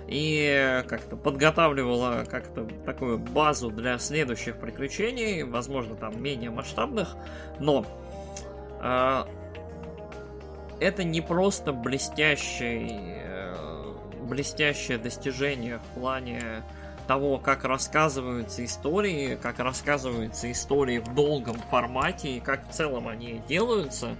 и 0.06 0.84
как-то 0.88 1.16
подготавливала 1.16 2.24
как-то 2.30 2.68
такую 2.84 3.18
базу 3.18 3.70
для 3.70 3.98
следующих 3.98 4.56
приключений, 4.58 5.42
возможно, 5.42 5.96
там 5.96 6.22
менее 6.22 6.50
масштабных, 6.50 7.16
но 7.58 7.86
э, 8.82 9.24
это 10.80 11.04
не 11.04 11.20
просто 11.20 11.72
блестящий, 11.72 12.88
э, 12.90 13.94
блестящее 14.22 14.98
достижение 14.98 15.78
в 15.78 16.00
плане 16.00 16.62
того, 17.06 17.38
как 17.38 17.64
рассказываются 17.64 18.64
истории, 18.64 19.38
как 19.40 19.58
рассказываются 19.58 20.50
истории 20.50 20.98
в 20.98 21.14
долгом 21.14 21.56
формате 21.70 22.36
и 22.36 22.40
как 22.40 22.68
в 22.68 22.72
целом 22.72 23.08
они 23.08 23.42
делаются. 23.48 24.16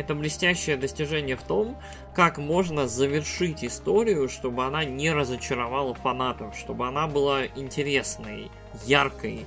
Это 0.00 0.14
блестящее 0.14 0.78
достижение 0.78 1.36
в 1.36 1.42
том, 1.42 1.76
как 2.14 2.38
можно 2.38 2.88
завершить 2.88 3.62
историю, 3.62 4.30
чтобы 4.30 4.64
она 4.64 4.82
не 4.82 5.12
разочаровала 5.12 5.92
фанатов, 5.92 6.56
чтобы 6.56 6.88
она 6.88 7.06
была 7.06 7.44
интересной, 7.44 8.50
яркой, 8.86 9.44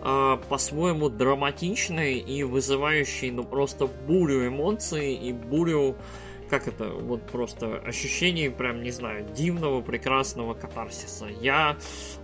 э, 0.00 0.38
по-своему 0.48 1.08
драматичной 1.08 2.18
и 2.18 2.44
вызывающей, 2.44 3.32
ну, 3.32 3.42
просто 3.42 3.88
бурю 3.88 4.46
эмоций 4.46 5.14
и 5.14 5.32
бурю, 5.32 5.96
как 6.50 6.66
это, 6.66 6.88
вот 6.88 7.26
просто 7.30 7.78
ощущений, 7.78 8.50
прям, 8.50 8.82
не 8.82 8.90
знаю, 8.90 9.24
дивного, 9.34 9.80
прекрасного 9.80 10.54
катарсиса. 10.54 11.26
Я 11.40 11.78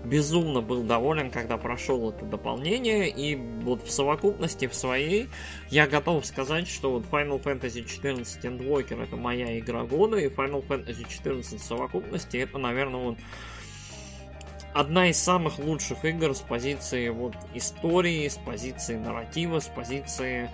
безумно 0.04 0.60
был 0.60 0.82
доволен, 0.82 1.30
когда 1.30 1.56
прошел 1.56 2.10
это 2.10 2.24
дополнение, 2.24 3.08
и 3.08 3.36
вот 3.36 3.82
в 3.82 3.90
совокупности, 3.90 4.66
в 4.66 4.74
своей, 4.74 5.28
я 5.70 5.86
готов 5.86 6.26
сказать, 6.26 6.68
что 6.68 6.90
вот 6.90 7.04
Final 7.10 7.42
Fantasy 7.42 7.84
XIV 7.84 8.42
Endwalker 8.42 9.02
это 9.02 9.16
моя 9.16 9.58
игра 9.58 9.84
года, 9.84 10.16
и 10.16 10.28
Final 10.28 10.66
Fantasy 10.66 11.06
XIV 11.06 11.58
в 11.58 11.62
совокупности 11.62 12.36
это, 12.38 12.58
наверное, 12.58 13.00
вот 13.00 13.18
одна 14.74 15.08
из 15.08 15.16
самых 15.18 15.58
лучших 15.58 16.04
игр 16.04 16.34
с 16.34 16.40
позиции 16.40 17.08
вот 17.08 17.34
истории, 17.54 18.28
с 18.28 18.36
позиции 18.36 18.96
нарратива, 18.96 19.60
с 19.60 19.68
позиции 19.68 20.50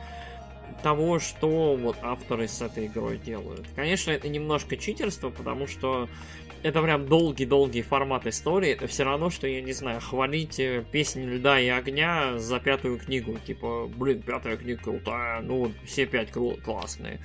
того, 0.82 1.18
что 1.18 1.76
вот 1.76 1.96
авторы 2.02 2.48
с 2.48 2.62
этой 2.62 2.86
игрой 2.86 3.18
делают. 3.18 3.66
Конечно, 3.76 4.10
это 4.10 4.28
немножко 4.28 4.76
читерство, 4.76 5.30
потому 5.30 5.66
что 5.66 6.08
это 6.62 6.80
прям 6.80 7.06
долгий-долгий 7.06 7.82
формат 7.82 8.26
истории. 8.26 8.70
Это 8.70 8.86
все 8.86 9.04
равно, 9.04 9.30
что, 9.30 9.46
я 9.46 9.60
не 9.60 9.72
знаю, 9.72 10.00
хвалить 10.00 10.60
э, 10.60 10.84
песнь 10.90 11.24
льда 11.24 11.60
и 11.60 11.68
огня 11.68 12.38
за 12.38 12.60
пятую 12.60 12.98
книгу. 12.98 13.36
Типа, 13.44 13.88
блин, 13.88 14.22
пятая 14.22 14.56
книга 14.56 14.82
крутая, 14.82 15.40
ну 15.42 15.72
все 15.84 16.06
пять 16.06 16.30
кру- 16.30 16.60
классные. 16.60 17.20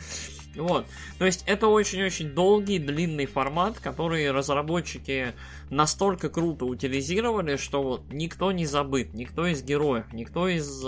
Вот. 0.56 0.88
То 1.20 1.26
есть 1.26 1.44
это 1.46 1.68
очень-очень 1.68 2.30
долгий, 2.30 2.80
длинный 2.80 3.28
формат, 3.28 3.80
который 3.80 4.32
разработчики 4.32 5.34
настолько 5.70 6.30
круто 6.30 6.66
утилизировали, 6.66 7.58
что 7.58 7.84
вот 7.84 8.12
никто 8.12 8.52
не 8.52 8.66
забыт, 8.66 9.14
никто 9.14 9.46
из 9.46 9.62
героев, 9.62 10.06
никто 10.14 10.48
из 10.48 10.86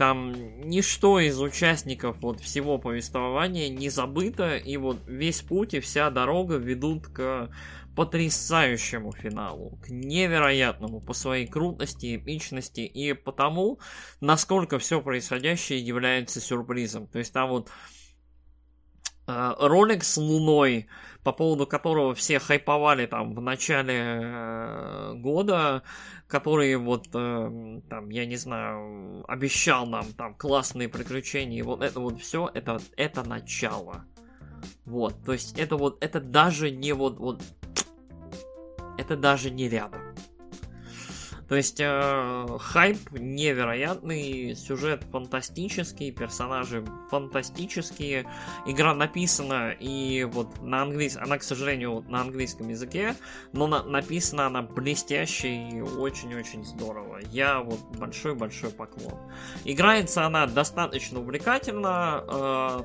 там 0.00 0.32
ничто 0.66 1.20
из 1.20 1.38
участников 1.42 2.16
вот 2.22 2.40
всего 2.40 2.78
повествования 2.78 3.68
не 3.68 3.90
забыто, 3.90 4.56
и 4.56 4.78
вот 4.78 4.96
весь 5.06 5.42
путь 5.42 5.74
и 5.74 5.80
вся 5.80 6.08
дорога 6.08 6.56
ведут 6.56 7.08
к 7.08 7.50
потрясающему 7.94 9.12
финалу, 9.12 9.78
к 9.84 9.90
невероятному 9.90 11.02
по 11.02 11.12
своей 11.12 11.46
крутости, 11.46 12.16
эпичности 12.16 12.80
и 12.80 13.12
потому, 13.12 13.78
насколько 14.22 14.78
все 14.78 15.02
происходящее 15.02 15.80
является 15.80 16.40
сюрпризом. 16.40 17.06
То 17.06 17.18
есть 17.18 17.34
там 17.34 17.50
вот 17.50 17.68
э, 19.26 19.54
ролик 19.58 20.02
с 20.02 20.16
Луной, 20.16 20.86
по 21.22 21.32
поводу 21.32 21.66
которого 21.66 22.14
все 22.14 22.38
хайповали 22.38 23.04
там 23.04 23.34
в 23.34 23.42
начале 23.42 23.98
э, 23.98 25.12
года, 25.16 25.82
который 26.30 26.76
вот 26.76 27.08
э, 27.12 27.80
там, 27.90 28.08
я 28.08 28.24
не 28.24 28.36
знаю, 28.36 29.24
обещал 29.28 29.86
нам 29.86 30.12
там 30.12 30.34
классные 30.34 30.88
приключения, 30.88 31.64
вот 31.64 31.82
это 31.82 31.98
вот 31.98 32.20
все, 32.20 32.48
это, 32.54 32.80
это 32.96 33.28
начало. 33.28 34.04
Вот, 34.84 35.14
то 35.24 35.32
есть 35.32 35.58
это 35.58 35.76
вот, 35.76 36.02
это 36.02 36.20
даже 36.20 36.70
не 36.70 36.92
вот, 36.92 37.18
вот, 37.18 37.42
это 38.96 39.16
даже 39.16 39.50
не 39.50 39.68
рядом. 39.68 40.00
То 41.50 41.56
есть 41.56 41.80
э, 41.80 42.46
хайп 42.60 43.10
невероятный, 43.10 44.54
сюжет 44.54 45.02
фантастический, 45.10 46.12
персонажи 46.12 46.84
фантастические, 47.10 48.24
игра 48.66 48.94
написана 48.94 49.72
и 49.72 50.22
вот 50.22 50.62
на 50.62 50.82
английском, 50.82 51.24
она, 51.24 51.38
к 51.38 51.42
сожалению, 51.42 52.04
на 52.08 52.20
английском 52.20 52.68
языке, 52.68 53.16
но 53.52 53.66
на, 53.66 53.82
написана 53.82 54.46
она 54.46 54.62
блестяще 54.62 55.48
и 55.48 55.80
очень-очень 55.80 56.64
здорово. 56.64 57.18
Я 57.32 57.58
вот 57.58 57.80
большой-большой 57.98 58.70
поклон. 58.70 59.18
Играется 59.64 60.26
она 60.26 60.46
достаточно 60.46 61.18
увлекательно, 61.18 62.24
э, 62.28 62.80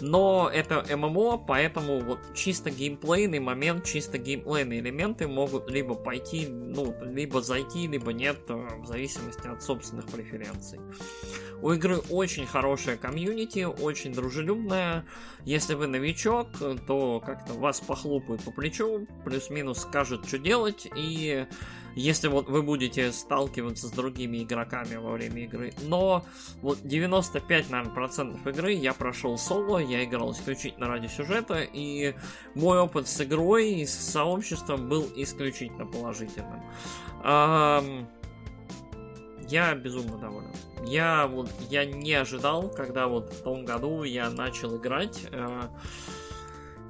но 0.00 0.50
это 0.52 0.84
ММО, 0.90 1.44
поэтому 1.46 2.00
вот 2.00 2.18
чисто 2.34 2.70
геймплейный 2.70 3.38
момент, 3.38 3.84
чисто 3.84 4.18
геймплейные 4.18 4.80
элементы 4.80 5.28
могут 5.28 5.70
либо 5.70 5.94
пойти, 5.94 6.48
ну, 6.48 6.96
либо 7.00 7.42
зайти, 7.42 7.86
либо 7.86 8.07
либо 8.08 8.12
нет, 8.12 8.38
в 8.48 8.86
зависимости 8.86 9.46
от 9.46 9.62
собственных 9.62 10.06
преференций. 10.06 10.80
У 11.60 11.72
игры 11.72 11.98
очень 12.10 12.46
хорошая 12.46 12.96
комьюнити, 12.96 13.64
очень 13.64 14.12
дружелюбная. 14.12 15.04
Если 15.44 15.74
вы 15.74 15.86
новичок, 15.86 16.48
то 16.86 17.20
как-то 17.24 17.54
вас 17.54 17.80
похлопают 17.80 18.42
по 18.44 18.50
плечу, 18.50 19.06
плюс-минус 19.24 19.80
скажут, 19.80 20.26
что 20.26 20.38
делать, 20.38 20.88
и 20.94 21.46
если 21.96 22.28
вот 22.28 22.48
вы 22.48 22.62
будете 22.62 23.10
сталкиваться 23.10 23.88
с 23.88 23.90
другими 23.90 24.44
игроками 24.44 24.96
во 24.96 25.12
время 25.12 25.44
игры. 25.44 25.72
Но 25.82 26.24
вот 26.62 26.78
95, 26.84 27.70
наверное, 27.70 27.92
процентов 27.92 28.46
игры 28.46 28.72
я 28.72 28.92
прошел 28.94 29.36
соло, 29.36 29.78
я 29.78 30.04
играл 30.04 30.32
исключительно 30.32 30.86
ради 30.86 31.08
сюжета, 31.08 31.62
и 31.62 32.14
мой 32.54 32.78
опыт 32.78 33.08
с 33.08 33.20
игрой 33.20 33.70
и 33.70 33.86
с 33.86 33.94
сообществом 33.94 34.88
был 34.88 35.08
исключительно 35.16 35.86
положительным. 35.86 36.62
Я 39.48 39.74
безумно 39.74 40.18
доволен. 40.18 40.52
Я 40.84 41.26
вот 41.26 41.50
я 41.70 41.84
не 41.86 42.12
ожидал, 42.12 42.68
когда 42.68 43.08
вот 43.08 43.32
в 43.32 43.42
том 43.42 43.64
году 43.64 44.02
я 44.02 44.28
начал 44.28 44.76
играть, 44.76 45.26
э, 45.32 45.62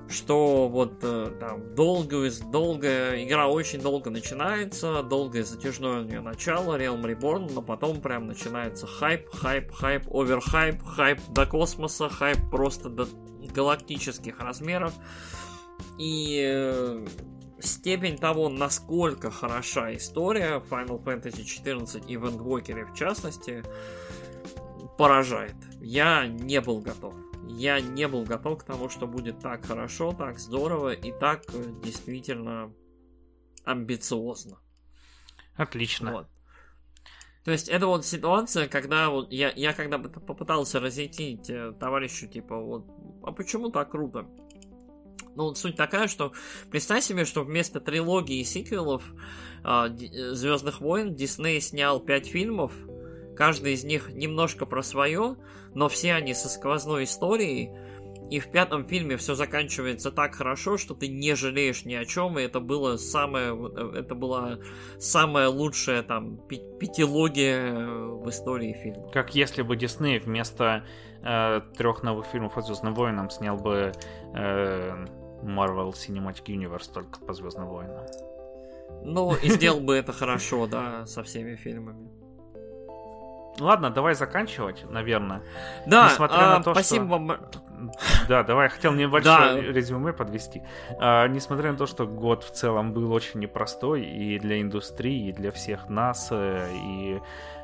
что 0.08 0.68
вот 0.68 0.94
э, 1.02 1.32
там 1.38 1.74
долгая, 1.74 2.32
долгая 2.50 3.24
игра 3.24 3.48
очень 3.48 3.80
долго 3.80 4.10
начинается, 4.10 5.02
долгое 5.02 5.44
затяжное 5.44 6.00
у 6.00 6.04
нее 6.04 6.20
начало, 6.20 6.78
Realm 6.78 7.02
Reborn, 7.02 7.52
но 7.54 7.62
потом 7.62 8.00
прям 8.00 8.26
начинается 8.26 8.86
хайп, 8.86 9.28
хайп, 9.32 9.70
хайп, 9.72 10.12
оверхайп, 10.12 10.82
хайп 10.82 11.20
до 11.30 11.46
космоса, 11.46 12.08
хайп 12.08 12.38
просто 12.50 12.88
до 12.88 13.06
галактических 13.54 14.40
размеров. 14.40 14.92
И 15.98 16.42
э, 16.44 17.06
степень 17.60 18.16
того, 18.16 18.48
насколько 18.48 19.30
хороша 19.30 19.94
история 19.94 20.62
Final 20.70 21.02
Fantasy 21.02 21.44
XIV 21.44 22.06
и 22.06 22.16
в 22.16 22.24
Endwalker 22.24 22.84
в 22.84 22.94
частности, 22.94 23.62
поражает. 24.96 25.56
Я 25.80 26.26
не 26.26 26.60
был 26.60 26.80
готов. 26.80 27.14
Я 27.46 27.80
не 27.80 28.06
был 28.08 28.24
готов 28.24 28.58
к 28.58 28.64
тому, 28.64 28.88
что 28.88 29.06
будет 29.06 29.40
так 29.40 29.64
хорошо, 29.64 30.12
так 30.12 30.38
здорово 30.38 30.92
и 30.92 31.12
так 31.18 31.44
э, 31.52 31.72
действительно 31.82 32.72
амбициозно. 33.64 34.58
Отлично. 35.56 36.12
Вот. 36.12 36.28
То 37.44 37.52
есть 37.52 37.68
это 37.68 37.86
вот 37.86 38.04
ситуация, 38.04 38.68
когда 38.68 39.08
вот 39.08 39.32
я, 39.32 39.50
я 39.56 39.72
когда 39.72 39.98
попытался 39.98 40.80
разъяснить 40.80 41.48
э, 41.48 41.72
товарищу, 41.80 42.28
типа, 42.28 42.56
вот, 42.60 42.86
а 43.22 43.32
почему 43.32 43.70
так 43.70 43.90
круто? 43.90 44.26
Ну, 45.36 45.54
суть 45.54 45.76
такая, 45.76 46.08
что 46.08 46.32
представь 46.70 47.04
себе, 47.04 47.24
что 47.24 47.42
вместо 47.42 47.80
трилогии 47.80 48.40
и 48.40 48.44
сиквелов 48.44 49.02
э, 49.64 49.88
Звездных 50.32 50.80
войн 50.80 51.14
Дисней 51.14 51.60
снял 51.60 52.00
пять 52.00 52.26
фильмов, 52.26 52.72
каждый 53.36 53.74
из 53.74 53.84
них 53.84 54.10
немножко 54.12 54.66
про 54.66 54.82
свое, 54.82 55.36
но 55.74 55.88
все 55.88 56.14
они 56.14 56.34
со 56.34 56.48
сквозной 56.48 57.04
историей. 57.04 57.70
И 58.30 58.40
в 58.40 58.50
пятом 58.50 58.86
фильме 58.86 59.16
все 59.16 59.34
заканчивается 59.34 60.10
так 60.10 60.34
хорошо, 60.34 60.76
что 60.76 60.94
ты 60.94 61.08
не 61.08 61.34
жалеешь 61.34 61.86
ни 61.86 61.94
о 61.94 62.04
чем, 62.04 62.38
и 62.38 62.42
это 62.42 62.60
было 62.60 62.98
самое, 62.98 63.56
это 63.94 64.14
была 64.14 64.58
самая 64.98 65.48
лучшая 65.48 66.02
там 66.02 66.36
пятилогия 66.46 67.74
в 67.74 68.28
истории 68.28 68.74
фильма. 68.82 69.08
Как 69.12 69.34
если 69.34 69.62
бы 69.62 69.76
Дисней 69.76 70.18
вместо 70.18 70.84
э, 71.22 71.60
трех 71.78 72.02
новых 72.02 72.26
фильмов 72.26 72.58
о 72.58 72.60
Звездным 72.60 72.94
войнам 72.94 73.30
снял 73.30 73.56
бы 73.56 73.92
э, 74.34 75.06
Marvel 75.42 75.92
Cinematic 75.92 76.44
Universe 76.46 76.92
только 76.92 77.20
по 77.20 77.32
Звездным 77.32 77.68
войнам. 77.68 78.04
Ну, 79.02 79.34
и 79.34 79.48
сделал 79.50 79.80
бы 79.80 79.94
это 79.96 80.12
хорошо, 80.12 80.66
да, 80.66 81.06
со 81.06 81.22
всеми 81.22 81.56
фильмами. 81.56 82.10
Ладно, 83.60 83.90
давай 83.90 84.14
заканчивать, 84.14 84.84
наверное. 84.88 85.42
Да, 85.84 86.10
Несмотря 86.10 86.54
а, 86.54 86.58
на 86.58 86.62
то, 86.62 86.74
спасибо 86.74 87.06
что... 87.06 87.12
вам. 87.12 87.40
Да, 88.28 88.44
давай, 88.44 88.66
я 88.66 88.70
хотел 88.70 88.92
небольшое 88.92 89.62
да. 89.62 89.72
резюме 89.72 90.12
подвести. 90.12 90.62
А, 91.00 91.26
несмотря 91.26 91.72
на 91.72 91.78
то, 91.78 91.86
что 91.86 92.06
год 92.06 92.44
в 92.44 92.52
целом 92.52 92.92
был 92.92 93.12
очень 93.12 93.40
непростой 93.40 94.04
и 94.04 94.38
для 94.38 94.60
индустрии, 94.60 95.28
и 95.28 95.32
для 95.32 95.50
всех 95.50 95.88
нас, 95.88 96.28
э, 96.30 96.68
и 96.72 97.20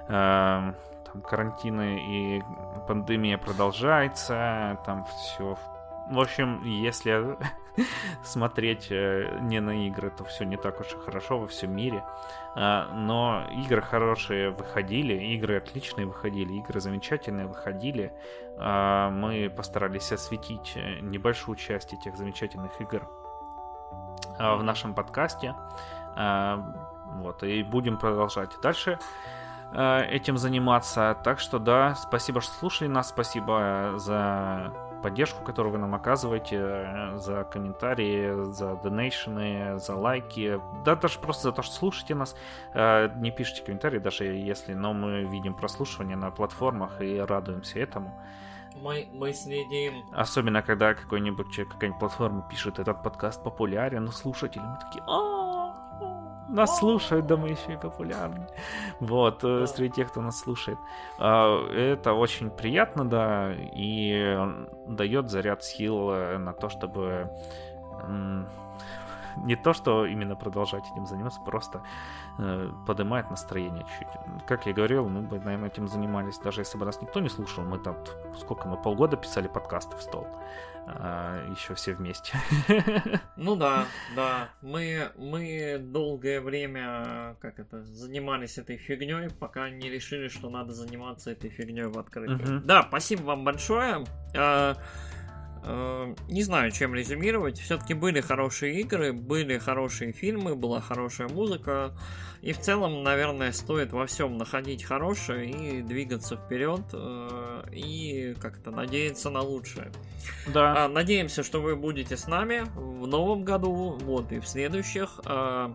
а, 0.08 0.74
там 1.06 1.22
карантины 1.22 2.00
и 2.00 2.42
пандемия 2.88 3.38
продолжается, 3.38 4.78
там 4.84 5.06
все 5.06 5.54
в 5.54 5.74
в 6.10 6.18
общем, 6.18 6.62
если 6.64 7.36
смотреть 8.24 8.88
э, 8.90 9.38
не 9.42 9.60
на 9.60 9.86
игры, 9.86 10.10
то 10.10 10.24
все 10.24 10.44
не 10.44 10.56
так 10.56 10.80
уж 10.80 10.92
и 10.92 10.96
хорошо 10.96 11.38
во 11.38 11.46
всем 11.46 11.74
мире. 11.74 12.04
А, 12.54 12.88
но 12.92 13.46
игры 13.50 13.82
хорошие 13.82 14.50
выходили, 14.50 15.14
игры 15.34 15.56
отличные 15.56 16.06
выходили, 16.06 16.52
игры 16.54 16.80
замечательные 16.80 17.46
выходили. 17.46 18.12
А, 18.58 19.10
мы 19.10 19.50
постарались 19.54 20.12
осветить 20.12 20.72
э, 20.76 21.00
небольшую 21.00 21.56
часть 21.56 21.92
этих 21.92 22.16
замечательных 22.16 22.80
игр 22.80 23.08
а, 24.38 24.56
в 24.56 24.62
нашем 24.62 24.94
подкасте. 24.94 25.54
Вот, 26.16 27.42
и 27.42 27.64
будем 27.64 27.98
продолжать 27.98 28.50
дальше 28.62 29.00
этим 29.72 30.38
заниматься. 30.38 31.16
Так 31.24 31.40
что 31.40 31.58
да, 31.58 31.96
спасибо, 31.96 32.40
что 32.40 32.52
слушали 32.52 32.86
нас, 32.86 33.08
спасибо 33.08 33.94
за 33.96 34.72
поддержку, 35.04 35.44
которую 35.44 35.74
вы 35.74 35.78
нам 35.78 35.94
оказываете, 35.94 36.56
э, 36.56 37.18
за 37.18 37.44
комментарии, 37.44 38.50
за 38.52 38.74
донейшены, 38.76 39.78
за 39.78 39.94
лайки, 39.96 40.58
да 40.82 40.96
даже 40.96 41.18
просто 41.18 41.42
за 41.42 41.52
то, 41.52 41.60
что 41.60 41.74
слушаете 41.74 42.14
нас. 42.14 42.34
Э, 42.72 43.10
не 43.16 43.30
пишите 43.30 43.62
комментарии, 43.62 43.98
даже 43.98 44.24
если, 44.24 44.72
но 44.72 44.94
мы 44.94 45.24
видим 45.24 45.52
прослушивание 45.52 46.16
на 46.16 46.30
платформах 46.30 47.02
и 47.02 47.18
радуемся 47.18 47.80
этому. 47.80 48.18
Мы, 48.76 49.06
мы 49.12 49.34
следим. 49.34 50.04
Особенно, 50.12 50.62
когда 50.62 50.94
какой-нибудь, 50.94 51.54
какая-нибудь 51.54 52.00
платформа 52.00 52.48
пишет, 52.50 52.78
этот 52.78 53.02
подкаст 53.02 53.44
популярен, 53.44 54.08
слушатели, 54.08 54.62
мы 54.62 54.78
такие, 54.80 55.04
а 55.06 55.53
нас 56.48 56.78
слушают, 56.78 57.26
да 57.26 57.36
мы 57.36 57.48
еще 57.48 57.74
и 57.74 57.76
популярны. 57.76 58.46
Вот, 59.00 59.44
э, 59.44 59.66
среди 59.66 59.94
тех, 59.94 60.10
кто 60.10 60.20
нас 60.20 60.38
слушает. 60.40 60.78
А, 61.18 61.66
это 61.70 62.12
очень 62.12 62.50
приятно, 62.50 63.04
да, 63.04 63.52
и 63.54 64.38
дает 64.86 65.30
заряд 65.30 65.64
сил 65.64 66.10
э, 66.10 66.38
на 66.38 66.52
то, 66.52 66.68
чтобы 66.68 67.30
не 69.36 69.56
то, 69.56 69.72
что 69.72 70.06
именно 70.06 70.36
продолжать 70.36 70.84
этим 70.92 71.06
заниматься, 71.06 71.40
просто 71.40 71.82
э, 72.38 72.70
поднимает 72.86 73.30
настроение 73.30 73.84
чуть-чуть. 73.84 74.46
Как 74.46 74.66
я 74.66 74.72
говорил, 74.72 75.08
мы 75.08 75.22
бы, 75.22 75.38
наверное, 75.40 75.68
этим 75.68 75.88
занимались, 75.88 76.38
даже 76.38 76.60
если 76.60 76.78
бы 76.78 76.86
нас 76.86 77.00
никто 77.02 77.20
не 77.20 77.28
слушал, 77.28 77.64
мы 77.64 77.78
там, 77.78 77.96
сколько 78.38 78.68
мы, 78.68 78.76
полгода 78.76 79.16
писали 79.16 79.48
подкасты 79.48 79.96
в 79.96 80.02
стол. 80.02 80.26
А, 80.86 81.50
еще 81.50 81.74
все 81.74 81.94
вместе. 81.94 82.34
Ну 83.36 83.56
да, 83.56 83.86
да. 84.16 84.50
Мы, 84.62 85.10
мы 85.16 85.78
долгое 85.78 86.40
время, 86.40 87.36
как 87.40 87.58
это, 87.58 87.84
занимались 87.84 88.58
этой 88.58 88.76
фигней, 88.76 89.28
пока 89.30 89.70
не 89.70 89.90
решили, 89.90 90.28
что 90.28 90.50
надо 90.50 90.72
заниматься 90.72 91.30
этой 91.30 91.50
фигней 91.50 91.84
в 91.84 91.98
открытую. 91.98 92.58
Угу. 92.58 92.66
Да, 92.66 92.84
спасибо 92.88 93.22
вам 93.22 93.44
большое. 93.44 94.04
А, 95.66 96.14
не 96.28 96.42
знаю, 96.42 96.70
чем 96.70 96.94
резюмировать. 96.94 97.58
Все-таки 97.58 97.94
были 97.94 98.20
хорошие 98.20 98.80
игры, 98.80 99.12
были 99.12 99.58
хорошие 99.58 100.12
фильмы, 100.12 100.54
была 100.54 100.80
хорошая 100.80 101.28
музыка. 101.28 101.96
И 102.42 102.52
в 102.52 102.60
целом, 102.60 103.02
наверное, 103.02 103.52
стоит 103.52 103.92
во 103.92 104.06
всем 104.06 104.36
находить 104.36 104.84
хорошее 104.84 105.50
и 105.50 105.82
двигаться 105.82 106.36
вперед 106.36 106.82
э, 106.92 107.64
и 107.72 108.34
как-то 108.38 108.70
надеяться 108.70 109.30
на 109.30 109.40
лучшее. 109.40 109.90
Да. 110.48 110.84
А, 110.84 110.88
надеемся, 110.88 111.42
что 111.42 111.62
вы 111.62 111.74
будете 111.74 112.18
с 112.18 112.26
нами 112.26 112.66
в 112.74 113.06
новом 113.06 113.44
году, 113.44 113.98
вот 114.02 114.30
и 114.32 114.40
в 114.40 114.46
следующих. 114.46 115.20
А, 115.24 115.74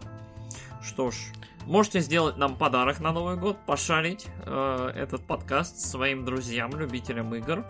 что 0.83 1.09
ж, 1.09 1.15
можете 1.65 2.01
сделать 2.01 2.37
нам 2.37 2.55
подарок 2.55 2.99
на 2.99 3.11
Новый 3.11 3.35
год, 3.35 3.57
пошарить 3.65 4.27
э, 4.45 4.91
этот 4.95 5.25
подкаст 5.25 5.79
своим 5.79 6.23
друзьям, 6.23 6.71
любителям 6.77 7.33
игр. 7.33 7.65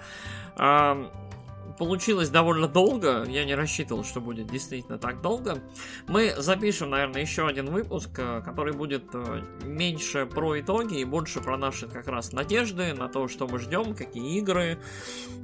Получилось 1.78 2.30
довольно 2.30 2.68
долго. 2.68 3.26
Я 3.26 3.46
не 3.46 3.56
рассчитывал, 3.56 4.04
что 4.04 4.22
будет 4.22 4.48
действительно 4.48 4.98
так 4.98 5.22
долго. 5.22 5.60
Мы 6.08 6.34
запишем, 6.38 6.90
наверное, 6.90 7.22
еще 7.22 7.48
один 7.48 7.68
выпуск, 7.68 8.10
э, 8.18 8.42
который 8.44 8.74
будет 8.74 9.04
э, 9.14 9.44
меньше 9.64 10.26
про 10.26 10.60
итоги 10.60 11.00
и 11.00 11.06
больше 11.06 11.42
про 11.42 11.58
наши 11.58 11.88
как 11.88 12.08
раз 12.08 12.32
надежды 12.32 12.94
на 12.94 13.08
то, 13.08 13.28
что 13.28 13.48
мы 13.48 13.60
ждем, 13.60 13.96
какие 13.96 14.38
игры, 14.38 14.80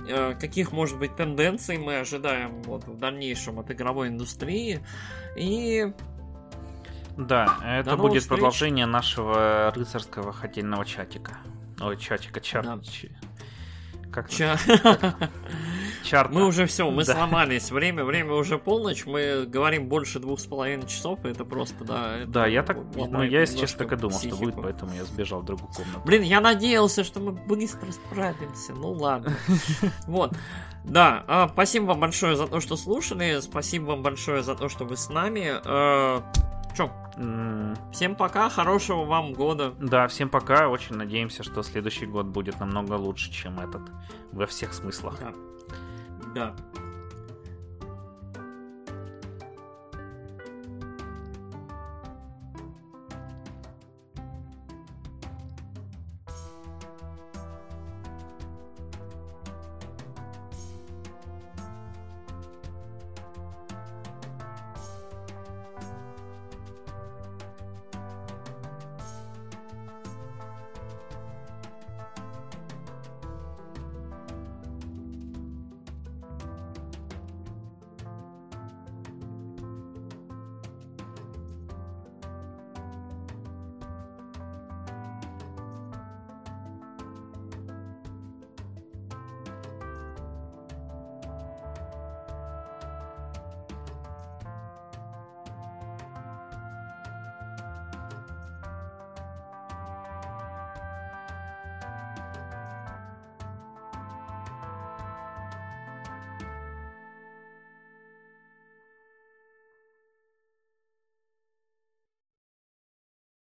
э, 0.07 0.33
каких, 0.39 0.71
может 0.71 0.97
быть, 0.99 1.15
тенденций 1.15 1.77
мы 1.77 1.99
ожидаем 1.99 2.61
вот, 2.63 2.85
в 2.85 2.97
дальнейшем 2.97 3.59
от 3.59 3.71
игровой 3.71 4.07
индустрии. 4.09 4.85
И 5.35 5.93
да, 7.17 7.57
это 7.63 7.95
будет 7.95 8.23
встреч. 8.23 8.37
продолжение 8.39 8.85
нашего 8.85 9.71
рыцарского 9.73 10.33
хотельного 10.33 10.85
чатика. 10.85 11.37
Ой, 11.79 11.97
чатика, 11.97 12.39
чат. 12.41 12.65
Да. 12.65 12.79
Как 14.11 14.29
Ча... 14.29 14.57
Чарта. 16.05 16.33
Мы 16.33 16.45
уже 16.45 16.65
все, 16.65 16.89
мы 16.89 17.03
да. 17.03 17.13
сломались. 17.13 17.71
Время, 17.71 18.03
время 18.03 18.33
уже 18.33 18.57
полночь. 18.57 19.05
Мы 19.05 19.45
говорим 19.45 19.87
больше 19.87 20.19
двух 20.19 20.39
с 20.39 20.45
половиной 20.45 20.87
часов. 20.87 21.23
И 21.25 21.29
это 21.29 21.43
просто, 21.43 21.83
да. 21.83 22.17
Это 22.19 22.31
да, 22.31 22.47
я 22.47 22.63
так, 22.63 22.77
ну 22.95 23.23
я, 23.23 23.41
если 23.41 23.57
честно, 23.57 23.79
так 23.79 23.93
и 23.93 24.01
думал, 24.01 24.17
психику. 24.17 24.35
что 24.35 24.45
будет, 24.45 24.55
поэтому 24.61 24.93
я 24.93 25.03
сбежал 25.03 25.41
в 25.41 25.45
другую 25.45 25.71
комнату. 25.73 26.01
Блин, 26.05 26.21
я 26.21 26.39
надеялся, 26.39 27.03
что 27.03 27.19
мы 27.19 27.31
быстро 27.31 27.91
справимся. 27.91 28.73
Ну 28.73 28.91
ладно. 28.91 29.33
Вот. 30.07 30.33
Да, 30.83 31.23
а, 31.27 31.49
спасибо 31.51 31.85
вам 31.85 31.99
большое 31.99 32.35
за 32.35 32.47
то, 32.47 32.59
что 32.59 32.77
слушали. 32.77 33.39
Спасибо 33.41 33.85
вам 33.85 34.03
большое 34.03 34.43
за 34.43 34.55
то, 34.55 34.69
что 34.69 34.85
вы 34.85 34.97
с 34.97 35.09
нами. 35.09 35.53
Э, 35.65 36.21
Че? 36.75 36.91
Всем 37.93 38.15
пока, 38.15 38.49
хорошего 38.49 39.05
вам 39.05 39.33
года. 39.33 39.73
Да, 39.79 40.07
всем 40.07 40.29
пока. 40.29 40.67
Очень 40.67 40.95
надеемся, 40.95 41.43
что 41.43 41.63
следующий 41.63 42.05
год 42.05 42.25
будет 42.27 42.59
намного 42.59 42.93
лучше, 42.93 43.31
чем 43.31 43.59
этот. 43.59 43.81
Во 44.31 44.45
всех 44.45 44.73
смыслах. 44.73 45.17
Да. 45.19 45.33
Да. 46.35 46.53